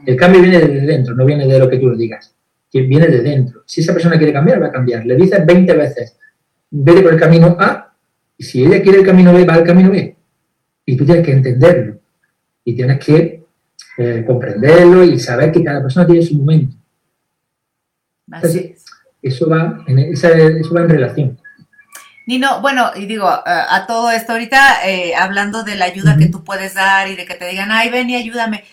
El 0.05 0.15
cambio 0.17 0.41
viene 0.41 0.59
de 0.59 0.81
dentro, 0.81 1.15
no 1.15 1.25
viene 1.25 1.47
de 1.47 1.59
lo 1.59 1.69
que 1.69 1.77
tú 1.77 1.89
le 1.89 1.97
digas, 1.97 2.35
que 2.69 2.81
viene 2.81 3.07
de 3.07 3.21
dentro. 3.21 3.63
Si 3.65 3.81
esa 3.81 3.93
persona 3.93 4.17
quiere 4.17 4.33
cambiar, 4.33 4.61
va 4.61 4.67
a 4.67 4.71
cambiar. 4.71 5.05
Le 5.05 5.15
dices 5.15 5.45
20 5.45 5.73
veces, 5.73 6.17
vete 6.71 7.01
por 7.01 7.13
el 7.13 7.19
camino 7.19 7.55
A, 7.59 7.93
y 8.37 8.43
si 8.43 8.65
ella 8.65 8.81
quiere 8.81 8.99
el 8.99 9.05
camino 9.05 9.33
B, 9.33 9.45
va 9.45 9.53
al 9.53 9.63
camino 9.63 9.91
B. 9.91 10.17
Y 10.85 10.97
tú 10.97 11.05
tienes 11.05 11.25
que 11.25 11.31
entenderlo. 11.31 11.99
Y 12.65 12.75
tienes 12.75 12.99
que 12.99 13.42
eh, 13.97 14.23
comprenderlo 14.25 15.03
y 15.03 15.19
saber 15.19 15.51
que 15.51 15.63
cada 15.63 15.81
persona 15.81 16.05
tiene 16.07 16.21
su 16.21 16.35
momento. 16.35 16.75
eso, 19.21 19.49
va 19.49 19.83
en, 19.87 19.99
eso 19.99 20.73
va 20.73 20.81
en 20.81 20.89
relación. 20.89 21.39
Nino, 22.25 22.61
bueno, 22.61 22.91
y 22.95 23.05
digo, 23.05 23.27
a 23.27 23.85
todo 23.85 24.09
esto 24.09 24.31
ahorita, 24.31 24.87
eh, 24.87 25.13
hablando 25.13 25.63
de 25.63 25.75
la 25.75 25.85
ayuda 25.85 26.17
que 26.17 26.27
tú 26.27 26.43
puedes 26.43 26.73
dar 26.73 27.09
y 27.09 27.15
de 27.15 27.25
que 27.25 27.35
te 27.35 27.47
digan, 27.47 27.69
ay, 27.71 27.89
ven 27.89 28.09
y 28.09 28.15
ayúdame. 28.15 28.63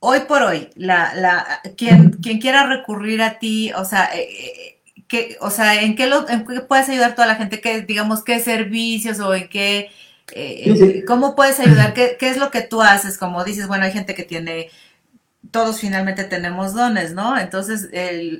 Hoy 0.00 0.20
por 0.28 0.42
hoy, 0.42 0.68
la, 0.74 1.14
la, 1.14 1.60
quien, 1.76 2.10
quien 2.10 2.40
quiera 2.40 2.66
recurrir 2.66 3.22
a 3.22 3.38
ti, 3.38 3.72
o 3.72 3.84
sea, 3.84 4.10
eh, 4.14 4.80
que, 5.08 5.36
o 5.40 5.50
sea, 5.50 5.82
¿en 5.82 5.96
qué, 5.96 6.06
lo, 6.06 6.28
¿en 6.28 6.46
qué 6.46 6.60
puedes 6.60 6.88
ayudar 6.88 7.12
a 7.12 7.14
toda 7.14 7.26
la 7.26 7.36
gente? 7.36 7.60
que 7.60 7.82
digamos, 7.82 8.22
qué 8.22 8.40
servicios 8.40 9.20
o 9.20 9.34
en 9.34 9.48
qué 9.48 9.90
eh, 10.34 11.04
¿Cómo 11.06 11.34
puedes 11.34 11.60
ayudar? 11.60 11.94
¿Qué, 11.94 12.16
es 12.20 12.38
lo 12.38 12.50
que 12.50 12.62
tú 12.62 12.82
haces? 12.82 13.18
Como 13.18 13.44
dices, 13.44 13.66
bueno, 13.68 13.84
hay 13.84 13.92
gente 13.92 14.14
que 14.14 14.22
tiene, 14.22 14.68
todos 15.50 15.80
finalmente 15.80 16.24
tenemos 16.24 16.74
dones, 16.74 17.14
¿no? 17.14 17.38
Entonces, 17.38 17.90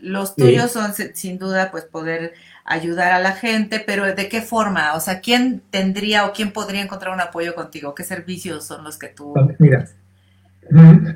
los 0.02 0.34
tuyos 0.34 0.72
son 0.72 0.92
sin 0.94 1.38
duda, 1.38 1.70
pues, 1.70 1.84
poder 1.84 2.32
ayudar 2.64 3.12
a 3.12 3.20
la 3.20 3.32
gente, 3.32 3.82
pero 3.84 4.14
¿de 4.14 4.28
qué 4.28 4.40
forma? 4.40 4.94
O 4.94 5.00
sea, 5.00 5.20
¿quién 5.20 5.62
tendría 5.70 6.26
o 6.26 6.32
quién 6.32 6.52
podría 6.52 6.82
encontrar 6.82 7.12
un 7.12 7.20
apoyo 7.20 7.54
contigo? 7.54 7.94
¿Qué 7.94 8.04
servicios 8.04 8.64
son 8.64 8.84
los 8.84 8.98
que 8.98 9.08
tú... 9.08 9.34
Mira, 9.58 9.88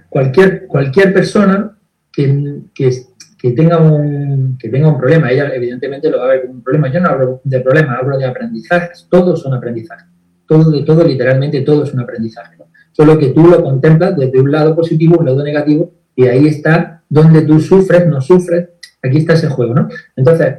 cualquier, 0.08 0.66
cualquier 0.66 1.14
persona 1.14 1.78
que, 2.12 2.60
que, 2.74 3.52
tenga 3.52 3.78
un, 3.78 4.58
que 4.58 4.68
tenga 4.68 4.88
un 4.88 4.98
problema, 4.98 5.30
ella 5.30 5.54
evidentemente 5.54 6.10
lo 6.10 6.18
va 6.18 6.24
a 6.24 6.28
ver 6.28 6.42
como 6.42 6.54
un 6.54 6.62
problema. 6.62 6.92
Yo 6.92 7.00
no 7.00 7.08
hablo 7.08 7.40
de 7.44 7.60
problemas, 7.60 7.98
hablo 8.00 8.18
de 8.18 8.26
aprendizajes, 8.26 9.06
todos 9.08 9.40
son 9.40 9.54
aprendizajes 9.54 10.15
todo 10.46 10.70
de 10.70 10.82
todo, 10.82 11.04
literalmente 11.04 11.60
todo 11.62 11.84
es 11.84 11.92
un 11.92 12.00
aprendizaje. 12.00 12.56
Solo 12.92 13.18
que 13.18 13.28
tú 13.28 13.46
lo 13.46 13.62
contemplas 13.62 14.16
desde 14.16 14.40
un 14.40 14.50
lado 14.50 14.74
positivo, 14.74 15.18
un 15.18 15.26
lado 15.26 15.42
negativo, 15.42 15.92
y 16.14 16.26
ahí 16.26 16.46
está 16.46 17.02
donde 17.08 17.42
tú 17.42 17.60
sufres, 17.60 18.06
no 18.06 18.20
sufres, 18.20 18.70
aquí 19.02 19.18
está 19.18 19.34
ese 19.34 19.48
juego, 19.48 19.74
¿no? 19.74 19.88
Entonces, 20.16 20.54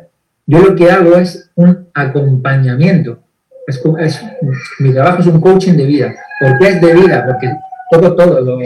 yo 0.46 0.60
lo 0.60 0.76
que 0.76 0.90
hago 0.90 1.16
es 1.16 1.52
un 1.56 1.88
acompañamiento. 1.94 3.20
Es, 3.68 4.22
mi 4.80 4.94
trabajo 4.94 5.22
es 5.22 5.28
un 5.28 5.42
coaching 5.42 5.74
de 5.74 5.86
vida. 5.86 6.16
¿Por 6.40 6.58
qué 6.58 6.68
es 6.70 6.82
de 6.82 6.94
vida? 6.94 7.26
Porque 7.26 7.52
todo, 7.92 8.16
todo, 8.16 8.60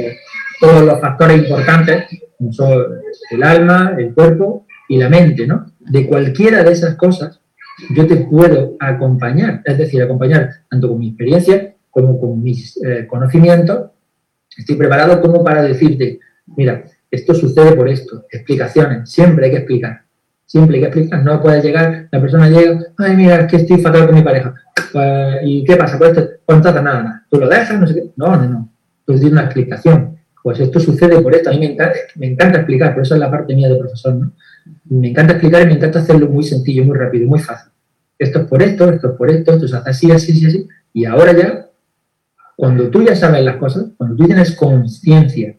todos 0.59 0.84
los 0.84 1.01
factores 1.01 1.39
importantes 1.39 2.05
son 2.51 2.99
el 3.32 3.43
alma, 3.43 3.95
el 3.97 4.13
cuerpo 4.13 4.65
y 4.88 4.97
la 4.97 5.09
mente, 5.09 5.47
¿no? 5.47 5.72
De 5.80 6.07
cualquiera 6.07 6.63
de 6.63 6.72
esas 6.72 6.95
cosas 6.95 7.40
yo 7.89 8.07
te 8.07 8.17
puedo 8.17 8.75
acompañar, 8.79 9.61
es 9.65 9.77
decir, 9.77 10.01
acompañar 10.01 10.49
tanto 10.69 10.89
con 10.89 10.99
mi 10.99 11.09
experiencia 11.09 11.75
como 11.89 12.19
con 12.19 12.41
mis 12.41 12.77
eh, 12.84 13.05
conocimientos. 13.07 13.91
Estoy 14.57 14.75
preparado 14.75 15.21
como 15.21 15.43
para 15.43 15.61
decirte, 15.63 16.19
mira, 16.55 16.84
esto 17.09 17.34
sucede 17.34 17.73
por 17.73 17.89
esto, 17.89 18.25
explicaciones, 18.32 19.09
siempre 19.09 19.45
hay 19.45 19.51
que 19.51 19.57
explicar, 19.57 20.03
siempre 20.45 20.75
hay 20.75 20.82
que 20.82 20.88
explicar, 20.88 21.23
no 21.23 21.41
puedes 21.41 21.63
llegar, 21.63 22.07
la 22.11 22.21
persona 22.21 22.49
llega, 22.49 22.79
ay, 22.97 23.15
mira, 23.15 23.41
es 23.41 23.47
que 23.47 23.57
estoy 23.57 23.82
fatal 23.82 24.07
con 24.07 24.15
mi 24.15 24.21
pareja, 24.21 24.53
pues, 24.91 25.38
¿y 25.43 25.63
qué 25.63 25.75
pasa? 25.75 25.97
Pues 25.97 26.17
esto, 26.17 26.29
pues 26.45 26.63
nada, 26.63 26.82
nada, 26.82 27.25
tú 27.29 27.39
lo 27.39 27.49
dejas, 27.49 27.79
no 27.79 27.88
sé 27.88 27.95
qué, 27.95 28.11
no, 28.15 28.36
no, 28.36 28.47
no, 28.47 28.69
tú 29.05 29.13
tienes 29.13 29.32
una 29.32 29.43
explicación, 29.43 30.17
pues 30.43 30.59
esto 30.59 30.79
sucede 30.79 31.19
por 31.21 31.36
esto, 31.36 31.49
a 31.49 31.53
mí 31.53 31.59
me 31.59 31.73
encanta, 31.73 31.97
me 32.15 32.27
encanta 32.27 32.57
explicar, 32.59 32.93
por 32.93 33.03
eso 33.03 33.13
es 33.15 33.19
la 33.19 33.32
parte 33.32 33.55
mía 33.55 33.69
de 33.69 33.75
profesor, 33.75 34.15
¿no? 34.15 34.32
Me 34.86 35.09
encanta 35.09 35.34
explicar 35.34 35.63
y 35.63 35.65
me 35.65 35.73
encanta 35.73 35.99
hacerlo 35.99 36.27
muy 36.27 36.43
sencillo, 36.43 36.84
muy 36.86 36.97
rápido, 36.97 37.27
muy 37.27 37.39
fácil 37.39 37.70
esto 38.22 38.41
es 38.41 38.47
por 38.47 38.61
esto, 38.61 38.89
esto 38.91 39.09
es 39.09 39.13
por 39.15 39.32
esto, 39.32 39.53
esto 39.53 39.67
se 39.67 39.78
hace 39.78 39.89
así, 39.89 40.11
así, 40.11 40.32
así, 40.32 40.45
así. 40.45 40.67
Y 40.93 41.05
ahora 41.05 41.34
ya, 41.34 41.69
cuando 42.55 42.89
tú 42.89 43.03
ya 43.03 43.15
sabes 43.15 43.43
las 43.43 43.57
cosas, 43.57 43.88
cuando 43.97 44.15
tú 44.15 44.26
tienes 44.26 44.55
conciencia 44.55 45.57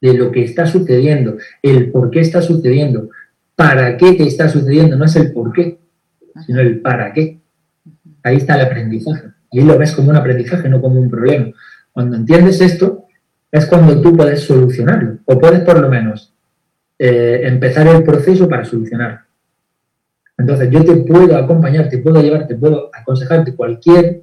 de 0.00 0.14
lo 0.14 0.30
que 0.30 0.44
está 0.44 0.66
sucediendo, 0.66 1.38
el 1.62 1.90
por 1.90 2.10
qué 2.10 2.20
está 2.20 2.42
sucediendo, 2.42 3.08
para 3.56 3.96
qué 3.96 4.12
te 4.12 4.24
está 4.24 4.48
sucediendo, 4.48 4.96
no 4.96 5.06
es 5.06 5.16
el 5.16 5.32
por 5.32 5.52
qué, 5.54 5.78
sino 6.44 6.60
el 6.60 6.80
para 6.80 7.12
qué. 7.14 7.40
Ahí 8.22 8.36
está 8.36 8.56
el 8.56 8.66
aprendizaje. 8.66 9.28
Y 9.50 9.60
ahí 9.60 9.64
lo 9.64 9.78
ves 9.78 9.92
como 9.92 10.10
un 10.10 10.16
aprendizaje, 10.16 10.68
no 10.68 10.82
como 10.82 11.00
un 11.00 11.08
problema. 11.08 11.50
Cuando 11.92 12.16
entiendes 12.16 12.60
esto, 12.60 13.06
es 13.50 13.64
cuando 13.64 14.02
tú 14.02 14.14
puedes 14.14 14.40
solucionarlo, 14.40 15.20
o 15.24 15.38
puedes 15.38 15.60
por 15.60 15.80
lo 15.80 15.88
menos 15.88 16.34
eh, 16.98 17.40
empezar 17.44 17.86
el 17.86 18.02
proceso 18.02 18.48
para 18.48 18.64
solucionarlo. 18.64 19.23
Entonces, 20.36 20.70
yo 20.70 20.84
te 20.84 20.96
puedo 20.96 21.36
acompañar, 21.36 21.88
te 21.88 21.98
puedo 21.98 22.20
llevar, 22.20 22.46
te 22.46 22.56
puedo 22.56 22.90
aconsejarte 22.92 23.54
cualquier, 23.54 24.22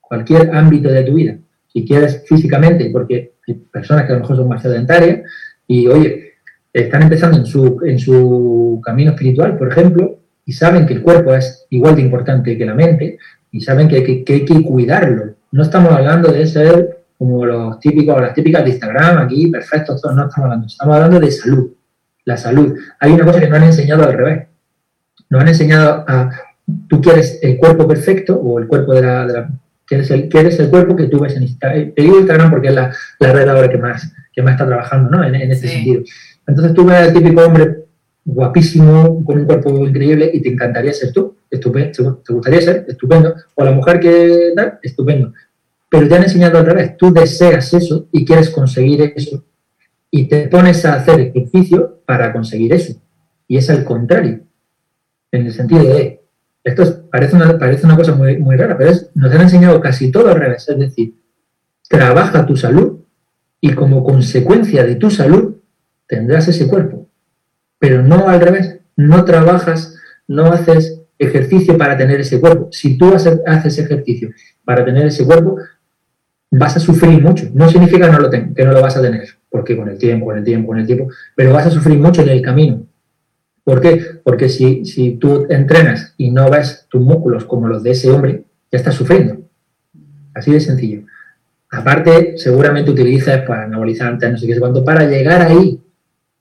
cualquier 0.00 0.54
ámbito 0.54 0.90
de 0.90 1.02
tu 1.02 1.14
vida. 1.14 1.38
Si 1.68 1.84
quieres 1.84 2.24
físicamente, 2.26 2.90
porque 2.90 3.34
hay 3.46 3.54
personas 3.54 4.06
que 4.06 4.12
a 4.12 4.14
lo 4.16 4.20
mejor 4.20 4.36
son 4.36 4.48
más 4.48 4.62
sedentarias 4.62 5.20
y, 5.66 5.86
oye, 5.86 6.30
están 6.72 7.02
empezando 7.02 7.38
en 7.38 7.46
su, 7.46 7.80
en 7.84 7.98
su 7.98 8.80
camino 8.84 9.12
espiritual, 9.12 9.56
por 9.56 9.68
ejemplo, 9.68 10.18
y 10.44 10.52
saben 10.52 10.86
que 10.86 10.94
el 10.94 11.02
cuerpo 11.02 11.34
es 11.34 11.66
igual 11.70 11.96
de 11.96 12.02
importante 12.02 12.56
que 12.56 12.66
la 12.66 12.74
mente 12.74 13.18
y 13.50 13.60
saben 13.60 13.88
que, 13.88 13.96
hay 13.96 14.24
que 14.44 14.62
cuidarlo. 14.62 15.34
No 15.52 15.62
estamos 15.62 15.92
hablando 15.92 16.32
de 16.32 16.46
ser 16.46 17.04
como 17.18 17.44
los 17.44 17.78
típicos, 17.80 18.20
las 18.20 18.34
típicas 18.34 18.64
de 18.64 18.70
Instagram, 18.70 19.18
aquí, 19.18 19.48
perfectos, 19.48 20.02
no 20.04 20.10
estamos 20.10 20.38
hablando, 20.38 20.66
estamos 20.66 20.94
hablando 20.94 21.20
de 21.20 21.30
salud, 21.30 21.70
la 22.24 22.36
salud. 22.36 22.74
Hay 22.98 23.12
una 23.12 23.24
cosa 23.24 23.40
que 23.40 23.48
nos 23.48 23.58
han 23.58 23.64
enseñado 23.64 24.04
al 24.04 24.12
revés, 24.14 24.48
nos 25.30 25.40
han 25.40 25.48
enseñado 25.48 26.04
a, 26.06 26.30
tú 26.88 27.00
quieres 27.00 27.38
el 27.42 27.56
cuerpo 27.56 27.88
perfecto 27.88 28.36
o 28.36 28.58
el 28.58 28.66
cuerpo 28.66 28.94
de 28.94 29.02
la, 29.02 29.50
quieres, 29.86 30.10
el, 30.10 30.28
quieres 30.28 30.58
el 30.60 30.68
cuerpo 30.68 30.96
que 30.96 31.06
tú 31.06 31.20
ves 31.20 31.36
en 31.36 31.44
Instagram. 31.44 31.80
Eh, 31.80 31.92
te 31.96 32.02
digo 32.02 32.18
Instagram 32.18 32.50
porque 32.50 32.68
es 32.68 32.74
la, 32.74 32.94
la 33.18 33.32
red 33.32 33.48
ahora 33.48 33.70
que 33.70 33.78
más, 33.78 34.12
que 34.32 34.42
más 34.42 34.52
está 34.52 34.66
trabajando 34.66 35.10
¿no? 35.10 35.24
en, 35.24 35.34
en 35.34 35.50
este 35.50 35.68
sentido. 35.68 36.02
Entonces 36.46 36.74
tú 36.74 36.84
ves 36.84 36.96
al 36.96 37.12
típico 37.12 37.42
hombre 37.42 37.84
guapísimo, 38.24 39.24
con 39.24 39.38
un 39.38 39.46
cuerpo 39.46 39.86
increíble 39.86 40.30
y 40.32 40.40
te 40.40 40.50
encantaría 40.50 40.92
ser 40.92 41.12
tú, 41.12 41.36
estupendo, 41.50 42.22
te 42.24 42.32
gustaría 42.32 42.60
ser 42.60 42.84
estupendo, 42.86 43.34
o 43.54 43.64
la 43.64 43.72
mujer 43.72 43.98
que 43.98 44.52
tal, 44.54 44.78
estupendo. 44.82 45.32
Pero 45.88 46.06
te 46.06 46.14
han 46.14 46.22
enseñado 46.24 46.58
al 46.58 46.66
revés, 46.66 46.96
tú 46.96 47.12
deseas 47.12 47.72
eso 47.72 48.08
y 48.12 48.24
quieres 48.24 48.50
conseguir 48.50 49.12
eso 49.16 49.42
y 50.10 50.24
te 50.24 50.48
pones 50.48 50.84
a 50.84 50.94
hacer 50.94 51.20
ejercicio 51.20 52.00
para 52.04 52.32
conseguir 52.32 52.72
eso. 52.72 52.94
Y 53.46 53.56
es 53.56 53.70
al 53.70 53.84
contrario, 53.84 54.40
en 55.32 55.46
el 55.46 55.52
sentido 55.52 55.82
de, 55.82 56.20
esto 56.64 57.08
parece, 57.10 57.36
una, 57.36 57.58
parece 57.58 57.86
una 57.86 57.96
cosa 57.96 58.14
muy, 58.14 58.38
muy 58.38 58.56
rara, 58.56 58.76
pero 58.76 58.92
nos 59.14 59.32
han 59.32 59.40
enseñado 59.42 59.80
casi 59.80 60.10
todo 60.10 60.28
al 60.28 60.40
revés, 60.40 60.68
es 60.68 60.78
decir, 60.78 61.14
trabaja 61.88 62.46
tu 62.46 62.56
salud 62.56 63.00
y 63.60 63.72
como 63.72 64.04
consecuencia 64.04 64.84
de 64.84 64.96
tu 64.96 65.10
salud 65.10 65.56
tendrás 66.06 66.48
ese 66.48 66.68
cuerpo, 66.68 67.08
pero 67.78 68.02
no 68.02 68.28
al 68.28 68.40
revés, 68.40 68.80
no 68.96 69.24
trabajas, 69.24 69.96
no 70.26 70.46
haces 70.46 71.00
ejercicio 71.18 71.76
para 71.76 71.96
tener 71.96 72.20
ese 72.20 72.40
cuerpo. 72.40 72.68
Si 72.72 72.96
tú 72.96 73.14
haces 73.14 73.78
ejercicio 73.78 74.30
para 74.64 74.84
tener 74.84 75.06
ese 75.06 75.24
cuerpo, 75.24 75.58
vas 76.50 76.76
a 76.76 76.80
sufrir 76.80 77.22
mucho. 77.22 77.48
No 77.54 77.68
significa 77.68 78.06
que 78.06 78.12
no 78.12 78.18
lo, 78.18 78.30
que 78.30 78.64
no 78.64 78.72
lo 78.72 78.82
vas 78.82 78.96
a 78.96 79.02
tener, 79.02 79.28
porque 79.48 79.76
con 79.76 79.88
el 79.88 79.98
tiempo, 79.98 80.26
con 80.26 80.38
el 80.38 80.44
tiempo, 80.44 80.68
con 80.68 80.78
el 80.78 80.86
tiempo, 80.86 81.08
pero 81.36 81.52
vas 81.52 81.66
a 81.66 81.70
sufrir 81.70 81.98
mucho 81.98 82.22
en 82.22 82.30
el 82.30 82.42
camino. 82.42 82.86
¿Por 83.64 83.80
qué? 83.80 84.20
Porque 84.24 84.48
si, 84.48 84.84
si 84.84 85.12
tú 85.12 85.46
entrenas 85.48 86.14
y 86.16 86.30
no 86.30 86.50
ves 86.50 86.86
tus 86.88 87.00
músculos 87.00 87.44
como 87.44 87.68
los 87.68 87.82
de 87.82 87.92
ese 87.92 88.10
hombre, 88.10 88.44
ya 88.70 88.78
estás 88.78 88.94
sufriendo. 88.94 89.38
Así 90.34 90.52
de 90.52 90.60
sencillo. 90.60 91.02
Aparte, 91.70 92.36
seguramente 92.36 92.90
utilizas 92.90 93.42
para 93.46 93.64
anabolizantes, 93.64 94.30
no 94.30 94.38
sé 94.38 94.46
qué, 94.46 94.58
cuánto, 94.58 94.84
para 94.84 95.06
llegar 95.06 95.42
ahí. 95.42 95.80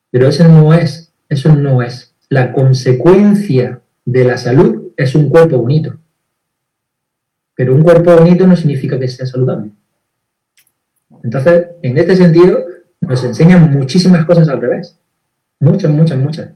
Pero 0.09 0.27
eso 0.27 0.47
no 0.47 0.73
es, 0.73 1.11
eso 1.27 1.55
no 1.55 1.83
es. 1.83 2.15
La 2.29 2.51
consecuencia 2.51 3.81
de 4.05 4.23
la 4.23 4.37
salud 4.37 4.91
es 4.97 5.13
un 5.13 5.29
cuerpo 5.29 5.57
bonito. 5.57 5.97
Pero 7.55 7.75
un 7.75 7.83
cuerpo 7.83 8.15
bonito 8.15 8.47
no 8.47 8.55
significa 8.55 8.97
que 8.97 9.07
sea 9.07 9.25
saludable. 9.25 9.71
Entonces, 11.23 11.67
en 11.81 11.97
este 11.97 12.15
sentido, 12.15 12.65
nos 13.01 13.23
enseñan 13.23 13.71
muchísimas 13.71 14.25
cosas 14.25 14.47
al 14.49 14.61
revés. 14.61 14.97
Muchas, 15.59 15.91
muchas, 15.91 16.17
muchas. 16.17 16.49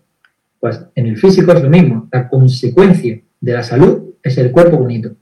Pues 0.63 0.81
en 0.95 1.07
el 1.07 1.17
físico 1.17 1.51
es 1.51 1.61
lo 1.61 1.69
mismo. 1.69 2.07
La 2.09 2.29
consecuencia 2.29 3.19
de 3.41 3.51
la 3.51 3.63
salud 3.63 4.13
es 4.23 4.37
el 4.37 4.49
cuerpo 4.49 4.77
bonito. 4.77 5.13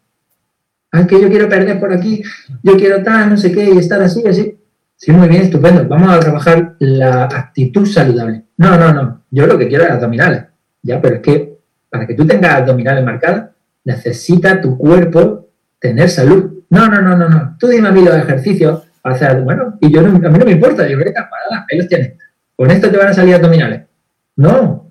Ah, 0.92 1.08
que 1.08 1.20
yo 1.20 1.30
quiero 1.30 1.50
perder 1.50 1.80
por 1.80 1.92
aquí, 1.92 2.22
yo 2.62 2.78
quiero 2.78 3.02
tal, 3.02 3.32
no 3.32 3.38
sé 3.38 3.52
qué, 3.52 3.74
y 3.74 3.80
estar 3.80 4.00
así, 4.04 4.24
así. 4.28 4.60
Sí, 4.96 5.12
muy 5.12 5.28
bien, 5.28 5.42
estupendo. 5.42 5.88
Vamos 5.88 6.12
a 6.12 6.20
trabajar 6.20 6.76
la 6.78 7.24
actitud 7.24 7.88
saludable. 7.88 8.44
No, 8.58 8.78
no, 8.78 8.94
no. 8.94 9.24
Yo 9.32 9.48
lo 9.48 9.58
que 9.58 9.68
quiero 9.68 9.84
es 9.84 9.90
abdominales. 9.90 10.44
Ya, 10.84 11.02
pero 11.02 11.16
es 11.16 11.22
que 11.22 11.58
para 11.90 12.06
que 12.06 12.14
tú 12.14 12.28
tengas 12.28 12.58
abdominales 12.58 13.04
marcadas, 13.04 13.50
necesita 13.84 14.62
tu 14.62 14.78
cuerpo 14.78 15.50
tener 15.80 16.08
salud. 16.08 16.66
No, 16.70 16.88
no, 16.88 17.02
no, 17.02 17.18
no, 17.18 17.28
no. 17.28 17.56
Tú 17.60 17.66
dime 17.68 17.88
a 17.88 17.92
mí 17.92 18.06
los 18.06 18.14
ejercicios 18.14 18.84
hacer, 19.02 19.42
bueno, 19.42 19.76
y 19.82 19.92
yo 19.92 20.04
no, 20.04 20.10
a 20.10 20.30
mí 20.30 20.38
no 20.38 20.46
me 20.46 20.52
importa, 20.52 20.88
yo 20.88 21.00
creo 21.00 21.12
que 21.12 21.20
ahí 21.20 21.80
los 21.80 21.88
tienes. 21.88 22.14
Con 22.56 22.70
esto 22.70 22.92
te 22.92 22.98
van 22.98 23.08
a 23.08 23.14
salir 23.16 23.34
abdominales. 23.34 23.88
No. 24.36 24.91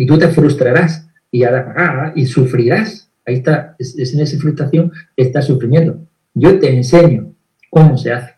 Y 0.00 0.06
tú 0.06 0.16
te 0.16 0.28
frustrarás 0.28 1.06
y, 1.30 1.44
ah, 1.44 2.12
y 2.16 2.24
sufrirás. 2.24 3.10
Ahí 3.26 3.36
está, 3.36 3.76
es, 3.78 4.14
en 4.14 4.20
esa 4.20 4.38
frustración 4.38 4.90
que 5.14 5.24
estás 5.24 5.46
sufriendo. 5.46 6.06
Yo 6.32 6.58
te 6.58 6.74
enseño 6.74 7.34
cómo 7.68 7.98
se 7.98 8.12
hace. 8.12 8.34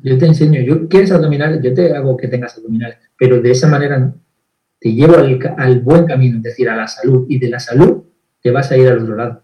Yo 0.00 0.16
te 0.16 0.26
enseño, 0.26 0.60
yo 0.60 0.88
quieres 0.88 1.10
abdominales, 1.10 1.60
yo 1.60 1.74
te 1.74 1.92
hago 1.92 2.16
que 2.16 2.28
tengas 2.28 2.56
abdominales, 2.56 2.98
pero 3.18 3.40
de 3.40 3.50
esa 3.50 3.66
manera 3.66 4.14
te 4.80 4.92
llevo 4.92 5.16
al, 5.16 5.80
buen 5.80 6.06
camino, 6.06 6.36
es 6.36 6.42
decir, 6.44 6.68
a 6.68 6.76
la 6.76 6.86
salud, 6.86 7.26
y 7.28 7.38
de 7.38 7.48
la 7.48 7.58
salud 7.58 8.04
te 8.40 8.52
vas 8.52 8.70
a 8.70 8.76
ir 8.76 8.86
al 8.88 8.98
otro 8.98 9.16
lado. 9.16 9.42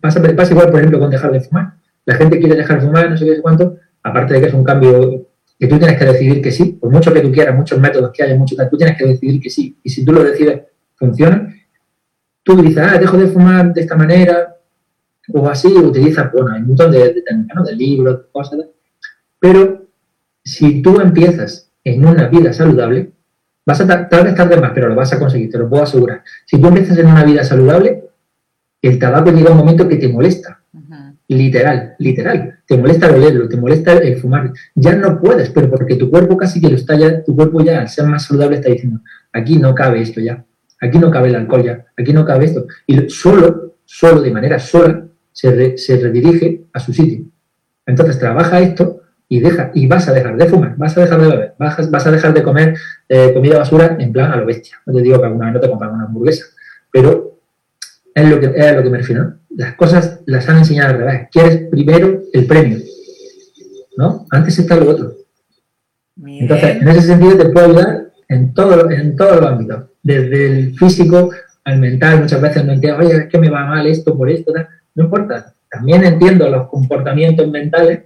Pasa, 0.00 0.20
pasa 0.36 0.52
igual, 0.52 0.70
por 0.70 0.80
ejemplo, 0.80 0.98
con 0.98 1.10
dejar 1.10 1.32
de 1.32 1.40
fumar 1.40 1.74
la 2.06 2.16
gente 2.16 2.38
quiere 2.38 2.56
dejar 2.56 2.80
de 2.80 2.86
fumar, 2.86 3.10
no 3.10 3.16
sé 3.16 3.24
qué 3.24 3.40
cuánto, 3.40 3.76
aparte 4.02 4.34
de 4.34 4.40
que 4.40 4.46
es 4.48 4.54
un 4.54 4.64
cambio 4.64 5.23
que 5.58 5.66
tú 5.66 5.78
tienes 5.78 5.98
que 5.98 6.04
decidir 6.04 6.42
que 6.42 6.50
sí, 6.50 6.72
por 6.80 6.90
mucho 6.90 7.12
que 7.12 7.20
tú 7.20 7.30
quieras, 7.30 7.54
muchos 7.54 7.78
métodos 7.78 8.10
que 8.12 8.22
haya, 8.22 8.36
muchos, 8.36 8.58
tú 8.70 8.76
tienes 8.76 8.96
que 8.98 9.06
decidir 9.06 9.40
que 9.40 9.50
sí. 9.50 9.76
Y 9.82 9.90
si 9.90 10.04
tú 10.04 10.12
lo 10.12 10.24
decides, 10.24 10.62
funciona. 10.96 11.54
Tú 12.42 12.60
dices, 12.60 12.78
ah, 12.78 12.98
dejo 12.98 13.16
de 13.16 13.28
fumar 13.28 13.72
de 13.72 13.80
esta 13.80 13.96
manera, 13.96 14.56
o 15.32 15.48
así, 15.48 15.68
utilizas, 15.68 16.30
bueno, 16.32 16.52
hay 16.52 16.60
un 16.60 16.68
montón 16.68 16.90
de, 16.90 16.98
de 16.98 17.22
de 17.22 17.76
libros, 17.76 18.26
cosas, 18.30 18.60
pero 19.38 19.86
si 20.42 20.82
tú 20.82 21.00
empiezas 21.00 21.70
en 21.82 22.06
una 22.06 22.28
vida 22.28 22.52
saludable, 22.52 23.12
vas 23.64 23.80
a 23.80 24.08
tal 24.08 24.24
vez 24.24 24.34
tarde 24.34 24.60
más, 24.60 24.72
pero 24.74 24.88
lo 24.88 24.94
vas 24.94 25.12
a 25.12 25.18
conseguir, 25.18 25.50
te 25.50 25.58
lo 25.58 25.68
puedo 25.68 25.82
asegurar. 25.82 26.22
Si 26.44 26.60
tú 26.60 26.68
empiezas 26.68 26.98
en 26.98 27.06
una 27.06 27.24
vida 27.24 27.44
saludable, 27.44 28.04
el 28.82 28.98
tabaco 28.98 29.30
llega 29.30 29.50
un 29.50 29.58
momento 29.58 29.88
que 29.88 29.96
te 29.96 30.08
molesta, 30.08 30.62
literal, 31.28 31.94
literal. 31.98 32.60
Te 32.66 32.76
molesta 32.76 33.10
olerlo, 33.10 33.48
te 33.48 33.56
molesta 33.56 33.92
el 33.92 34.16
fumar. 34.16 34.52
Ya 34.74 34.94
no 34.94 35.20
puedes, 35.20 35.50
pero 35.50 35.70
porque 35.70 35.96
tu 35.96 36.10
cuerpo 36.10 36.36
casi 36.36 36.60
que 36.60 36.68
lo 36.68 36.76
está 36.76 36.96
ya, 36.96 37.22
tu 37.22 37.34
cuerpo 37.34 37.62
ya, 37.62 37.80
al 37.80 37.88
ser 37.88 38.06
más 38.06 38.26
saludable, 38.26 38.56
está 38.56 38.70
diciendo, 38.70 39.00
aquí 39.32 39.58
no 39.58 39.74
cabe 39.74 40.02
esto 40.02 40.20
ya, 40.20 40.44
aquí 40.80 40.98
no 40.98 41.10
cabe 41.10 41.28
el 41.28 41.36
alcohol 41.36 41.64
ya, 41.64 41.84
aquí 41.96 42.12
no 42.12 42.24
cabe 42.24 42.46
esto. 42.46 42.66
Y 42.86 43.08
solo, 43.08 43.76
solo, 43.84 44.20
de 44.20 44.30
manera 44.30 44.58
sola, 44.58 45.06
se, 45.32 45.76
se 45.76 45.96
redirige 45.98 46.64
a 46.72 46.80
su 46.80 46.92
sitio. 46.92 47.24
Entonces 47.86 48.18
trabaja 48.18 48.60
esto 48.60 49.02
y 49.28 49.40
deja, 49.40 49.70
y 49.74 49.86
vas 49.86 50.08
a 50.08 50.12
dejar 50.12 50.36
de 50.36 50.46
fumar, 50.46 50.76
vas 50.76 50.96
a 50.96 51.00
dejar 51.00 51.20
de 51.20 51.28
beber, 51.28 51.54
vas, 51.58 51.90
vas 51.90 52.06
a 52.06 52.10
dejar 52.10 52.34
de 52.34 52.42
comer 52.42 52.76
eh, 53.08 53.32
comida 53.34 53.58
basura 53.58 53.96
en 53.98 54.12
plan 54.12 54.30
a 54.30 54.36
lo 54.36 54.46
bestia. 54.46 54.80
No 54.86 54.94
te 54.94 55.02
digo 55.02 55.18
que 55.18 55.26
alguna 55.26 55.46
vez 55.46 55.54
no 55.54 55.60
te 55.60 55.70
compras 55.70 55.92
una 55.92 56.04
hamburguesa, 56.04 56.46
pero 56.90 57.33
es 58.14 58.28
lo 58.28 58.40
que, 58.40 58.52
es 58.54 58.66
a 58.66 58.72
lo 58.72 58.82
que 58.82 58.90
me 58.90 58.98
refiero 58.98 59.34
las 59.56 59.74
cosas 59.74 60.20
las 60.26 60.48
han 60.48 60.58
enseñado 60.58 60.90
al 60.90 60.98
revés. 60.98 61.28
Quieres 61.30 61.68
primero 61.70 62.22
el 62.32 62.46
premio, 62.46 62.78
¿no? 63.96 64.26
Antes 64.30 64.58
está 64.58 64.76
lo 64.76 64.90
otro. 64.90 65.16
Entonces, 66.26 66.82
en 66.82 66.88
ese 66.88 67.02
sentido 67.02 67.36
te 67.36 67.48
puedo 67.50 67.66
ayudar 67.66 68.12
en 68.28 68.54
todo, 68.54 68.90
en 68.90 69.16
todos 69.16 69.40
los 69.40 69.50
ámbitos, 69.50 69.84
desde 70.02 70.46
el 70.46 70.78
físico 70.78 71.30
al 71.64 71.78
mental. 71.78 72.20
Muchas 72.20 72.40
veces 72.40 72.64
no 72.64 72.72
entiendo, 72.72 73.00
oye, 73.00 73.16
es 73.16 73.28
que 73.28 73.38
me 73.38 73.50
va 73.50 73.66
mal 73.66 73.86
esto 73.86 74.16
por 74.16 74.30
esto, 74.30 74.52
no 74.94 75.04
importa. 75.04 75.54
También 75.70 76.04
entiendo 76.04 76.48
los 76.48 76.68
comportamientos 76.68 77.48
mentales 77.50 78.02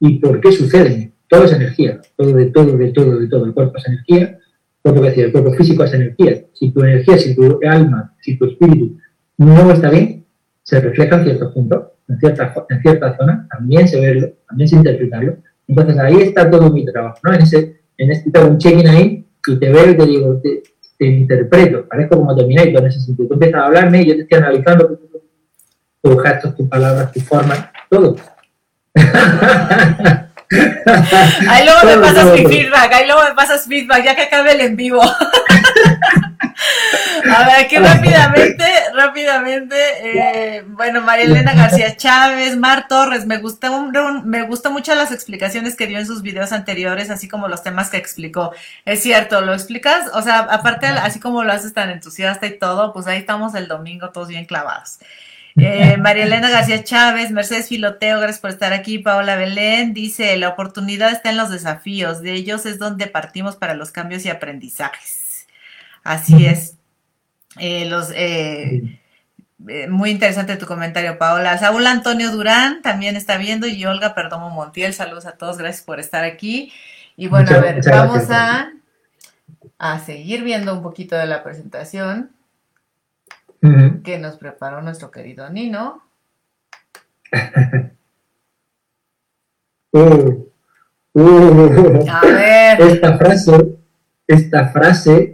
y 0.00 0.18
por 0.18 0.40
qué 0.40 0.52
suceden. 0.52 1.12
Todo 1.28 1.44
es 1.44 1.52
energía, 1.52 2.00
todo 2.16 2.32
de 2.32 2.46
todo, 2.46 2.76
de 2.76 2.92
todo, 2.92 3.18
de 3.18 3.28
todo. 3.28 3.46
El 3.46 3.54
cuerpo 3.54 3.78
es 3.78 3.88
energía, 3.88 4.38
cuerpo, 4.82 5.00
decir, 5.00 5.24
el 5.24 5.32
cuerpo 5.32 5.52
físico 5.54 5.84
es 5.84 5.94
energía. 5.94 6.42
Si 6.52 6.70
tu 6.70 6.82
energía, 6.82 7.16
si 7.16 7.34
tu 7.34 7.58
alma, 7.66 8.14
si 8.20 8.36
tu 8.36 8.46
espíritu 8.46 8.98
no 9.38 9.70
está 9.72 9.90
bien, 9.90 10.24
se 10.62 10.80
refleja 10.80 11.16
en 11.16 11.24
ciertos 11.24 11.52
puntos, 11.52 11.84
en 12.08 12.18
ciertas 12.18 12.52
en 12.68 12.80
cierta 12.80 13.16
zonas, 13.16 13.48
también 13.48 13.88
se 13.88 14.00
ve, 14.00 14.36
también 14.48 14.68
se 14.68 14.76
interpretarlo. 14.76 15.36
Entonces 15.66 15.98
ahí 15.98 16.16
está 16.20 16.50
todo 16.50 16.70
mi 16.70 16.84
trabajo, 16.84 17.18
¿no? 17.22 17.32
En 17.34 17.42
ese, 17.42 17.80
en 17.96 18.10
este 18.10 18.38
un 18.40 18.58
check-in 18.58 18.88
ahí 18.88 19.26
y 19.46 19.56
te 19.58 19.70
veo 19.70 19.90
y 19.90 19.96
te 19.96 20.06
digo, 20.06 20.40
te, 20.42 20.62
interpreto, 21.06 21.86
parezco 21.86 22.16
como 22.16 22.34
Terminator 22.34 22.80
en 22.80 22.86
ese 22.86 23.00
sentido. 23.00 23.28
Tú 23.28 23.34
empiezas 23.34 23.60
a 23.60 23.66
hablarme 23.66 24.02
y 24.02 24.06
yo 24.06 24.14
te 24.14 24.22
estoy 24.22 24.38
analizando 24.38 24.98
tus 26.02 26.22
gestos, 26.22 26.56
tus 26.56 26.68
palabras, 26.68 27.12
tus 27.12 27.24
formas, 27.24 27.66
todo. 27.90 28.16
Ahí 31.48 31.64
luego 31.64 31.80
me 31.84 31.98
pasas 31.98 32.32
mi 32.32 32.46
feedback, 32.46 32.92
ahí 32.92 33.06
luego 33.06 33.22
me 33.28 33.34
pasas 33.34 33.64
feedback, 33.66 34.04
ya 34.04 34.14
que 34.14 34.22
acabe 34.22 34.52
el 34.52 34.60
en 34.60 34.76
vivo. 34.76 35.00
A 37.30 37.44
ver, 37.44 37.64
aquí 37.64 37.76
rápidamente, 37.76 38.64
rápidamente, 38.94 39.76
eh, 40.02 40.62
bueno, 40.66 41.00
María 41.00 41.24
Elena 41.24 41.54
García 41.54 41.96
Chávez, 41.96 42.56
Mar 42.56 42.86
Torres, 42.88 43.26
me 43.26 43.38
gustó, 43.38 43.90
me 44.24 44.42
gustó 44.42 44.70
mucho 44.70 44.94
las 44.94 45.10
explicaciones 45.10 45.76
que 45.76 45.86
dio 45.86 45.98
en 45.98 46.06
sus 46.06 46.22
videos 46.22 46.52
anteriores, 46.52 47.10
así 47.10 47.28
como 47.28 47.48
los 47.48 47.62
temas 47.62 47.90
que 47.90 47.96
explicó. 47.96 48.52
Es 48.84 49.02
cierto, 49.02 49.40
lo 49.40 49.54
explicas, 49.54 50.10
o 50.12 50.22
sea, 50.22 50.40
aparte, 50.40 50.86
así 50.86 51.18
como 51.20 51.44
lo 51.44 51.52
haces 51.52 51.72
tan 51.72 51.90
entusiasta 51.90 52.46
y 52.46 52.58
todo, 52.58 52.92
pues 52.92 53.06
ahí 53.06 53.18
estamos 53.18 53.54
el 53.54 53.68
domingo 53.68 54.10
todos 54.10 54.28
bien 54.28 54.44
clavados. 54.44 54.98
Eh, 55.56 55.98
María 55.98 56.24
Elena 56.24 56.50
García 56.50 56.82
Chávez, 56.82 57.30
Mercedes 57.30 57.68
Filoteo, 57.68 58.18
gracias 58.18 58.40
por 58.40 58.50
estar 58.50 58.72
aquí. 58.72 58.98
Paola 58.98 59.36
Belén 59.36 59.94
dice, 59.94 60.36
la 60.36 60.48
oportunidad 60.48 61.12
está 61.12 61.30
en 61.30 61.36
los 61.36 61.48
desafíos, 61.48 62.22
de 62.22 62.32
ellos 62.32 62.66
es 62.66 62.80
donde 62.80 63.06
partimos 63.06 63.54
para 63.54 63.74
los 63.74 63.92
cambios 63.92 64.24
y 64.24 64.30
aprendizajes. 64.30 65.23
Así 66.04 66.44
es. 66.46 66.76
Eh, 67.58 67.86
los, 67.86 68.10
eh, 68.14 69.00
eh, 69.68 69.88
muy 69.88 70.10
interesante 70.10 70.56
tu 70.56 70.66
comentario, 70.66 71.18
Paola. 71.18 71.56
Saúl 71.58 71.86
Antonio 71.86 72.30
Durán 72.30 72.82
también 72.82 73.16
está 73.16 73.38
viendo 73.38 73.66
y 73.66 73.84
Olga 73.86 74.14
Perdomo 74.14 74.50
Montiel. 74.50 74.92
Saludos 74.92 75.26
a 75.26 75.32
todos, 75.32 75.56
gracias 75.56 75.82
por 75.82 75.98
estar 75.98 76.24
aquí. 76.24 76.72
Y 77.16 77.28
bueno, 77.28 77.56
a 77.56 77.60
ver, 77.60 77.80
vamos 77.90 78.30
a, 78.30 78.70
a 79.78 79.98
seguir 80.00 80.42
viendo 80.42 80.74
un 80.74 80.82
poquito 80.82 81.16
de 81.16 81.26
la 81.26 81.42
presentación 81.42 82.30
que 84.04 84.18
nos 84.18 84.36
preparó 84.36 84.82
nuestro 84.82 85.10
querido 85.10 85.48
Nino. 85.50 86.02
Uh, 89.96 90.50
uh. 91.12 92.04
a 92.10 92.20
ver. 92.22 92.80
Esta 92.80 93.16
frase, 93.16 93.76
esta 94.26 94.68
frase, 94.70 95.33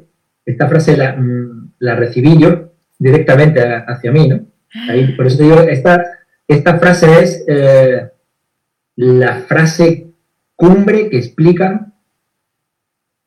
esta 0.50 0.68
frase 0.68 0.96
la, 0.96 1.16
mm, 1.16 1.72
la 1.80 1.96
recibí 1.96 2.38
yo 2.38 2.72
directamente 2.98 3.62
hacia 3.62 4.12
mí, 4.12 4.28
¿no? 4.28 4.46
por 5.16 5.26
eso 5.26 5.38
te 5.38 5.44
digo, 5.44 5.60
esta, 5.62 6.04
esta 6.46 6.78
frase 6.78 7.22
es 7.22 7.44
eh, 7.48 8.08
la 8.96 9.40
frase 9.40 10.06
cumbre 10.54 11.08
que 11.08 11.18
explica 11.18 11.92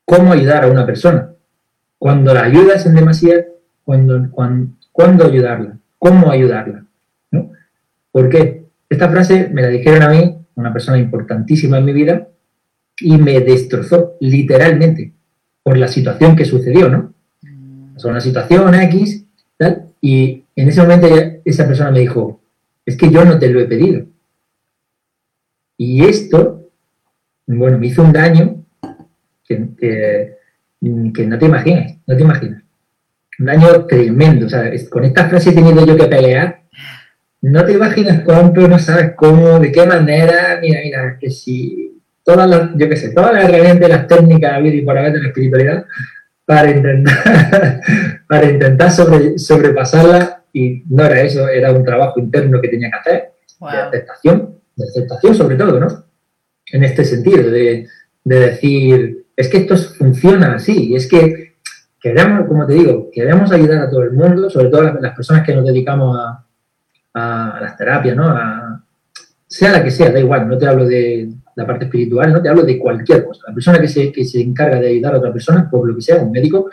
cómo 0.06 0.32
ayudar 0.32 0.64
a 0.64 0.68
una 0.68 0.86
persona. 0.86 1.32
Cuando 1.98 2.34
la 2.34 2.44
ayudas 2.44 2.86
en 2.86 2.96
demasía, 2.96 3.46
cuando, 3.84 4.30
cuando, 4.32 5.26
ayudarla, 5.26 5.78
cómo 5.98 6.32
ayudarla. 6.32 6.86
¿no? 7.32 7.52
¿Por? 8.12 8.30
Esta 8.90 9.10
frase 9.10 9.50
me 9.52 9.64
la 9.64 9.70
dijeron 9.70 10.04
a 10.04 10.10
mí, 10.10 10.38
una 10.56 10.72
persona 10.72 11.00
importantísima 11.00 11.80
en 11.80 11.86
mi 11.86 11.94
vida, 11.94 12.28
y 13.00 13.18
me 13.18 13.40
destrozó 13.40 14.18
literalmente 14.20 15.14
por 15.64 15.78
la 15.78 15.88
situación 15.88 16.36
que 16.36 16.46
sucedió, 16.46 16.90
¿no? 16.90 17.14
Mm. 17.42 17.96
O 18.04 18.08
una 18.10 18.22
situación 18.22 18.76
X, 18.76 19.26
tal, 19.58 19.88
y 20.02 20.44
en 20.56 20.68
ese 20.68 20.82
momento 20.82 21.08
esa 21.46 21.66
persona 21.66 21.92
me 21.92 22.02
dijo, 22.02 22.42
es 22.86 22.98
que 22.98 23.10
yo 23.10 23.24
no 23.24 23.40
te 23.40 23.50
lo 23.50 23.60
he 23.60 23.66
pedido. 23.66 24.06
Y 25.78 26.04
esto, 26.06 26.70
bueno, 27.48 27.80
me 27.80 27.88
hizo 27.88 28.04
un 28.04 28.14
daño 28.14 28.64
que, 29.48 30.36
no 30.82 31.40
te 31.40 31.46
imaginas, 31.46 31.98
no 32.06 32.16
te 32.16 32.24
imaginas. 32.24 32.64
Un 33.40 33.46
daño 33.46 33.86
tremendo. 33.86 34.46
O 34.46 34.50
sea, 34.50 34.72
con 34.90 35.06
esta 35.06 35.28
frase 35.28 35.50
he 35.50 35.54
tenido 35.54 35.86
yo 35.86 35.98
que 35.98 36.06
pelear. 36.06 36.64
No 37.42 37.66
te 37.66 37.74
imaginas 37.74 38.22
cuánto, 38.24 38.68
no 38.68 38.80
sabes 38.80 39.14
cómo, 39.16 39.60
de 39.60 39.72
qué 39.72 39.86
manera. 39.86 40.60
Mira, 40.62 40.80
mira, 40.84 41.18
que 41.20 41.30
si 41.32 41.83
todas 42.24 42.50
las, 42.50 42.70
yo 42.76 42.90
qué 42.90 42.96
sé, 42.96 43.14
todas 43.14 43.34
las 43.34 43.46
herramientas, 43.46 43.90
las 43.90 44.08
técnicas 44.08 44.60
y 44.64 44.82
por 44.82 44.98
haber 44.98 45.14
de 45.14 45.22
la 45.22 45.28
espiritualidad 45.28 45.86
para 46.46 46.72
intentar, 46.72 47.82
para 48.28 48.50
intentar 48.50 48.92
sobre, 48.92 49.38
sobrepasarla 49.38 50.44
y 50.54 50.84
no 50.90 51.06
era 51.06 51.22
eso, 51.22 51.48
era 51.48 51.72
un 51.72 51.84
trabajo 51.84 52.20
interno 52.20 52.62
que 52.62 52.68
tenía 52.68 52.90
que 52.90 52.98
hacer, 52.98 53.32
de 53.60 53.78
aceptación, 53.78 54.60
de 54.76 54.86
aceptación 54.86 55.36
sobre 55.36 55.56
todo, 55.56 55.80
¿no? 55.80 55.88
En 56.72 56.84
este 56.84 57.04
sentido, 57.04 57.50
de, 57.50 57.88
de 58.24 58.40
decir, 58.40 59.26
es 59.36 59.50
que 59.50 59.58
esto 59.58 59.76
funciona 59.76 60.56
así, 60.56 60.92
y 60.92 60.96
es 60.96 61.08
que 61.08 61.56
queremos, 62.00 62.48
como 62.48 62.66
te 62.68 62.74
digo, 62.74 63.10
queremos 63.12 63.52
ayudar 63.52 63.80
a 63.80 63.90
todo 63.90 64.04
el 64.04 64.12
mundo, 64.12 64.50
sobre 64.50 64.70
todo 64.70 64.84
las, 64.84 65.02
las 65.02 65.16
personas 65.16 65.46
que 65.46 65.56
nos 65.56 65.66
dedicamos 65.66 66.18
a, 66.20 66.46
a, 67.14 67.60
las 67.62 67.78
terapias, 67.78 68.16
¿no? 68.16 68.28
A, 68.28 68.84
sea 69.48 69.72
la 69.72 69.84
que 69.84 69.92
sea, 69.92 70.12
da 70.12 70.20
igual, 70.20 70.48
no 70.48 70.58
te 70.58 70.68
hablo 70.68 70.86
de 70.86 71.30
la 71.56 71.68
parte 71.68 71.86
espiritual, 71.86 72.34
no 72.34 72.42
te 72.42 72.50
hablo 72.50 72.64
de 72.64 72.80
cualquier 72.80 73.26
cosa. 73.26 73.44
La 73.48 73.54
persona 73.54 73.80
que 73.80 73.88
se, 73.88 74.12
que 74.12 74.26
se 74.26 74.42
encarga 74.42 74.80
de 74.80 74.90
ayudar 74.90 75.16
a 75.16 75.18
otra 75.18 75.34
persona, 75.34 75.70
por 75.70 75.88
lo 75.88 75.96
que 75.96 76.02
sea, 76.02 76.22
un 76.22 76.32
médico, 76.32 76.70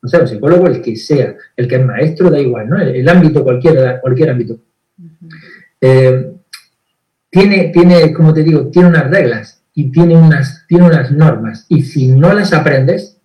no 0.00 0.08
sé, 0.08 0.18
un 0.18 0.28
psicólogo, 0.28 0.66
el 0.66 0.82
que 0.82 0.96
sea, 0.96 1.34
el 1.56 1.68
que 1.68 1.76
es 1.76 1.84
maestro, 1.84 2.30
da 2.30 2.38
igual, 2.38 2.68
¿no? 2.68 2.78
El, 2.80 3.08
ámbito, 3.08 3.44
cualquier, 3.44 4.00
cualquier 4.00 4.30
ámbito. 4.30 4.58
Eh, 5.80 6.32
tiene, 7.30 7.68
tiene, 7.68 8.12
como 8.12 8.34
te 8.34 8.42
digo, 8.42 8.68
tiene 8.68 8.88
unas 8.88 9.10
reglas 9.10 9.62
y 9.74 9.90
tiene 9.90 10.16
unas, 10.16 10.66
tiene 10.66 10.86
unas 10.86 11.10
normas. 11.12 11.66
Y 11.68 11.82
si 11.82 12.08
no 12.08 12.32
las 12.32 12.52
aprendes, 12.52 13.20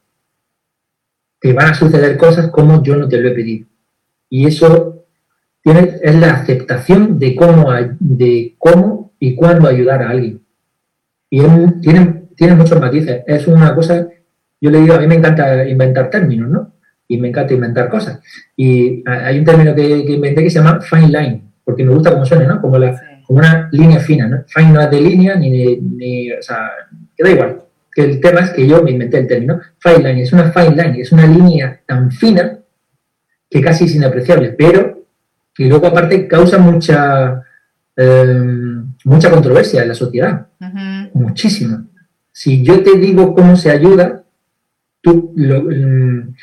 te 1.39 1.53
van 1.53 1.71
a 1.71 1.73
suceder 1.73 2.17
cosas 2.17 2.49
como 2.49 2.83
yo 2.83 2.95
no 2.95 3.07
te 3.07 3.19
lo 3.19 3.29
he 3.29 3.33
pedido. 3.33 3.67
Y 4.29 4.47
eso 4.47 5.05
tiene, 5.61 5.97
es 6.01 6.15
la 6.15 6.33
aceptación 6.33 7.19
de 7.19 7.35
cómo, 7.35 7.71
de 7.99 8.55
cómo 8.57 9.13
y 9.19 9.35
cuándo 9.35 9.67
ayudar 9.67 10.03
a 10.03 10.09
alguien. 10.09 10.41
Y 11.29 11.41
tiene, 11.81 12.27
tiene 12.35 12.55
muchos 12.55 12.79
matices. 12.79 13.23
Es 13.27 13.47
una 13.47 13.73
cosa, 13.75 14.07
yo 14.61 14.69
le 14.69 14.81
digo, 14.81 14.93
a 14.93 14.99
mí 14.99 15.07
me 15.07 15.15
encanta 15.15 15.67
inventar 15.67 16.09
términos, 16.09 16.49
¿no? 16.49 16.73
Y 17.07 17.17
me 17.17 17.29
encanta 17.29 17.53
inventar 17.53 17.89
cosas. 17.89 18.19
Y 18.55 19.03
hay 19.05 19.39
un 19.39 19.45
término 19.45 19.73
que, 19.75 20.05
que 20.05 20.13
inventé 20.13 20.43
que 20.43 20.49
se 20.49 20.59
llama 20.59 20.81
fine 20.81 21.07
line, 21.07 21.43
porque 21.63 21.83
me 21.83 21.93
gusta 21.93 22.11
cómo 22.11 22.25
suena, 22.25 22.47
¿no? 22.47 22.61
Como 22.61 22.77
la, 22.77 22.99
como 23.25 23.39
una 23.39 23.69
línea 23.71 23.99
fina, 23.99 24.27
¿no? 24.27 24.43
Fine 24.47 24.71
no 24.71 24.81
es 24.81 24.91
de 24.91 25.01
línea, 25.01 25.35
ni, 25.35 25.77
ni 25.77 26.31
o 26.31 26.41
sea, 26.41 26.69
que 27.15 27.23
da 27.23 27.29
igual. 27.29 27.61
Que 27.93 28.03
el 28.03 28.21
tema 28.21 28.41
es 28.41 28.51
que 28.51 28.67
yo 28.67 28.83
me 28.83 28.91
inventé 28.91 29.19
el 29.19 29.27
término. 29.27 29.59
Fine 29.79 29.99
line 29.99 30.21
es 30.21 30.31
una 30.31 30.51
fine 30.51 30.71
line, 30.71 31.01
es 31.01 31.11
una 31.11 31.25
línea 31.27 31.81
tan 31.85 32.11
fina 32.11 32.59
que 33.49 33.61
casi 33.61 33.85
es 33.85 33.95
inapreciable, 33.95 34.49
pero 34.49 35.05
y 35.57 35.65
luego 35.65 35.87
aparte 35.87 36.27
causa 36.27 36.57
mucha 36.57 37.41
eh, 37.95 38.43
mucha 39.05 39.31
controversia 39.31 39.81
en 39.81 39.87
la 39.87 39.95
sociedad, 39.95 40.47
muchísima. 41.13 41.85
Si 42.31 42.63
yo 42.63 42.83
te 42.83 42.97
digo 42.97 43.33
cómo 43.33 43.55
se 43.55 43.71
ayuda, 43.71 44.23
tú 45.01 45.33
mm, 45.35 46.35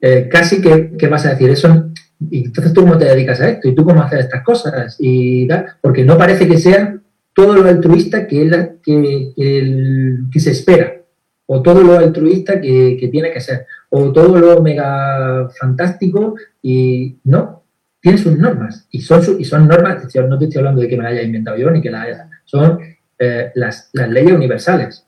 eh, 0.00 0.28
casi 0.30 0.62
que, 0.62 1.08
vas 1.08 1.26
a 1.26 1.30
decir 1.30 1.50
eso 1.50 1.90
y 2.30 2.46
entonces 2.46 2.72
tú 2.72 2.82
cómo 2.82 2.96
te 2.98 3.06
dedicas 3.06 3.40
a 3.40 3.50
esto 3.50 3.68
y 3.68 3.74
tú 3.74 3.84
cómo 3.84 4.02
haces 4.02 4.20
estas 4.20 4.42
cosas 4.42 4.96
y 4.98 5.48
porque 5.80 6.04
no 6.04 6.16
parece 6.16 6.46
que 6.46 6.58
sea 6.58 6.98
todo 7.34 7.54
lo 7.54 7.68
altruista 7.68 8.26
que, 8.26 8.76
que, 8.82 10.40
se 10.40 10.50
espera 10.50 11.02
o 11.46 11.62
todo 11.62 11.82
lo 11.82 11.98
altruista 11.98 12.60
que, 12.60 13.08
tiene 13.10 13.30
que 13.32 13.40
ser 13.40 13.66
o 13.88 14.12
todo 14.12 14.38
lo 14.38 14.62
mega 14.62 15.48
fantástico 15.58 16.34
y 16.62 17.16
no 17.24 17.62
tiene 18.00 18.18
sus 18.18 18.38
normas 18.38 18.86
y 18.90 19.00
son 19.00 19.22
y 19.38 19.44
son 19.44 19.66
normas 19.68 19.96
no 19.96 20.38
te 20.38 20.44
estoy 20.44 20.58
hablando 20.60 20.80
de 20.80 20.88
que 20.88 20.96
me 20.96 21.02
la 21.02 21.10
haya 21.10 21.22
inventado 21.22 21.56
yo 21.56 21.70
ni 21.70 21.80
que 21.80 21.90
la 21.90 22.02
haya 22.02 22.30
son 22.44 22.78
eh, 23.20 23.52
las, 23.54 23.90
las 23.92 24.08
leyes 24.08 24.32
universales 24.32 25.06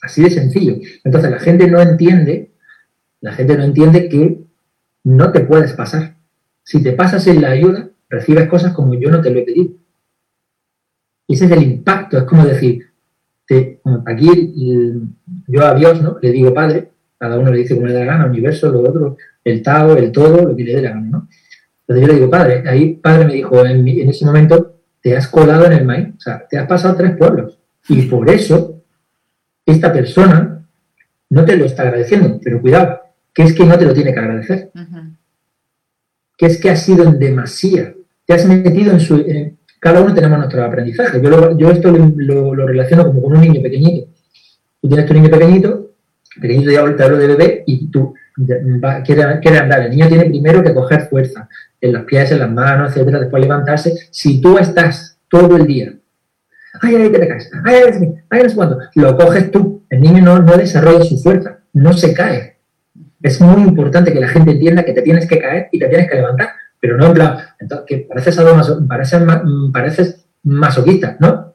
así 0.00 0.22
de 0.22 0.30
sencillo 0.30 0.76
entonces 1.04 1.30
la 1.30 1.38
gente 1.38 1.66
no 1.68 1.80
entiende 1.80 2.54
la 3.24 3.32
gente 3.32 3.56
no 3.56 3.64
entiende 3.64 4.08
que 4.10 4.44
no 5.04 5.32
te 5.32 5.40
puedes 5.40 5.72
pasar. 5.72 6.16
Si 6.62 6.82
te 6.82 6.92
pasas 6.92 7.26
en 7.26 7.40
la 7.40 7.52
ayuda, 7.52 7.88
recibes 8.10 8.48
cosas 8.48 8.74
como 8.74 8.92
yo 8.94 9.10
no 9.10 9.22
te 9.22 9.30
lo 9.30 9.38
he 9.38 9.44
pedido. 9.44 9.70
Ese 11.26 11.46
es 11.46 11.50
el 11.50 11.62
impacto, 11.62 12.18
es 12.18 12.24
como 12.24 12.44
decir, 12.44 12.84
aquí 14.04 14.28
yo 15.46 15.64
a 15.64 15.74
Dios 15.74 16.02
¿no? 16.02 16.18
le 16.20 16.32
digo 16.32 16.52
Padre, 16.52 16.90
cada 17.16 17.38
uno 17.38 17.50
le 17.50 17.60
dice 17.60 17.74
como 17.74 17.86
le 17.86 17.94
da 17.94 18.00
la 18.00 18.12
gana, 18.12 18.26
universo, 18.26 18.70
lo 18.70 18.80
otro, 18.80 19.16
el 19.42 19.62
Tao, 19.62 19.96
el 19.96 20.12
todo, 20.12 20.48
lo 20.48 20.54
que 20.54 20.64
le 20.64 20.74
dé 20.74 20.82
la 20.82 20.90
gana, 20.90 21.06
¿no? 21.06 21.28
Entonces 21.80 22.06
yo 22.06 22.08
le 22.08 22.18
digo 22.18 22.30
Padre, 22.30 22.62
ahí 22.66 22.96
Padre 22.96 23.24
me 23.24 23.32
dijo 23.32 23.64
en, 23.64 23.88
en 23.88 24.08
ese 24.10 24.26
momento, 24.26 24.73
te 25.04 25.14
has 25.14 25.28
colado 25.28 25.66
en 25.66 25.74
el 25.74 25.84
maíz, 25.84 26.14
o 26.16 26.20
sea, 26.20 26.46
te 26.48 26.56
has 26.56 26.66
pasado 26.66 26.96
tres 26.96 27.14
pueblos. 27.18 27.58
Y 27.90 28.02
por 28.06 28.30
eso, 28.30 28.82
esta 29.66 29.92
persona 29.92 30.66
no 31.28 31.44
te 31.44 31.58
lo 31.58 31.66
está 31.66 31.82
agradeciendo, 31.82 32.40
pero 32.42 32.62
cuidado, 32.62 33.00
que 33.34 33.42
es 33.42 33.52
que 33.52 33.66
no 33.66 33.76
te 33.76 33.84
lo 33.84 33.92
tiene 33.92 34.14
que 34.14 34.18
agradecer. 34.18 34.70
Que 36.38 36.46
es 36.46 36.58
que 36.58 36.70
has 36.70 36.82
sido 36.82 37.04
en 37.04 37.18
demasía. 37.18 37.92
Te 38.24 38.32
has 38.32 38.46
metido 38.46 38.92
en 38.92 39.00
su... 39.00 39.22
cada 39.78 40.00
uno 40.00 40.14
tenemos 40.14 40.38
nuestro 40.38 40.64
aprendizaje. 40.64 41.20
Yo, 41.20 41.70
esto 41.70 41.92
lo, 41.92 42.66
relaciono 42.66 43.04
como 43.04 43.24
con 43.24 43.36
un 43.36 43.42
niño 43.42 43.60
pequeñito. 43.60 44.08
Tú 44.80 44.88
tienes 44.88 45.04
tu 45.04 45.12
niño 45.12 45.28
pequeñito, 45.28 45.90
pequeñito 46.40 46.70
ya 46.70 46.80
ahorita 46.80 47.04
hablo 47.04 47.18
de 47.18 47.26
bebé, 47.26 47.64
y 47.66 47.88
tú 47.88 48.14
quieres, 49.04 49.60
andar. 49.60 49.82
El 49.82 49.90
niño 49.90 50.08
tiene 50.08 50.24
primero 50.24 50.62
que 50.62 50.72
coger 50.72 51.08
fuerza 51.08 51.46
en 51.84 51.92
los 51.92 52.04
pies, 52.04 52.30
en 52.32 52.40
las 52.40 52.50
manos, 52.50 52.90
etcétera, 52.90 53.20
después 53.20 53.42
levantarse. 53.42 53.94
Si 54.10 54.40
tú 54.40 54.58
estás 54.58 55.18
todo 55.28 55.56
el 55.56 55.66
día 55.66 55.92
ay, 56.80 56.96
ay, 56.96 57.10
que 57.10 57.18
te 57.18 57.28
caes, 57.28 57.50
ay, 57.64 57.74
ay, 57.74 58.14
ay, 58.30 58.42
no 58.42 58.48
sé 58.48 58.54
cuánto. 58.56 58.78
Lo 58.94 59.16
coges 59.16 59.50
tú. 59.50 59.84
El 59.90 60.00
niño 60.00 60.22
no, 60.22 60.38
no 60.40 60.56
desarrolla 60.56 61.04
su 61.04 61.18
fuerza, 61.18 61.58
no 61.72 61.92
se 61.92 62.14
cae. 62.14 62.56
Es 63.22 63.40
muy 63.40 63.62
importante 63.62 64.12
que 64.12 64.20
la 64.20 64.28
gente 64.28 64.52
entienda 64.52 64.84
que 64.84 64.92
te 64.92 65.02
tienes 65.02 65.26
que 65.26 65.38
caer 65.38 65.68
y 65.72 65.78
te 65.78 65.88
tienes 65.88 66.10
que 66.10 66.16
levantar, 66.16 66.50
pero 66.80 66.96
no 66.96 67.06
en 67.06 67.22
entonces, 67.60 67.86
que 67.86 67.98
pareces, 67.98 68.38
pareces, 68.88 69.22
mm, 69.22 69.72
pareces 69.72 70.26
masoquista, 70.42 71.16
¿no? 71.20 71.54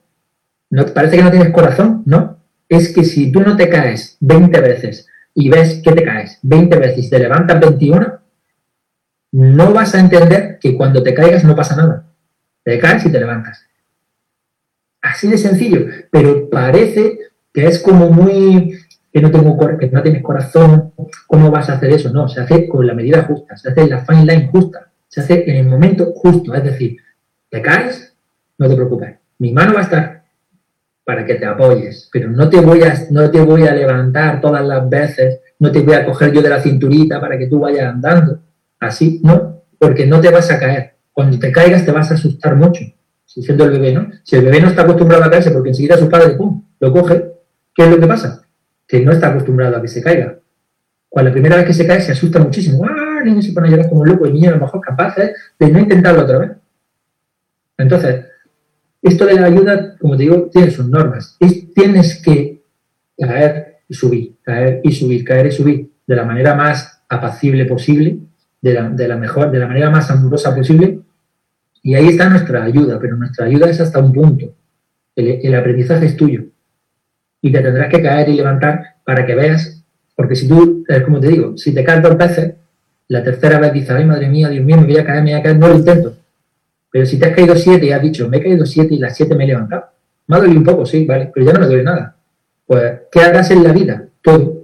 ¿no? 0.72 0.86
Parece 0.88 1.18
que 1.18 1.24
no 1.24 1.32
tienes 1.32 1.50
corazón, 1.50 2.04
¿no? 2.06 2.38
Es 2.68 2.94
que 2.94 3.04
si 3.04 3.32
tú 3.32 3.42
no 3.42 3.56
te 3.56 3.70
caes 3.70 4.18
20 4.20 4.62
veces 4.62 5.08
y 5.36 5.50
ves 5.50 5.82
que 5.84 5.92
te 5.92 6.04
caes 6.04 6.40
20 6.42 6.78
veces 6.78 7.06
y 7.06 7.10
te 7.10 7.20
levantas 7.20 7.60
21, 7.60 8.19
no 9.32 9.74
vas 9.74 9.96
a 9.96 10.00
entender 10.00 10.58
que 10.60 10.76
cuando 10.76 11.04
te 11.04 11.14
caigas 11.14 11.44
no 11.44 11.56
pasa 11.56 11.76
nada. 11.76 12.06
Te 12.64 12.80
caes 12.80 13.06
y 13.06 13.12
te 13.12 13.20
levantas. 13.20 13.66
Así 15.02 15.30
de 15.30 15.38
sencillo, 15.38 15.86
pero 16.12 16.50
parece 16.50 17.20
que 17.54 17.68
es 17.68 17.80
como 17.80 18.10
muy 18.10 18.78
que 19.12 19.22
no, 19.22 19.32
tengo, 19.32 19.58
que 19.78 19.90
no 19.90 20.04
tienes 20.04 20.22
corazón, 20.22 20.94
¿cómo 21.26 21.50
vas 21.50 21.70
a 21.70 21.74
hacer 21.74 21.92
eso? 21.92 22.12
No, 22.12 22.28
se 22.28 22.42
hace 22.42 22.68
con 22.68 22.86
la 22.86 22.94
medida 22.94 23.24
justa, 23.24 23.58
se 23.58 23.70
hace 23.70 23.88
la 23.88 24.06
fine 24.06 24.26
line 24.26 24.50
justa, 24.52 24.92
se 25.08 25.22
hace 25.22 25.50
en 25.50 25.56
el 25.58 25.68
momento 25.68 26.14
justo, 26.14 26.54
es 26.54 26.64
decir, 26.64 26.98
te 27.50 27.62
caes, 27.62 28.16
no 28.58 28.68
te 28.68 28.76
preocupes, 28.76 29.16
mi 29.40 29.52
mano 29.52 29.74
va 29.74 29.80
a 29.80 29.84
estar 29.84 30.24
para 31.04 31.26
que 31.26 31.36
te 31.36 31.46
apoyes, 31.46 32.08
pero 32.14 32.30
no 32.30 32.50
te 32.50 32.62
voy 32.62 32.84
a, 32.84 32.94
no 33.10 33.32
te 33.32 33.42
voy 33.42 33.64
a 33.64 33.74
levantar 33.74 34.42
todas 34.42 34.64
las 34.64 34.88
veces, 34.88 35.40
no 35.58 35.72
te 35.72 35.80
voy 35.80 35.96
a 35.96 36.06
coger 36.06 36.32
yo 36.32 36.42
de 36.44 36.50
la 36.50 36.62
cinturita 36.62 37.20
para 37.20 37.38
que 37.38 37.48
tú 37.48 37.60
vayas 37.62 37.92
andando, 37.92 38.40
así, 38.80 39.22
no, 39.24 39.64
porque 39.78 40.06
no 40.06 40.22
te 40.22 40.30
vas 40.30 40.52
a 40.52 40.60
caer. 40.60 40.96
Cuando 41.12 41.38
te 41.40 41.52
caigas 41.52 41.86
te 41.86 41.92
vas 41.92 42.12
a 42.12 42.14
asustar 42.16 42.56
mucho, 42.56 42.84
siendo 43.26 43.66
el 43.66 43.72
bebé, 43.72 43.94
¿no? 43.94 44.10
Si 44.24 44.36
el 44.36 44.46
bebé 44.46 44.62
no 44.62 44.68
está 44.70 44.84
acostumbrado 44.84 45.24
a 45.24 45.30
caerse 45.30 45.52
porque 45.52 45.70
enseguida 45.70 45.98
su 45.98 46.10
padre, 46.10 46.36
pum, 46.36 46.64
lo 46.80 46.92
coge, 46.92 47.32
¿qué 47.74 47.84
es 47.84 47.90
lo 47.90 48.00
que 48.00 48.08
pasa? 48.08 48.46
que 48.90 49.06
no 49.06 49.12
está 49.12 49.30
acostumbrado 49.30 49.78
a 49.78 49.82
que 49.82 49.88
se 49.88 50.02
caiga. 50.02 50.40
Cuando 51.08 51.30
la 51.30 51.34
primera 51.34 51.56
vez 51.58 51.66
que 51.68 51.74
se 51.76 51.86
cae 51.86 52.02
se 52.02 52.12
asusta 52.12 52.40
muchísimo. 52.40 52.84
¡Ah! 52.86 53.20
El 53.24 53.30
niño 53.30 53.42
se 53.44 53.54
pone 53.54 53.68
a 53.68 53.72
llorar 53.72 53.88
como 53.88 54.02
un 54.02 54.10
loco. 54.10 54.26
El 54.26 54.34
niño 54.34 54.50
a 54.50 54.54
lo 54.54 54.62
mejor 54.62 54.82
capaz 54.82 55.16
de 55.16 55.70
no 55.70 55.80
intentarlo 55.80 56.24
otra 56.24 56.40
vez. 56.40 56.52
Entonces, 57.78 58.26
esto 59.04 59.26
de 59.28 59.36
la 59.36 59.46
ayuda, 59.46 59.96
como 60.00 60.18
te 60.18 60.24
digo, 60.24 60.50
tiene 60.52 60.72
sus 60.72 60.90
normas. 60.90 61.38
tienes 61.76 62.22
que 62.22 62.64
caer 63.18 63.78
y 63.88 63.94
subir, 63.94 64.38
caer 64.42 64.82
y 64.84 64.92
subir, 64.92 65.24
caer 65.24 65.48
y 65.48 65.52
subir, 65.52 65.92
de 66.08 66.16
la 66.16 66.26
manera 66.26 66.56
más 66.56 67.04
apacible 67.08 67.66
posible, 67.66 68.18
de 68.62 68.74
la, 68.74 68.90
de 68.90 69.08
la 69.08 69.18
mejor, 69.18 69.52
de 69.52 69.60
la 69.60 69.68
manera 69.68 69.90
más 69.90 70.10
amorosa 70.12 70.56
posible. 70.56 71.00
Y 71.82 71.96
ahí 71.96 72.08
está 72.08 72.30
nuestra 72.30 72.64
ayuda, 72.64 73.00
pero 73.00 73.16
nuestra 73.16 73.46
ayuda 73.46 73.70
es 73.70 73.80
hasta 73.80 74.00
un 74.00 74.14
punto. 74.14 74.54
El, 75.16 75.40
el 75.44 75.56
aprendizaje 75.56 76.06
es 76.06 76.18
tuyo. 76.18 76.44
Y 77.42 77.52
te 77.52 77.62
tendrás 77.62 77.90
que 77.90 78.02
caer 78.02 78.30
y 78.30 78.36
levantar 78.36 78.96
para 79.06 79.26
que 79.26 79.36
veas, 79.36 79.84
porque 80.16 80.36
si 80.36 80.48
tú, 80.48 80.84
como 81.06 81.20
te 81.20 81.30
digo, 81.30 81.58
si 81.58 81.74
te 81.74 81.84
caes 81.84 82.04
dos 82.04 82.18
veces, 82.18 82.56
la 83.08 83.24
tercera 83.24 83.60
vez 83.60 83.74
dices, 83.74 83.92
ay 83.92 84.06
madre 84.06 84.30
mía, 84.30 84.50
Dios 84.50 84.64
mío, 84.64 84.78
me 84.78 84.86
voy 84.86 84.98
a 84.98 85.06
caer, 85.06 85.24
me 85.24 85.32
voy 85.32 85.40
a 85.40 85.44
caer, 85.44 85.58
no 85.58 85.68
lo 85.70 85.76
intento. 85.76 86.16
Pero 86.92 87.06
si 87.06 87.18
te 87.18 87.26
has 87.26 87.36
caído 87.36 87.56
siete 87.56 87.86
y 87.86 87.92
has 87.92 88.02
dicho, 88.02 88.28
me 88.28 88.38
he 88.38 88.42
caído 88.42 88.66
siete 88.66 88.94
y 88.94 89.00
las 89.00 89.16
siete 89.16 89.36
me 89.36 89.46
he 89.46 89.48
levantado, 89.48 89.86
me 90.28 90.36
ha 90.36 90.40
dolido 90.40 90.60
un 90.60 90.66
poco, 90.66 90.86
sí, 90.86 91.06
vale, 91.06 91.32
pero 91.34 91.46
ya 91.46 91.54
no 91.54 91.60
me 91.62 91.68
duele 91.68 91.84
nada. 91.84 92.16
Pues, 92.66 93.00
¿qué 93.12 93.22
hagas 93.22 93.50
en 93.50 93.64
la 93.64 93.72
vida? 93.72 94.08
Todo. 94.22 94.60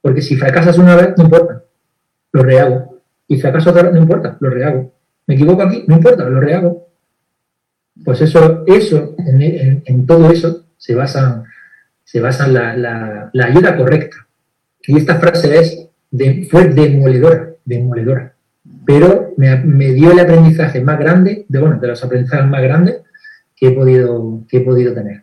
Porque 0.00 0.22
si 0.22 0.36
fracasas 0.36 0.78
una 0.78 0.96
vez, 0.96 1.14
no 1.18 1.24
importa, 1.24 1.62
lo 2.32 2.42
rehago. 2.42 2.89
Y 3.30 3.46
otra 3.46 3.82
vez, 3.84 3.92
no 3.92 4.00
importa, 4.00 4.36
lo 4.40 4.50
rehago. 4.50 4.92
Me 5.28 5.36
equivoco 5.36 5.62
aquí, 5.62 5.84
no 5.86 5.94
importa, 5.94 6.28
lo 6.28 6.40
rehago. 6.40 6.88
Pues 8.04 8.20
eso, 8.22 8.64
eso, 8.66 9.14
en, 9.18 10.04
todo 10.04 10.32
eso 10.32 10.66
se 10.76 10.96
basa, 10.96 11.44
se 12.02 12.20
basa 12.20 12.48
la, 12.48 12.76
la, 13.32 13.44
ayuda 13.44 13.76
correcta. 13.76 14.26
Y 14.82 14.96
esta 14.96 15.20
frase 15.20 15.60
es 15.60 15.88
de, 16.10 16.48
fue 16.50 16.70
demoledora, 16.70 17.50
demoledora. 17.64 18.34
Pero 18.84 19.32
me, 19.36 19.54
me, 19.58 19.92
dio 19.92 20.10
el 20.10 20.18
aprendizaje 20.18 20.80
más 20.80 20.98
grande, 20.98 21.46
de 21.48 21.58
bueno, 21.60 21.78
de 21.78 21.86
los 21.86 22.02
aprendizajes 22.02 22.46
más 22.46 22.62
grandes 22.62 23.02
que 23.54 23.68
he 23.68 23.70
podido, 23.70 24.44
que 24.48 24.56
he 24.56 24.60
podido 24.62 24.92
tener. 24.92 25.22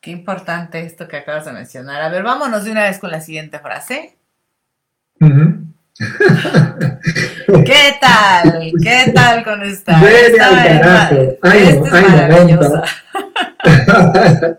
Qué 0.00 0.10
importante 0.10 0.80
esto 0.80 1.06
que 1.06 1.18
acabas 1.18 1.44
de 1.44 1.52
mencionar. 1.52 2.02
A 2.02 2.08
ver, 2.08 2.24
vámonos 2.24 2.64
de 2.64 2.72
una 2.72 2.82
vez 2.82 2.98
con 2.98 3.12
la 3.12 3.20
siguiente 3.20 3.60
frase. 3.60 4.16
¿Qué 7.64 7.94
tal? 8.00 8.72
¿Qué 8.82 9.12
tal 9.14 9.44
con 9.44 9.62
esta? 9.62 9.98
Vete 10.00 10.40
al 10.40 10.54
carajo. 10.54 11.36
Ay, 11.42 11.80
ay, 11.92 12.04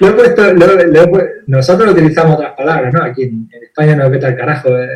lo 0.00 0.08
he 0.08 0.12
puesto, 0.12 0.52
lo, 0.54 0.66
lo 0.74 1.22
nosotros 1.46 1.92
utilizamos 1.92 2.36
otras 2.36 2.54
palabras, 2.56 2.92
¿no? 2.92 3.02
Aquí 3.02 3.22
en, 3.22 3.48
España 3.62 3.94
no 3.94 4.04
es 4.06 4.10
vete 4.10 4.26
al 4.26 4.36
carajo, 4.36 4.76
es, 4.76 4.90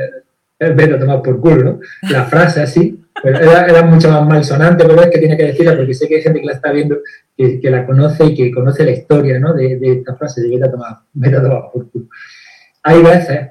es 0.59 0.77
vete 0.77 0.95
a 0.95 0.99
tomar 0.99 1.23
por 1.23 1.41
culo, 1.41 1.65
¿no? 1.65 1.81
La 2.11 2.25
frase 2.25 2.63
así, 2.63 3.01
era, 3.23 3.83
mucho 3.83 4.11
más 4.11 4.27
malsonante, 4.27 4.85
pero 4.85 5.03
es 5.03 5.09
que 5.09 5.19
tiene 5.19 5.37
que 5.37 5.47
decirla 5.47 5.77
porque 5.77 5.95
sé 5.95 6.09
que 6.09 6.17
hay 6.17 6.23
gente 6.23 6.41
que 6.41 6.47
la 6.47 6.55
está 6.55 6.73
viendo, 6.73 6.99
que, 7.37 7.61
la 7.71 7.87
conoce 7.87 8.25
y 8.25 8.35
que 8.35 8.51
conoce 8.51 8.85
la 8.85 8.93
historia 8.93 9.39
¿no? 9.39 9.53
de, 9.55 9.79
esta 9.83 10.17
frase 10.17 10.43
de 10.43 10.49
vete 10.49 10.65
a 10.65 10.71
tomar, 11.43 11.71
por 11.73 11.91
culo. 11.91 12.07
Hay 12.83 13.03
veces 13.03 13.51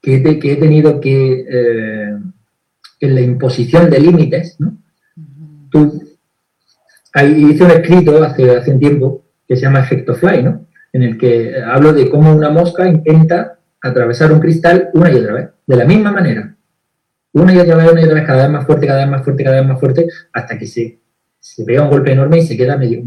que, 0.00 0.16
he 0.16 0.56
tenido 0.56 1.00
que, 1.00 1.46
eh, 1.48 2.18
en 3.00 3.14
la 3.14 3.20
imposición 3.20 3.90
de 3.90 4.00
límites, 4.00 4.56
¿no? 4.58 4.76
Tú, 5.70 6.02
hice 7.14 7.64
un 7.64 7.70
escrito 7.70 8.22
hace, 8.22 8.56
hace 8.56 8.72
un 8.72 8.80
tiempo 8.80 9.22
que 9.46 9.56
se 9.56 9.62
llama 9.62 9.80
Efecto 9.80 10.14
Fly, 10.14 10.42
¿no? 10.42 10.66
En 10.92 11.02
el 11.02 11.18
que 11.18 11.54
hablo 11.62 11.92
de 11.92 12.08
cómo 12.08 12.34
una 12.34 12.50
mosca 12.50 12.88
intenta 12.88 13.58
atravesar 13.82 14.32
un 14.32 14.40
cristal 14.40 14.90
una 14.94 15.10
y 15.10 15.16
otra 15.16 15.32
vez, 15.32 15.48
de 15.66 15.76
la 15.76 15.84
misma 15.84 16.12
manera 16.12 16.54
una 17.32 17.54
y 17.54 17.58
otra 17.58 17.76
vez, 17.76 17.92
una 17.92 18.00
y 18.00 18.04
otra 18.04 18.14
vez, 18.16 18.26
cada 18.26 18.42
vez 18.42 18.50
más 18.50 18.66
fuerte, 18.66 18.86
cada 18.86 19.00
vez 19.00 19.10
más 19.10 19.24
fuerte, 19.24 19.44
cada 19.44 19.60
vez 19.60 19.68
más 19.68 19.80
fuerte, 19.80 20.06
hasta 20.32 20.58
que 20.58 20.66
se, 20.66 20.98
se 21.38 21.64
pega 21.64 21.82
un 21.82 21.90
golpe 21.90 22.12
enorme 22.12 22.38
y 22.38 22.42
se 22.46 22.56
queda 22.56 22.76
medio, 22.76 23.02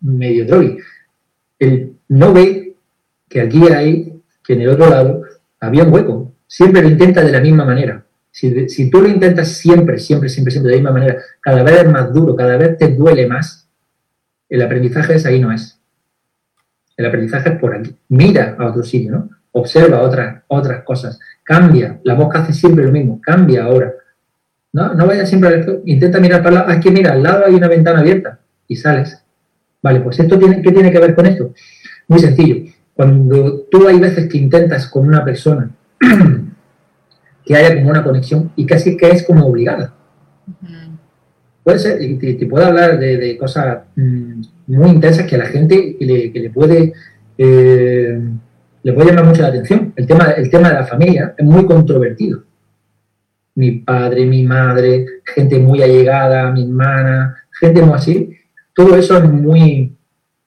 medio 0.00 0.46
troll. 0.46 0.76
Él 1.58 1.96
no 2.08 2.32
ve 2.32 2.76
que 3.28 3.40
aquí 3.40 3.62
hay, 3.72 4.20
que 4.42 4.52
en 4.52 4.60
el 4.62 4.68
otro 4.68 4.90
lado 4.90 5.22
había 5.66 5.84
un 5.84 5.92
hueco. 5.92 6.34
Siempre 6.46 6.82
lo 6.82 6.88
intenta 6.88 7.22
de 7.22 7.32
la 7.32 7.40
misma 7.40 7.64
manera. 7.64 8.04
Si, 8.30 8.90
tú 8.90 9.00
lo 9.00 9.08
intentas 9.08 9.48
siempre, 9.48 9.98
siempre, 9.98 10.28
siempre, 10.28 10.50
siempre 10.50 10.72
de 10.72 10.76
la 10.76 10.82
misma 10.82 10.98
manera, 10.98 11.22
cada 11.40 11.62
vez 11.62 11.82
es 11.82 11.90
más 11.90 12.12
duro, 12.12 12.34
cada 12.34 12.56
vez 12.56 12.76
te 12.76 12.88
duele 12.88 13.28
más, 13.28 13.68
el 14.48 14.60
aprendizaje 14.60 15.14
es 15.14 15.24
ahí 15.24 15.40
no 15.40 15.52
es. 15.52 15.80
El 16.96 17.06
aprendizaje 17.06 17.50
es 17.50 17.58
por 17.58 17.74
aquí. 17.74 17.94
Mira 18.08 18.56
a 18.58 18.66
otro 18.66 18.82
sitio, 18.82 19.12
¿no? 19.12 19.30
Observa 19.52 20.02
otras, 20.02 20.42
otras 20.48 20.82
cosas 20.82 21.20
cambia. 21.44 22.00
La 22.02 22.16
mosca 22.16 22.40
hace 22.40 22.52
siempre 22.52 22.84
lo 22.84 22.90
mismo, 22.90 23.20
cambia 23.20 23.64
ahora. 23.64 23.92
No, 24.72 24.94
no 24.94 25.06
vayas 25.06 25.28
siempre 25.28 25.50
al 25.50 25.82
intenta 25.84 26.18
mirar 26.18 26.42
para 26.42 26.56
lado. 26.56 26.70
Aquí, 26.72 26.90
mira, 26.90 27.12
al 27.12 27.22
lado 27.22 27.44
hay 27.46 27.54
una 27.54 27.68
ventana 27.68 28.00
abierta 28.00 28.40
y 28.66 28.74
sales. 28.74 29.22
Vale, 29.80 30.00
pues 30.00 30.18
esto 30.18 30.38
tiene, 30.38 30.62
¿qué 30.62 30.72
tiene 30.72 30.90
que 30.90 30.98
ver 30.98 31.14
con 31.14 31.26
esto? 31.26 31.52
Muy 32.08 32.18
sencillo. 32.18 32.72
Cuando 32.94 33.62
tú 33.70 33.88
hay 33.88 33.98
veces 33.98 34.28
que 34.28 34.38
intentas 34.38 34.88
con 34.88 35.06
una 35.06 35.24
persona 35.24 35.70
que 37.44 37.56
haya 37.56 37.74
como 37.74 37.90
una 37.90 38.04
conexión 38.04 38.52
y 38.56 38.66
casi 38.66 38.96
que 38.96 39.10
es 39.10 39.24
como 39.24 39.46
obligada. 39.46 39.94
Puede 41.62 41.78
ser, 41.78 42.02
y 42.02 42.16
te, 42.18 42.46
puedo 42.46 42.66
hablar 42.66 42.98
de, 42.98 43.36
cosas 43.38 43.84
mm, 43.96 44.42
muy 44.66 44.90
intensas 44.90 45.26
que 45.26 45.34
a 45.34 45.38
la 45.38 45.46
gente 45.46 45.96
le, 45.98 46.30
que 46.30 46.40
le 46.40 46.50
puede 46.50 46.92
eh, 47.38 48.20
le 48.84 48.92
puede 48.92 49.08
llamar 49.08 49.24
mucho 49.24 49.42
la 49.42 49.48
atención. 49.48 49.92
El 49.96 50.06
tema, 50.06 50.30
el 50.32 50.50
tema 50.50 50.68
de 50.68 50.74
la 50.74 50.84
familia 50.84 51.34
es 51.36 51.44
muy 51.44 51.64
controvertido. 51.64 52.44
Mi 53.54 53.78
padre, 53.78 54.26
mi 54.26 54.44
madre, 54.44 55.06
gente 55.24 55.58
muy 55.58 55.82
allegada, 55.82 56.52
mi 56.52 56.64
hermana, 56.64 57.34
gente 57.58 57.80
muy 57.82 57.94
así, 57.94 58.30
todo 58.74 58.96
eso 58.96 59.16
es 59.16 59.24
muy... 59.24 59.96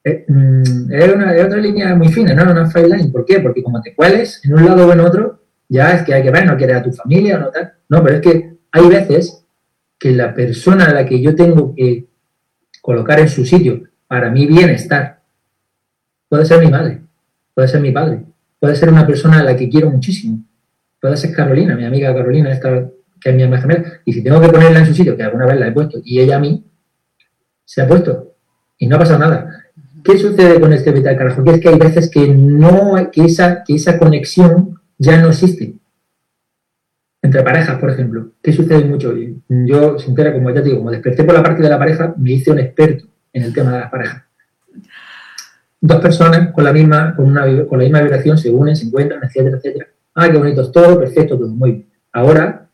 Eh, 0.08 0.26
mm, 0.28 0.92
es, 0.92 1.14
una, 1.14 1.32
otra 1.32 1.58
línea 1.58 1.96
muy 1.96 2.10
fina, 2.10 2.34
no 2.34 2.52
una 2.52 2.70
fine 2.70 2.88
line. 2.88 3.12
¿Por 3.12 3.26
qué? 3.26 3.40
Porque 3.40 3.64
como 3.64 3.82
te 3.82 3.96
cueles 3.96 4.42
en 4.46 4.54
un 4.54 4.66
lado 4.66 4.88
o 4.88 4.94
en 4.94 5.00
otro, 5.00 5.44
ya 5.70 5.92
es 5.92 6.04
que 6.04 6.14
hay 6.14 6.24
que 6.24 6.32
ver, 6.32 6.46
no 6.46 6.58
quieres 6.58 6.78
a 6.78 6.84
tu 6.84 6.92
familia, 6.92 7.38
no 7.38 7.50
tal. 7.50 7.74
No, 7.90 8.04
pero 8.04 8.16
es 8.18 8.22
que 8.22 8.58
hay 8.72 8.88
veces 8.88 9.46
que 10.00 10.12
la 10.12 10.34
persona 10.34 10.86
a 10.86 10.94
la 10.94 11.06
que 11.06 11.22
yo 11.22 11.36
tengo 11.36 11.74
que 11.76 12.08
colocar 12.82 13.20
en 13.20 13.30
su 13.30 13.46
sitio 13.46 13.84
para 14.08 14.30
mi 14.30 14.46
bienestar 14.46 15.22
puede 16.30 16.46
ser 16.46 16.60
mi 16.60 16.72
madre 16.72 17.02
puede 17.58 17.70
ser 17.70 17.82
mi 17.82 17.92
padre, 17.92 18.24
puede 18.60 18.76
ser 18.76 18.90
una 18.90 19.08
persona 19.08 19.40
a 19.40 19.44
la 19.44 19.56
que 19.56 19.68
quiero 19.68 19.90
muchísimo, 19.90 20.46
puede 21.02 21.18
ser 21.18 21.34
Carolina, 21.34 21.76
mi 21.76 21.86
amiga 21.86 22.14
Carolina, 22.14 22.52
esta, 22.52 22.88
que 23.20 23.32
es 23.32 23.36
mi 23.36 23.42
amiga 23.42 23.62
gemela, 23.62 23.94
y 24.06 24.14
si 24.14 24.24
tengo 24.24 24.40
que 24.40 24.50
ponerla 24.50 24.78
en 24.78 24.86
su 24.86 24.94
sitio, 24.94 25.18
que 25.18 25.24
alguna 25.24 25.48
vez 25.48 25.60
la 25.60 25.68
he 25.68 25.72
puesto, 25.72 26.00
y 26.04 26.20
ella 26.20 26.36
a 26.36 26.40
mí, 26.40 26.64
se 27.66 27.82
ha 27.82 27.88
puesto, 27.88 28.36
y 28.78 28.86
no 28.86 28.96
ha 28.96 29.00
pasado 29.00 29.18
nada. 29.18 29.57
¿Qué 30.08 30.18
sucede 30.18 30.60
con 30.60 30.72
este 30.72 30.92
vital 30.92 31.18
carajo? 31.18 31.44
Que 31.44 31.52
es 31.52 31.60
que 31.60 31.70
hay 31.70 31.78
veces 31.78 32.10
que 32.10 32.28
no, 32.28 32.96
que 33.12 33.26
esa, 33.26 33.64
que 33.64 33.76
esa 33.76 34.00
conexión 34.00 34.80
ya 34.98 35.22
no 35.22 35.28
existe. 35.28 35.74
Entre 37.22 37.44
parejas, 37.44 37.78
por 37.78 37.90
ejemplo. 37.90 38.32
¿Qué 38.42 38.54
sucede 38.54 38.86
mucho? 38.86 39.14
Yo, 39.50 40.00
sincera, 40.00 40.32
como 40.32 40.50
ya 40.50 40.64
te 40.64 40.70
digo, 40.70 40.78
como 40.78 40.92
desperté 40.92 41.26
por 41.26 41.36
la 41.36 41.44
parte 41.44 41.62
de 41.62 41.70
la 41.70 41.78
pareja, 41.78 42.16
me 42.18 42.32
hice 42.32 42.52
un 42.52 42.60
experto 42.60 43.06
en 43.34 43.44
el 43.44 43.54
tema 43.54 43.74
de 43.74 43.80
las 43.80 43.92
parejas 43.92 44.24
dos 45.80 46.02
personas 46.02 46.52
con 46.52 46.64
la 46.64 46.74
misma, 46.74 47.16
con 47.16 47.26
una, 47.26 47.44
con 47.68 47.78
la 47.78 47.84
misma 47.84 48.02
vibración 48.02 48.38
se 48.38 48.50
unen, 48.50 48.76
se 48.76 48.86
encuentran, 48.86 49.24
etcétera, 49.24 49.58
etcétera. 49.58 49.88
Ah, 50.16 50.30
qué 50.30 50.38
bonito 50.38 50.62
es 50.62 50.72
todo, 50.72 51.00
perfecto, 51.00 51.38
todo 51.38 51.50
muy 51.50 51.72
bien. 51.72 51.90
Ahora 52.12 52.70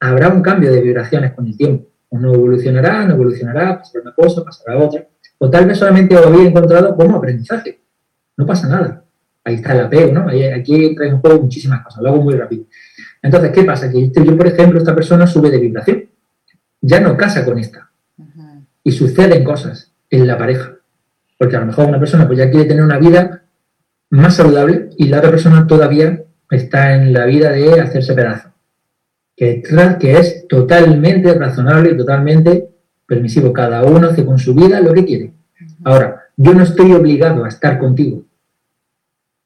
habrá 0.00 0.28
un 0.28 0.42
cambio 0.42 0.72
de 0.72 0.80
vibraciones 0.80 1.32
con 1.32 1.46
el 1.46 1.56
tiempo. 1.56 1.86
Uno 2.08 2.34
evolucionará, 2.34 3.04
no 3.04 3.14
evolucionará, 3.14 3.78
pasará 3.78 4.02
una 4.02 4.14
cosa, 4.14 4.44
pasará 4.44 4.78
otra. 4.78 5.06
O 5.42 5.50
tal 5.50 5.66
vez 5.66 5.78
solamente 5.78 6.14
lo 6.14 6.28
había 6.28 6.48
encontrado 6.48 6.94
como 6.94 7.16
aprendizaje. 7.16 7.80
No 8.36 8.46
pasa 8.46 8.68
nada. 8.68 9.04
Ahí 9.44 9.56
está 9.56 9.72
el 9.72 9.86
apego, 9.86 10.12
¿no? 10.12 10.26
Aquí 10.54 10.84
entra 10.84 11.06
en 11.06 11.18
juego 11.18 11.42
muchísimas 11.42 11.82
cosas. 11.82 12.02
Lo 12.02 12.10
hago 12.10 12.22
muy 12.22 12.34
rápido. 12.34 12.64
Entonces, 13.22 13.50
¿qué 13.52 13.64
pasa? 13.64 13.90
Que 13.90 14.10
yo, 14.10 14.36
por 14.36 14.46
ejemplo, 14.46 14.78
esta 14.78 14.94
persona 14.94 15.26
sube 15.26 15.50
de 15.50 15.58
vibración. 15.58 16.04
Ya 16.80 17.00
no 17.00 17.16
casa 17.16 17.44
con 17.44 17.58
esta. 17.58 17.90
Y 18.84 18.92
suceden 18.92 19.44
cosas 19.44 19.92
en 20.10 20.26
la 20.26 20.38
pareja 20.38 20.80
porque 21.40 21.56
a 21.56 21.60
lo 21.60 21.66
mejor 21.66 21.86
una 21.86 21.98
persona 21.98 22.26
pues 22.26 22.38
ya 22.38 22.50
quiere 22.50 22.68
tener 22.68 22.84
una 22.84 22.98
vida 22.98 23.44
más 24.10 24.36
saludable 24.36 24.90
y 24.98 25.08
la 25.08 25.20
otra 25.20 25.30
persona 25.30 25.66
todavía 25.66 26.22
está 26.50 26.94
en 26.94 27.14
la 27.14 27.24
vida 27.24 27.50
de 27.50 27.80
hacerse 27.80 28.12
pedazo. 28.12 28.50
Que, 29.34 29.62
que 29.98 30.18
es 30.18 30.46
totalmente 30.48 31.32
razonable 31.32 31.92
y 31.92 31.96
totalmente 31.96 32.68
permisivo. 33.10 33.52
Cada 33.52 33.82
uno 33.82 34.06
hace 34.06 34.24
con 34.24 34.38
su 34.38 34.54
vida 34.54 34.80
lo 34.80 34.94
que 34.94 35.04
quiere. 35.04 35.32
Ahora, 35.82 36.28
yo 36.36 36.54
no 36.54 36.62
estoy 36.62 36.92
obligado 36.92 37.44
a 37.44 37.48
estar 37.48 37.76
contigo. 37.80 38.22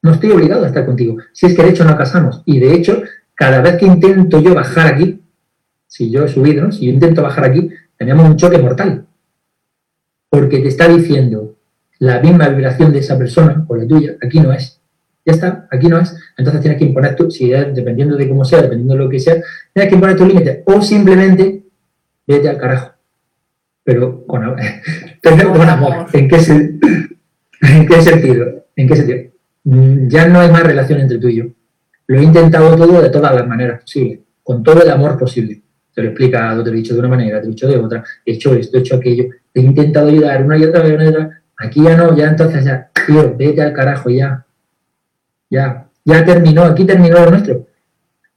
No 0.03 0.13
estoy 0.13 0.33
obligado 0.33 0.65
a 0.65 0.67
estar 0.67 0.85
contigo. 0.85 1.17
Si 1.33 1.47
es 1.47 1.57
que 1.57 1.63
de 1.63 1.71
hecho 1.71 1.85
no 1.85 1.97
casamos. 1.97 2.43
Y 2.45 2.61
de 2.61 2.75
hecho, 2.75 3.03
cada 3.35 3.63
vez 3.63 3.77
que 3.79 3.87
intento 3.87 4.39
yo 4.41 4.55
bajar 4.55 4.87
aquí, 4.87 5.23
si 5.87 6.11
yo 6.11 6.25
he 6.25 6.29
subido, 6.29 6.71
si 6.71 6.87
yo 6.87 6.93
intento 6.93 7.23
bajar 7.23 7.47
aquí, 7.47 7.71
tenemos 7.97 8.29
un 8.29 8.37
choque 8.37 8.59
mortal. 8.59 9.07
Porque 10.29 10.59
te 10.59 10.69
está 10.69 10.87
diciendo, 10.87 11.57
la 11.99 12.21
misma 12.21 12.49
vibración 12.51 12.93
de 12.93 12.99
esa 12.99 13.17
persona 13.17 13.65
o 13.67 13.77
la 13.77 13.87
tuya, 13.87 14.17
aquí 14.23 14.41
no 14.41 14.53
es. 14.53 14.79
Ya 15.25 15.33
está, 15.33 15.67
aquí 15.71 15.89
no 15.89 15.99
es. 15.99 16.15
Entonces 16.37 16.61
tienes 16.61 16.79
que 16.79 16.85
imponer 16.85 17.17
tu, 17.17 17.31
si 17.31 17.51
es, 17.51 17.75
dependiendo 17.75 18.15
de 18.15 18.29
cómo 18.29 18.45
sea, 18.45 18.61
dependiendo 18.61 18.93
de 18.93 19.05
lo 19.05 19.09
que 19.09 19.19
sea, 19.19 19.37
tienes 19.73 19.89
que 19.89 19.95
imponer 19.95 20.19
tus 20.19 20.29
límites. 20.29 20.65
O 20.67 20.83
simplemente 20.83 21.65
vete 22.27 22.51
al 22.51 22.59
carajo. 22.59 22.94
Pero 23.85 24.25
con, 24.27 24.43
con 25.23 25.69
amor. 25.69 26.07
¿En 26.13 26.29
qué, 26.29 26.37
¿En 27.61 27.87
qué 27.87 28.03
sentido? 28.03 28.67
¿En 28.75 28.89
qué 28.89 28.97
sentido? 28.97 29.19
mm, 29.65 30.09
ya 30.09 30.27
no 30.27 30.41
hay 30.41 30.51
más 30.51 30.63
relación 30.63 31.01
entre 31.01 31.19
tú 31.19 31.29
y 31.29 31.37
yo. 31.37 31.45
Lo 32.07 32.19
he 32.19 32.23
intentado 32.23 32.77
todo 32.77 33.01
de 33.01 33.11
todas 33.11 33.35
las 33.35 33.47
maneras 33.47 33.81
posibles, 33.81 34.21
con 34.43 34.63
todo 34.63 34.83
el 34.83 34.91
amor 34.91 35.19
posible. 35.19 35.63
Te 35.95 36.03
lo 36.03 36.09
he 36.09 36.11
explicado, 36.11 36.63
te 36.63 36.71
lo 36.71 36.77
he 36.77 36.81
dicho 36.81 36.95
de 36.95 37.01
una 37.01 37.09
manera, 37.09 37.39
te 37.39 37.47
lo 37.47 37.51
he 37.51 37.55
dicho 37.55 37.69
de 37.69 37.79
otra, 37.79 38.05
he 38.27 38.33
hecho 38.33 38.55
esto, 38.55 38.77
he 38.77 38.81
hecho 38.81 38.97
aquello, 38.97 39.25
te 39.53 39.61
he 39.61 39.63
intentado 39.63 40.09
ayudar 40.09 40.45
una 40.45 40.59
y 40.59 40.65
otra 40.65 40.83
vez, 40.83 40.95
una 40.95 41.05
y 41.05 41.09
otra. 41.09 41.43
Aquí 41.57 41.83
ya 41.83 41.97
no, 41.97 42.17
ya 42.17 42.29
entonces 42.29 42.65
ya, 42.65 42.91
tío, 43.07 43.35
vete 43.37 43.63
al 43.63 43.73
carajo 43.73 44.11
ya. 44.11 44.45
Ya, 45.49 45.89
ya 46.05 46.25
terminó, 46.25 46.65
aquí 46.65 46.85
terminó 46.85 47.21
lo 47.21 47.31
nuestro. 47.31 47.67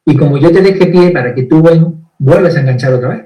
Y 0.06 0.16
como 0.16 0.38
yo 0.38 0.52
te 0.52 0.62
dejé 0.62 0.86
pie 0.88 1.12
para 1.12 1.34
que 1.34 1.44
tú, 1.44 1.62
bueno, 1.62 2.12
vuelves 2.20 2.56
a 2.56 2.62
enganchar 2.62 2.94
otra 2.94 3.10
vez. 3.10 3.26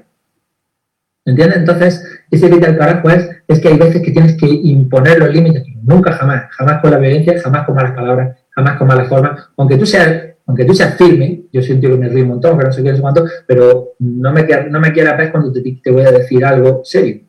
¿Entiendes? 1.24 1.58
Entonces, 1.58 2.04
ese 2.30 2.48
vete 2.48 2.66
al 2.66 2.78
carajo 2.78 3.10
es, 3.10 3.28
es 3.46 3.60
que 3.60 3.68
hay 3.68 3.78
veces 3.78 4.02
que 4.02 4.10
tienes 4.10 4.36
que 4.36 4.46
imponer 4.46 5.18
los 5.18 5.32
límites. 5.32 5.64
Nunca, 5.82 6.12
jamás. 6.12 6.46
Jamás 6.50 6.80
con 6.80 6.90
la 6.90 6.98
violencia, 6.98 7.40
jamás 7.40 7.64
con 7.64 7.76
malas 7.76 7.92
palabras, 7.92 8.38
jamás 8.50 8.76
con 8.76 8.88
malas 8.88 9.08
formas. 9.08 9.48
Aunque 9.56 9.76
tú 9.76 9.86
seas 9.86 10.32
aunque 10.46 10.64
tú 10.64 10.74
seas 10.74 10.96
firme, 10.96 11.44
yo 11.52 11.62
siento 11.62 11.88
que 11.88 11.96
me 11.96 12.08
río 12.08 12.24
un 12.24 12.30
montón, 12.30 12.58
que 12.58 12.64
no 12.64 12.72
sé 12.72 12.82
qué, 12.82 12.92
no 12.92 13.00
cuánto, 13.00 13.26
pero 13.46 13.94
no 14.00 14.32
me, 14.32 14.46
no 14.70 14.80
me 14.80 14.92
quieras 14.92 15.16
ver 15.16 15.30
cuando 15.30 15.52
te, 15.52 15.62
te, 15.82 15.90
voy 15.90 16.02
a 16.02 16.10
decir 16.10 16.44
algo 16.44 16.82
serio. 16.84 17.22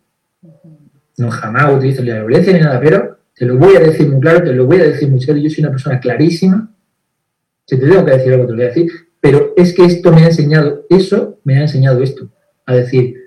No 1.18 1.30
jamás 1.30 1.74
utilizo 1.74 2.04
la 2.04 2.20
violencia 2.20 2.54
ni 2.54 2.60
nada, 2.60 2.80
pero 2.80 3.20
te 3.36 3.46
lo 3.46 3.58
voy 3.58 3.76
a 3.76 3.80
decir 3.80 4.10
muy 4.10 4.20
claro, 4.20 4.44
te 4.44 4.54
lo 4.54 4.66
voy 4.66 4.80
a 4.80 4.86
decir 4.86 5.10
muy 5.10 5.22
serio. 5.22 5.44
Yo 5.44 5.50
soy 5.50 5.64
una 5.64 5.72
persona 5.72 6.00
clarísima. 6.00 6.72
Si 7.66 7.80
te 7.80 7.88
tengo 7.88 8.04
que 8.04 8.12
decir 8.12 8.34
algo, 8.34 8.46
te 8.46 8.52
lo 8.52 8.58
voy 8.58 8.66
a 8.66 8.70
decir. 8.70 8.92
Pero 9.20 9.54
es 9.56 9.74
que 9.74 9.86
esto 9.86 10.12
me 10.12 10.24
ha 10.24 10.26
enseñado, 10.26 10.86
eso 10.90 11.40
me 11.44 11.58
ha 11.58 11.62
enseñado 11.62 12.02
esto. 12.02 12.30
A 12.66 12.76
decir, 12.76 13.23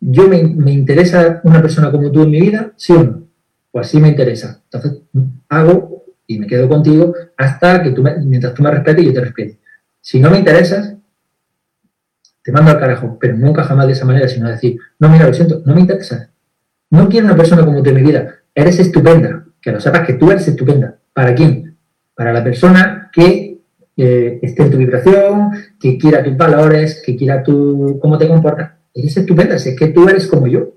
yo 0.00 0.28
me, 0.28 0.42
me 0.42 0.72
interesa 0.72 1.40
una 1.44 1.60
persona 1.60 1.90
como 1.90 2.10
tú 2.10 2.22
en 2.22 2.30
mi 2.30 2.40
vida, 2.40 2.72
sí 2.76 2.92
o 2.92 3.02
no. 3.02 3.22
Pues 3.70 3.88
sí 3.88 4.00
me 4.00 4.08
interesa. 4.08 4.62
Entonces, 4.64 5.02
hago 5.48 6.04
y 6.26 6.38
me 6.38 6.46
quedo 6.46 6.68
contigo 6.68 7.14
hasta 7.36 7.82
que 7.82 7.90
tú 7.90 8.04
mientras 8.24 8.54
tú 8.54 8.62
me 8.62 8.70
respetes, 8.70 9.04
yo 9.04 9.12
te 9.12 9.20
respete. 9.20 9.58
Si 10.00 10.20
no 10.20 10.30
me 10.30 10.38
interesas, 10.38 10.94
te 12.42 12.52
mando 12.52 12.70
al 12.70 12.78
carajo, 12.78 13.18
pero 13.20 13.36
nunca 13.36 13.64
jamás 13.64 13.86
de 13.86 13.92
esa 13.92 14.04
manera, 14.04 14.28
sino 14.28 14.48
decir, 14.48 14.78
no, 14.98 15.08
mira, 15.08 15.26
lo 15.26 15.34
siento, 15.34 15.62
no 15.64 15.74
me 15.74 15.80
interesas. 15.80 16.28
No 16.90 17.08
quiero 17.08 17.26
una 17.26 17.36
persona 17.36 17.64
como 17.64 17.82
tú 17.82 17.90
en 17.90 17.96
mi 17.96 18.02
vida. 18.02 18.36
Eres 18.54 18.78
estupenda. 18.78 19.44
Que 19.60 19.72
lo 19.72 19.80
sepas 19.80 20.06
que 20.06 20.14
tú 20.14 20.30
eres 20.30 20.48
estupenda. 20.48 20.96
¿Para 21.12 21.34
quién? 21.34 21.76
Para 22.14 22.32
la 22.32 22.42
persona 22.42 23.10
que 23.12 23.60
eh, 23.96 24.38
esté 24.40 24.62
en 24.62 24.70
tu 24.70 24.78
vibración, 24.78 25.50
que 25.78 25.98
quiera 25.98 26.22
tus 26.22 26.36
valores, 26.36 27.02
que 27.04 27.16
quiera 27.16 27.42
tu, 27.42 27.98
cómo 28.00 28.16
te 28.16 28.28
comportas. 28.28 28.77
Eres 28.94 29.16
estupenda. 29.16 29.56
Es 29.56 29.76
que 29.76 29.88
tú 29.88 30.08
eres 30.08 30.26
como 30.26 30.46
yo. 30.46 30.74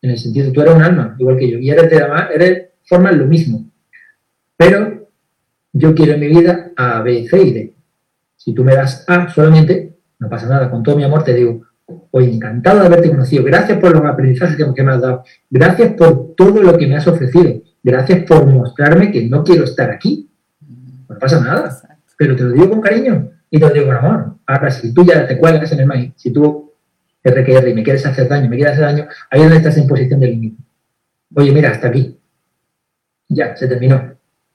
En 0.00 0.10
el 0.10 0.18
sentido 0.18 0.46
de 0.46 0.52
tú 0.52 0.60
eres 0.60 0.74
un 0.74 0.82
alma, 0.82 1.14
igual 1.18 1.36
que 1.36 1.50
yo. 1.50 1.58
Y 1.58 1.70
eres, 1.70 1.88
de, 1.88 2.04
eres 2.34 2.68
formas 2.84 3.16
lo 3.16 3.26
mismo. 3.26 3.70
Pero 4.56 5.08
yo 5.72 5.94
quiero 5.94 6.14
en 6.14 6.20
mi 6.20 6.28
vida 6.28 6.72
A, 6.76 7.02
B, 7.02 7.26
C 7.28 7.42
y 7.42 7.52
D. 7.52 7.74
Si 8.36 8.52
tú 8.52 8.64
me 8.64 8.74
das 8.74 9.04
A 9.08 9.28
solamente, 9.28 9.96
no 10.18 10.28
pasa 10.28 10.48
nada. 10.48 10.70
Con 10.70 10.82
todo 10.82 10.96
mi 10.96 11.04
amor 11.04 11.22
te 11.22 11.34
digo, 11.34 11.62
hoy 12.10 12.34
encantado 12.34 12.80
de 12.80 12.86
haberte 12.86 13.10
conocido. 13.10 13.44
Gracias 13.44 13.78
por 13.78 13.92
los 13.92 14.04
aprendizajes 14.04 14.56
que, 14.56 14.82
me 14.82 14.92
has 14.92 15.00
dado. 15.00 15.24
Gracias 15.50 15.94
por 15.94 16.34
todo 16.36 16.62
lo 16.62 16.76
que 16.76 16.86
me 16.86 16.96
has 16.96 17.06
ofrecido. 17.06 17.62
Gracias 17.82 18.24
por 18.24 18.46
mostrarme 18.46 19.10
que 19.10 19.26
no 19.26 19.44
quiero 19.44 19.64
estar 19.64 19.90
aquí. 19.90 20.30
No 21.08 21.18
pasa 21.18 21.40
nada. 21.40 21.76
Pero 22.16 22.36
te 22.36 22.42
lo 22.44 22.52
digo 22.52 22.70
con 22.70 22.80
cariño 22.80 23.30
y 23.50 23.58
te 23.58 23.66
lo 23.66 23.72
digo 23.72 23.86
con 23.86 23.96
amor. 23.96 24.36
Ahora, 24.46 24.70
si 24.70 24.92
tú 24.92 25.04
ya 25.04 25.26
te 25.26 25.38
cuelgas 25.38 25.72
en 25.72 25.80
el 25.80 25.86
maíz, 25.86 26.12
si 26.16 26.32
tú 26.32 26.71
RQR 27.24 27.68
y 27.68 27.74
me 27.74 27.82
quieres 27.82 28.04
hacer 28.06 28.28
daño, 28.28 28.48
me 28.48 28.56
quieres 28.56 28.74
hacer 28.74 28.84
daño, 28.84 29.08
ahí 29.30 29.40
es 29.40 29.44
donde 29.44 29.56
estás 29.58 29.78
en 29.78 29.86
posición 29.86 30.20
de 30.20 30.28
límite. 30.28 30.62
Oye, 31.34 31.52
mira, 31.52 31.70
hasta 31.70 31.88
aquí. 31.88 32.18
Ya, 33.28 33.56
se 33.56 33.66
terminó 33.68 34.12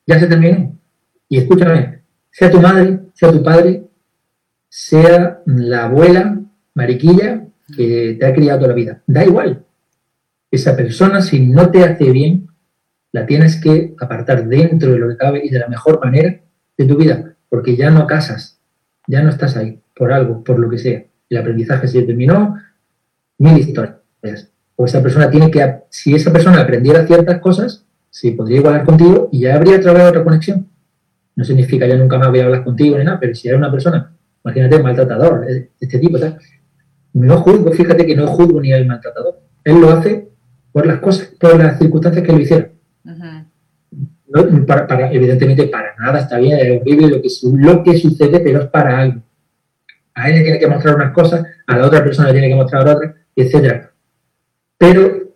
ya 0.07 0.19
se 0.19 0.27
terminó. 0.27 0.79
Y 1.29 1.37
escúchame, 1.37 2.01
sea 2.31 2.49
tu 2.49 2.61
madre, 2.61 3.01
sea 3.13 3.31
tu 3.31 3.43
padre, 3.43 3.83
sea 4.69 5.41
la 5.45 5.85
abuela, 5.85 6.39
mariquilla, 6.73 7.45
que 7.75 8.15
te 8.17 8.25
ha 8.25 8.33
criado 8.33 8.59
toda 8.59 8.69
la 8.69 8.75
vida. 8.75 9.03
Da 9.05 9.25
igual. 9.25 9.65
Esa 10.49 10.75
persona, 10.77 11.21
si 11.21 11.45
no 11.45 11.69
te 11.69 11.83
hace 11.83 12.09
bien, 12.11 12.47
la 13.11 13.25
tienes 13.25 13.57
que 13.57 13.93
apartar 13.99 14.47
dentro 14.47 14.93
de 14.93 14.99
lo 14.99 15.09
que 15.09 15.17
cabe 15.17 15.41
y 15.43 15.49
de 15.49 15.59
la 15.59 15.67
mejor 15.67 15.99
manera 15.99 16.39
de 16.77 16.85
tu 16.85 16.95
vida, 16.95 17.35
porque 17.49 17.75
ya 17.75 17.89
no 17.89 18.07
casas, 18.07 18.59
ya 19.07 19.21
no 19.21 19.29
estás 19.29 19.57
ahí, 19.57 19.81
por 19.95 20.13
algo, 20.13 20.43
por 20.43 20.59
lo 20.59 20.69
que 20.69 20.77
sea. 20.77 21.03
El 21.29 21.37
aprendizaje 21.37 21.87
se 21.87 22.01
terminó, 22.03 22.57
mil 23.37 23.57
historias. 23.57 23.97
O 24.75 24.85
esa 24.85 25.01
persona 25.01 25.29
tiene 25.29 25.49
que, 25.49 25.79
si 25.89 26.13
esa 26.13 26.31
persona 26.31 26.61
aprendiera 26.61 27.05
ciertas 27.05 27.39
cosas, 27.39 27.85
sí, 28.09 28.31
podría 28.31 28.57
igualar 28.57 28.85
contigo 28.85 29.29
y 29.31 29.41
ya 29.41 29.55
habría 29.55 29.77
vez 29.77 29.87
otra 29.87 30.23
conexión. 30.23 30.67
No 31.35 31.43
significa 31.43 31.87
ya 31.87 31.95
nunca 31.95 32.17
más 32.17 32.29
voy 32.29 32.39
a 32.39 32.45
hablar 32.45 32.63
contigo 32.63 32.97
ni 32.97 33.03
nada, 33.03 33.19
pero 33.19 33.33
si 33.35 33.47
eres 33.47 33.59
una 33.59 33.71
persona, 33.71 34.11
imagínate, 34.43 34.81
maltratador, 34.81 35.45
de 35.45 35.71
este 35.79 35.99
tipo, 35.99 36.19
tal, 36.19 36.37
no 37.13 37.37
juzgo, 37.37 37.71
fíjate 37.71 38.05
que 38.05 38.15
no 38.15 38.27
juzgo 38.27 38.61
ni 38.61 38.73
al 38.73 38.85
maltratador. 38.85 39.39
Él 39.63 39.81
lo 39.81 39.91
hace 39.91 40.29
por 40.71 40.85
las 40.85 40.99
cosas, 40.99 41.27
por 41.39 41.57
las 41.57 41.77
circunstancias 41.79 42.25
que 42.25 42.31
lo 42.31 42.39
hicieron. 42.39 42.69
para, 44.65 45.11
evidentemente, 45.11 45.67
para 45.67 45.95
nada 45.97 46.19
está 46.19 46.37
bien, 46.37 46.57
es 46.59 46.81
horrible 46.81 47.07
lo 47.07 47.21
que, 47.21 47.29
lo 47.53 47.83
que 47.83 47.97
sucede, 47.97 48.39
pero 48.39 48.61
es 48.61 48.67
para 48.67 48.99
algo. 48.99 49.21
A 50.17 50.29
él 50.29 50.37
le 50.37 50.41
tiene 50.41 50.59
que 50.59 50.67
mostrar 50.67 50.95
unas 50.95 51.13
cosas, 51.13 51.45
a 51.67 51.77
la 51.77 51.85
otra 51.85 52.03
persona 52.03 52.29
le 52.29 52.33
tiene 52.33 52.49
que 52.49 52.55
mostrar 52.55 52.87
otras, 52.87 53.13
etc. 53.35 53.85
Pero 54.75 55.35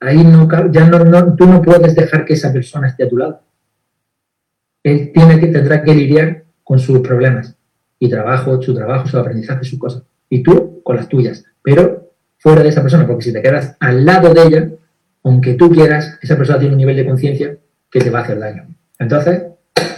ahí 0.00 0.22
no, 0.22 0.46
ya 0.70 0.86
no, 0.86 1.34
tú 1.34 1.46
no 1.46 1.62
puedes 1.62 1.94
dejar 1.94 2.26
que 2.26 2.34
esa 2.34 2.52
persona 2.52 2.88
esté 2.88 3.04
a 3.04 3.08
tu 3.08 3.16
lado. 3.16 3.40
Él 4.82 5.12
tiene 5.14 5.40
que, 5.40 5.46
tendrá 5.46 5.82
que 5.82 5.94
lidiar 5.94 6.44
con 6.62 6.78
sus 6.78 7.00
problemas 7.00 7.56
y 7.98 8.10
trabajo, 8.10 8.60
su 8.60 8.74
trabajo, 8.74 9.08
su 9.08 9.16
aprendizaje, 9.18 9.64
sus 9.64 9.78
cosas. 9.78 10.02
Y 10.28 10.42
tú 10.42 10.82
con 10.82 10.96
las 10.96 11.08
tuyas, 11.08 11.46
pero 11.62 12.12
fuera 12.36 12.62
de 12.62 12.68
esa 12.68 12.82
persona, 12.82 13.06
porque 13.06 13.24
si 13.24 13.32
te 13.32 13.40
quedas 13.40 13.76
al 13.80 14.04
lado 14.04 14.34
de 14.34 14.42
ella, 14.42 14.68
aunque 15.24 15.54
tú 15.54 15.70
quieras, 15.70 16.18
esa 16.20 16.36
persona 16.36 16.58
tiene 16.58 16.74
un 16.74 16.78
nivel 16.78 16.96
de 16.96 17.06
conciencia 17.06 17.56
que 17.90 18.00
te 18.00 18.10
va 18.10 18.18
a 18.18 18.22
hacer 18.24 18.38
daño. 18.38 18.66
Entonces, 18.98 19.42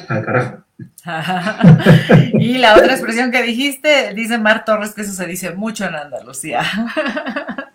al 0.06 0.24
carajo. 0.24 0.64
y 2.38 2.58
la 2.58 2.76
otra 2.76 2.92
expresión 2.92 3.30
que 3.30 3.42
dijiste, 3.42 4.12
dice 4.14 4.38
Mar 4.38 4.64
Torres 4.64 4.94
que 4.94 5.02
eso 5.02 5.12
se 5.12 5.26
dice 5.26 5.52
mucho 5.52 5.86
en 5.86 5.94
Andalucía. 5.94 6.62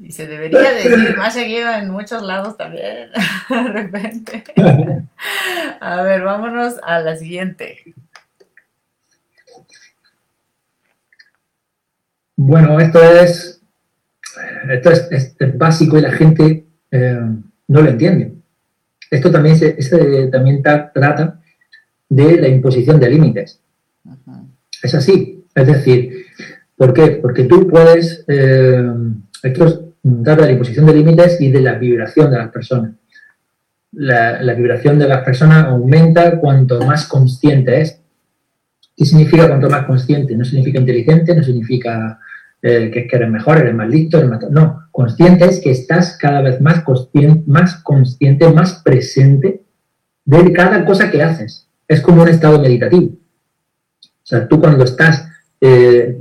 Y 0.00 0.12
se 0.12 0.28
debería 0.28 0.70
decir 0.72 1.16
más 1.16 1.34
seguido 1.34 1.72
en 1.72 1.90
muchos 1.90 2.22
lados 2.22 2.56
también, 2.56 3.10
de 3.50 3.62
repente. 3.72 4.44
A 5.80 6.02
ver, 6.02 6.22
vámonos 6.22 6.76
a 6.84 7.00
la 7.00 7.16
siguiente. 7.16 7.94
Bueno, 12.36 12.78
esto 12.78 13.02
es, 13.02 13.60
esto 14.70 14.90
es, 14.90 15.58
básico 15.58 15.98
y 15.98 16.02
la 16.02 16.12
gente 16.12 16.64
eh, 16.92 17.20
no 17.66 17.80
lo 17.82 17.90
entiende. 17.90 18.34
Esto 19.10 19.32
también, 19.32 19.56
se, 19.56 19.72
también 20.28 20.62
trata 20.62 21.40
de 22.08 22.40
la 22.40 22.48
imposición 22.48 22.98
de 22.98 23.10
límites. 23.10 23.60
Es 24.82 24.94
así. 24.94 25.44
Es 25.54 25.66
decir, 25.66 26.26
¿por 26.76 26.92
qué? 26.92 27.18
Porque 27.22 27.44
tú 27.44 27.68
puedes... 27.68 28.24
Eh, 28.28 28.90
trata 30.22 30.42
de 30.42 30.46
la 30.48 30.52
imposición 30.52 30.86
de 30.86 30.94
límites 30.94 31.40
y 31.40 31.50
de 31.50 31.60
la 31.60 31.74
vibración 31.74 32.30
de 32.30 32.38
las 32.38 32.50
personas. 32.50 32.92
La, 33.92 34.54
vibración 34.54 34.98
de 34.98 35.08
las 35.08 35.24
personas 35.24 35.66
aumenta 35.66 36.38
cuanto 36.38 36.80
más 36.84 37.06
consciente 37.06 37.80
es. 37.80 38.00
¿Qué 38.96 39.04
significa 39.04 39.48
cuanto 39.48 39.70
más 39.70 39.86
consciente? 39.86 40.36
No 40.36 40.44
significa 40.44 40.80
inteligente, 40.80 41.34
no 41.34 41.42
significa 41.42 42.18
eh, 42.60 42.90
que, 42.92 43.06
que, 43.06 43.16
eres 43.16 43.30
mejor, 43.30 43.58
eres 43.58 43.74
más 43.74 43.88
listo, 43.88 44.18
eres 44.18 44.30
más... 44.30 44.50
No, 44.50 44.88
consciente 44.90 45.44
es 45.44 45.60
que 45.60 45.70
estás 45.70 46.18
cada 46.18 46.42
vez 46.42 46.60
más 46.60 46.82
consciente, 46.82 47.44
más 47.46 47.76
consciente, 47.76 48.48
más 48.52 48.82
presente 48.82 49.62
de 50.24 50.52
cada 50.52 50.84
cosa 50.84 51.10
que 51.10 51.22
haces. 51.22 51.67
Es 51.88 52.02
como 52.02 52.22
un 52.22 52.28
estado 52.28 52.60
meditativo. 52.60 53.06
O 53.06 54.26
sea, 54.28 54.46
tú 54.46 54.60
cuando 54.60 54.84
estás, 54.84 55.26
eh, 55.60 56.16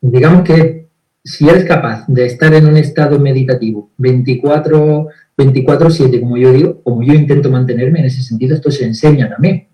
digamos 0.00 0.42
que 0.42 0.88
si 1.22 1.48
eres 1.48 1.64
capaz 1.64 2.06
de 2.08 2.24
estar 2.24 2.52
en 2.54 2.66
un 2.66 2.78
estado 2.78 3.18
meditativo 3.18 3.90
24, 3.98 5.08
24-7, 5.36 6.20
como 6.20 6.38
yo 6.38 6.52
digo, 6.52 6.82
como 6.82 7.02
yo 7.02 7.12
intento 7.12 7.50
mantenerme 7.50 8.00
en 8.00 8.06
ese 8.06 8.22
sentido, 8.22 8.54
esto 8.54 8.70
se 8.70 8.86
enseña 8.86 9.28
también. 9.28 9.68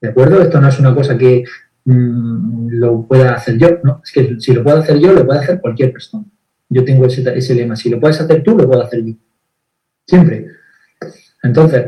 ¿De 0.00 0.08
acuerdo? 0.08 0.40
Esto 0.40 0.60
no 0.60 0.68
es 0.68 0.78
una 0.78 0.94
cosa 0.94 1.16
que 1.18 1.44
mm, 1.84 2.68
lo 2.70 3.06
pueda 3.06 3.34
hacer 3.34 3.58
yo, 3.58 3.78
no, 3.84 4.00
es 4.02 4.12
que 4.12 4.40
si 4.40 4.54
lo 4.54 4.62
puedo 4.64 4.78
hacer 4.78 4.98
yo, 4.98 5.12
lo 5.12 5.26
puede 5.26 5.40
hacer 5.40 5.60
cualquier 5.60 5.92
persona. 5.92 6.24
Yo 6.68 6.84
tengo 6.84 7.06
ese, 7.06 7.22
ese 7.36 7.54
lema, 7.54 7.76
si 7.76 7.90
lo 7.90 8.00
puedes 8.00 8.20
hacer 8.20 8.42
tú, 8.42 8.56
lo 8.56 8.66
puedo 8.66 8.82
hacer 8.82 9.04
yo. 9.04 9.14
Siempre. 10.06 10.46
Entonces, 11.42 11.86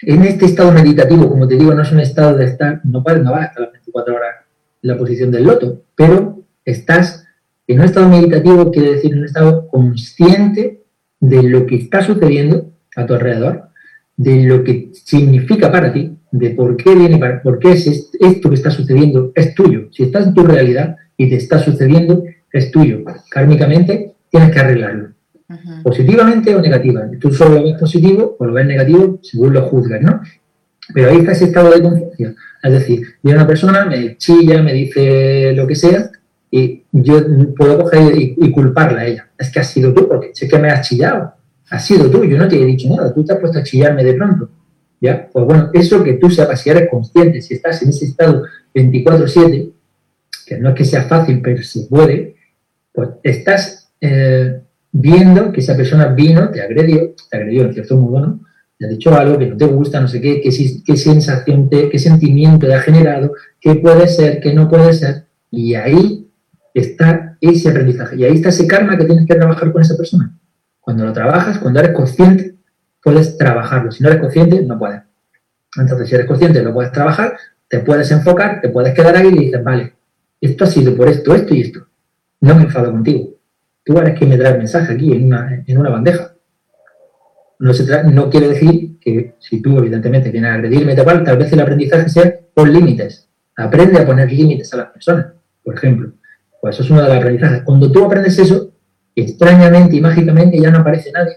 en 0.00 0.22
este 0.22 0.46
estado 0.46 0.72
meditativo, 0.72 1.28
como 1.28 1.48
te 1.48 1.56
digo, 1.56 1.74
no 1.74 1.82
es 1.82 1.92
un 1.92 2.00
estado 2.00 2.36
de 2.36 2.44
estar, 2.44 2.80
no 2.84 3.00
no 3.00 3.02
vas 3.32 3.42
a 3.42 3.44
estar 3.46 3.62
las 3.62 3.72
24 3.72 4.14
horas 4.14 4.36
en 4.82 4.88
la 4.88 4.96
posición 4.96 5.30
del 5.30 5.44
loto, 5.44 5.82
pero 5.94 6.42
estás 6.64 7.26
en 7.66 7.80
un 7.80 7.84
estado 7.84 8.08
meditativo 8.08 8.70
quiere 8.70 8.92
decir 8.92 9.14
un 9.14 9.24
estado 9.24 9.68
consciente 9.68 10.84
de 11.20 11.42
lo 11.42 11.66
que 11.66 11.76
está 11.76 12.02
sucediendo 12.02 12.70
a 12.96 13.06
tu 13.06 13.14
alrededor 13.14 13.68
de 14.18 14.42
lo 14.42 14.64
que 14.64 14.90
significa 14.92 15.70
para 15.70 15.92
ti, 15.92 16.18
de 16.32 16.50
por 16.50 16.76
qué 16.76 16.94
viene, 16.94 17.18
para, 17.18 17.40
por 17.40 17.58
qué 17.60 17.72
es 17.72 18.10
esto 18.20 18.48
que 18.48 18.54
está 18.56 18.70
sucediendo, 18.70 19.32
es 19.34 19.54
tuyo. 19.54 19.88
Si 19.92 20.02
estás 20.02 20.26
en 20.26 20.34
tu 20.34 20.44
realidad 20.44 20.96
y 21.16 21.30
te 21.30 21.36
está 21.36 21.60
sucediendo, 21.60 22.24
es 22.52 22.70
tuyo. 22.72 23.04
Kármicamente 23.30 24.14
tienes 24.28 24.50
que 24.50 24.58
arreglarlo. 24.58 25.10
Positivamente 25.82 26.54
o 26.54 26.60
negativamente. 26.60 27.16
Tú 27.16 27.32
solo 27.32 27.54
lo 27.54 27.64
ves 27.64 27.78
positivo 27.78 28.36
o 28.38 28.44
lo 28.44 28.52
ves 28.52 28.66
negativo 28.66 29.18
según 29.22 29.54
lo 29.54 29.62
juzgas, 29.62 30.02
¿no? 30.02 30.20
Pero 30.92 31.10
ahí 31.10 31.18
está 31.18 31.32
ese 31.32 31.46
estado 31.46 31.70
de 31.70 31.82
conciencia. 31.82 32.34
Es 32.62 32.72
decir, 32.72 33.02
viene 33.22 33.38
una 33.38 33.46
persona, 33.46 33.84
me 33.86 34.16
chilla, 34.16 34.62
me 34.62 34.74
dice 34.74 35.52
lo 35.54 35.66
que 35.66 35.74
sea, 35.74 36.10
y 36.50 36.84
yo 36.92 37.18
puedo 37.56 37.82
coger 37.82 38.14
y, 38.16 38.50
culparla 38.50 39.00
a 39.00 39.06
ella. 39.06 39.28
Es 39.38 39.50
que 39.50 39.60
has 39.60 39.68
sido 39.68 39.92
tú, 39.92 40.08
porque 40.08 40.30
sé 40.34 40.48
que 40.48 40.58
me 40.58 40.70
has 40.70 40.86
chillado. 40.86 41.34
Has 41.70 41.86
sido 41.86 42.10
tú, 42.10 42.24
yo 42.24 42.38
no 42.38 42.48
te 42.48 42.60
he 42.60 42.64
dicho 42.64 42.88
nada, 42.88 43.12
tú 43.12 43.24
te 43.24 43.32
has 43.32 43.38
puesto 43.38 43.58
a 43.58 43.62
chillarme 43.62 44.04
de 44.04 44.14
pronto. 44.14 44.50
¿Ya? 45.00 45.28
Pues 45.30 45.44
bueno, 45.44 45.70
eso 45.72 46.02
que 46.02 46.14
tú 46.14 46.30
sepas, 46.30 46.60
si 46.60 46.70
eres 46.70 46.90
consciente, 46.90 47.40
si 47.40 47.54
estás 47.54 47.82
en 47.82 47.90
ese 47.90 48.06
estado 48.06 48.44
24-7, 48.74 49.72
que 50.46 50.58
no 50.58 50.70
es 50.70 50.74
que 50.74 50.84
sea 50.84 51.02
fácil, 51.04 51.40
pero 51.42 51.62
se 51.62 51.82
puede, 51.82 52.36
pues 52.92 53.10
estás 53.22 53.90
eh, 54.00 54.60
viendo 54.92 55.52
que 55.52 55.60
esa 55.60 55.76
persona 55.76 56.06
vino, 56.08 56.50
te 56.50 56.60
agredió, 56.60 57.14
te 57.30 57.36
agredió 57.36 57.64
en 57.64 57.74
cierto 57.74 57.96
modo, 57.96 58.20
¿no? 58.20 58.40
Te 58.78 58.86
ha 58.86 58.88
dicho 58.88 59.12
algo 59.14 59.38
que 59.38 59.46
no 59.46 59.56
te 59.56 59.66
gusta, 59.66 60.00
no 60.00 60.06
sé 60.06 60.20
qué, 60.20 60.40
qué, 60.40 60.50
qué 60.84 60.96
sensación, 60.96 61.68
qué 61.68 61.98
sentimiento 61.98 62.66
te 62.66 62.74
ha 62.74 62.80
generado, 62.80 63.32
qué 63.60 63.74
puede 63.74 64.06
ser, 64.06 64.40
qué 64.40 64.54
no 64.54 64.68
puede 64.68 64.92
ser, 64.92 65.24
y 65.50 65.74
ahí 65.74 66.28
está 66.74 67.36
ese 67.40 67.70
aprendizaje. 67.70 68.16
Y 68.16 68.24
ahí 68.24 68.34
está 68.34 68.50
ese 68.50 68.66
karma 68.66 68.96
que 68.96 69.04
tienes 69.04 69.26
que 69.26 69.34
trabajar 69.34 69.72
con 69.72 69.82
esa 69.82 69.96
persona. 69.96 70.32
Cuando 70.80 71.04
lo 71.04 71.12
trabajas, 71.12 71.58
cuando 71.58 71.80
eres 71.80 71.92
consciente, 71.92 72.54
puedes 73.02 73.36
trabajarlo. 73.36 73.90
Si 73.90 74.02
no 74.02 74.08
eres 74.08 74.20
consciente, 74.20 74.62
no 74.62 74.78
puedes. 74.78 75.02
Entonces, 75.76 76.08
si 76.08 76.14
eres 76.14 76.26
consciente, 76.26 76.62
lo 76.62 76.72
puedes 76.72 76.92
trabajar, 76.92 77.36
te 77.68 77.80
puedes 77.80 78.10
enfocar, 78.10 78.60
te 78.60 78.68
puedes 78.68 78.94
quedar 78.94 79.16
ahí 79.16 79.28
y 79.28 79.38
dices, 79.46 79.62
vale, 79.62 79.94
esto 80.40 80.64
ha 80.64 80.66
sido 80.66 80.96
por 80.96 81.08
esto, 81.08 81.34
esto 81.34 81.54
y 81.54 81.62
esto. 81.62 81.86
No 82.40 82.54
me 82.54 82.62
enfado 82.62 82.90
contigo. 82.90 83.37
Tú 83.88 83.96
eres 83.98 84.18
quien 84.18 84.28
me 84.28 84.36
trae 84.36 84.52
el 84.52 84.58
mensaje 84.58 84.92
aquí 84.92 85.14
en 85.14 85.24
una, 85.24 85.64
en 85.66 85.78
una 85.78 85.88
bandeja. 85.88 86.34
No, 87.58 87.72
se 87.72 88.04
no 88.04 88.28
quiere 88.28 88.48
decir 88.48 88.98
que 89.00 89.36
si 89.38 89.62
tú, 89.62 89.78
evidentemente, 89.78 90.30
vienes 90.30 90.50
a 90.50 90.54
agredirme, 90.56 90.94
tal, 90.94 91.24
tal 91.24 91.38
vez 91.38 91.50
el 91.54 91.60
aprendizaje 91.60 92.10
sea 92.10 92.34
por 92.52 92.68
límites. 92.68 93.30
Aprende 93.56 93.98
a 93.98 94.04
poner 94.04 94.30
límites 94.30 94.74
a 94.74 94.76
las 94.76 94.90
personas, 94.90 95.28
por 95.64 95.74
ejemplo. 95.74 96.12
Pues 96.60 96.74
eso 96.74 96.84
es 96.84 96.90
una 96.90 97.04
de 97.04 97.08
las 97.08 97.16
aprendizajes. 97.16 97.62
Cuando 97.62 97.90
tú 97.90 98.04
aprendes 98.04 98.38
eso, 98.38 98.74
extrañamente 99.16 99.96
y 99.96 100.02
mágicamente 100.02 100.60
ya 100.60 100.70
no 100.70 100.80
aparece 100.80 101.10
nadie 101.10 101.36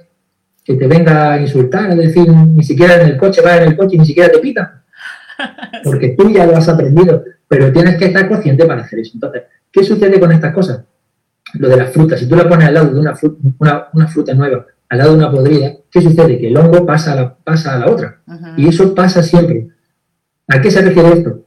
que 0.65 0.73
te 0.73 0.87
venga 0.87 1.31
a 1.31 1.39
insultar, 1.39 1.89
a 1.89 1.95
decir, 1.95 2.29
ni 2.29 2.65
siquiera 2.65 3.01
en 3.01 3.07
el 3.07 3.17
coche, 3.17 3.41
va 3.41 3.55
en 3.55 3.69
el 3.69 3.77
coche 3.77 3.95
y 3.95 3.99
ni 3.99 4.05
siquiera 4.05 4.29
te 4.29 4.39
pita. 4.39 4.83
Porque 5.85 6.15
tú 6.17 6.29
ya 6.29 6.45
lo 6.45 6.57
has 6.57 6.67
aprendido, 6.67 7.23
pero 7.47 7.71
tienes 7.71 7.95
que 7.95 8.07
estar 8.07 8.27
consciente 8.27 8.65
para 8.65 8.81
hacer 8.81 8.99
eso. 8.99 9.11
Entonces, 9.13 9.43
¿qué 9.71 9.85
sucede 9.85 10.19
con 10.19 10.33
estas 10.33 10.53
cosas? 10.53 10.81
Lo 11.53 11.69
de 11.69 11.77
las 11.77 11.91
frutas, 11.91 12.19
si 12.19 12.27
tú 12.27 12.35
la 12.35 12.47
pones 12.47 12.67
al 12.67 12.73
lado 12.73 12.93
de 12.93 12.99
una 12.99 13.15
fruta, 13.15 13.89
una, 13.93 14.07
fruta 14.07 14.33
nueva, 14.33 14.65
al 14.89 14.97
lado 14.97 15.11
de 15.11 15.17
una 15.17 15.31
podrida, 15.31 15.73
¿qué 15.89 16.01
sucede? 16.01 16.39
Que 16.39 16.47
el 16.47 16.57
hongo 16.57 16.85
pasa 16.85 17.13
a 17.13 17.15
la, 17.15 17.35
pasa 17.35 17.75
a 17.75 17.79
la 17.79 17.89
otra. 17.89 18.21
Y 18.57 18.67
eso 18.67 18.95
pasa 18.95 19.21
siempre. 19.21 19.67
¿A 20.47 20.61
qué 20.61 20.71
se 20.71 20.81
refiere 20.81 21.09
esto? 21.13 21.45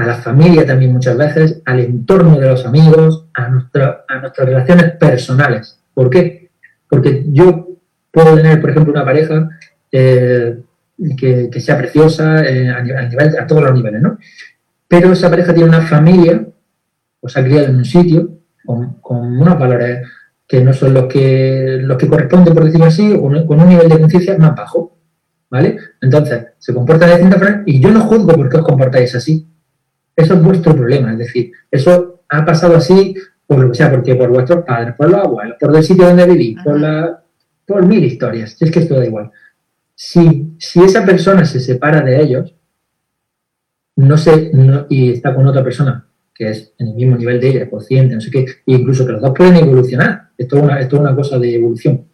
a 0.00 0.06
la 0.06 0.14
familia 0.14 0.66
también 0.66 0.92
muchas 0.92 1.16
veces, 1.16 1.60
al 1.66 1.80
entorno 1.80 2.38
de 2.38 2.48
los 2.48 2.64
amigos, 2.64 3.26
a, 3.34 3.48
nuestra, 3.48 4.04
a 4.08 4.18
nuestras 4.18 4.48
relaciones 4.48 4.92
personales. 4.92 5.78
¿Por 5.92 6.08
qué? 6.08 6.50
Porque 6.88 7.24
yo 7.28 7.76
puedo 8.10 8.34
tener, 8.34 8.60
por 8.60 8.70
ejemplo, 8.70 8.92
una 8.92 9.04
pareja 9.04 9.50
eh, 9.92 10.58
que, 11.18 11.60
sea 11.60 11.76
preciosa 11.76 12.44
eh, 12.44 12.70
a, 12.70 12.82
nivel, 12.82 13.38
a, 13.38 13.46
todos 13.46 13.62
los 13.62 13.74
niveles, 13.74 14.00
¿no? 14.00 14.18
Pero 14.88 15.12
esa 15.12 15.28
pareja 15.28 15.52
tiene 15.52 15.68
una 15.68 15.82
familia, 15.82 16.46
o 17.20 17.28
se 17.28 17.38
ha 17.38 17.44
criado 17.44 17.66
en 17.66 17.76
un 17.76 17.84
sitio, 17.84 18.38
con, 19.00 19.40
unos 19.40 19.58
valores 19.58 20.06
que 20.46 20.62
no 20.62 20.72
son 20.72 20.94
los 20.94 21.04
que, 21.06 21.78
los 21.82 21.96
que 21.96 22.08
corresponden, 22.08 22.54
por 22.54 22.64
decirlo 22.64 22.86
así, 22.86 23.12
o 23.12 23.46
con 23.46 23.60
un 23.60 23.68
nivel 23.68 23.88
de 23.88 24.00
conciencia 24.00 24.36
más 24.38 24.54
bajo, 24.56 24.98
¿vale? 25.48 25.78
Entonces, 26.00 26.46
se 26.58 26.74
comporta 26.74 27.06
de 27.06 27.12
distinta 27.12 27.38
forma 27.38 27.62
y 27.66 27.80
yo 27.80 27.90
no 27.90 28.00
juzgo 28.00 28.34
por 28.34 28.48
qué 28.48 28.56
os 28.56 28.64
comportáis 28.64 29.14
así. 29.14 29.46
Eso 30.16 30.34
es 30.34 30.42
vuestro 30.42 30.74
problema, 30.74 31.12
es 31.12 31.18
decir, 31.18 31.52
eso 31.70 32.22
ha 32.28 32.44
pasado 32.44 32.76
así 32.76 33.14
por 33.46 33.58
lo 33.58 33.70
que 33.70 33.76
sea, 33.76 33.90
porque 33.90 34.14
por 34.14 34.28
vuestros 34.28 34.64
padres, 34.64 34.94
por 34.96 35.10
los 35.10 35.20
abuelos, 35.20 35.56
por 35.58 35.74
el 35.74 35.82
sitio 35.82 36.06
donde 36.06 36.26
vivís, 36.26 36.58
por, 36.62 36.78
la, 36.78 37.22
por 37.66 37.84
mil 37.86 38.04
historias, 38.04 38.56
es 38.60 38.70
que 38.70 38.80
esto 38.80 38.96
da 38.96 39.06
igual. 39.06 39.30
Si, 39.94 40.54
si 40.58 40.82
esa 40.82 41.04
persona 41.04 41.44
se 41.44 41.60
separa 41.60 42.00
de 42.00 42.22
ellos 42.22 42.54
no 44.00 44.16
sé, 44.16 44.50
y 44.88 45.12
está 45.12 45.34
con 45.34 45.46
otra 45.46 45.62
persona 45.62 46.06
que 46.40 46.48
es 46.48 46.72
en 46.78 46.88
el 46.88 46.94
mismo 46.94 47.18
nivel 47.18 47.38
de 47.38 47.48
ella, 47.48 47.68
consciente, 47.68 48.14
no 48.14 48.20
sé 48.22 48.30
qué, 48.30 48.38
e 48.40 48.72
incluso 48.72 49.04
que 49.04 49.12
los 49.12 49.20
dos 49.20 49.34
pueden 49.36 49.56
evolucionar, 49.56 50.30
esto 50.38 50.56
es 50.56 50.62
una, 50.62 50.80
esto 50.80 50.96
es 50.96 51.02
una 51.02 51.14
cosa 51.14 51.38
de 51.38 51.54
evolución. 51.54 52.06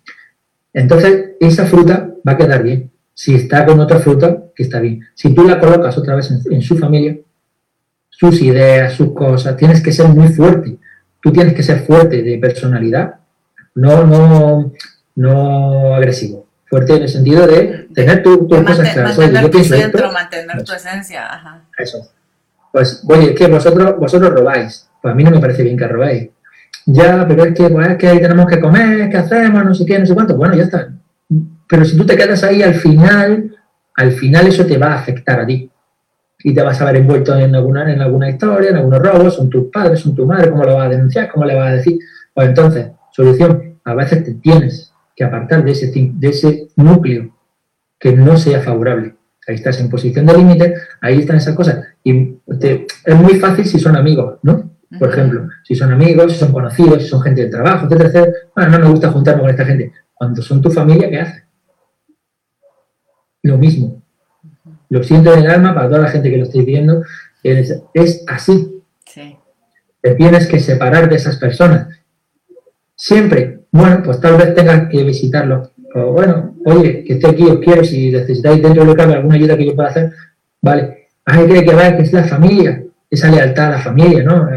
Entonces, 0.72 1.37
esa 1.39 1.64
fruta 1.66 2.11
va 2.27 2.33
a 2.33 2.37
quedar 2.37 2.64
bien. 2.64 2.91
Si 3.14 3.37
está 3.37 3.64
con 3.64 3.79
otra 3.79 4.01
fruta, 4.01 4.47
que 4.53 4.64
está 4.64 4.81
bien. 4.81 5.07
Si 5.14 5.33
tú 5.33 5.45
la 5.45 5.61
colocas 5.61 5.97
otra 5.97 6.16
vez 6.16 6.29
en 6.51 6.61
su 6.61 6.77
familia, 6.77 7.16
sus 8.18 8.43
ideas, 8.43 8.95
sus 8.95 9.12
cosas. 9.12 9.57
Tienes 9.57 9.81
que 9.81 9.93
ser 9.93 10.09
muy 10.09 10.27
fuerte. 10.29 10.77
Tú 11.22 11.33
tienes 11.33 11.55
que 11.55 11.62
ser 11.62 11.81
fuerte 11.81 12.22
de 12.22 12.39
personalidad, 12.39 13.20
no, 13.77 14.05
no, 14.05 14.72
no 15.14 15.95
agresivo. 15.95 16.47
Fuerte 16.64 16.97
en 16.97 17.03
el 17.03 17.09
sentido 17.09 17.47
de 17.47 17.89
tener 17.95 18.24
tus 18.24 18.49
tu 18.49 18.64
cosas 18.64 18.93
claras. 18.93 19.16
Mantener 19.16 19.51
tu 19.51 19.62
centro, 19.62 20.12
mantener 20.12 20.64
tu 20.64 20.72
esencia. 20.72 21.33
Ajá. 21.33 21.62
Eso. 21.79 22.11
Pues, 22.77 23.03
oye, 23.09 23.31
es 23.31 23.39
que 23.39 23.47
vosotros, 23.47 23.99
vosotros 23.99 24.35
robáis. 24.35 24.87
Pues 25.01 25.11
a 25.11 25.14
mí 25.14 25.24
no 25.24 25.31
me 25.31 25.41
parece 25.41 25.62
bien 25.62 25.79
que 25.79 25.89
robéis. 25.89 26.29
Ya, 26.85 27.27
pero 27.27 27.47
es 27.47 27.55
que, 27.55 27.70
pues, 27.70 27.89
es 27.89 27.97
que 27.97 28.07
ahí 28.07 28.20
tenemos 28.20 28.45
que 28.45 28.61
comer, 28.61 29.09
¿qué 29.09 29.16
hacemos? 29.16 29.64
No 29.64 29.72
sé 29.72 29.87
qué, 29.87 29.99
no 29.99 30.05
sé 30.05 30.12
cuánto. 30.12 30.37
Bueno, 30.37 30.55
ya 30.57 30.64
está. 30.64 30.93
Pero 31.66 31.85
si 31.87 31.97
tú 31.97 32.05
te 32.05 32.18
quedas 32.18 32.45
ahí 32.45 32.62
al 32.62 32.74
final, 32.74 33.57
al 33.95 34.12
final 34.12 34.47
eso 34.47 34.66
te 34.66 34.77
va 34.77 34.89
a 34.89 34.97
afectar 34.97 35.41
a 35.41 35.47
ti 35.47 35.70
y 36.45 36.53
te 36.53 36.62
vas 36.62 36.79
a 36.83 36.85
ver 36.85 36.97
envuelto 36.97 37.35
en 37.39 37.55
alguna, 37.55 37.91
en 37.91 38.03
alguna 38.03 38.29
historia, 38.29 38.68
en 38.68 38.77
algunos 38.77 39.01
robos, 39.01 39.37
son 39.37 39.49
tus 39.49 39.70
padres, 39.72 40.01
son 40.01 40.14
tu 40.14 40.27
madre, 40.27 40.51
¿cómo 40.51 40.64
lo 40.64 40.74
vas 40.74 40.89
a 40.89 40.91
denunciar? 40.91 41.31
¿Cómo 41.33 41.47
le 41.47 41.55
vas 41.55 41.70
a 41.70 41.77
decir? 41.77 41.99
Pues 42.35 42.47
entonces, 42.47 42.89
solución, 43.11 43.79
a 43.85 43.95
veces 43.95 44.22
te 44.22 44.35
tienes 44.35 44.93
que 45.16 45.24
apartar 45.24 45.64
de 45.64 45.70
ese, 45.70 45.91
de 45.95 46.29
ese 46.29 46.68
núcleo 46.77 47.35
que 47.99 48.12
no 48.12 48.37
sea 48.37 48.61
favorable. 48.61 49.14
Ahí 49.47 49.55
estás 49.55 49.80
en 49.80 49.88
posición 49.88 50.26
de 50.26 50.36
límite, 50.36 50.74
ahí 51.01 51.20
están 51.20 51.36
esas 51.36 51.55
cosas. 51.55 51.86
Y 52.02 52.36
es 52.48 53.14
muy 53.14 53.35
fácil 53.36 53.64
si 53.64 53.78
son 53.78 53.97
amigos, 53.97 54.39
¿no? 54.43 54.70
Por 54.98 55.10
ejemplo, 55.10 55.48
si 55.64 55.74
son 55.74 55.93
amigos, 55.93 56.32
si 56.32 56.39
son 56.39 56.52
conocidos, 56.52 57.02
si 57.02 57.09
son 57.09 57.20
gente 57.20 57.43
de 57.43 57.51
trabajo, 57.51 57.86
etcétera, 57.86 58.09
etcétera. 58.09 58.32
Bueno, 58.55 58.70
no 58.70 58.78
me 58.85 58.90
gusta 58.90 59.10
juntarme 59.10 59.43
con 59.43 59.51
esta 59.51 59.64
gente. 59.64 59.93
Cuando 60.14 60.43
son 60.43 60.62
tu 60.62 60.70
familia, 60.70 61.10
¿qué 61.10 61.20
haces? 61.20 61.43
Lo 63.43 63.59
mismo. 63.59 64.02
Lo 64.89 65.02
siento 65.02 65.32
en 65.35 65.40
el 65.40 65.51
alma 65.51 65.74
para 65.74 65.89
toda 65.89 66.01
la 66.01 66.09
gente 66.09 66.31
que 66.31 66.39
lo 66.39 66.44
estáis 66.44 66.64
viendo. 66.64 67.02
Es, 67.43 68.24
así. 68.27 68.82
Te 70.01 70.14
tienes 70.14 70.47
que 70.47 70.60
separar 70.60 71.09
de 71.09 71.16
esas 71.16 71.36
personas. 71.36 71.89
Siempre, 72.94 73.60
bueno, 73.73 74.02
pues 74.05 74.20
tal 74.20 74.36
vez 74.36 74.55
tengas 74.55 74.89
que 74.89 75.02
visitarlo. 75.02 75.73
O 75.94 76.12
bueno, 76.12 76.56
oye, 76.64 77.04
que 77.04 77.14
estoy 77.14 77.30
aquí, 77.30 77.44
os 77.44 77.58
quiero, 77.58 77.84
si 77.84 78.10
necesitáis 78.10 78.62
dentro 78.62 78.84
de 78.84 78.86
lo 78.86 78.94
que 78.94 79.02
alguna 79.02 79.34
ayuda 79.34 79.56
que 79.56 79.66
yo 79.66 79.76
pueda 79.76 79.88
hacer, 79.88 80.12
vale. 80.60 81.08
Hay 81.24 81.46
que 81.46 81.74
ver 81.74 81.96
que 81.96 82.02
es 82.02 82.12
la 82.12 82.24
familia, 82.24 82.82
esa 83.10 83.30
lealtad 83.30 83.66
a 83.66 83.70
la 83.70 83.78
familia, 83.78 84.22
¿no? 84.22 84.48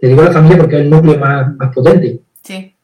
Te 0.00 0.08
digo 0.08 0.22
la 0.22 0.32
familia 0.32 0.58
porque 0.58 0.76
es 0.76 0.82
el 0.82 0.90
núcleo 0.90 1.18
más, 1.18 1.56
más 1.56 1.74
potente. 1.74 2.20
Sí 2.42 2.76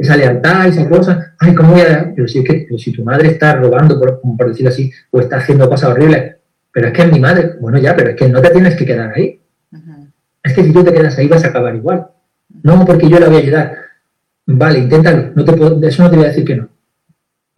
esa 0.00 0.16
lealtad, 0.16 0.66
esa 0.66 0.88
cosa, 0.88 1.34
ay, 1.38 1.54
¿cómo 1.54 1.72
voy 1.72 1.82
a...? 1.82 2.10
Pero 2.16 2.26
si 2.26 2.38
es 2.38 2.44
que 2.44 2.66
si 2.78 2.90
tu 2.90 3.04
madre 3.04 3.28
está 3.28 3.56
robando, 3.56 3.98
por, 3.98 4.20
por 4.22 4.48
decirlo 4.48 4.70
así, 4.70 4.90
o 5.10 5.20
está 5.20 5.36
haciendo 5.36 5.68
cosas 5.68 5.90
horribles, 5.90 6.36
pero 6.72 6.88
es 6.88 6.94
que 6.94 7.02
es 7.02 7.12
mi 7.12 7.20
madre, 7.20 7.56
bueno 7.60 7.78
ya, 7.78 7.94
pero 7.94 8.10
es 8.10 8.16
que 8.16 8.26
no 8.28 8.40
te 8.40 8.48
tienes 8.48 8.76
que 8.76 8.86
quedar 8.86 9.12
ahí. 9.14 9.40
Es 10.42 10.54
que 10.54 10.64
si 10.64 10.72
tú 10.72 10.82
te 10.82 10.94
quedas 10.94 11.18
ahí 11.18 11.28
vas 11.28 11.44
a 11.44 11.48
acabar 11.48 11.76
igual. 11.76 12.06
No 12.62 12.86
porque 12.86 13.10
yo 13.10 13.20
la 13.20 13.26
voy 13.26 13.36
a 13.36 13.40
ayudar. 13.40 13.76
Vale, 14.46 14.78
inténtalo, 14.78 15.32
no 15.34 15.44
te 15.44 15.52
puedo, 15.52 15.86
eso 15.86 16.02
no 16.02 16.10
te 16.10 16.16
voy 16.16 16.24
a 16.24 16.28
decir 16.28 16.46
que 16.46 16.56
no. 16.56 16.68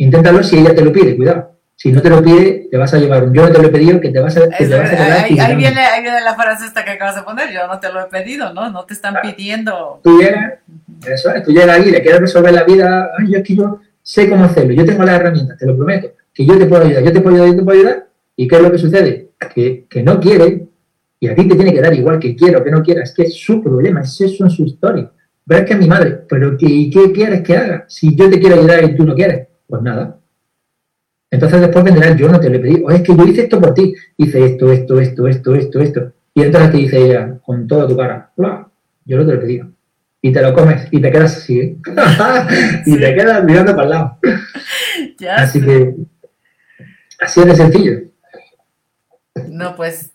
Inténtalo 0.03 0.43
si 0.43 0.59
ella 0.59 0.75
te 0.75 0.85
lo 0.85 0.93
pide, 0.93 1.17
cuidado. 1.17 1.53
Si 1.77 1.93
no 1.93 2.03
te 2.03 2.11
lo 2.11 2.21
pide, 2.23 2.67
te 2.69 2.77
vas 2.77 2.93
a 2.93 2.99
llevar 2.99 3.23
un 3.23 3.33
yo 3.33 3.43
no 3.43 3.53
te 3.53 3.63
lo 3.63 3.69
he 3.69 3.71
pedido 3.71 4.01
que 4.01 4.11
te 4.11 4.19
vas 4.19 4.37
a, 4.37 4.49
que 4.49 4.67
te 4.67 4.77
vas 4.77 4.89
a 4.89 4.97
quedar 4.97 5.13
ahí, 5.13 5.39
ahí, 5.39 5.57
viene, 5.57 5.81
ahí 5.81 6.03
viene 6.03 6.21
la 6.21 6.35
frase 6.35 6.67
esta 6.67 6.85
que 6.85 6.91
acabas 6.91 7.17
de 7.17 7.23
poner, 7.23 7.53
yo 7.53 7.69
no 7.69 7.79
te 7.79 7.93
lo 7.93 8.01
he 8.01 8.07
pedido, 8.07 8.53
¿no? 8.53 8.69
No 8.71 8.85
te 8.85 8.95
están 8.95 9.15
pidiendo. 9.23 10.01
Tú 10.03 10.19
llegas, 10.19 10.55
eso 11.07 11.33
es, 11.33 11.45
tú 11.45 11.53
llegas 11.53 11.79
ahí, 11.79 11.91
le 11.93 12.03
quieres 12.03 12.21
resolver 12.21 12.53
la 12.53 12.65
vida, 12.65 13.11
ay, 13.17 13.33
yo 13.33 13.39
es 13.39 13.45
que 13.45 13.55
yo 13.55 13.81
sé 14.03 14.29
cómo 14.29 14.45
hacerlo, 14.45 14.73
yo 14.73 14.85
tengo 14.85 15.05
las 15.05 15.15
herramientas, 15.15 15.57
te 15.57 15.67
lo 15.67 15.77
prometo, 15.77 16.11
que 16.35 16.45
yo 16.45 16.59
te 16.59 16.67
puedo 16.67 16.85
ayudar, 16.85 17.05
yo 17.05 17.13
te 17.13 17.21
puedo 17.21 17.37
ayudar, 17.37 17.51
yo 17.51 17.57
te 17.57 17.65
puedo 17.65 17.79
ayudar, 17.79 18.07
¿y 18.37 18.49
qué 18.49 18.57
es 18.57 18.63
lo 18.63 18.73
que 18.73 18.79
sucede? 18.79 19.31
Que, 19.55 19.87
que 19.89 20.03
no 20.03 20.19
quiere, 20.19 20.67
y 21.21 21.29
a 21.29 21.35
ti 21.37 21.47
te 21.47 21.55
tiene 21.55 21.73
que 21.73 21.81
dar 21.81 21.95
igual 21.95 22.19
que 22.19 22.35
quiera 22.35 22.59
o 22.59 22.65
que 22.65 22.73
no 22.73 22.83
quiera, 22.83 23.03
es 23.03 23.13
que 23.15 23.23
es 23.23 23.35
su 23.35 23.63
problema, 23.63 24.01
es 24.01 24.21
eso 24.21 24.45
en 24.45 24.51
su 24.51 24.65
historia. 24.65 25.11
Pero 25.47 25.61
es 25.61 25.67
que 25.67 25.73
es 25.75 25.79
mi 25.79 25.87
madre, 25.87 26.23
pero 26.29 26.57
¿qué, 26.57 26.91
¿qué 26.93 27.13
quieres 27.13 27.43
que 27.43 27.57
haga? 27.57 27.85
Si 27.89 28.17
yo 28.17 28.29
te 28.29 28.41
quiero 28.41 28.57
ayudar 28.57 28.85
y 28.85 28.97
tú 28.97 29.05
no 29.05 29.15
quieres, 29.15 29.49
pues 29.73 29.81
nada, 29.81 30.19
Entonces 31.31 31.63
después 31.63 31.83
vendrá, 31.83 32.15
yo 32.15 32.29
no 32.29 32.39
te 32.39 32.51
lo 32.51 32.57
he 32.57 32.61
pedido, 32.61 32.89
o 32.89 32.91
es 32.91 33.01
que 33.01 33.17
yo 33.17 33.25
hice 33.25 33.45
esto 33.45 33.59
por 33.59 33.73
ti, 33.73 33.95
hice 34.19 34.45
esto, 34.45 34.71
esto, 34.71 35.01
esto, 35.01 35.27
esto, 35.27 35.55
esto, 35.55 35.81
esto. 35.81 36.13
Y 36.35 36.43
entonces 36.43 36.73
te 36.73 36.77
dice 36.77 36.99
ella, 36.99 37.39
con 37.43 37.67
toda 37.67 37.89
tu 37.89 37.97
cara, 37.97 38.31
yo 38.37 39.17
no 39.17 39.25
te 39.25 39.33
lo 39.33 39.39
he 39.39 39.39
pedido. 39.39 39.71
Y 40.21 40.31
te 40.31 40.43
lo 40.43 40.53
comes 40.53 40.89
y 40.91 41.01
te 41.01 41.11
quedas 41.11 41.39
así, 41.39 41.59
¿eh? 41.59 41.77
y 42.85 42.99
te 42.99 43.15
quedas 43.15 43.43
mirando 43.45 43.75
para 43.75 43.85
el 43.85 43.91
lado. 43.91 44.19
así 45.39 45.63
que, 45.63 45.95
así 47.19 47.41
es 47.41 47.47
de 47.47 47.57
sencillo. 47.57 48.01
No, 49.49 49.75
pues 49.75 50.12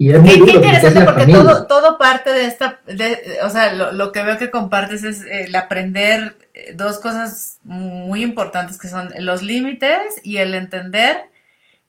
y 0.00 0.12
es 0.12 0.20
muy 0.20 0.44
qué, 0.44 0.52
interesante 0.52 1.00
porque 1.00 1.26
todo, 1.26 1.66
todo 1.66 1.98
parte 1.98 2.30
de 2.30 2.46
esta, 2.46 2.78
o 3.42 3.50
sea, 3.50 3.72
lo, 3.72 4.12
que 4.12 4.22
veo 4.22 4.38
que 4.38 4.48
compartes 4.48 5.02
es 5.02 5.22
el 5.28 5.52
aprender 5.56 6.36
eh, 6.54 6.72
dos 6.76 7.00
cosas 7.00 7.58
muy 7.64 8.22
importantes 8.22 8.78
que 8.78 8.86
son 8.86 9.12
los 9.18 9.42
límites 9.42 10.20
y 10.22 10.36
el 10.36 10.54
entender 10.54 11.24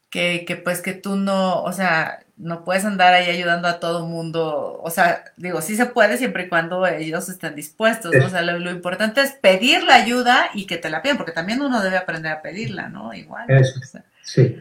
que, 0.10 0.44
que 0.48 0.56
pues 0.56 0.82
que 0.82 0.94
tú 0.94 1.18
no, 1.18 1.62
o 1.62 1.72
sea, 1.72 2.24
no 2.36 2.64
puedes 2.64 2.84
andar 2.84 3.14
ahí 3.14 3.30
ayudando 3.30 3.68
a 3.68 3.80
todo 3.80 4.08
mundo, 4.08 4.82
o 4.82 4.90
sea, 4.90 5.26
digo, 5.38 5.62
sí 5.62 5.76
se 5.76 5.86
puede 5.86 6.18
siempre 6.18 6.46
y 6.46 6.50
cuando 6.50 6.88
ellos 6.88 7.30
estén 7.30 7.54
dispuestos, 7.54 8.12
¿no? 8.16 8.26
O 8.26 8.30
sea, 8.30 8.42
lo, 8.42 8.72
importante 8.72 9.22
es 9.22 9.34
pedir 9.34 9.84
la 9.84 9.94
ayuda 9.94 10.50
y 10.56 10.66
que 10.66 10.78
te 10.78 10.90
la 10.90 11.04
pidan, 11.04 11.18
porque 11.18 11.32
también 11.32 11.62
uno 11.62 11.80
debe 11.84 11.98
aprender 11.98 12.32
a 12.32 12.42
pedirla, 12.42 12.90
¿no? 12.90 13.14
Igual. 13.14 13.46
Eso, 13.52 13.80
sí 14.24 14.58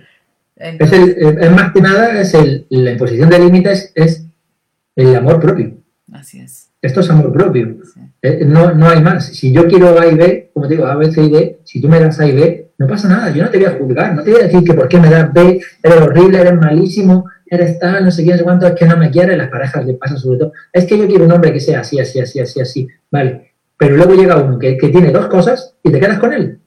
es, 0.58 0.92
el, 0.92 1.50
más 1.54 1.72
que 1.72 1.80
nada, 1.80 2.20
es 2.20 2.34
el, 2.34 2.66
la 2.70 2.92
imposición 2.92 3.30
de 3.30 3.38
límites 3.38 3.92
es 3.94 4.26
el 4.96 5.14
amor 5.14 5.40
propio. 5.40 5.76
Así 6.12 6.40
es. 6.40 6.70
Esto 6.80 7.00
es 7.00 7.10
amor 7.10 7.32
propio. 7.32 7.76
Eh, 8.22 8.44
no, 8.44 8.72
no 8.74 8.88
hay 8.88 9.02
más. 9.02 9.26
Si 9.26 9.52
yo 9.52 9.66
quiero 9.66 9.98
A 9.98 10.06
y 10.06 10.14
B, 10.14 10.50
como 10.52 10.68
te 10.68 10.74
digo, 10.74 10.86
A, 10.86 10.96
B, 10.96 11.10
C 11.12 11.22
y 11.22 11.30
D, 11.30 11.60
si 11.64 11.80
tú 11.80 11.88
me 11.88 12.00
das 12.00 12.18
A 12.20 12.26
y 12.26 12.32
B, 12.32 12.72
no 12.78 12.86
pasa 12.86 13.08
nada. 13.08 13.30
Yo 13.30 13.42
no 13.42 13.50
te 13.50 13.58
voy 13.58 13.66
a 13.66 13.78
juzgar. 13.78 14.14
No 14.14 14.22
te 14.22 14.30
voy 14.30 14.40
a 14.40 14.44
decir 14.44 14.62
que 14.62 14.74
por 14.74 14.88
qué 14.88 14.98
me 14.98 15.10
das 15.10 15.32
B, 15.32 15.60
eres 15.82 16.00
horrible, 16.00 16.40
eres 16.40 16.54
malísimo, 16.54 17.26
eres 17.46 17.78
tal, 17.78 18.04
no 18.04 18.10
sé 18.10 18.24
qué, 18.24 18.32
no 18.32 18.38
sé 18.38 18.44
cuánto, 18.44 18.66
es 18.66 18.74
que 18.74 18.86
no 18.86 18.96
me 18.96 19.10
quieres. 19.10 19.36
Las 19.36 19.50
parejas 19.50 19.84
le 19.86 19.94
pasan 19.94 20.18
sobre 20.18 20.38
todo. 20.38 20.52
Es 20.72 20.84
que 20.84 20.98
yo 20.98 21.06
quiero 21.06 21.24
un 21.24 21.32
hombre 21.32 21.52
que 21.52 21.60
sea 21.60 21.80
así, 21.80 21.98
así, 21.98 22.20
así, 22.20 22.40
así, 22.40 22.60
así. 22.60 22.88
Vale. 23.10 23.54
Pero 23.76 23.96
luego 23.96 24.14
llega 24.14 24.36
uno 24.36 24.58
que, 24.58 24.76
que 24.76 24.88
tiene 24.88 25.10
dos 25.10 25.26
cosas 25.28 25.76
y 25.84 25.90
te 25.90 26.00
quedas 26.00 26.18
con 26.18 26.32
él. 26.32 26.60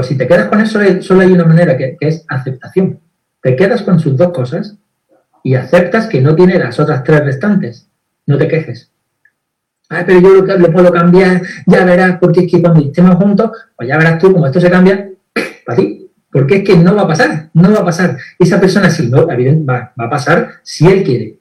Pues 0.00 0.08
si 0.08 0.16
te 0.16 0.26
quedas 0.26 0.48
con 0.48 0.58
eso, 0.62 0.80
solo 1.02 1.20
hay 1.20 1.30
una 1.30 1.44
manera 1.44 1.76
que, 1.76 1.98
es 2.00 2.24
aceptación. 2.26 3.00
Te 3.42 3.54
quedas 3.54 3.82
con 3.82 4.00
sus 4.00 4.16
dos 4.16 4.32
cosas 4.32 4.78
y 5.44 5.56
aceptas 5.56 6.06
que 6.06 6.22
no 6.22 6.34
tiene 6.34 6.58
las 6.58 6.80
otras 6.80 7.04
tres 7.04 7.22
restantes. 7.22 7.86
No 8.24 8.38
te 8.38 8.48
quejes. 8.48 8.90
Ah, 9.90 10.02
pero 10.06 10.20
yo 10.20 10.56
lo, 10.56 10.72
puedo 10.72 10.90
cambiar, 10.90 11.42
ya 11.66 11.84
verás, 11.84 12.16
porque 12.18 12.46
es 12.46 12.50
que 12.50 12.62
cuando 12.62 12.80
estemos 12.80 13.14
juntos, 13.16 13.50
pues 13.76 13.90
ya 13.90 13.98
verás 13.98 14.18
tú 14.18 14.32
cómo 14.32 14.46
esto 14.46 14.58
se 14.58 14.70
cambia 14.70 15.10
para 15.66 15.76
ti. 15.76 16.10
Porque 16.32 16.56
es 16.56 16.64
que 16.64 16.78
no 16.78 16.96
va 16.96 17.02
a 17.02 17.08
pasar, 17.08 17.50
no 17.52 17.70
va 17.70 17.80
a 17.80 17.84
pasar. 17.84 18.16
Esa 18.38 18.58
persona 18.58 18.88
sí, 18.88 19.06
no, 19.10 19.26
va, 19.26 19.92
va 20.00 20.04
a 20.06 20.08
pasar 20.08 20.60
si 20.62 20.86
él 20.86 21.04
quiere. 21.04 21.40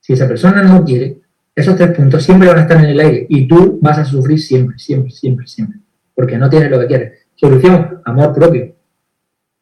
Si 0.00 0.14
esa 0.14 0.26
persona 0.26 0.62
no 0.62 0.82
quiere, 0.86 1.18
esos 1.54 1.76
tres 1.76 1.94
puntos 1.94 2.24
siempre 2.24 2.48
van 2.48 2.60
a 2.60 2.62
estar 2.62 2.78
en 2.78 2.86
el 2.92 3.00
aire 3.00 3.26
y 3.28 3.46
tú 3.46 3.78
vas 3.82 3.98
a 3.98 4.06
sufrir 4.06 4.40
siempre, 4.40 4.78
siempre, 4.78 5.10
siempre, 5.10 5.46
siempre. 5.46 5.80
Porque 6.14 6.38
no 6.38 6.48
tienes 6.48 6.70
lo 6.70 6.80
que 6.80 6.86
quieres. 6.86 7.19
Solución, 7.40 8.02
amor 8.04 8.34
propio. 8.34 8.76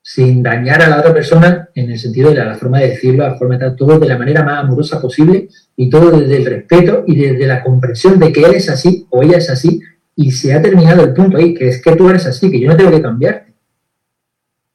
Sin 0.03 0.43
dañar 0.43 0.83
a 0.83 0.89
la 0.89 0.99
otra 0.99 1.15
persona 1.15 1.69
en 1.73 1.93
el 1.93 1.99
sentido 2.01 2.31
de 2.31 2.35
la, 2.35 2.57
forma 2.57 2.81
de 2.81 2.89
decirlo, 2.89 3.23
la 3.23 3.37
forma 3.37 3.57
de 3.57 3.71
todo 3.77 4.01
de 4.01 4.09
la 4.09 4.19
manera 4.19 4.43
más 4.43 4.65
amorosa 4.65 5.01
posible 5.01 5.49
y 5.77 5.89
todo 5.89 6.11
desde 6.19 6.39
el 6.39 6.47
respeto 6.47 7.05
y 7.07 7.15
desde 7.15 7.47
la 7.47 7.63
comprensión 7.63 8.19
de 8.19 8.33
que 8.33 8.43
él 8.43 8.55
es 8.55 8.69
así 8.69 9.07
o 9.11 9.23
ella 9.23 9.37
es 9.37 9.49
así 9.49 9.81
y 10.17 10.33
se 10.33 10.55
ha 10.55 10.61
terminado 10.61 11.05
el 11.05 11.15
punto 11.15 11.37
ahí, 11.37 11.55
que 11.55 11.69
es 11.69 11.81
que 11.81 11.95
tú 11.95 12.11
eres 12.11 12.27
así, 12.27 12.51
que 12.51 12.59
yo 12.59 12.69
no 12.69 12.77
tengo 12.77 12.91
que 12.91 13.01
cambiarte. 13.01 13.55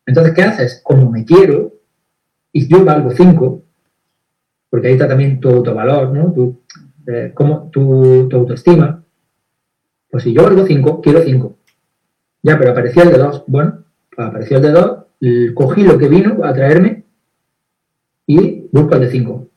Entonces, 0.06 0.34
¿qué 0.34 0.44
haces? 0.44 0.80
Como 0.82 1.12
me 1.12 1.26
quiero 1.26 1.74
y 2.54 2.70
yo 2.70 2.86
valgo 2.86 3.12
5, 3.12 3.64
porque 4.70 4.88
ahí 4.88 4.94
está 4.94 5.10
también 5.10 5.42
tu 5.42 5.50
autovalor, 5.50 6.10
¿no? 6.14 6.32
Tu, 6.32 6.62
eh, 7.08 7.32
como, 7.34 7.70
tu, 7.70 8.30
tu 8.30 8.38
autoestima. 8.38 9.04
Pues 10.10 10.24
si 10.24 10.32
yo 10.32 10.44
valgo 10.44 10.66
5, 10.66 11.02
quiero 11.02 11.22
5. 11.22 11.58
Ya, 12.44 12.57
pero 12.57 12.72
apareció 12.72 13.03
el 13.03 13.11
de 13.11 13.18
2. 13.18 13.45
Bueno, 13.48 13.84
pues 14.15 14.28
apareció 14.28 14.57
el 14.57 14.64
de 14.64 14.72
2, 14.72 15.53
cogí 15.56 15.84
lo 15.84 15.98
que 15.98 16.10
vino 16.10 16.44
a 16.44 16.53
traerme 16.53 17.03
y 18.28 18.68
busco 18.72 18.95
el 18.95 19.02
de 19.02 19.11
5. 19.11 19.48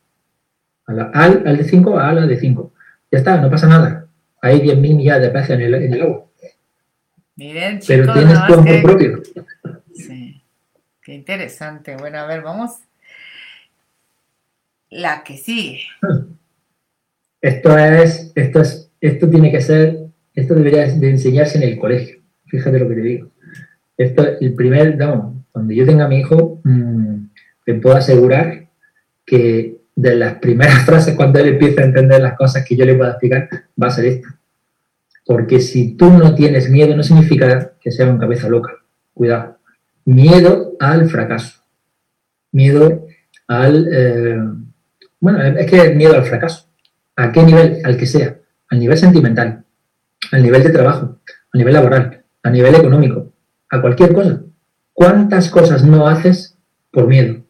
Al, 0.86 1.10
al, 1.44 1.56
de 1.56 1.64
5 1.64 1.98
a 1.98 2.12
la 2.12 2.26
de 2.26 2.38
5. 2.38 2.72
Ya 3.10 3.18
está, 3.18 3.40
no 3.40 3.50
pasa 3.50 3.66
nada. 3.66 4.06
Hay 4.40 4.60
10.000 4.60 4.76
millas 4.76 5.20
de 5.20 5.30
peces 5.30 5.50
en 5.50 5.60
el, 5.62 5.74
en 5.74 5.92
el 5.92 6.02
agua. 6.02 6.26
Miren, 7.34 7.80
chicos, 7.80 8.06
Pero 8.06 8.12
tienes 8.12 8.46
tu 8.46 8.54
amor 8.54 8.82
propio. 8.82 9.22
Sí. 9.94 10.42
Qué 11.02 11.14
interesante. 11.14 11.96
Bueno, 11.96 12.18
a 12.18 12.26
ver, 12.26 12.42
vamos. 12.42 12.78
La 14.90 15.22
que 15.24 15.36
sigue. 15.36 15.80
Esto 17.40 17.78
es, 17.78 18.32
esto 18.34 18.60
es, 18.60 18.90
esto 19.00 19.30
tiene 19.30 19.52
que 19.52 19.60
ser, 19.60 20.06
esto 20.34 20.54
debería 20.54 20.86
de 20.86 21.10
enseñarse 21.10 21.58
en 21.58 21.64
el 21.64 21.78
colegio. 21.78 22.15
Fíjate 22.46 22.78
lo 22.78 22.88
que 22.88 22.94
te 22.94 23.00
digo. 23.00 23.30
Esto, 23.96 24.26
el 24.40 24.54
primer, 24.54 24.96
vamos, 24.96 25.36
cuando 25.52 25.72
yo 25.72 25.86
tenga 25.86 26.04
a 26.04 26.08
mi 26.08 26.18
hijo, 26.18 26.60
mm, 26.64 27.28
te 27.64 27.74
puedo 27.74 27.96
asegurar 27.96 28.66
que 29.24 29.78
de 29.94 30.14
las 30.16 30.34
primeras 30.34 30.82
frases 30.86 31.14
cuando 31.14 31.38
él 31.38 31.48
empieza 31.48 31.80
a 31.80 31.86
entender 31.86 32.20
las 32.20 32.36
cosas 32.36 32.64
que 32.66 32.76
yo 32.76 32.84
le 32.84 32.94
pueda 32.94 33.12
explicar, 33.12 33.48
va 33.82 33.88
a 33.88 33.90
ser 33.90 34.04
esta. 34.06 34.38
Porque 35.24 35.60
si 35.60 35.94
tú 35.96 36.10
no 36.10 36.34
tienes 36.34 36.70
miedo, 36.70 36.94
no 36.94 37.02
significa 37.02 37.72
que 37.80 37.90
sea 37.90 38.08
una 38.08 38.20
cabeza 38.20 38.48
loca. 38.48 38.72
Cuidado. 39.12 39.58
Miedo 40.04 40.76
al 40.78 41.08
fracaso. 41.08 41.62
Miedo 42.52 43.06
al... 43.48 43.88
Eh, 43.90 44.38
bueno, 45.18 45.42
es 45.42 45.68
que 45.68 45.78
es 45.78 45.96
miedo 45.96 46.14
al 46.14 46.24
fracaso. 46.24 46.68
¿A 47.16 47.32
qué 47.32 47.42
nivel? 47.42 47.80
Al 47.82 47.96
que 47.96 48.06
sea. 48.06 48.36
Al 48.68 48.78
nivel 48.78 48.98
sentimental. 48.98 49.64
Al 50.30 50.42
nivel 50.42 50.62
de 50.62 50.70
trabajo. 50.70 51.18
Al 51.52 51.58
nivel 51.58 51.74
laboral 51.74 52.25
a 52.46 52.50
nivel 52.50 52.76
económico, 52.76 53.32
a 53.68 53.80
cualquier 53.80 54.14
cosa. 54.14 54.40
¿Cuántas 54.92 55.50
cosas 55.50 55.84
no 55.84 56.06
haces 56.06 56.56
por 56.92 57.08
miedo? 57.08 57.42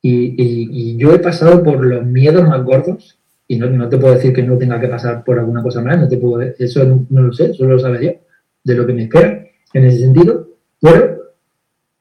Y, 0.00 0.96
yo 0.96 1.12
he 1.12 1.18
pasado 1.18 1.64
por 1.64 1.84
los 1.84 2.06
miedos 2.06 2.46
más 2.48 2.62
gordos 2.62 3.18
y 3.48 3.58
no, 3.58 3.88
te 3.88 3.98
puedo 3.98 4.14
decir 4.14 4.32
que 4.32 4.44
no 4.44 4.56
tenga 4.56 4.80
que 4.80 4.86
pasar 4.86 5.24
por 5.24 5.38
alguna 5.38 5.64
cosa 5.64 5.82
más, 5.82 5.98
no 5.98 6.08
te 6.08 6.16
puedo, 6.16 6.40
eso 6.40 6.84
no, 7.10 7.22
lo 7.22 7.32
sé, 7.32 7.52
solo 7.54 7.74
lo 7.74 7.78
sabe 7.80 7.98
Dios, 7.98 8.14
de 8.62 8.74
lo 8.74 8.86
que 8.86 8.92
me 8.92 9.02
espera 9.02 9.44
en 9.72 9.84
ese 9.84 9.98
sentido, 9.98 10.48
pero 10.80 11.34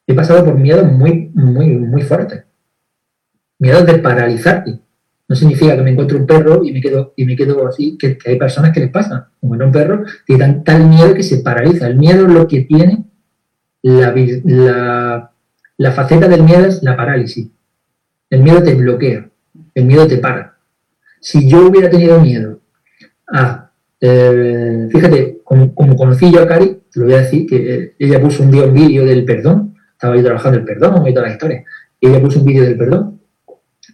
he 0.06 0.14
pasado 0.14 0.46
por 0.46 0.56
miedos 0.56 0.92
muy, 0.92 1.32
muy, 1.34 1.70
muy 1.70 2.04
fuertes. 2.04 2.44
Miedos 3.58 3.88
de 3.88 3.98
paralizarte, 3.98 4.80
no 5.28 5.36
significa 5.36 5.76
que 5.76 5.82
me 5.82 5.92
encuentre 5.92 6.18
un 6.18 6.26
perro 6.26 6.64
y 6.64 6.72
me 6.72 6.80
quedo, 6.80 7.14
y 7.18 7.26
me 7.26 7.36
quedo 7.36 7.68
así, 7.68 7.98
que, 7.98 8.18
hay 8.26 8.38
personas 8.38 8.72
que 8.72 8.80
les 8.80 8.90
pasa. 8.90 9.30
Como 9.40 9.56
era 9.56 9.66
un 9.66 9.72
perro, 9.72 10.04
tienen 10.26 10.64
tal 10.64 10.88
miedo 10.88 11.14
que 11.14 11.24
se 11.24 11.40
paraliza. 11.40 11.88
El 11.88 11.98
miedo 11.98 12.26
es 12.26 12.34
lo 12.34 12.48
que 12.48 12.62
tiene, 12.62 13.04
la, 13.84 15.32
la, 15.78 15.92
faceta 15.92 16.28
del 16.28 16.44
miedo 16.44 16.66
es 16.66 16.82
la 16.82 16.96
parálisis. 16.96 17.50
El 18.30 18.42
miedo 18.42 18.64
te 18.64 18.74
bloquea, 18.74 19.30
el 19.74 19.86
miedo 19.86 20.08
te 20.08 20.18
para. 20.18 20.58
Si 21.20 21.50
yo 21.50 21.68
hubiera 21.68 21.90
tenido 21.90 22.22
miedo 22.22 22.60
a, 23.28 23.72
eh, 24.00 24.88
fíjate, 24.92 25.42
como, 25.44 25.96
conocí 25.96 26.32
yo 26.32 26.42
a 26.42 26.48
Cari, 26.48 26.82
te 26.92 27.00
lo 27.00 27.06
voy 27.06 27.16
a 27.16 27.22
decir, 27.22 27.48
que 27.48 27.74
eh, 27.74 27.96
ella 28.00 28.22
puso 28.22 28.44
un 28.44 28.52
día 28.52 28.64
un 28.64 28.74
vídeo 28.74 29.06
del 29.06 29.26
perdón, 29.26 29.76
estaba 29.92 30.16
yo 30.16 30.24
trabajando 30.24 30.60
el 30.60 30.66
perdón 30.66 31.08
y 31.08 31.14
toda 31.14 31.28
la 31.28 31.34
historia, 31.34 31.64
y 32.00 32.08
ella 32.08 32.22
puso 32.22 32.40
un 32.40 32.46
vídeo 32.46 32.64
del 32.64 32.78
perdón, 32.78 33.17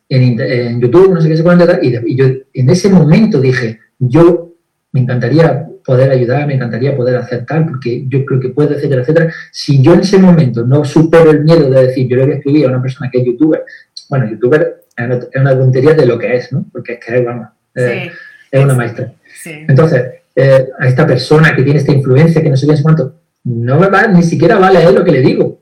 en, 0.10 0.82
YouTube, 0.82 1.14
no 1.14 1.22
sé 1.22 1.30
qué 1.30 1.38
se 1.38 1.44
puede 1.44 1.80
y, 1.82 1.96
y 2.06 2.16
yo 2.16 2.26
en 2.54 2.70
ese 2.70 2.90
momento 2.90 3.40
dije, 3.40 3.80
yo 4.00 4.54
me 4.92 5.02
encantaría 5.02 5.68
poder 5.84 6.12
ayudar, 6.12 6.48
me 6.48 6.56
encantaría 6.56 6.96
poder 6.96 7.18
hacer 7.18 7.46
tal, 7.46 7.66
porque 7.66 8.06
yo 8.08 8.26
creo 8.26 8.40
que 8.40 8.50
puedo, 8.50 8.74
etcétera, 8.74 9.02
etcétera. 9.02 9.34
Si 9.52 9.82
yo 9.82 9.94
en 9.94 10.02
ese 10.02 10.18
momento 10.18 10.66
no 10.66 10.86
supero 10.86 11.32
el 11.32 11.44
miedo 11.44 11.70
de 11.70 11.88
decir, 11.88 12.08
yo 12.08 12.18
le 12.18 12.24
voy 12.24 12.32
a 12.34 12.36
escribir 12.38 12.66
a 12.66 12.70
una 12.70 12.82
persona 12.82 13.10
que 13.12 13.20
es 13.20 13.26
youtuber, 13.26 13.64
bueno, 14.10 14.30
youtuber 14.30 14.84
es 14.96 15.40
una, 15.40 15.58
tontería 15.58 15.94
de 15.94 16.06
lo 16.06 16.18
que 16.18 16.36
es, 16.36 16.52
¿no? 16.54 16.66
Porque 16.72 16.94
es 16.94 17.00
que, 17.06 17.22
vamos, 17.22 17.50
eh, 17.76 18.12
es 18.52 18.64
una 18.64 18.76
maestra. 18.76 19.12
Entonces, 19.46 20.06
eh, 20.36 20.70
a 20.80 20.88
esta 20.88 21.06
persona 21.06 21.56
que 21.56 21.64
tiene 21.64 21.80
esta 21.80 21.92
influencia, 21.92 22.42
que 22.42 22.50
no 22.50 22.56
sé 22.56 22.68
qué, 22.68 22.82
cuánto, 22.82 23.16
no 23.44 23.80
me 23.80 23.90
va, 23.90 24.08
ni 24.08 24.24
siquiera 24.24 24.58
vale 24.58 24.80
a 24.80 24.90
él 24.90 24.96
lo 24.96 25.04
que 25.04 25.12
le 25.12 25.22
digo. 25.22 25.60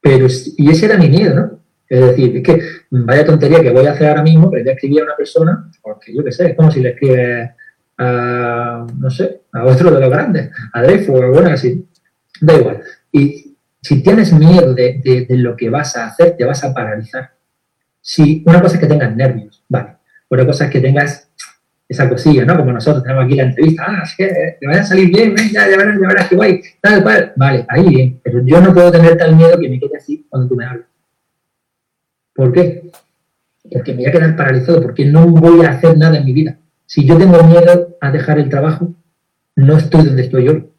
Pero, 0.00 0.26
y 0.56 0.70
ese 0.70 0.86
era 0.86 0.96
mi 0.96 1.08
miedo, 1.08 1.34
¿no? 1.34 1.59
Es 1.90 2.00
decir, 2.00 2.36
es 2.36 2.42
que 2.44 2.62
vaya 2.90 3.26
tontería 3.26 3.60
que 3.60 3.70
voy 3.70 3.84
a 3.84 3.90
hacer 3.90 4.08
ahora 4.08 4.22
mismo, 4.22 4.48
pero 4.48 4.64
ya 4.64 4.72
escribí 4.72 5.00
a 5.00 5.02
una 5.02 5.16
persona, 5.16 5.68
porque 5.82 6.14
yo 6.14 6.22
qué 6.22 6.30
sé, 6.30 6.50
es 6.50 6.54
como 6.54 6.70
si 6.70 6.80
le 6.80 6.90
escribes 6.90 7.50
a, 7.98 8.86
no 8.96 9.10
sé, 9.10 9.40
a 9.52 9.64
otro 9.64 9.90
de 9.90 10.00
los 10.00 10.08
grandes, 10.08 10.52
a 10.72 10.82
Dreyfus 10.82 11.20
o 11.20 11.22
algo 11.22 11.40
así. 11.40 11.84
Da 12.40 12.56
igual. 12.56 12.80
Y 13.10 13.56
si 13.82 14.04
tienes 14.04 14.32
miedo 14.32 14.72
de, 14.72 15.26
lo 15.30 15.56
que 15.56 15.68
vas 15.68 15.96
a 15.96 16.06
hacer, 16.06 16.36
te 16.36 16.44
vas 16.44 16.62
a 16.62 16.72
paralizar. 16.72 17.32
Si 18.00 18.44
una 18.46 18.62
cosa 18.62 18.76
es 18.76 18.80
que 18.80 18.86
tengas 18.86 19.14
nervios, 19.16 19.64
vale. 19.68 19.96
Otra 20.28 20.46
cosa 20.46 20.66
es 20.66 20.70
que 20.70 20.80
tengas 20.80 21.28
esa 21.88 22.08
cosilla, 22.08 22.44
¿no? 22.44 22.56
Como 22.56 22.70
nosotros 22.70 23.02
tenemos 23.02 23.24
aquí 23.24 23.34
la 23.34 23.42
entrevista, 23.42 23.84
ah, 23.84 24.02
es 24.04 24.14
que 24.16 24.56
te 24.60 24.66
vaya 24.68 24.82
a 24.82 24.84
salir 24.84 25.08
bien, 25.08 25.34
ven, 25.34 25.50
ya, 25.50 25.68
ya 25.68 25.76
verás, 25.76 25.98
ya 26.00 26.06
verás 26.06 26.28
que 26.28 26.36
guay, 26.36 26.62
tal 26.80 27.02
cual. 27.02 27.32
Vale, 27.34 27.66
ahí 27.68 27.88
bien, 27.88 28.20
pero 28.22 28.40
yo 28.46 28.60
no 28.60 28.72
puedo 28.72 28.92
tener 28.92 29.16
tal 29.16 29.34
miedo 29.34 29.58
que 29.58 29.68
me 29.68 29.80
quede 29.80 29.96
así 29.96 30.24
cuando 30.30 30.48
tú 30.48 30.54
me 30.54 30.64
hablas. 30.64 30.89
¿Por 32.40 32.52
qué? 32.52 32.90
Porque 33.70 33.92
me 33.92 33.98
voy 33.98 34.06
a 34.06 34.12
quedar 34.12 34.34
paralizado, 34.34 34.80
porque 34.80 35.04
no 35.04 35.26
voy 35.26 35.62
a 35.62 35.72
hacer 35.72 35.98
nada 35.98 36.16
en 36.16 36.24
mi 36.24 36.32
vida. 36.32 36.56
Si 36.86 37.04
yo 37.04 37.18
tengo 37.18 37.42
miedo 37.44 37.98
a 38.00 38.10
dejar 38.10 38.38
el 38.38 38.48
trabajo, 38.48 38.94
no 39.56 39.76
estoy 39.76 40.06
donde 40.06 40.22
estoy 40.22 40.46
yo. 40.46 40.52
O 40.54 40.70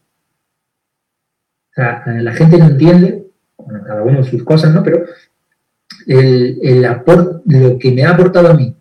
sea, 1.76 2.04
la 2.08 2.34
gente 2.34 2.58
no 2.58 2.66
entiende, 2.66 3.28
bueno, 3.58 3.84
cada 3.86 4.02
uno 4.02 4.24
sus 4.24 4.44
cosas, 4.44 4.74
¿no? 4.74 4.82
Pero 4.82 5.06
el, 6.08 6.58
el 6.64 6.82
lo 6.82 7.78
que 7.78 7.92
me 7.92 8.06
ha 8.06 8.10
aportado 8.10 8.48
a 8.48 8.56
mí 8.56 8.76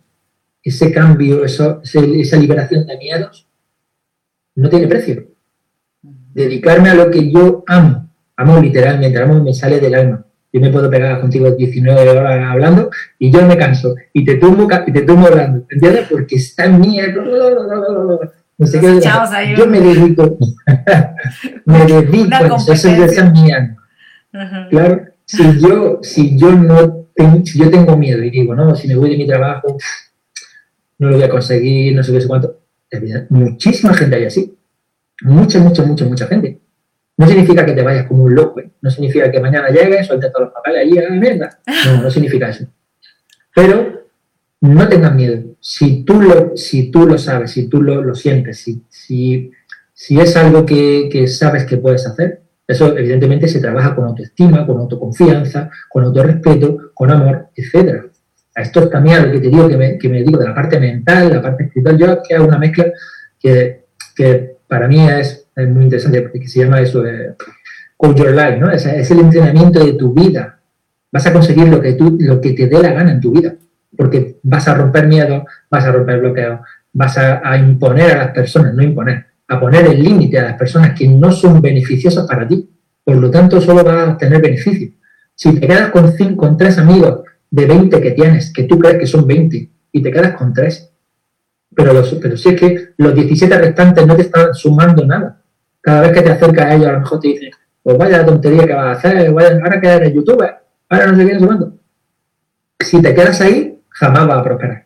ese 0.63 0.91
cambio, 0.91 1.45
eso, 1.45 1.81
esa 1.83 2.37
liberación 2.37 2.87
de 2.87 2.97
miedos, 2.97 3.47
no 4.55 4.69
tiene 4.69 4.87
precio. 4.87 5.27
Dedicarme 6.01 6.89
a 6.89 6.95
lo 6.95 7.11
que 7.11 7.31
yo 7.31 7.63
amo, 7.67 8.09
amo 8.35 8.59
literalmente, 8.59 9.21
amo 9.21 9.43
me 9.43 9.53
sale 9.53 9.79
del 9.79 9.93
alma. 9.93 10.25
Yo 10.53 10.59
me 10.59 10.69
puedo 10.69 10.89
pegar 10.89 11.21
contigo 11.21 11.51
19 11.51 12.09
horas 12.09 12.43
hablando 12.49 12.89
y 13.17 13.31
yo 13.31 13.45
me 13.45 13.57
canso 13.57 13.95
y 14.11 14.25
te 14.25 14.35
tumbo, 14.35 14.67
y 14.85 14.91
te 14.91 15.01
tumbo 15.03 15.27
hablando, 15.27 15.65
¿entiendes? 15.69 16.07
Porque 16.09 16.35
está 16.35 16.65
en 16.65 16.79
mí, 16.79 16.99
no 18.57 18.67
sé 18.67 18.79
qué, 18.79 18.99
yo 19.57 19.67
me 19.67 19.79
dedico, 19.79 20.37
me 21.65 21.85
dedico, 21.85 22.57
eso 22.71 22.89
es 22.89 23.31
mi 23.31 23.51
alma. 23.51 23.77
Claro, 24.69 25.05
si 25.25 25.59
yo, 25.59 25.99
si 26.01 26.37
yo 26.37 26.51
no 26.51 27.07
tengo, 27.15 27.45
si 27.45 27.59
yo 27.59 27.69
tengo 27.69 27.97
miedo 27.97 28.23
y 28.23 28.29
digo, 28.29 28.53
no, 28.53 28.75
si 28.75 28.87
me 28.87 28.95
voy 28.95 29.11
de 29.11 29.17
mi 29.17 29.27
trabajo, 29.27 29.77
no 30.99 31.09
lo 31.09 31.15
voy 31.15 31.23
a 31.23 31.29
conseguir, 31.29 31.95
no 31.95 32.03
sé 32.03 32.11
qué, 32.11 32.21
sé 32.21 32.27
cuánto. 32.27 32.59
Muchísima 33.29 33.93
gente 33.93 34.17
hay 34.17 34.25
así. 34.25 34.55
Mucha, 35.23 35.59
mucha, 35.59 35.83
mucha, 35.83 36.05
mucha 36.05 36.27
gente. 36.27 36.60
No 37.21 37.27
significa 37.27 37.65
que 37.65 37.73
te 37.73 37.83
vayas 37.83 38.07
como 38.07 38.23
un 38.23 38.33
loco, 38.33 38.61
no 38.81 38.89
significa 38.89 39.31
que 39.31 39.39
mañana 39.39 39.69
llegues, 39.69 40.07
sueltes 40.07 40.31
todos 40.31 40.45
los 40.45 40.53
papeles 40.53 40.79
ahí 40.81 40.97
a 40.97 41.09
la 41.09 41.09
mierda. 41.11 41.59
No, 41.85 42.01
no 42.01 42.09
significa 42.09 42.49
eso. 42.49 42.65
Pero 43.53 44.07
no 44.61 44.89
tengas 44.89 45.13
miedo. 45.13 45.55
Si 45.59 46.03
tú 46.03 46.21
lo, 46.21 46.57
si 46.57 46.89
tú 46.89 47.05
lo 47.05 47.17
sabes, 47.17 47.51
si 47.51 47.67
tú 47.67 47.81
lo, 47.81 48.01
lo 48.01 48.15
sientes, 48.15 48.57
si, 48.59 48.83
si, 48.89 49.51
si, 49.93 50.19
es 50.19 50.35
algo 50.35 50.65
que, 50.65 51.09
que 51.11 51.27
sabes 51.27 51.65
que 51.65 51.77
puedes 51.77 52.07
hacer, 52.07 52.41
eso 52.67 52.97
evidentemente 52.97 53.47
se 53.47 53.59
trabaja 53.59 53.95
con 53.95 54.05
autoestima, 54.05 54.65
con 54.65 54.79
autoconfianza, 54.79 55.69
con 55.89 56.03
autorrespeto, 56.05 56.91
con 56.93 57.11
amor, 57.11 57.49
etcétera 57.55 58.05
esto 58.55 58.81
es 58.81 58.89
también 58.89 59.25
lo 59.25 59.31
que 59.31 59.39
te 59.39 59.49
digo, 59.49 59.67
que 59.67 59.77
me, 59.77 59.97
que 59.97 60.09
me 60.09 60.23
digo 60.23 60.37
de 60.37 60.47
la 60.47 60.55
parte 60.55 60.79
mental, 60.79 61.29
la 61.29 61.41
parte 61.41 61.63
espiritual, 61.63 61.97
yo 61.97 62.21
que 62.21 62.35
hago 62.35 62.47
una 62.47 62.57
mezcla 62.57 62.85
que, 63.39 63.85
que 64.15 64.57
para 64.67 64.87
mí 64.87 65.07
es, 65.07 65.40
es, 65.55 65.69
muy 65.69 65.83
interesante, 65.83 66.21
porque 66.21 66.47
se 66.47 66.59
llama 66.59 66.81
eso 66.81 67.03
Coach 67.97 68.17
Your 68.17 68.31
Life, 68.31 68.57
¿no? 68.57 68.71
Es, 68.71 68.85
es, 68.85 69.11
el 69.11 69.19
entrenamiento 69.19 69.83
de 69.83 69.93
tu 69.93 70.13
vida. 70.13 70.59
Vas 71.11 71.27
a 71.27 71.33
conseguir 71.33 71.67
lo 71.67 71.81
que, 71.81 71.93
tú, 71.93 72.17
lo 72.19 72.39
que 72.39 72.53
te 72.53 72.67
dé 72.67 72.81
la 72.81 72.93
gana 72.93 73.11
en 73.11 73.21
tu 73.21 73.31
vida, 73.31 73.55
porque 73.95 74.39
vas 74.43 74.67
a 74.67 74.75
romper 74.75 75.07
miedo, 75.07 75.45
vas 75.69 75.85
a 75.85 75.91
romper 75.91 76.19
bloqueo, 76.19 76.61
vas 76.93 77.17
a, 77.17 77.57
imponer 77.57 78.11
a 78.11 78.17
las 78.17 78.31
personas, 78.31 78.73
no 78.73 78.81
imponer, 78.81 79.25
a 79.47 79.59
poner 79.59 79.87
el 79.87 80.01
límite 80.01 80.39
a 80.39 80.43
las 80.43 80.57
personas 80.57 80.97
que 80.97 81.07
no 81.07 81.31
son 81.31 81.61
beneficiosas 81.61 82.25
para 82.25 82.47
ti. 82.47 82.69
Por 83.03 83.17
lo 83.17 83.29
tanto, 83.29 83.59
solo 83.59 83.83
vas 83.83 84.09
a 84.09 84.17
tener 84.17 84.41
beneficio. 84.41 84.89
Si 85.35 85.53
te 85.59 85.67
quedas 85.67 85.91
con, 85.91 86.11
cinco, 86.13 86.47
con 86.47 86.57
tres 86.57 86.77
amigos 86.77 87.21
de 87.49 87.65
20 87.65 88.01
que 88.01 88.11
tienes, 88.11 88.53
que 88.53 88.63
tú 88.63 88.79
crees 88.79 88.97
que 88.97 89.07
son 89.07 89.27
20, 89.27 89.69
y 89.91 90.01
te 90.01 90.11
quedas 90.11 90.35
con 90.35 90.53
3. 90.53 90.89
Pero, 91.75 91.93
los, 91.93 92.13
pero 92.15 92.37
si 92.37 92.49
es 92.49 92.59
que 92.59 92.89
los 92.97 93.15
17 93.15 93.57
restantes 93.57 94.05
no 94.05 94.15
te 94.15 94.23
están 94.23 94.53
sumando 94.53 95.05
nada. 95.05 95.40
Cada 95.81 96.01
vez 96.01 96.11
que 96.11 96.21
te 96.21 96.31
acercas 96.31 96.65
a 96.65 96.73
ellos, 96.75 96.87
a 96.87 96.91
lo 96.93 96.99
mejor 96.99 97.19
te 97.19 97.27
dicen, 97.29 97.51
pues 97.83 97.97
vaya 97.97 98.19
la 98.19 98.25
tontería 98.25 98.65
que 98.65 98.73
vas 98.73 98.85
a 98.85 98.91
hacer, 98.91 99.31
vaya, 99.31 99.59
ahora 99.63 99.81
que 99.81 99.87
eres 99.87 100.13
youtuber, 100.13 100.55
ahora 100.89 101.07
no 101.07 101.17
sé 101.17 101.25
qué, 101.25 101.33
no 101.33 101.39
sé 101.39 101.45
cuánto. 101.45 101.73
Si 102.79 103.01
te 103.01 103.15
quedas 103.15 103.41
ahí, 103.41 103.79
jamás 103.89 104.27
vas 104.27 104.37
a 104.37 104.43
prosperar. 104.43 104.85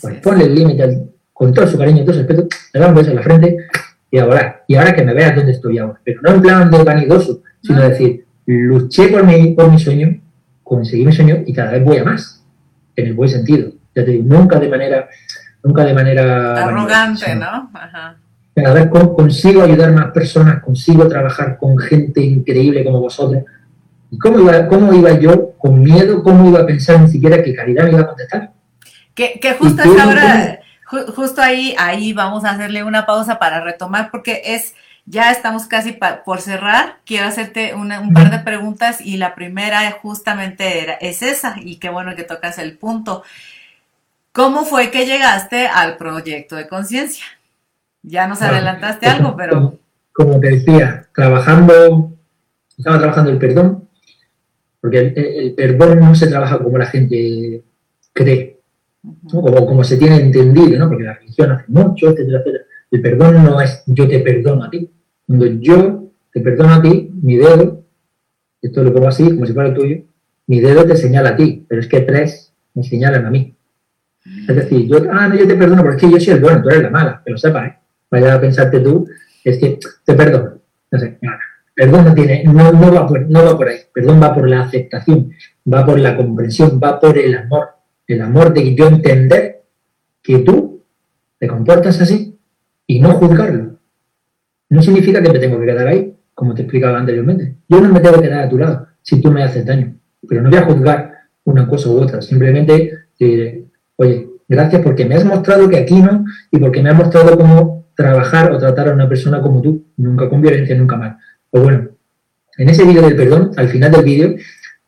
pues 0.00 0.14
ponle 0.20 0.44
el 0.44 0.54
límite 0.54 1.08
con 1.32 1.52
todo 1.52 1.66
su 1.66 1.78
cariño 1.78 2.02
y 2.02 2.04
todo 2.04 2.14
su 2.14 2.20
respeto, 2.20 2.48
le 2.72 2.80
das 2.80 2.88
un 2.88 2.94
beso 2.94 3.10
en 3.10 3.16
la 3.16 3.22
frente 3.22 3.56
y 4.10 4.18
ahora, 4.18 4.62
y 4.66 4.74
ahora 4.74 4.94
que 4.94 5.04
me 5.04 5.14
veas 5.14 5.34
dónde 5.34 5.52
estoy 5.52 5.78
ahora. 5.78 6.00
Pero 6.04 6.20
no 6.22 6.30
en 6.30 6.42
plan 6.42 6.70
de 6.70 6.84
vanidoso, 6.84 7.42
sino 7.62 7.80
decir, 7.80 8.26
luché 8.46 9.08
por 9.08 9.24
mi, 9.24 9.52
por 9.54 9.70
mi 9.70 9.78
sueño, 9.78 10.20
conseguí 10.62 11.04
mi 11.04 11.12
sueño 11.12 11.42
y 11.46 11.52
cada 11.52 11.72
vez 11.72 11.84
voy 11.84 11.98
a 11.98 12.04
más, 12.04 12.44
en 12.96 13.06
el 13.06 13.14
buen 13.14 13.28
sentido. 13.28 13.70
Ya 13.94 14.04
te 14.04 14.12
digo, 14.12 14.24
nunca 14.26 14.58
de 14.58 14.68
manera, 14.68 15.08
nunca 15.62 15.84
de 15.84 15.94
manera 15.94 16.64
arrogante, 16.64 17.34
¿no? 17.34 17.70
Ajá. 17.74 18.16
Cada 18.54 18.74
vez 18.74 18.88
consigo 18.88 19.62
ayudar 19.62 19.92
más 19.92 20.10
personas, 20.12 20.62
consigo 20.62 21.08
trabajar 21.08 21.56
con 21.58 21.78
gente 21.78 22.20
increíble 22.20 22.84
como 22.84 23.00
vosotros. 23.00 23.44
¿Y 24.10 24.18
cómo 24.18 24.40
iba, 24.40 24.66
cómo 24.66 24.92
iba 24.92 25.18
yo 25.18 25.52
con 25.56 25.82
miedo? 25.82 26.22
¿Cómo 26.22 26.48
iba 26.48 26.60
a 26.60 26.66
pensar 26.66 27.00
ni 27.00 27.08
siquiera 27.08 27.42
que 27.42 27.54
Caridad 27.54 27.84
me 27.84 27.92
iba 27.92 28.00
a 28.02 28.08
contestar? 28.08 28.52
Que, 29.14 29.40
que 29.40 29.54
justo 29.54 29.82
ahora, 29.82 30.60
justo 31.14 31.40
ahí, 31.40 31.74
ahí 31.78 32.12
vamos 32.12 32.44
a 32.44 32.50
hacerle 32.50 32.84
una 32.84 33.06
pausa 33.06 33.38
para 33.38 33.64
retomar, 33.64 34.10
porque 34.10 34.42
es 34.44 34.74
ya 35.04 35.32
estamos 35.32 35.66
casi 35.66 35.98
por 36.24 36.40
cerrar. 36.40 36.98
Quiero 37.04 37.26
hacerte 37.26 37.74
un 37.74 38.12
par 38.12 38.30
de 38.30 38.38
preguntas 38.38 39.00
y 39.00 39.16
la 39.16 39.34
primera 39.34 39.90
justamente 39.92 40.82
era, 40.82 40.94
es 40.94 41.22
esa 41.22 41.56
y 41.60 41.76
qué 41.76 41.88
bueno 41.88 42.14
que 42.14 42.22
tocas 42.22 42.58
el 42.58 42.76
punto. 42.76 43.22
¿Cómo 44.32 44.64
fue 44.64 44.90
que 44.90 45.06
llegaste 45.06 45.66
al 45.66 45.96
proyecto 45.96 46.56
de 46.56 46.68
conciencia? 46.68 47.24
Ya 48.02 48.26
nos 48.26 48.42
adelantaste 48.42 49.06
algo, 49.06 49.36
pero... 49.36 49.78
Como, 50.12 50.38
te 50.40 50.50
decía, 50.50 51.08
trabajando, 51.14 52.12
estaba 52.76 52.98
trabajando 52.98 53.30
el 53.30 53.38
perdón, 53.38 53.88
porque 54.80 54.98
el, 54.98 55.54
perdón 55.54 56.00
no 56.00 56.14
se 56.14 56.26
trabaja 56.26 56.58
como 56.58 56.76
la 56.76 56.84
gente 56.84 57.62
cree, 58.12 58.60
como, 59.30 59.64
como 59.64 59.84
se 59.84 59.96
tiene 59.96 60.16
entendido, 60.16 60.78
¿no? 60.78 60.88
porque 60.88 61.04
la 61.04 61.14
religión 61.14 61.52
hace 61.52 61.64
mucho, 61.68 62.10
etcétera, 62.10 62.40
etcétera 62.40 62.64
el 62.92 63.00
perdón 63.00 63.42
no 63.42 63.60
es 63.60 63.82
yo 63.86 64.06
te 64.06 64.20
perdono 64.20 64.64
a 64.64 64.70
ti. 64.70 64.88
Cuando 65.26 65.46
yo 65.46 66.12
te 66.30 66.40
perdono 66.40 66.74
a 66.74 66.82
ti, 66.82 67.10
mi 67.22 67.36
dedo, 67.36 67.84
esto 68.60 68.84
lo 68.84 68.92
pongo 68.92 69.08
así, 69.08 69.24
como 69.24 69.46
si 69.46 69.54
fuera 69.54 69.70
el 69.70 69.74
tuyo, 69.74 70.02
mi 70.46 70.60
dedo 70.60 70.84
te 70.86 70.96
señala 70.96 71.30
a 71.30 71.36
ti, 71.36 71.64
pero 71.66 71.80
es 71.80 71.88
que 71.88 72.02
tres 72.02 72.52
me 72.74 72.82
señalan 72.82 73.24
a 73.26 73.30
mí. 73.30 73.54
Es 74.46 74.54
decir, 74.54 74.86
yo, 74.86 74.98
ah, 75.10 75.26
no, 75.26 75.36
yo 75.36 75.48
te 75.48 75.54
perdono 75.54 75.82
porque 75.82 75.96
es 75.96 76.02
que 76.02 76.10
yo 76.10 76.20
soy 76.20 76.34
el 76.34 76.40
bueno, 76.40 76.62
tú 76.62 76.68
eres 76.68 76.82
la 76.82 76.90
mala, 76.90 77.22
que 77.24 77.30
lo 77.32 77.38
sepas, 77.38 77.68
¿eh? 77.68 77.78
Vaya 78.12 78.34
a 78.34 78.40
pensarte 78.40 78.78
tú, 78.80 79.08
es 79.42 79.58
que 79.58 79.78
te 80.04 80.14
perdono. 80.14 80.58
No 80.90 80.98
sé, 80.98 81.18
perdón 81.74 82.04
no 82.04 82.14
tiene, 82.14 82.44
no, 82.44 82.70
no, 82.70 82.92
va 82.92 83.06
por, 83.06 83.28
no 83.30 83.42
va 83.42 83.56
por 83.56 83.68
ahí, 83.68 83.78
perdón 83.92 84.22
va 84.22 84.34
por 84.34 84.46
la 84.46 84.60
aceptación, 84.60 85.32
va 85.72 85.86
por 85.86 85.98
la 85.98 86.14
comprensión, 86.14 86.78
va 86.82 87.00
por 87.00 87.16
el 87.16 87.34
amor, 87.34 87.68
el 88.06 88.20
amor 88.20 88.52
de 88.52 88.74
yo 88.74 88.88
entender 88.88 89.62
que 90.22 90.40
tú 90.40 90.84
te 91.38 91.48
comportas 91.48 92.02
así 92.02 92.38
y 92.86 93.00
no 93.00 93.14
juzgarlo. 93.14 93.78
No 94.68 94.82
significa 94.82 95.22
que 95.22 95.32
me 95.32 95.38
tengo 95.38 95.58
que 95.58 95.66
quedar 95.66 95.88
ahí, 95.88 96.14
como 96.34 96.54
te 96.54 96.62
explicaba 96.62 96.98
anteriormente. 96.98 97.56
Yo 97.66 97.80
no 97.80 97.88
me 97.88 98.00
tengo 98.00 98.16
que 98.16 98.28
quedar 98.28 98.44
a 98.44 98.48
tu 98.50 98.58
lado 98.58 98.88
si 99.00 99.22
tú 99.22 99.30
me 99.30 99.42
haces 99.42 99.64
daño, 99.64 99.96
pero 100.28 100.42
no 100.42 100.50
voy 100.50 100.58
a 100.58 100.64
juzgar 100.66 101.12
una 101.44 101.66
cosa 101.66 101.88
u 101.88 101.98
otra. 101.98 102.20
Simplemente 102.20 102.92
diré, 103.18 103.64
oye, 103.96 104.28
gracias 104.46 104.82
porque 104.82 105.06
me 105.06 105.14
has 105.14 105.24
mostrado 105.24 105.66
que 105.70 105.78
aquí 105.78 106.02
no 106.02 106.26
y 106.50 106.58
porque 106.58 106.82
me 106.82 106.90
has 106.90 106.96
mostrado 106.96 107.38
cómo 107.38 107.81
trabajar 107.94 108.52
o 108.52 108.58
tratar 108.58 108.88
a 108.88 108.94
una 108.94 109.08
persona 109.08 109.40
como 109.40 109.60
tú, 109.62 109.84
nunca 109.96 110.28
con 110.28 110.40
violencia, 110.40 110.76
nunca 110.76 110.96
mal. 110.96 111.16
Pues 111.50 111.62
bueno, 111.62 111.88
en 112.56 112.68
ese 112.68 112.84
vídeo 112.84 113.02
del 113.02 113.16
perdón, 113.16 113.52
al 113.56 113.68
final 113.68 113.92
del 113.92 114.04
vídeo, 114.04 114.34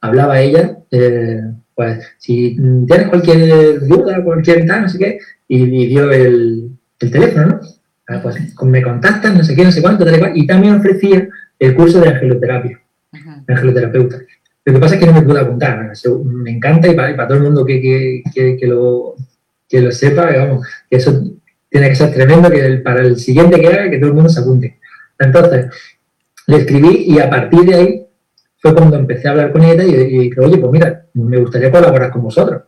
hablaba 0.00 0.40
ella, 0.40 0.78
eh, 0.90 1.40
pues 1.74 2.14
si 2.18 2.56
tienes 2.86 3.08
cualquier 3.08 3.80
duda, 3.86 4.22
cualquier 4.22 4.66
tal, 4.66 4.82
no 4.82 4.88
sé 4.88 4.98
qué, 4.98 5.18
y, 5.48 5.86
dio 5.86 6.10
el, 6.10 6.70
el 7.00 7.10
teléfono, 7.10 7.46
¿no? 7.46 7.60
Ah, 8.06 8.20
pues 8.22 8.36
me 8.62 8.82
contactan, 8.82 9.36
no 9.36 9.42
sé 9.42 9.56
qué, 9.56 9.64
no 9.64 9.72
sé 9.72 9.80
cuánto, 9.80 10.04
y 10.34 10.46
también 10.46 10.74
ofrecía 10.74 11.26
el 11.58 11.74
curso 11.74 12.00
de 12.00 12.10
angeloterapia, 12.10 12.80
de 13.46 13.54
angeloterapeuta. 13.54 14.18
Lo 14.66 14.72
que 14.72 14.78
pasa 14.78 14.94
es 14.94 15.00
que 15.00 15.06
no 15.06 15.14
me 15.14 15.22
pude 15.22 15.40
apuntar, 15.40 15.90
me 16.24 16.50
encanta 16.50 16.88
y 16.88 16.94
para, 16.94 17.26
todo 17.26 17.38
el 17.38 17.44
mundo 17.44 17.64
que, 17.64 18.22
lo, 18.62 19.14
que 19.68 19.80
lo 19.80 19.92
sepa, 19.92 20.30
digamos, 20.30 20.66
que 20.90 20.96
eso 20.96 21.33
tiene 21.74 21.88
que 21.88 21.96
ser 21.96 22.14
tremendo, 22.14 22.48
que 22.52 22.76
para 22.84 23.00
el 23.00 23.18
siguiente 23.18 23.60
que 23.60 23.66
haga, 23.66 23.90
que 23.90 23.98
todo 23.98 24.10
el 24.10 24.14
mundo 24.14 24.30
se 24.30 24.38
apunte. 24.38 24.78
Entonces, 25.18 25.66
le 26.46 26.58
escribí 26.58 27.06
y 27.08 27.18
a 27.18 27.28
partir 27.28 27.62
de 27.62 27.74
ahí 27.74 28.06
fue 28.58 28.72
cuando 28.76 28.96
empecé 28.96 29.26
a 29.26 29.32
hablar 29.32 29.50
con 29.50 29.64
ella 29.64 29.82
y, 29.82 29.90
y 29.90 30.18
dije, 30.20 30.40
oye, 30.40 30.58
pues 30.58 30.70
mira, 30.70 31.06
me 31.14 31.36
gustaría 31.36 31.72
colaborar 31.72 32.12
con 32.12 32.22
vosotros. 32.22 32.62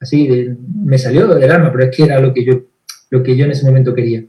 Así 0.00 0.48
me 0.74 0.96
salió 0.96 1.26
del 1.34 1.50
alma, 1.50 1.70
pero 1.70 1.84
es 1.84 1.94
que 1.94 2.04
era 2.04 2.18
lo 2.18 2.32
que 2.32 2.46
yo, 2.46 2.62
lo 3.10 3.22
que 3.22 3.36
yo 3.36 3.44
en 3.44 3.50
ese 3.50 3.66
momento 3.66 3.94
quería. 3.94 4.24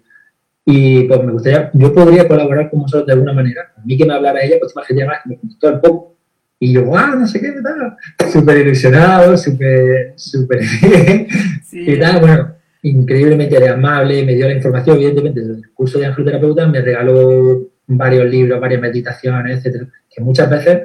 Y 0.66 1.04
pues 1.04 1.24
me 1.24 1.32
gustaría, 1.32 1.72
yo 1.74 1.94
podría 1.94 2.28
colaborar 2.28 2.70
con 2.70 2.82
vosotros 2.82 3.08
de 3.08 3.14
alguna 3.14 3.32
manera. 3.32 3.72
A 3.78 3.82
mí 3.86 3.98
que 3.98 4.04
me 4.04 4.14
hablara 4.14 4.44
ella, 4.44 4.58
pues 4.60 4.74
imagínate 4.76 5.08
más 5.08 5.20
que 5.24 5.30
me 5.30 5.38
contestó 5.38 5.70
al 5.70 5.80
poco. 5.80 6.18
Y 6.60 6.74
yo, 6.74 6.84
wow, 6.84 7.16
no 7.18 7.26
sé 7.28 7.40
qué, 7.40 7.54
tal. 7.64 7.96
Súper 8.30 8.58
ilusionado, 8.58 9.38
súper, 9.38 10.16
súper 10.18 10.60
bien. 10.82 11.28
Y 11.72 11.98
tal, 11.98 12.20
bueno. 12.20 12.56
Increíblemente 12.86 13.68
amable, 13.68 14.24
me 14.24 14.36
dio 14.36 14.48
la 14.48 14.54
información, 14.54 14.98
evidentemente, 14.98 15.42
del 15.42 15.74
curso 15.74 15.98
de 15.98 16.06
angioterapeuta, 16.06 16.68
me 16.68 16.82
regaló 16.82 17.68
varios 17.88 18.30
libros, 18.30 18.62
varias 18.62 18.82
meditaciones, 18.82 19.58
etcétera, 19.58 19.88
que 20.10 20.22
muchas 20.22 20.50
veces, 20.50 20.82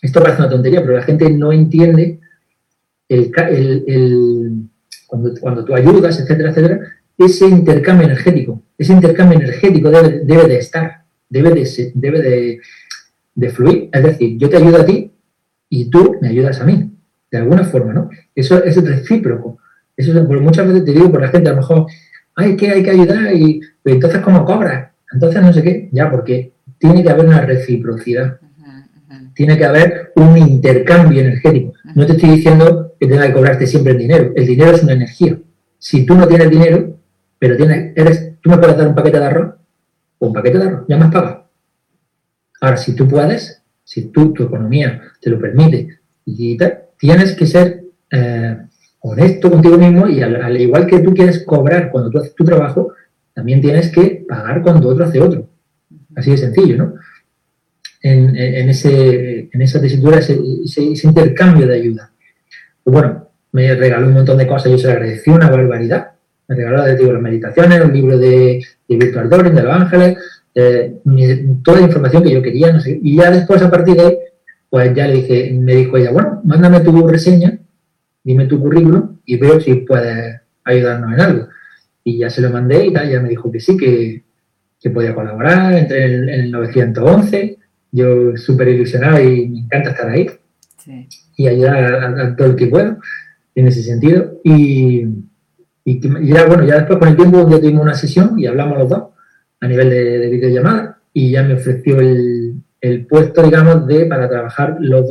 esto 0.00 0.22
parece 0.22 0.40
una 0.40 0.50
tontería, 0.50 0.80
pero 0.80 0.94
la 0.94 1.02
gente 1.02 1.28
no 1.30 1.52
entiende 1.52 2.20
el, 3.08 3.30
cuando, 5.06 5.34
cuando, 5.40 5.64
tú 5.64 5.74
ayudas, 5.74 6.18
etcétera, 6.18 6.50
etcétera, 6.50 6.80
ese 7.18 7.46
intercambio 7.46 8.06
energético, 8.06 8.62
ese 8.78 8.94
intercambio 8.94 9.38
energético 9.38 9.90
debe, 9.90 10.20
debe 10.24 10.48
de 10.48 10.56
estar, 10.56 11.04
debe 11.28 11.50
de, 11.50 11.92
debe 11.94 12.22
de, 12.22 12.60
de 13.34 13.50
fluir, 13.50 13.90
es 13.92 14.02
decir, 14.02 14.38
yo 14.38 14.48
te 14.48 14.56
ayudo 14.56 14.80
a 14.80 14.86
ti 14.86 15.12
y 15.68 15.90
tú 15.90 16.16
me 16.22 16.28
ayudas 16.28 16.60
a 16.62 16.64
mí, 16.64 16.92
de 17.30 17.38
alguna 17.38 17.64
forma, 17.64 17.92
¿no? 17.92 18.08
Eso 18.34 18.62
es 18.64 18.82
recíproco. 18.82 19.58
Eso 19.96 20.18
es, 20.18 20.28
muchas 20.28 20.66
veces 20.66 20.84
te 20.84 20.92
digo 20.92 21.10
por 21.10 21.22
la 21.22 21.28
gente, 21.28 21.48
a 21.48 21.52
lo 21.52 21.58
mejor, 21.58 21.86
ay, 22.34 22.56
que 22.56 22.70
hay 22.70 22.82
que 22.82 22.90
ayudar 22.90 23.34
y 23.34 23.60
entonces 23.84 24.20
¿cómo 24.20 24.44
cobras? 24.44 24.90
Entonces 25.12 25.42
no 25.42 25.52
sé 25.52 25.62
qué, 25.62 25.88
ya, 25.92 26.10
porque 26.10 26.52
tiene 26.78 27.02
que 27.02 27.10
haber 27.10 27.26
una 27.26 27.40
reciprocidad. 27.40 28.38
Tiene 29.34 29.58
que 29.58 29.64
haber 29.66 30.12
un 30.16 30.36
intercambio 30.38 31.20
energético. 31.20 31.74
No 31.94 32.06
te 32.06 32.12
estoy 32.12 32.30
diciendo 32.30 32.94
que 32.98 33.06
tenga 33.06 33.26
que 33.26 33.34
cobrarte 33.34 33.66
siempre 33.66 33.92
el 33.92 33.98
dinero. 33.98 34.32
El 34.34 34.46
dinero 34.46 34.72
es 34.72 34.82
una 34.82 34.94
energía. 34.94 35.38
Si 35.78 36.06
tú 36.06 36.14
no 36.14 36.26
tienes 36.26 36.50
dinero, 36.50 36.98
pero 37.38 37.56
tienes, 37.56 37.92
eres, 37.96 38.32
tú 38.40 38.50
me 38.50 38.58
puedes 38.58 38.76
dar 38.76 38.88
un 38.88 38.94
paquete 38.94 39.18
de 39.18 39.24
arroz, 39.24 39.54
o 40.18 40.26
un 40.28 40.32
paquete 40.32 40.58
de 40.58 40.64
arroz, 40.64 40.84
ya 40.88 40.96
me 40.96 41.04
has 41.04 41.12
pagado. 41.12 41.50
Ahora, 42.62 42.76
si 42.78 42.94
tú 42.94 43.06
puedes, 43.06 43.62
si 43.84 44.06
tú, 44.10 44.32
tu 44.32 44.44
economía 44.44 45.02
te 45.20 45.28
lo 45.30 45.38
permite, 45.38 46.00
y 46.24 46.56
tienes 46.98 47.36
que 47.36 47.46
ser 47.46 47.84
eh, 48.10 48.56
honesto 49.10 49.50
contigo 49.50 49.78
mismo 49.78 50.08
y 50.08 50.22
al, 50.22 50.60
igual 50.60 50.86
que 50.86 50.98
tú 50.98 51.14
quieres 51.14 51.44
cobrar 51.44 51.90
cuando 51.90 52.10
tú 52.10 52.18
haces 52.18 52.34
tu 52.34 52.44
trabajo, 52.44 52.92
también 53.32 53.60
tienes 53.60 53.90
que 53.90 54.24
pagar 54.28 54.62
cuando 54.62 54.88
otro 54.88 55.04
hace 55.04 55.20
otro. 55.20 55.48
Así 56.14 56.30
de 56.30 56.36
sencillo, 56.36 56.76
¿no? 56.76 56.94
En, 58.02 58.36
ese, 58.36 59.48
en 59.52 59.62
esa 59.62 59.80
tesitura, 59.80 60.18
ese, 60.18 60.38
intercambio 61.02 61.66
de 61.66 61.74
ayuda. 61.74 62.12
Pues 62.84 62.94
bueno, 62.94 63.30
me 63.52 63.74
regaló 63.74 64.06
un 64.06 64.14
montón 64.14 64.38
de 64.38 64.46
cosas, 64.46 64.70
yo 64.70 64.78
se 64.78 64.86
le 64.86 64.92
agradecí 64.92 65.30
una 65.30 65.50
barbaridad. 65.50 66.12
Me 66.46 66.54
regaló, 66.54 66.84
digo, 66.96 67.12
las 67.12 67.22
meditaciones, 67.22 67.84
un 67.84 67.92
libro 67.92 68.16
de, 68.16 68.62
de 68.88 68.96
Virtual 68.96 69.28
Doring, 69.28 69.54
de 69.54 69.62
los 69.62 69.72
ángeles, 69.72 70.18
eh, 70.54 70.94
toda 71.64 71.80
la 71.80 71.86
información 71.86 72.22
que 72.22 72.30
yo 72.30 72.42
quería, 72.42 72.72
no 72.72 72.80
sé. 72.80 72.98
Y 73.02 73.16
ya 73.16 73.30
después, 73.30 73.60
a 73.62 73.70
partir 73.70 73.96
de 73.96 74.02
ahí, 74.02 74.18
pues 74.70 74.94
ya 74.94 75.08
le 75.08 75.14
dije, 75.14 75.52
me 75.52 75.74
dijo 75.74 75.96
ella, 75.96 76.12
bueno, 76.12 76.40
mándame 76.44 76.80
tu 76.80 77.06
reseña 77.08 77.58
dime 78.26 78.46
tu 78.46 78.60
currículum 78.60 79.18
y 79.24 79.36
veo 79.36 79.60
si 79.60 79.76
puedes 79.76 80.40
ayudarnos 80.64 81.12
en 81.12 81.20
algo. 81.20 81.48
Y 82.02 82.18
ya 82.18 82.28
se 82.28 82.42
lo 82.42 82.50
mandé 82.50 82.86
y 82.86 82.92
tal, 82.92 83.08
ya 83.08 83.20
me 83.20 83.28
dijo 83.28 83.52
que 83.52 83.60
sí, 83.60 83.76
que, 83.76 84.24
que 84.80 84.90
podía 84.90 85.14
colaborar, 85.14 85.74
entré 85.74 86.04
en 86.06 86.28
el, 86.28 86.50
911, 86.50 87.56
yo 87.92 88.36
súper 88.36 88.68
ilusionado 88.68 89.22
y 89.22 89.48
me 89.48 89.58
encanta 89.60 89.90
estar 89.90 90.10
ahí 90.10 90.28
y 91.36 91.46
ayudar 91.46 92.18
a, 92.18 92.36
todo 92.36 92.48
el 92.48 92.56
que 92.56 92.66
puedo 92.66 92.98
en 93.54 93.66
ese 93.68 93.82
sentido. 93.84 94.40
Y, 94.42 95.06
y, 95.84 96.00
ya, 96.26 96.46
bueno, 96.46 96.64
ya 96.64 96.78
después 96.78 96.98
con 96.98 97.08
el 97.08 97.16
tiempo 97.16 97.48
ya 97.48 97.60
tuvimos 97.60 97.82
una 97.82 97.94
sesión 97.94 98.36
y 98.40 98.46
hablamos 98.46 98.76
los 98.76 98.88
dos 98.88 99.02
a 99.60 99.68
nivel 99.68 99.88
de, 99.88 100.18
de 100.18 100.30
videollamada 100.30 100.98
y 101.12 101.30
ya 101.30 101.44
me 101.44 101.54
ofreció 101.54 102.00
el, 102.00 102.56
el 102.80 103.06
puesto, 103.06 103.44
digamos, 103.44 103.86
de 103.86 104.06
para 104.06 104.28
trabajar 104.28 104.78
los, 104.80 105.06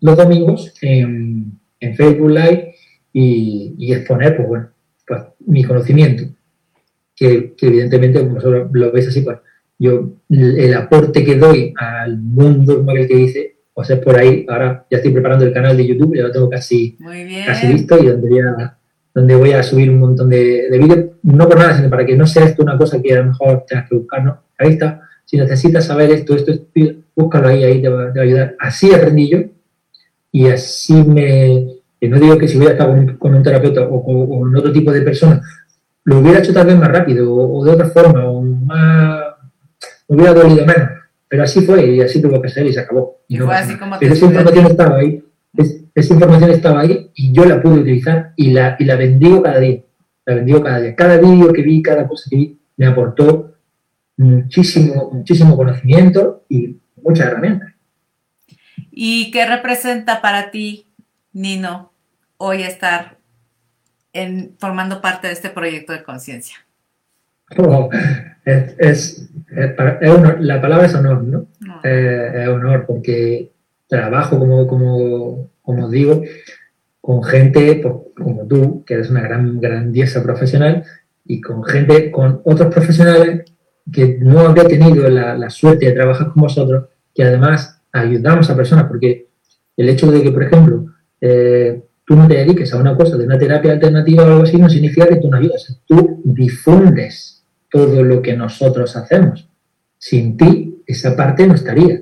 los 0.00 0.16
domingos 0.16 0.72
en 0.80 1.57
en 1.80 1.94
Facebook 1.94 2.30
Live 2.30 2.74
y, 3.12 3.92
exponer, 3.92 4.36
pues 4.36 4.48
bueno, 4.48 4.68
pues 5.06 5.22
mi 5.46 5.64
conocimiento, 5.64 6.24
que, 7.16 7.54
evidentemente, 7.60 8.20
como 8.20 8.34
vosotros 8.34 8.68
lo 8.72 8.92
veis 8.92 9.08
así, 9.08 9.22
pues 9.22 9.38
yo 9.78 10.12
el 10.28 10.74
aporte 10.74 11.24
que 11.24 11.36
doy 11.36 11.72
al 11.76 12.18
mundo, 12.18 12.78
como 12.78 12.90
aquel 12.90 13.08
que 13.08 13.16
dice, 13.16 13.56
pues 13.72 13.90
es 13.90 13.98
por 13.98 14.16
ahí, 14.16 14.44
ahora 14.48 14.86
ya 14.90 14.98
estoy 14.98 15.12
preparando 15.12 15.44
el 15.44 15.52
canal 15.52 15.76
de 15.76 15.86
YouTube, 15.86 16.16
ya 16.16 16.22
lo 16.22 16.32
tengo 16.32 16.50
casi, 16.50 16.98
casi 17.46 17.66
listo 17.68 18.02
y 18.02 18.06
donde 18.06 18.28
voy, 18.28 18.40
a, 18.40 18.76
donde 19.14 19.36
voy 19.36 19.52
a 19.52 19.62
subir 19.62 19.90
un 19.90 20.00
montón 20.00 20.30
de, 20.30 20.68
vídeos, 20.72 21.06
no 21.22 21.48
por 21.48 21.58
nada, 21.58 21.76
sino 21.76 21.88
para 21.88 22.04
que 22.04 22.16
no 22.16 22.26
sea 22.26 22.44
esto 22.44 22.62
una 22.62 22.76
cosa 22.76 23.00
que 23.00 23.12
a 23.12 23.18
lo 23.18 23.26
mejor 23.26 23.64
tengas 23.68 23.88
que 23.88 23.94
buscar, 23.94 24.24
¿no? 24.24 24.42
Ahí 24.58 24.70
está, 24.70 25.02
si 25.24 25.36
necesitas 25.36 25.86
saber 25.86 26.10
esto, 26.10 26.34
esto, 26.34 26.50
esto 26.52 27.00
búscalo 27.14 27.48
ahí, 27.48 27.62
ahí 27.62 27.82
te 27.82 27.88
va, 27.88 28.12
te 28.12 28.18
va 28.18 28.24
a 28.24 28.26
ayudar. 28.26 28.56
Así 28.58 28.92
aprendí 28.92 29.28
yo 29.28 29.38
y 30.30 30.48
así 30.48 30.94
me, 30.94 31.78
no 32.02 32.20
digo 32.20 32.38
que 32.38 32.48
si 32.48 32.56
hubiera 32.56 32.72
estado 32.72 32.94
con, 33.18 33.34
un 33.34 33.42
terapeuta 33.42 33.82
o 33.82 34.04
con, 34.04 34.54
otro 34.56 34.72
tipo 34.72 34.92
de 34.92 35.02
persona, 35.02 35.40
lo 36.04 36.20
hubiera 36.20 36.38
hecho 36.38 36.52
tal 36.52 36.66
vez 36.66 36.76
más 36.76 36.90
rápido 36.90 37.32
o, 37.34 37.64
de 37.64 37.72
otra 37.72 37.86
forma, 37.86 38.26
o 38.26 38.42
más, 38.42 39.22
me 40.08 40.16
hubiera 40.16 40.34
dolido 40.34 40.66
menos, 40.66 40.90
pero 41.28 41.42
así 41.42 41.62
fue 41.62 41.86
y 41.86 42.00
así 42.00 42.20
tuvo 42.20 42.40
que 42.40 42.48
ser 42.48 42.66
y 42.66 42.72
se 42.72 42.80
acabó. 42.80 43.18
Y 43.28 43.38
fue 43.38 43.54
así 43.54 43.76
como 43.76 43.98
pero 43.98 44.14
esa 44.14 44.26
información 44.26 44.66
estaba 44.66 44.96
ahí, 44.98 45.24
esa 45.94 46.14
información 46.14 46.50
estaba 46.50 46.80
ahí 46.80 47.10
y 47.14 47.32
yo 47.32 47.44
la 47.44 47.60
pude 47.60 47.80
utilizar 47.80 48.32
y 48.36 48.50
la, 48.52 48.76
y 48.78 48.84
la 48.84 48.96
bendigo 48.96 49.42
cada 49.42 49.58
día, 49.58 49.82
la 50.26 50.34
bendigo 50.34 50.62
cada 50.62 50.80
día. 50.80 50.94
Cada 50.94 51.18
vídeo 51.18 51.52
que 51.52 51.62
vi, 51.62 51.82
cada 51.82 52.06
cosa 52.06 52.28
que 52.30 52.36
vi, 52.36 52.60
me 52.76 52.86
aportó 52.86 53.54
muchísimo, 54.16 55.10
muchísimo 55.12 55.56
conocimiento 55.56 56.44
y 56.48 56.76
muchas 57.02 57.26
herramientas. 57.26 57.72
¿Y 59.00 59.30
qué 59.30 59.46
representa 59.46 60.20
para 60.20 60.50
ti, 60.50 60.88
Nino, 61.32 61.92
hoy 62.36 62.64
estar 62.64 63.18
en, 64.12 64.56
formando 64.58 65.00
parte 65.00 65.28
de 65.28 65.34
este 65.34 65.50
proyecto 65.50 65.92
de 65.92 66.02
conciencia? 66.02 66.56
Oh, 67.58 67.90
es, 68.44 69.30
la 70.40 70.60
palabra 70.60 70.86
es 70.86 70.96
honor, 70.96 71.22
¿no? 71.22 71.46
Eh, 71.84 72.42
es 72.42 72.48
honor 72.48 72.86
porque 72.88 73.52
trabajo, 73.86 74.36
como, 74.36 74.66
como, 74.66 75.48
como 75.62 75.88
digo, 75.88 76.24
con 77.00 77.22
gente 77.22 77.76
pues, 77.80 77.94
como 78.16 78.48
tú, 78.48 78.84
que 78.84 78.94
eres 78.94 79.10
una 79.10 79.20
gran, 79.20 79.60
grandiosa 79.60 80.24
profesional, 80.24 80.82
y 81.24 81.40
con 81.40 81.62
gente, 81.62 82.10
con 82.10 82.42
otros 82.44 82.74
profesionales 82.74 83.48
que 83.92 84.18
no 84.20 84.40
había 84.40 84.66
tenido 84.66 85.08
la, 85.08 85.38
la 85.38 85.50
suerte 85.50 85.86
de 85.86 85.92
trabajar 85.92 86.32
con 86.32 86.42
vosotros, 86.42 86.86
que 87.14 87.22
además 87.22 87.77
ayudamos 87.92 88.48
a 88.50 88.56
personas, 88.56 88.86
porque 88.86 89.28
el 89.76 89.88
hecho 89.88 90.10
de 90.10 90.22
que, 90.22 90.32
por 90.32 90.42
ejemplo, 90.42 90.86
eh, 91.20 91.82
tú 92.04 92.16
no 92.16 92.26
te 92.26 92.34
dediques 92.34 92.72
a 92.72 92.78
una 92.78 92.96
cosa 92.96 93.16
de 93.16 93.24
una 93.24 93.38
terapia 93.38 93.72
alternativa 93.72 94.24
o 94.24 94.26
algo 94.26 94.42
así, 94.42 94.56
no 94.56 94.68
significa 94.68 95.06
que 95.06 95.16
tú 95.16 95.30
no 95.30 95.36
ayudas. 95.36 95.80
Tú 95.86 96.20
difundes 96.24 97.44
todo 97.70 98.02
lo 98.02 98.22
que 98.22 98.36
nosotros 98.36 98.96
hacemos. 98.96 99.48
Sin 99.98 100.36
ti, 100.36 100.82
esa 100.86 101.14
parte 101.16 101.46
no 101.46 101.54
estaría. 101.54 102.00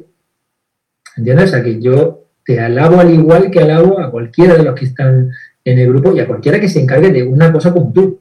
¿Entiendes? 1.17 1.47
O 1.47 1.53
sea, 1.53 1.63
que 1.63 1.81
yo 1.81 2.29
te 2.45 2.61
alabo 2.61 3.01
al 3.01 3.13
igual 3.13 3.51
que 3.51 3.61
alabo 3.61 3.99
a 3.99 4.11
cualquiera 4.11 4.55
de 4.55 4.63
los 4.63 4.75
que 4.75 4.85
están 4.85 5.31
en 5.65 5.79
el 5.79 5.89
grupo 5.89 6.15
y 6.15 6.21
a 6.21 6.27
cualquiera 6.27 6.61
que 6.61 6.69
se 6.69 6.81
encargue 6.81 7.11
de 7.11 7.25
una 7.25 7.53
cosa 7.53 7.73
como 7.73 7.93
tú. 7.93 8.21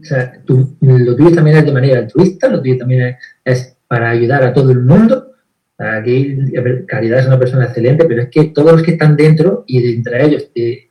O 0.00 0.04
sea, 0.04 0.40
tú, 0.44 0.76
lo 0.80 1.16
tuyo 1.16 1.34
también 1.34 1.56
es 1.56 1.66
de 1.66 1.72
manera 1.72 1.98
altruista, 1.98 2.48
lo 2.48 2.62
tuyo 2.62 2.78
también 2.78 3.16
es 3.44 3.76
para 3.88 4.10
ayudar 4.10 4.44
a 4.44 4.52
todo 4.52 4.70
el 4.70 4.82
mundo 4.82 5.25
Aquí 5.78 6.38
Caridad 6.86 7.20
es 7.20 7.26
una 7.26 7.38
persona 7.38 7.66
excelente, 7.66 8.06
pero 8.06 8.22
es 8.22 8.28
que 8.30 8.44
todos 8.44 8.72
los 8.72 8.82
que 8.82 8.92
están 8.92 9.16
dentro 9.16 9.64
y 9.66 9.82
de 9.82 9.94
entre 9.94 10.24
ellos 10.24 10.50
te, 10.54 10.90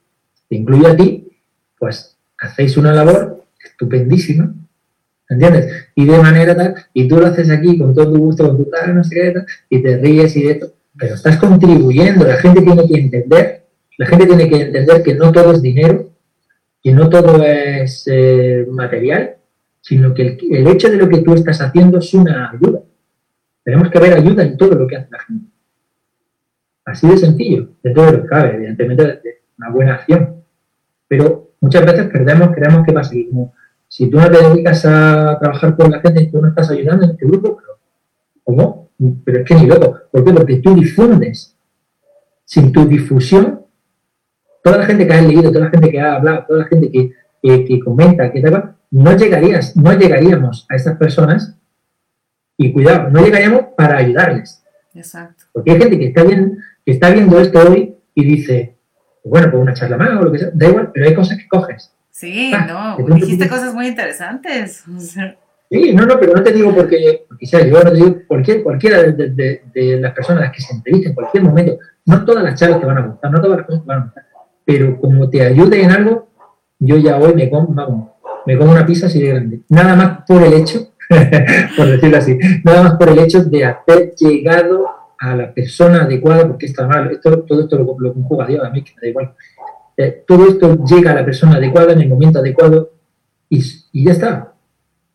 incluyo 0.49 0.87
a 0.87 0.95
ti, 0.95 1.27
pues 1.79 2.17
hacéis 2.37 2.77
una 2.77 2.93
labor 2.93 3.43
estupendísima. 3.63 4.53
¿Entiendes? 5.27 5.87
Y 5.95 6.05
de 6.05 6.19
manera 6.19 6.55
tal, 6.55 6.75
y 6.93 7.07
tú 7.07 7.19
lo 7.19 7.25
haces 7.25 7.49
aquí 7.49 7.79
con 7.79 7.95
todo 7.95 8.13
tu 8.13 8.19
gusto, 8.19 8.47
con 8.47 8.57
tu 8.57 8.65
tal, 8.65 8.93
no 8.93 9.03
sé 9.03 9.15
qué, 9.15 9.33
y 9.71 9.81
te 9.81 9.97
ríes 9.97 10.35
y 10.35 10.43
de 10.43 10.51
esto, 10.51 10.73
pero 10.95 11.15
estás 11.15 11.37
contribuyendo. 11.37 12.27
La 12.27 12.37
gente 12.37 12.61
tiene 12.61 12.87
que 12.87 12.99
entender, 12.99 13.65
la 13.97 14.05
gente 14.05 14.27
tiene 14.27 14.47
que 14.47 14.61
entender 14.61 15.01
que 15.01 15.15
no 15.15 15.31
todo 15.31 15.53
es 15.53 15.63
dinero, 15.63 16.11
que 16.83 16.91
no 16.91 17.09
todo 17.09 17.43
es 17.43 18.03
eh, 18.05 18.67
material, 18.69 19.37
sino 19.81 20.13
que 20.13 20.37
el 20.51 20.67
hecho 20.67 20.91
de 20.91 20.97
lo 20.97 21.09
que 21.09 21.23
tú 21.23 21.33
estás 21.33 21.59
haciendo 21.59 21.97
es 21.97 22.13
una 22.13 22.51
ayuda. 22.51 22.81
Tenemos 23.65 23.89
que 23.89 23.99
ver 23.99 24.13
ayuda 24.13 24.43
en 24.43 24.55
todo 24.57 24.75
lo 24.75 24.87
que 24.87 24.95
hace 24.95 25.07
la 25.11 25.19
gente. 25.19 25.47
Así 26.85 27.07
de 27.07 27.17
sencillo, 27.17 27.69
de 27.81 27.91
todo 27.91 28.11
lo 28.11 28.21
que 28.21 28.27
cabe, 28.27 28.55
evidentemente 28.55 29.03
de 29.03 29.41
una 29.57 29.69
buena 29.71 29.95
acción. 29.95 30.43
Pero 31.07 31.55
muchas 31.59 31.83
veces 31.83 32.05
perdemos, 32.05 32.51
creemos 32.53 32.85
que 32.85 32.93
va 32.93 33.01
a 33.01 33.03
seguir 33.03 33.29
como 33.29 33.53
si 33.87 34.07
tú 34.09 34.19
no 34.19 34.29
te 34.29 34.49
dedicas 34.49 34.85
a 34.85 35.37
trabajar 35.39 35.75
con 35.75 35.89
la 35.89 35.99
gente 35.99 36.21
y 36.21 36.31
tú 36.31 36.41
no 36.41 36.49
estás 36.49 36.69
ayudando 36.69 37.05
en 37.05 37.11
este 37.11 37.25
grupo, 37.25 37.57
pero, 37.57 37.79
¿cómo? 38.43 38.89
Pero 39.23 39.39
es 39.39 39.45
que 39.45 39.55
ni 39.55 39.65
loco. 39.65 39.97
¿Por 40.11 40.23
qué? 40.23 40.33
Porque 40.33 40.55
tú 40.57 40.75
difundes. 40.75 41.57
Sin 42.45 42.71
tu 42.71 42.85
difusión, 42.85 43.61
toda 44.63 44.77
la 44.77 44.85
gente 44.85 45.07
que 45.07 45.13
ha 45.13 45.21
leído, 45.21 45.51
toda 45.51 45.65
la 45.65 45.71
gente 45.71 45.89
que 45.89 45.99
ha 45.99 46.15
hablado, 46.15 46.45
toda 46.47 46.59
la 46.59 46.65
gente 46.67 46.91
que, 46.91 47.65
que, 47.65 47.79
comenta, 47.79 48.31
que 48.31 48.41
tal, 48.41 48.75
no 48.91 49.17
llegarías, 49.17 49.75
no 49.75 49.93
llegaríamos 49.93 50.67
a 50.69 50.75
estas 50.75 50.97
personas 50.97 51.57
y 52.57 52.71
cuidado, 52.71 53.09
no 53.09 53.23
llegaríamos 53.23 53.61
para 53.77 53.97
ayudarles. 53.97 54.63
Exacto. 54.93 55.45
Porque 55.51 55.71
hay 55.71 55.77
gente 55.79 55.99
que 55.99 56.07
está, 56.07 56.23
bien, 56.23 56.57
que 56.85 56.91
está 56.91 57.09
viendo 57.09 57.39
esto 57.39 57.59
hoy 57.59 57.95
y 58.13 58.23
dice, 58.23 58.77
bueno, 59.23 59.51
pues 59.51 59.61
una 59.61 59.73
charla 59.73 59.97
más 59.97 60.09
o 60.11 60.23
lo 60.23 60.31
que 60.31 60.39
sea, 60.39 60.49
da 60.53 60.67
igual, 60.67 60.91
pero 60.93 61.07
hay 61.07 61.13
cosas 61.13 61.37
que 61.37 61.47
coges. 61.47 61.91
Sí, 62.11 62.53
no, 62.67 62.97
dijiste 63.15 63.49
cosas 63.49 63.73
muy 63.73 63.87
interesantes. 63.87 64.85
Sí, 65.69 65.93
no, 65.93 66.05
no, 66.05 66.17
pero 66.17 66.33
no 66.33 66.43
te 66.43 66.53
digo 66.53 66.73
porque, 66.73 67.25
sea, 67.41 67.65
yo 67.65 67.83
no 67.83 67.91
te 67.91 67.95
digo 67.97 68.15
cualquier, 68.27 68.63
cualquiera 68.63 69.03
de, 69.03 69.61
de, 69.73 69.99
las 69.99 70.13
personas 70.13 70.51
que 70.51 70.61
se 70.61 70.73
entrevisten 70.73 71.09
en 71.09 71.15
cualquier 71.15 71.43
momento, 71.43 71.77
no 72.05 72.23
todas 72.23 72.43
las 72.43 72.57
charlas 72.57 72.79
te 72.79 72.85
van 72.85 72.99
a 72.99 73.07
gustar, 73.07 73.31
no 73.31 73.41
todas 73.41 73.57
las 73.57 73.65
cosas 73.65 73.81
te 73.81 73.87
van 73.87 73.99
a 73.99 74.05
gustar, 74.05 74.25
pero 74.63 74.99
como 75.01 75.29
te 75.29 75.41
ayude 75.41 75.83
en 75.83 75.91
algo, 75.91 76.29
yo 76.79 76.97
ya 76.97 77.17
hoy 77.17 77.33
me 77.33 77.49
como, 77.49 78.15
me 78.45 78.57
como 78.57 78.71
una 78.71 78.85
pizza 78.85 79.07
así 79.07 79.21
de 79.21 79.29
grande. 79.29 79.61
Nada 79.69 79.95
más 79.95 80.19
por 80.25 80.41
el 80.43 80.53
hecho, 80.53 80.93
por 81.77 81.87
decirlo 81.87 82.17
así, 82.17 82.37
nada 82.63 82.83
más 82.83 82.93
por 82.95 83.09
el 83.09 83.19
hecho 83.19 83.43
de 83.43 83.65
haber 83.65 84.13
llegado 84.15 84.87
a 85.17 85.35
la 85.35 85.53
persona 85.53 86.03
adecuada, 86.03 86.47
porque 86.47 86.65
está 86.65 86.87
mal, 86.87 87.11
esto, 87.11 87.43
todo 87.43 87.61
esto 87.61 87.77
lo, 87.77 87.95
lo 87.97 88.13
conjuga 88.13 88.47
Dios, 88.47 88.65
a 88.65 88.69
mí 88.69 88.83
que 88.83 88.93
me 88.95 89.01
da 89.01 89.07
igual. 89.07 89.33
Eh, 89.97 90.23
todo 90.27 90.47
esto 90.47 90.83
llega 90.85 91.11
a 91.11 91.15
la 91.15 91.25
persona 91.25 91.55
adecuada 91.55 91.93
en 91.93 92.01
el 92.01 92.09
momento 92.09 92.39
adecuado 92.39 92.91
y, 93.49 93.63
y 93.93 94.05
ya 94.05 94.11
está. 94.11 94.53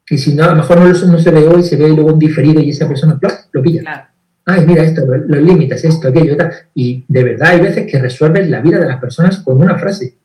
Y 0.08 0.18
si 0.18 0.34
no, 0.34 0.44
a 0.44 0.48
lo 0.48 0.56
mejor 0.56 0.80
no, 0.80 0.88
no, 0.88 1.18
se 1.18 1.30
ve 1.30 1.46
hoy, 1.46 1.62
se 1.62 1.76
ve 1.76 1.88
luego 1.88 2.12
un 2.12 2.18
diferido 2.18 2.60
y 2.60 2.70
esa 2.70 2.88
persona 2.88 3.18
lo 3.52 3.62
pilla. 3.62 4.10
Ay, 4.44 4.66
mira 4.66 4.82
esto, 4.82 5.06
los 5.06 5.40
límites, 5.40 5.84
esto, 5.84 6.08
aquello, 6.08 6.36
tal. 6.36 6.50
Y 6.74 7.04
de 7.06 7.24
verdad 7.24 7.50
hay 7.50 7.60
veces 7.60 7.86
que 7.86 7.98
resuelves 7.98 8.48
la 8.48 8.60
vida 8.60 8.78
de 8.78 8.86
las 8.86 9.00
personas 9.00 9.38
con 9.38 9.60
una 9.60 9.78
frase. 9.78 10.16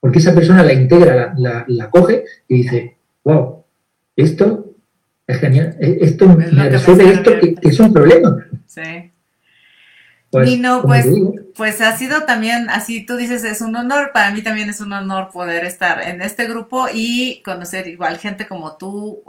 Porque 0.00 0.18
esa 0.18 0.34
persona 0.34 0.62
la 0.62 0.74
integra, 0.74 1.34
la, 1.38 1.64
la, 1.68 1.90
coge 1.90 2.24
y 2.48 2.62
dice, 2.62 2.96
wow, 3.24 3.64
esto 4.16 4.74
es 5.26 5.38
genial, 5.38 5.76
e, 5.80 5.98
esto 6.00 6.28
me 6.28 6.46
resuelve 6.46 7.12
esto 7.12 7.38
que, 7.40 7.54
que, 7.54 7.68
es 7.68 7.80
un 7.80 7.92
problema. 7.92 8.46
Sí. 8.66 9.12
Pues, 10.30 10.48
Nino, 10.48 10.82
pues, 10.82 11.06
pues 11.54 11.80
ha 11.80 11.96
sido 11.96 12.24
también, 12.24 12.68
así 12.68 13.06
tú 13.06 13.16
dices, 13.16 13.44
es 13.44 13.60
un 13.60 13.76
honor, 13.76 14.10
para 14.12 14.32
mí 14.32 14.42
también 14.42 14.68
es 14.68 14.80
un 14.80 14.92
honor 14.92 15.30
poder 15.30 15.64
estar 15.64 16.02
en 16.02 16.20
este 16.20 16.46
grupo 16.46 16.88
y 16.92 17.42
conocer 17.42 17.86
igual 17.86 18.18
gente 18.18 18.46
como 18.46 18.76
tú. 18.76 19.22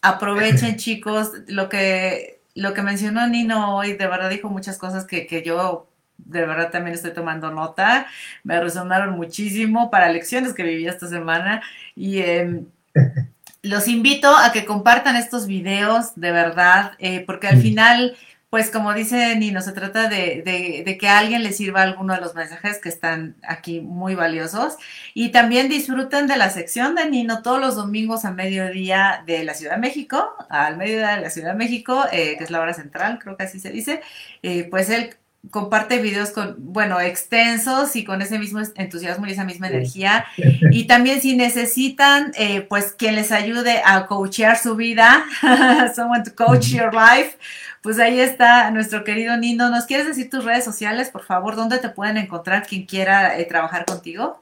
Aprovechen 0.00 0.76
chicos, 0.76 1.32
lo 1.48 1.68
que, 1.68 2.40
lo 2.54 2.72
que 2.72 2.82
mencionó 2.82 3.26
Nino 3.26 3.76
hoy, 3.76 3.94
de 3.94 4.06
verdad 4.06 4.30
dijo 4.30 4.48
muchas 4.48 4.78
cosas 4.78 5.04
que, 5.04 5.26
que 5.26 5.42
yo 5.42 5.88
de 6.16 6.46
verdad 6.46 6.70
también 6.70 6.94
estoy 6.94 7.12
tomando 7.12 7.50
nota, 7.50 8.06
me 8.42 8.60
resonaron 8.60 9.16
muchísimo 9.16 9.90
para 9.90 10.10
lecciones 10.10 10.52
que 10.52 10.62
viví 10.62 10.86
esta 10.86 11.08
semana 11.08 11.62
y 11.94 12.18
em, 12.20 12.66
los 13.68 13.88
invito 13.88 14.36
a 14.36 14.52
que 14.52 14.64
compartan 14.64 15.16
estos 15.16 15.46
videos 15.46 16.14
de 16.16 16.32
verdad, 16.32 16.92
eh, 16.98 17.24
porque 17.26 17.48
al 17.48 17.58
mm. 17.58 17.62
final 17.62 18.16
pues 18.50 18.70
como 18.70 18.94
dice 18.94 19.36
Nino, 19.36 19.60
se 19.60 19.72
trata 19.72 20.08
de, 20.08 20.42
de, 20.84 20.98
que 20.98 21.08
a 21.08 21.18
alguien 21.18 21.42
le 21.42 21.52
sirva 21.52 21.82
alguno 21.82 22.14
de 22.14 22.20
los 22.20 22.34
mensajes 22.34 22.78
que 22.78 22.88
están 22.88 23.36
aquí 23.46 23.82
muy 23.82 24.14
valiosos 24.14 24.76
y 25.12 25.32
también 25.32 25.68
disfruten 25.68 26.26
de 26.26 26.36
la 26.38 26.48
sección 26.48 26.94
de 26.94 27.10
Nino 27.10 27.42
todos 27.42 27.60
los 27.60 27.76
domingos 27.76 28.24
a 28.24 28.30
mediodía 28.30 29.22
de 29.26 29.44
la 29.44 29.52
Ciudad 29.52 29.74
de 29.74 29.80
México, 29.80 30.34
al 30.48 30.78
mediodía 30.78 31.16
de 31.16 31.20
la 31.20 31.30
Ciudad 31.30 31.52
de 31.52 31.58
México, 31.58 32.04
eh, 32.10 32.36
que 32.38 32.44
es 32.44 32.50
la 32.50 32.60
hora 32.60 32.72
central, 32.72 33.18
creo 33.18 33.36
que 33.36 33.44
así 33.44 33.60
se 33.60 33.70
dice, 33.70 34.00
eh, 34.42 34.66
pues 34.70 34.88
él 34.88 35.17
comparte 35.50 36.02
videos 36.02 36.30
con, 36.30 36.56
bueno, 36.58 37.00
extensos 37.00 37.96
y 37.96 38.04
con 38.04 38.20
ese 38.20 38.38
mismo 38.38 38.60
entusiasmo 38.74 39.26
y 39.26 39.32
esa 39.32 39.44
misma 39.44 39.68
energía. 39.68 40.24
Y 40.70 40.86
también 40.86 41.20
si 41.20 41.36
necesitan, 41.36 42.32
eh, 42.36 42.62
pues, 42.62 42.92
quien 42.92 43.14
les 43.14 43.32
ayude 43.32 43.80
a 43.84 44.06
coachear 44.06 44.58
su 44.58 44.76
vida, 44.76 45.24
someone 45.94 46.22
to 46.24 46.34
coach 46.34 46.68
your 46.68 46.92
life, 46.92 47.38
pues 47.82 47.98
ahí 47.98 48.20
está 48.20 48.70
nuestro 48.70 49.04
querido 49.04 49.36
Nino. 49.36 49.70
¿Nos 49.70 49.86
quieres 49.86 50.06
decir 50.06 50.28
tus 50.28 50.44
redes 50.44 50.64
sociales, 50.64 51.10
por 51.10 51.22
favor? 51.22 51.56
¿Dónde 51.56 51.78
te 51.78 51.88
pueden 51.88 52.16
encontrar 52.16 52.66
quien 52.66 52.84
quiera 52.84 53.38
eh, 53.38 53.44
trabajar 53.44 53.84
contigo? 53.86 54.40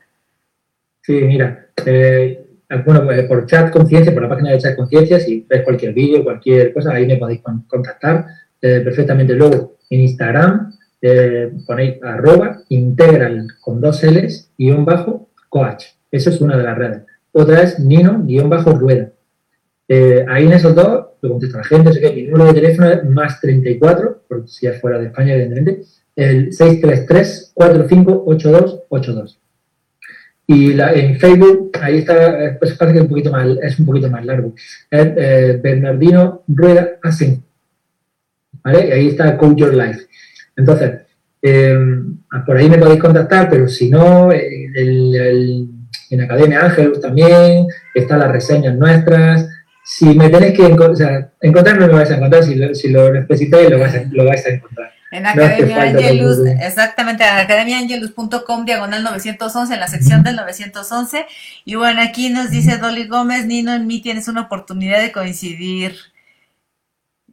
Sí, 1.02 1.12
mira, 1.12 1.68
eh, 1.84 2.44
bueno, 2.84 3.04
pues, 3.04 3.22
por 3.24 3.46
chat 3.46 3.70
conciencia, 3.70 4.12
por 4.12 4.22
la 4.22 4.28
página 4.28 4.50
de 4.50 4.58
chat 4.58 4.74
conciencia, 4.74 5.20
si 5.20 5.46
ves 5.48 5.62
cualquier 5.62 5.92
vídeo, 5.92 6.24
cualquier 6.24 6.72
cosa, 6.72 6.92
ahí 6.92 7.06
me 7.06 7.16
podéis 7.16 7.42
contactar 7.68 8.26
perfectamente. 8.60 9.34
Luego, 9.34 9.76
en 9.90 10.00
Instagram, 10.00 10.72
eh, 11.08 11.52
ponéis 11.64 12.02
arroba 12.02 12.62
integral 12.68 13.46
con 13.60 13.80
dos 13.80 14.02
L's 14.02 14.50
guion 14.58 14.84
bajo 14.84 15.28
coach. 15.48 15.84
Eso 16.10 16.30
es 16.30 16.40
una 16.40 16.56
de 16.56 16.64
las 16.64 16.76
redes. 16.76 17.02
Otra 17.30 17.62
es 17.62 17.78
Nino 17.78 18.24
guion 18.24 18.48
bajo 18.48 18.72
rueda. 18.72 19.12
Eh, 19.88 20.26
ahí 20.28 20.46
en 20.46 20.54
esos 20.54 20.74
dos 20.74 21.06
lo 21.20 21.30
contesta 21.30 21.58
la 21.58 21.64
gente, 21.64 22.00
que 22.00 22.12
mi 22.12 22.22
número 22.22 22.46
de 22.46 22.54
teléfono 22.60 22.90
es 22.90 23.04
más 23.04 23.40
34, 23.40 24.22
por 24.28 24.48
si 24.48 24.66
es 24.66 24.80
fuera 24.80 24.98
de 24.98 25.06
España, 25.06 25.34
evidentemente, 25.34 25.84
el 26.16 26.50
633-458282. 26.50 29.38
Y 30.48 30.80
en 30.80 31.20
Facebook, 31.20 31.70
ahí 31.80 31.98
está, 31.98 32.56
pues 32.58 32.74
parece 32.74 32.94
que 32.94 32.98
es 32.98 33.04
un 33.04 33.10
poquito 33.10 33.30
más, 33.30 33.46
es 33.62 33.78
un 33.78 33.86
poquito 33.86 34.10
más 34.10 34.24
largo. 34.24 34.52
Eh, 34.90 35.60
Bernardino 35.62 36.42
Rueda 36.48 36.98
Asen. 37.02 37.44
¿Vale? 38.62 38.88
Y 38.88 38.92
ahí 38.92 39.08
está 39.08 39.36
Coach 39.36 39.58
Your 39.58 39.74
Life. 39.74 40.06
Entonces, 40.56 41.02
eh, 41.42 41.78
por 42.44 42.56
ahí 42.56 42.68
me 42.68 42.78
podéis 42.78 43.00
contactar, 43.00 43.48
pero 43.48 43.68
si 43.68 43.90
no, 43.90 44.30
en 44.32 46.20
Academia 46.20 46.64
Ángelus 46.64 47.00
también, 47.00 47.66
están 47.94 48.20
las 48.20 48.32
reseñas 48.32 48.74
nuestras. 48.76 49.48
Si 49.84 50.06
me 50.06 50.28
tenéis 50.28 50.54
que 50.54 50.64
o 50.64 50.96
sea, 50.96 51.30
encontrarme, 51.40 51.86
lo 51.86 51.94
vais 51.94 52.10
a 52.10 52.16
encontrar. 52.16 52.42
Si 52.42 52.56
lo, 52.56 52.74
si 52.74 52.88
lo 52.88 53.12
necesitáis, 53.12 53.70
lo 53.70 53.78
vais, 53.78 53.94
a, 53.94 54.04
lo 54.10 54.24
vais 54.24 54.44
a 54.46 54.50
encontrar. 54.50 54.90
En 55.12 55.24
Academia 55.24 55.82
Angelus, 55.82 56.38
exactamente, 56.60 57.22
en 57.22 57.36
academiaangelus.com, 57.36 58.64
diagonal 58.64 59.04
911, 59.04 59.74
en 59.74 59.80
la 59.80 59.86
sección 59.86 60.24
del 60.24 60.34
911. 60.34 61.26
Y 61.64 61.76
bueno, 61.76 62.02
aquí 62.02 62.30
nos 62.30 62.50
dice 62.50 62.78
Dolly 62.78 63.06
Gómez, 63.06 63.46
Nino, 63.46 63.72
en 63.72 63.86
mí 63.86 64.02
tienes 64.02 64.26
una 64.26 64.42
oportunidad 64.42 65.00
de 65.00 65.12
coincidir 65.12 65.94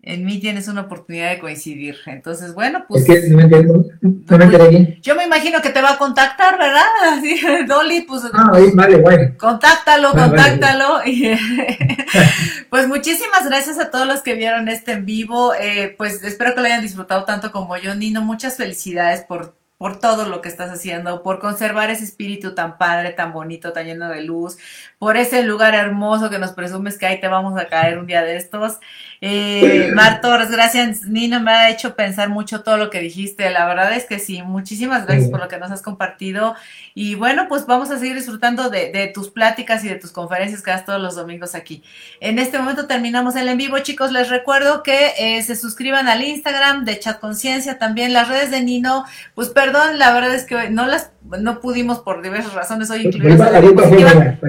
en 0.05 0.25
mí 0.25 0.37
tienes 0.37 0.67
una 0.67 0.81
oportunidad 0.81 1.29
de 1.29 1.39
coincidir. 1.39 1.95
Entonces, 2.07 2.53
bueno, 2.53 2.83
pues. 2.89 3.07
no 3.07 3.37
me 3.37 3.47
pues, 3.47 5.01
Yo 5.01 5.15
me 5.15 5.23
imagino 5.23 5.61
que 5.61 5.69
te 5.69 5.81
va 5.81 5.93
a 5.93 5.97
contactar, 5.97 6.59
¿verdad? 6.59 6.83
Así, 7.13 7.39
Dolly, 7.65 8.01
pues. 8.01 8.23
Ah, 8.33 8.51
vale, 8.73 8.97
bueno. 8.97 9.33
Contáctalo, 9.37 10.09
ah, 10.09 10.27
contáctalo. 10.27 10.99
pues 12.69 12.87
muchísimas 12.89 13.47
gracias 13.47 13.79
a 13.79 13.91
todos 13.91 14.05
los 14.05 14.21
que 14.21 14.35
vieron 14.35 14.67
este 14.67 14.91
en 14.91 15.05
vivo. 15.05 15.53
Eh, 15.55 15.95
pues 15.97 16.21
espero 16.25 16.53
que 16.53 16.59
lo 16.59 16.65
hayan 16.67 16.81
disfrutado 16.81 17.23
tanto 17.23 17.53
como 17.53 17.77
yo, 17.77 17.95
Nino. 17.95 18.21
Muchas 18.21 18.57
felicidades 18.57 19.21
por 19.21 19.55
por 19.83 19.99
todo 19.99 20.29
lo 20.29 20.41
que 20.41 20.47
estás 20.47 20.71
haciendo, 20.71 21.23
por 21.23 21.39
conservar 21.39 21.89
ese 21.89 22.05
espíritu 22.05 22.55
tan 22.55 22.77
padre, 22.77 23.09
tan 23.09 23.33
bonito, 23.33 23.73
tan 23.73 23.85
lleno 23.85 24.07
de 24.07 24.21
luz, 24.21 24.55
por 24.97 25.17
ese 25.17 25.43
lugar 25.43 25.75
hermoso 25.75 26.29
que 26.29 26.39
nos 26.39 26.51
presumes 26.53 26.97
que 26.97 27.05
ahí 27.05 27.19
te 27.19 27.27
vamos 27.27 27.59
a 27.59 27.67
caer 27.67 27.99
un 27.99 28.07
día 28.07 28.21
de 28.21 28.37
estos. 28.37 28.79
Eh, 29.19 29.91
Mar 29.93 30.21
Torres, 30.21 30.49
gracias, 30.49 31.03
Nino, 31.03 31.41
me 31.41 31.51
ha 31.51 31.69
hecho 31.69 31.97
pensar 31.97 32.29
mucho 32.29 32.61
todo 32.61 32.77
lo 32.77 32.89
que 32.89 33.01
dijiste. 33.01 33.49
La 33.49 33.65
verdad 33.65 33.91
es 33.93 34.05
que 34.05 34.19
sí, 34.19 34.41
muchísimas 34.41 35.05
gracias 35.05 35.29
por 35.29 35.41
lo 35.41 35.49
que 35.49 35.57
nos 35.57 35.69
has 35.69 35.81
compartido. 35.81 36.55
Y 36.95 37.15
bueno, 37.15 37.47
pues 37.49 37.65
vamos 37.65 37.91
a 37.91 37.99
seguir 37.99 38.15
disfrutando 38.15 38.69
de, 38.69 39.11
tus 39.13 39.29
pláticas 39.29 39.83
y 39.83 39.89
de 39.89 39.95
tus 39.95 40.11
conferencias 40.11 40.61
que 40.61 40.71
das 40.71 40.85
todos 40.85 41.01
los 41.01 41.15
domingos 41.15 41.55
aquí. 41.55 41.83
En 42.21 42.39
este 42.39 42.57
momento 42.57 42.87
terminamos 42.87 43.35
el 43.35 43.49
en 43.49 43.57
vivo, 43.57 43.79
chicos. 43.79 44.13
Les 44.13 44.29
recuerdo 44.29 44.83
que 44.83 45.13
eh, 45.17 45.41
se 45.43 45.57
suscriban 45.57 46.07
al 46.07 46.21
Instagram 46.21 46.85
de 46.85 46.99
Chat 46.99 47.19
Conciencia, 47.19 47.79
también 47.79 48.13
las 48.13 48.29
redes 48.29 48.51
de 48.51 48.61
Nino. 48.61 49.05
Pues 49.35 49.49
perdón, 49.49 49.72
la 49.93 50.13
verdad 50.13 50.33
es 50.33 50.45
que 50.45 50.69
no 50.69 50.85
las 50.85 51.11
no 51.39 51.61
pudimos 51.61 51.99
por 51.99 52.21
diversas 52.21 52.53
razones 52.53 52.89
hoy 52.89 53.07
incluir 53.07 53.37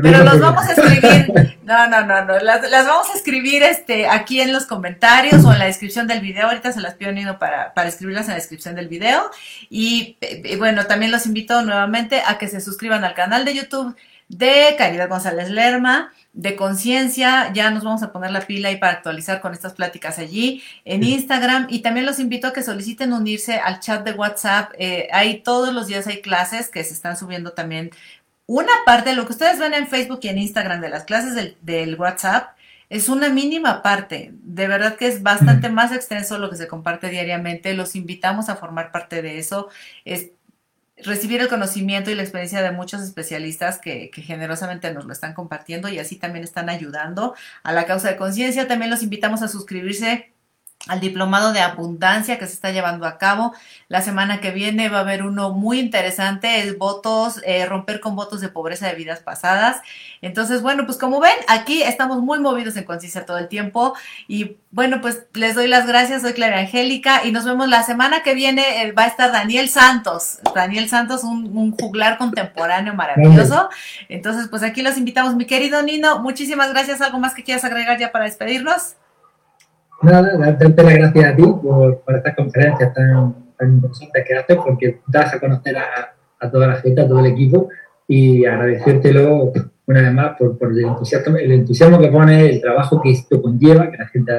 pero 0.03 0.25
los 0.25 0.41
vamos 0.41 0.65
a 0.65 0.73
escribir, 0.73 1.59
no, 1.63 1.87
no, 1.89 2.05
no, 2.05 2.25
no, 2.25 2.39
las, 2.41 2.63
vamos 2.71 3.09
a 3.11 3.17
escribir 3.17 3.63
este 3.63 4.09
aquí 4.09 4.41
en 4.41 4.53
los 4.53 4.67
comentarios 4.67 5.45
o 5.45 5.53
en 5.53 5.59
la 5.59 5.67
descripción 5.67 6.07
del 6.07 6.21
video, 6.21 6.47
ahorita 6.47 6.73
se 6.73 6.81
las 6.81 6.95
pido 6.95 7.13
Nino 7.13 7.39
para, 7.39 7.75
para 7.75 7.89
escribirlas 7.89 8.27
en 8.27 8.31
la 8.31 8.37
descripción 8.37 8.75
del 8.75 8.89
video 8.89 9.31
y, 9.71 10.17
y 10.21 10.57
bueno, 10.57 10.87
también 10.87 11.13
los 11.13 11.27
invito 11.27 11.63
nuevamente 11.63 12.23
a 12.27 12.39
que 12.39 12.49
se 12.49 12.61
suscriban 12.61 13.05
al 13.05 13.15
canal 13.15 13.45
de 13.45 13.55
YouTube 13.55 13.97
de 14.29 14.75
Caridad 14.77 15.09
González 15.09 15.51
Lerma 15.51 16.13
de 16.35 16.57
conciencia. 16.57 17.53
Ya 17.55 17.71
nos 17.71 17.85
vamos 17.85 18.03
a 18.03 18.13
poner 18.13 18.31
la 18.31 18.43
pila 18.43 18.69
ahí 18.69 18.77
para 18.77 18.93
actualizar 18.93 19.41
con 19.41 19.55
estas 19.55 19.73
pláticas 19.73 20.19
allí 20.19 20.63
en 20.85 21.03
Instagram. 21.03 21.69
Y 21.71 21.81
también 21.81 22.05
los 22.05 22.19
invito 22.19 22.49
a 22.49 22.53
que 22.53 22.63
soliciten 22.63 23.13
unirse 23.13 23.55
al 23.55 23.81
chat 23.81 24.05
de 24.05 24.13
WhatsApp. 24.13 24.73
Eh, 24.79 25.09
ahí 25.13 25.41
todos 25.41 25.73
los 25.73 25.87
días 25.87 26.07
hay 26.07 26.21
clases 26.21 26.69
que 26.69 26.85
se 26.85 26.93
están 26.93 27.17
subiendo 27.17 27.53
también. 27.53 27.91
Una 28.47 28.73
parte 28.85 29.11
de 29.11 29.17
lo 29.17 29.25
que 29.25 29.33
ustedes 29.33 29.59
ven 29.59 29.73
en 29.73 29.89
Facebook 29.89 30.21
y 30.23 30.29
en 30.29 30.39
Instagram 30.39 30.83
de 30.83 30.91
las 30.91 31.05
clases 31.05 31.35
del, 31.35 31.57
del 31.63 31.95
WhatsApp 31.95 32.55
es 32.91 33.09
una 33.09 33.31
mínima 33.31 33.83
parte. 33.83 34.33
De 34.43 34.69
verdad 34.69 34.97
que 34.97 35.07
es 35.07 35.23
bastante 35.23 35.71
más 35.71 35.93
extenso 35.93 36.39
lo 36.39 36.51
que 36.51 36.57
se 36.57 36.69
comparte 36.69 37.09
diariamente. 37.09 37.75
Los 37.75 37.97
invitamos 37.97 38.49
a 38.49 38.57
formar 38.57 38.93
parte 38.93 39.23
de 39.23 39.39
eso. 39.39 39.71
Es 40.05 40.31
recibir 40.99 41.41
el 41.41 41.49
conocimiento 41.49 42.11
y 42.11 42.15
la 42.15 42.23
experiencia 42.23 42.63
de 42.63 42.71
muchos 42.71 43.03
especialistas 43.03 43.79
que, 43.79 44.11
generosamente 44.15 44.93
nos 44.93 45.07
lo 45.07 45.13
están 45.13 45.35
compartiendo 45.35 45.89
y 45.89 45.99
así 45.99 46.17
también 46.17 46.45
están 46.45 46.69
ayudando 46.69 47.35
a 47.63 47.73
la 47.73 47.87
causa 47.87 48.09
de 48.09 48.17
conciencia. 48.17 48.69
También 48.69 48.91
los 48.91 49.03
invitamos 49.03 49.43
a 49.43 49.49
suscribirse 49.49 50.34
al 50.87 51.01
diplomado 51.01 51.53
de 51.53 51.61
abundancia 51.61 52.39
que 52.39 52.47
se 52.47 52.53
está 52.53 52.71
llevando 52.71 53.07
a 53.07 53.17
cabo. 53.17 53.55
La 53.89 54.03
semana 54.03 54.41
que 54.41 54.51
viene 54.51 54.89
va 54.89 54.99
a 54.99 55.01
haber 55.01 55.23
uno 55.23 55.51
muy 55.51 55.79
interesante, 55.79 56.61
es 56.61 56.77
votos, 56.77 57.41
eh, 57.45 57.65
romper 57.65 58.01
con 58.01 58.17
votos 58.17 58.41
de 58.41 58.49
pobreza 58.49 58.87
de 58.87 58.95
vidas 58.95 59.21
pasadas. 59.21 59.81
Entonces, 60.21 60.61
bueno, 60.63 60.85
pues 60.85 60.99
como 60.99 61.21
ven, 61.21 61.37
aquí 61.49 61.83
estamos 61.83 62.21
muy 62.21 62.39
movidos 62.39 62.77
en 62.77 62.85
Conciencia 62.85 63.25
todo 63.25 63.39
el 63.39 63.49
tiempo. 63.49 63.95
Y 64.29 64.57
bueno, 64.71 65.01
pues 65.01 65.25
les 65.33 65.55
doy 65.55 65.69
las 65.69 65.87
gracias, 65.87 66.23
soy 66.23 66.35
Clara 66.35 66.59
Angélica 66.59 67.25
y 67.25 67.33
nos 67.33 67.45
vemos 67.45 67.69
la 67.69 67.83
semana 67.83 68.23
que 68.23 68.35
viene. 68.35 68.83
Eh, 68.83 68.93
va 68.93 69.05
a 69.05 69.09
estar 69.09 69.33
Daniel 69.33 69.71
Santos. 69.71 70.39
Daniel 70.55 70.89
Santos, 70.89 71.25
un, 71.25 71.57
un 71.57 71.73
juglar 71.73 72.19
contemporáneo 72.19 72.95
maravilloso. 72.95 73.71
Entonces, 74.11 74.49
pues 74.49 74.63
aquí 74.63 74.83
los 74.83 74.99
invitamos, 74.99 75.35
mi 75.35 75.47
querido 75.47 75.83
Nino. 75.83 76.19
Muchísimas 76.19 76.71
gracias. 76.71 77.01
¿Algo 77.01 77.19
más 77.19 77.35
que 77.35 77.43
quieras 77.43 77.65
agregar 77.65 77.99
ya 77.99 78.13
para 78.13 78.27
despedirnos? 78.27 78.97
Nada, 80.03 80.37
darte 80.37 80.83
las 80.83 80.95
gracias 80.95 81.33
a 81.33 81.37
ti 81.37 81.43
por, 81.43 82.01
por 82.01 82.17
estas 82.17 82.35
conferencias 82.35 82.93
tan, 82.93 83.35
tan 83.57 83.73
interesantes 83.75 84.25
que 84.27 84.35
haces, 84.35 84.57
porque 84.57 85.01
das 85.07 85.35
a 85.35 85.41
conocer 85.41 85.77
a, 85.79 86.15
a, 86.41 86.51
toda 86.51 86.67
la 86.67 86.77
gente, 86.77 87.01
a 87.01 87.09
todo 87.09 87.21
el 87.21 87.27
equipo, 87.27 87.69
y 88.07 88.45
agradecértelo 88.45 89.53
una 89.87 90.01
vez 90.01 90.13
más 90.13 90.37
por, 90.39 90.59
por 90.59 90.73
el, 90.73 90.85
entusiasmo, 90.85 91.37
el 91.37 91.53
entusiasmo 91.53 91.99
que 91.99 92.09
pone, 92.09 92.49
el 92.49 92.61
trabajo 92.61 93.01
que 93.03 93.11
esto 93.13 93.41
conlleva, 93.41 93.91
que 93.91 93.99
la 93.99 94.07
gente 94.09 94.33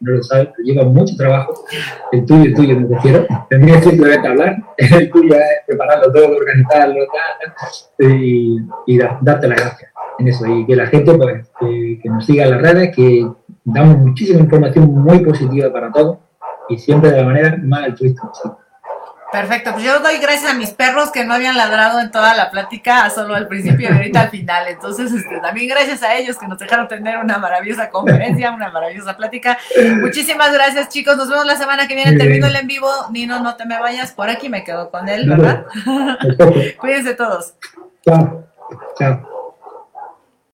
no 0.00 0.12
lo 0.12 0.22
sabe, 0.22 0.52
pero 0.54 0.66
lleva 0.66 0.84
mucho 0.84 1.16
trabajo, 1.16 1.52
el 2.12 2.24
tuyo, 2.24 2.44
el 2.44 2.54
tuyo, 2.54 2.80
me 2.80 2.94
refiero, 2.94 3.26
tendría 3.50 3.82
simplemente 3.82 4.28
hablar, 4.28 4.56
el 4.76 5.10
tuyo 5.10 5.34
es 5.34 5.42
prepararlo 5.66 6.12
todo, 6.12 6.36
organizarlo, 6.36 7.04
y, 7.98 8.58
y 8.86 8.98
darte 8.98 9.48
las 9.48 9.60
gracias 9.60 9.90
en 10.18 10.28
eso, 10.28 10.46
y 10.46 10.64
que 10.64 10.76
la 10.76 10.86
gente 10.86 11.12
pues, 11.14 11.50
que, 11.58 11.98
que 12.00 12.08
nos 12.08 12.24
siga 12.24 12.44
en 12.44 12.50
las 12.52 12.62
redes, 12.62 12.94
que 12.94 13.26
damos 13.64 13.98
muchísima 13.98 14.40
información 14.40 14.92
muy 14.92 15.20
positiva 15.20 15.72
para 15.72 15.90
todos 15.90 16.18
y 16.68 16.78
siempre 16.78 17.10
de 17.10 17.18
la 17.18 17.24
manera 17.24 17.56
más 17.62 17.84
altruista 17.84 18.22
posible. 18.22 18.64
Perfecto, 19.34 19.72
pues 19.72 19.82
yo 19.82 19.98
doy 19.98 20.18
gracias 20.18 20.52
a 20.52 20.54
mis 20.54 20.70
perros 20.70 21.10
que 21.10 21.24
no 21.24 21.34
habían 21.34 21.56
ladrado 21.56 21.98
en 21.98 22.12
toda 22.12 22.36
la 22.36 22.52
plática, 22.52 23.10
solo 23.10 23.34
al 23.34 23.48
principio 23.48 23.88
y 23.90 23.92
ahorita 23.92 24.20
al 24.20 24.30
final. 24.30 24.68
Entonces, 24.68 25.12
este, 25.12 25.40
también 25.40 25.68
gracias 25.68 26.04
a 26.04 26.14
ellos 26.14 26.38
que 26.38 26.46
nos 26.46 26.56
dejaron 26.56 26.86
tener 26.86 27.18
una 27.18 27.38
maravillosa 27.38 27.90
conferencia, 27.90 28.52
una 28.52 28.70
maravillosa 28.70 29.16
plática. 29.16 29.58
Muchísimas 30.00 30.52
gracias, 30.52 30.88
chicos. 30.88 31.16
Nos 31.16 31.28
vemos 31.28 31.46
la 31.46 31.56
semana 31.56 31.88
que 31.88 31.96
viene. 31.96 32.16
Termino 32.16 32.46
el 32.46 32.54
en 32.54 32.68
vivo. 32.68 32.88
Nino, 33.10 33.40
no 33.40 33.56
te 33.56 33.66
me 33.66 33.80
vayas. 33.80 34.12
Por 34.12 34.30
aquí 34.30 34.48
me 34.48 34.62
quedo 34.62 34.88
con 34.92 35.08
él, 35.08 35.28
¿verdad? 35.28 35.66
Cuídense 36.78 37.14
todos. 37.14 37.54
Chao. 38.04 38.44
Chao. 38.96 39.33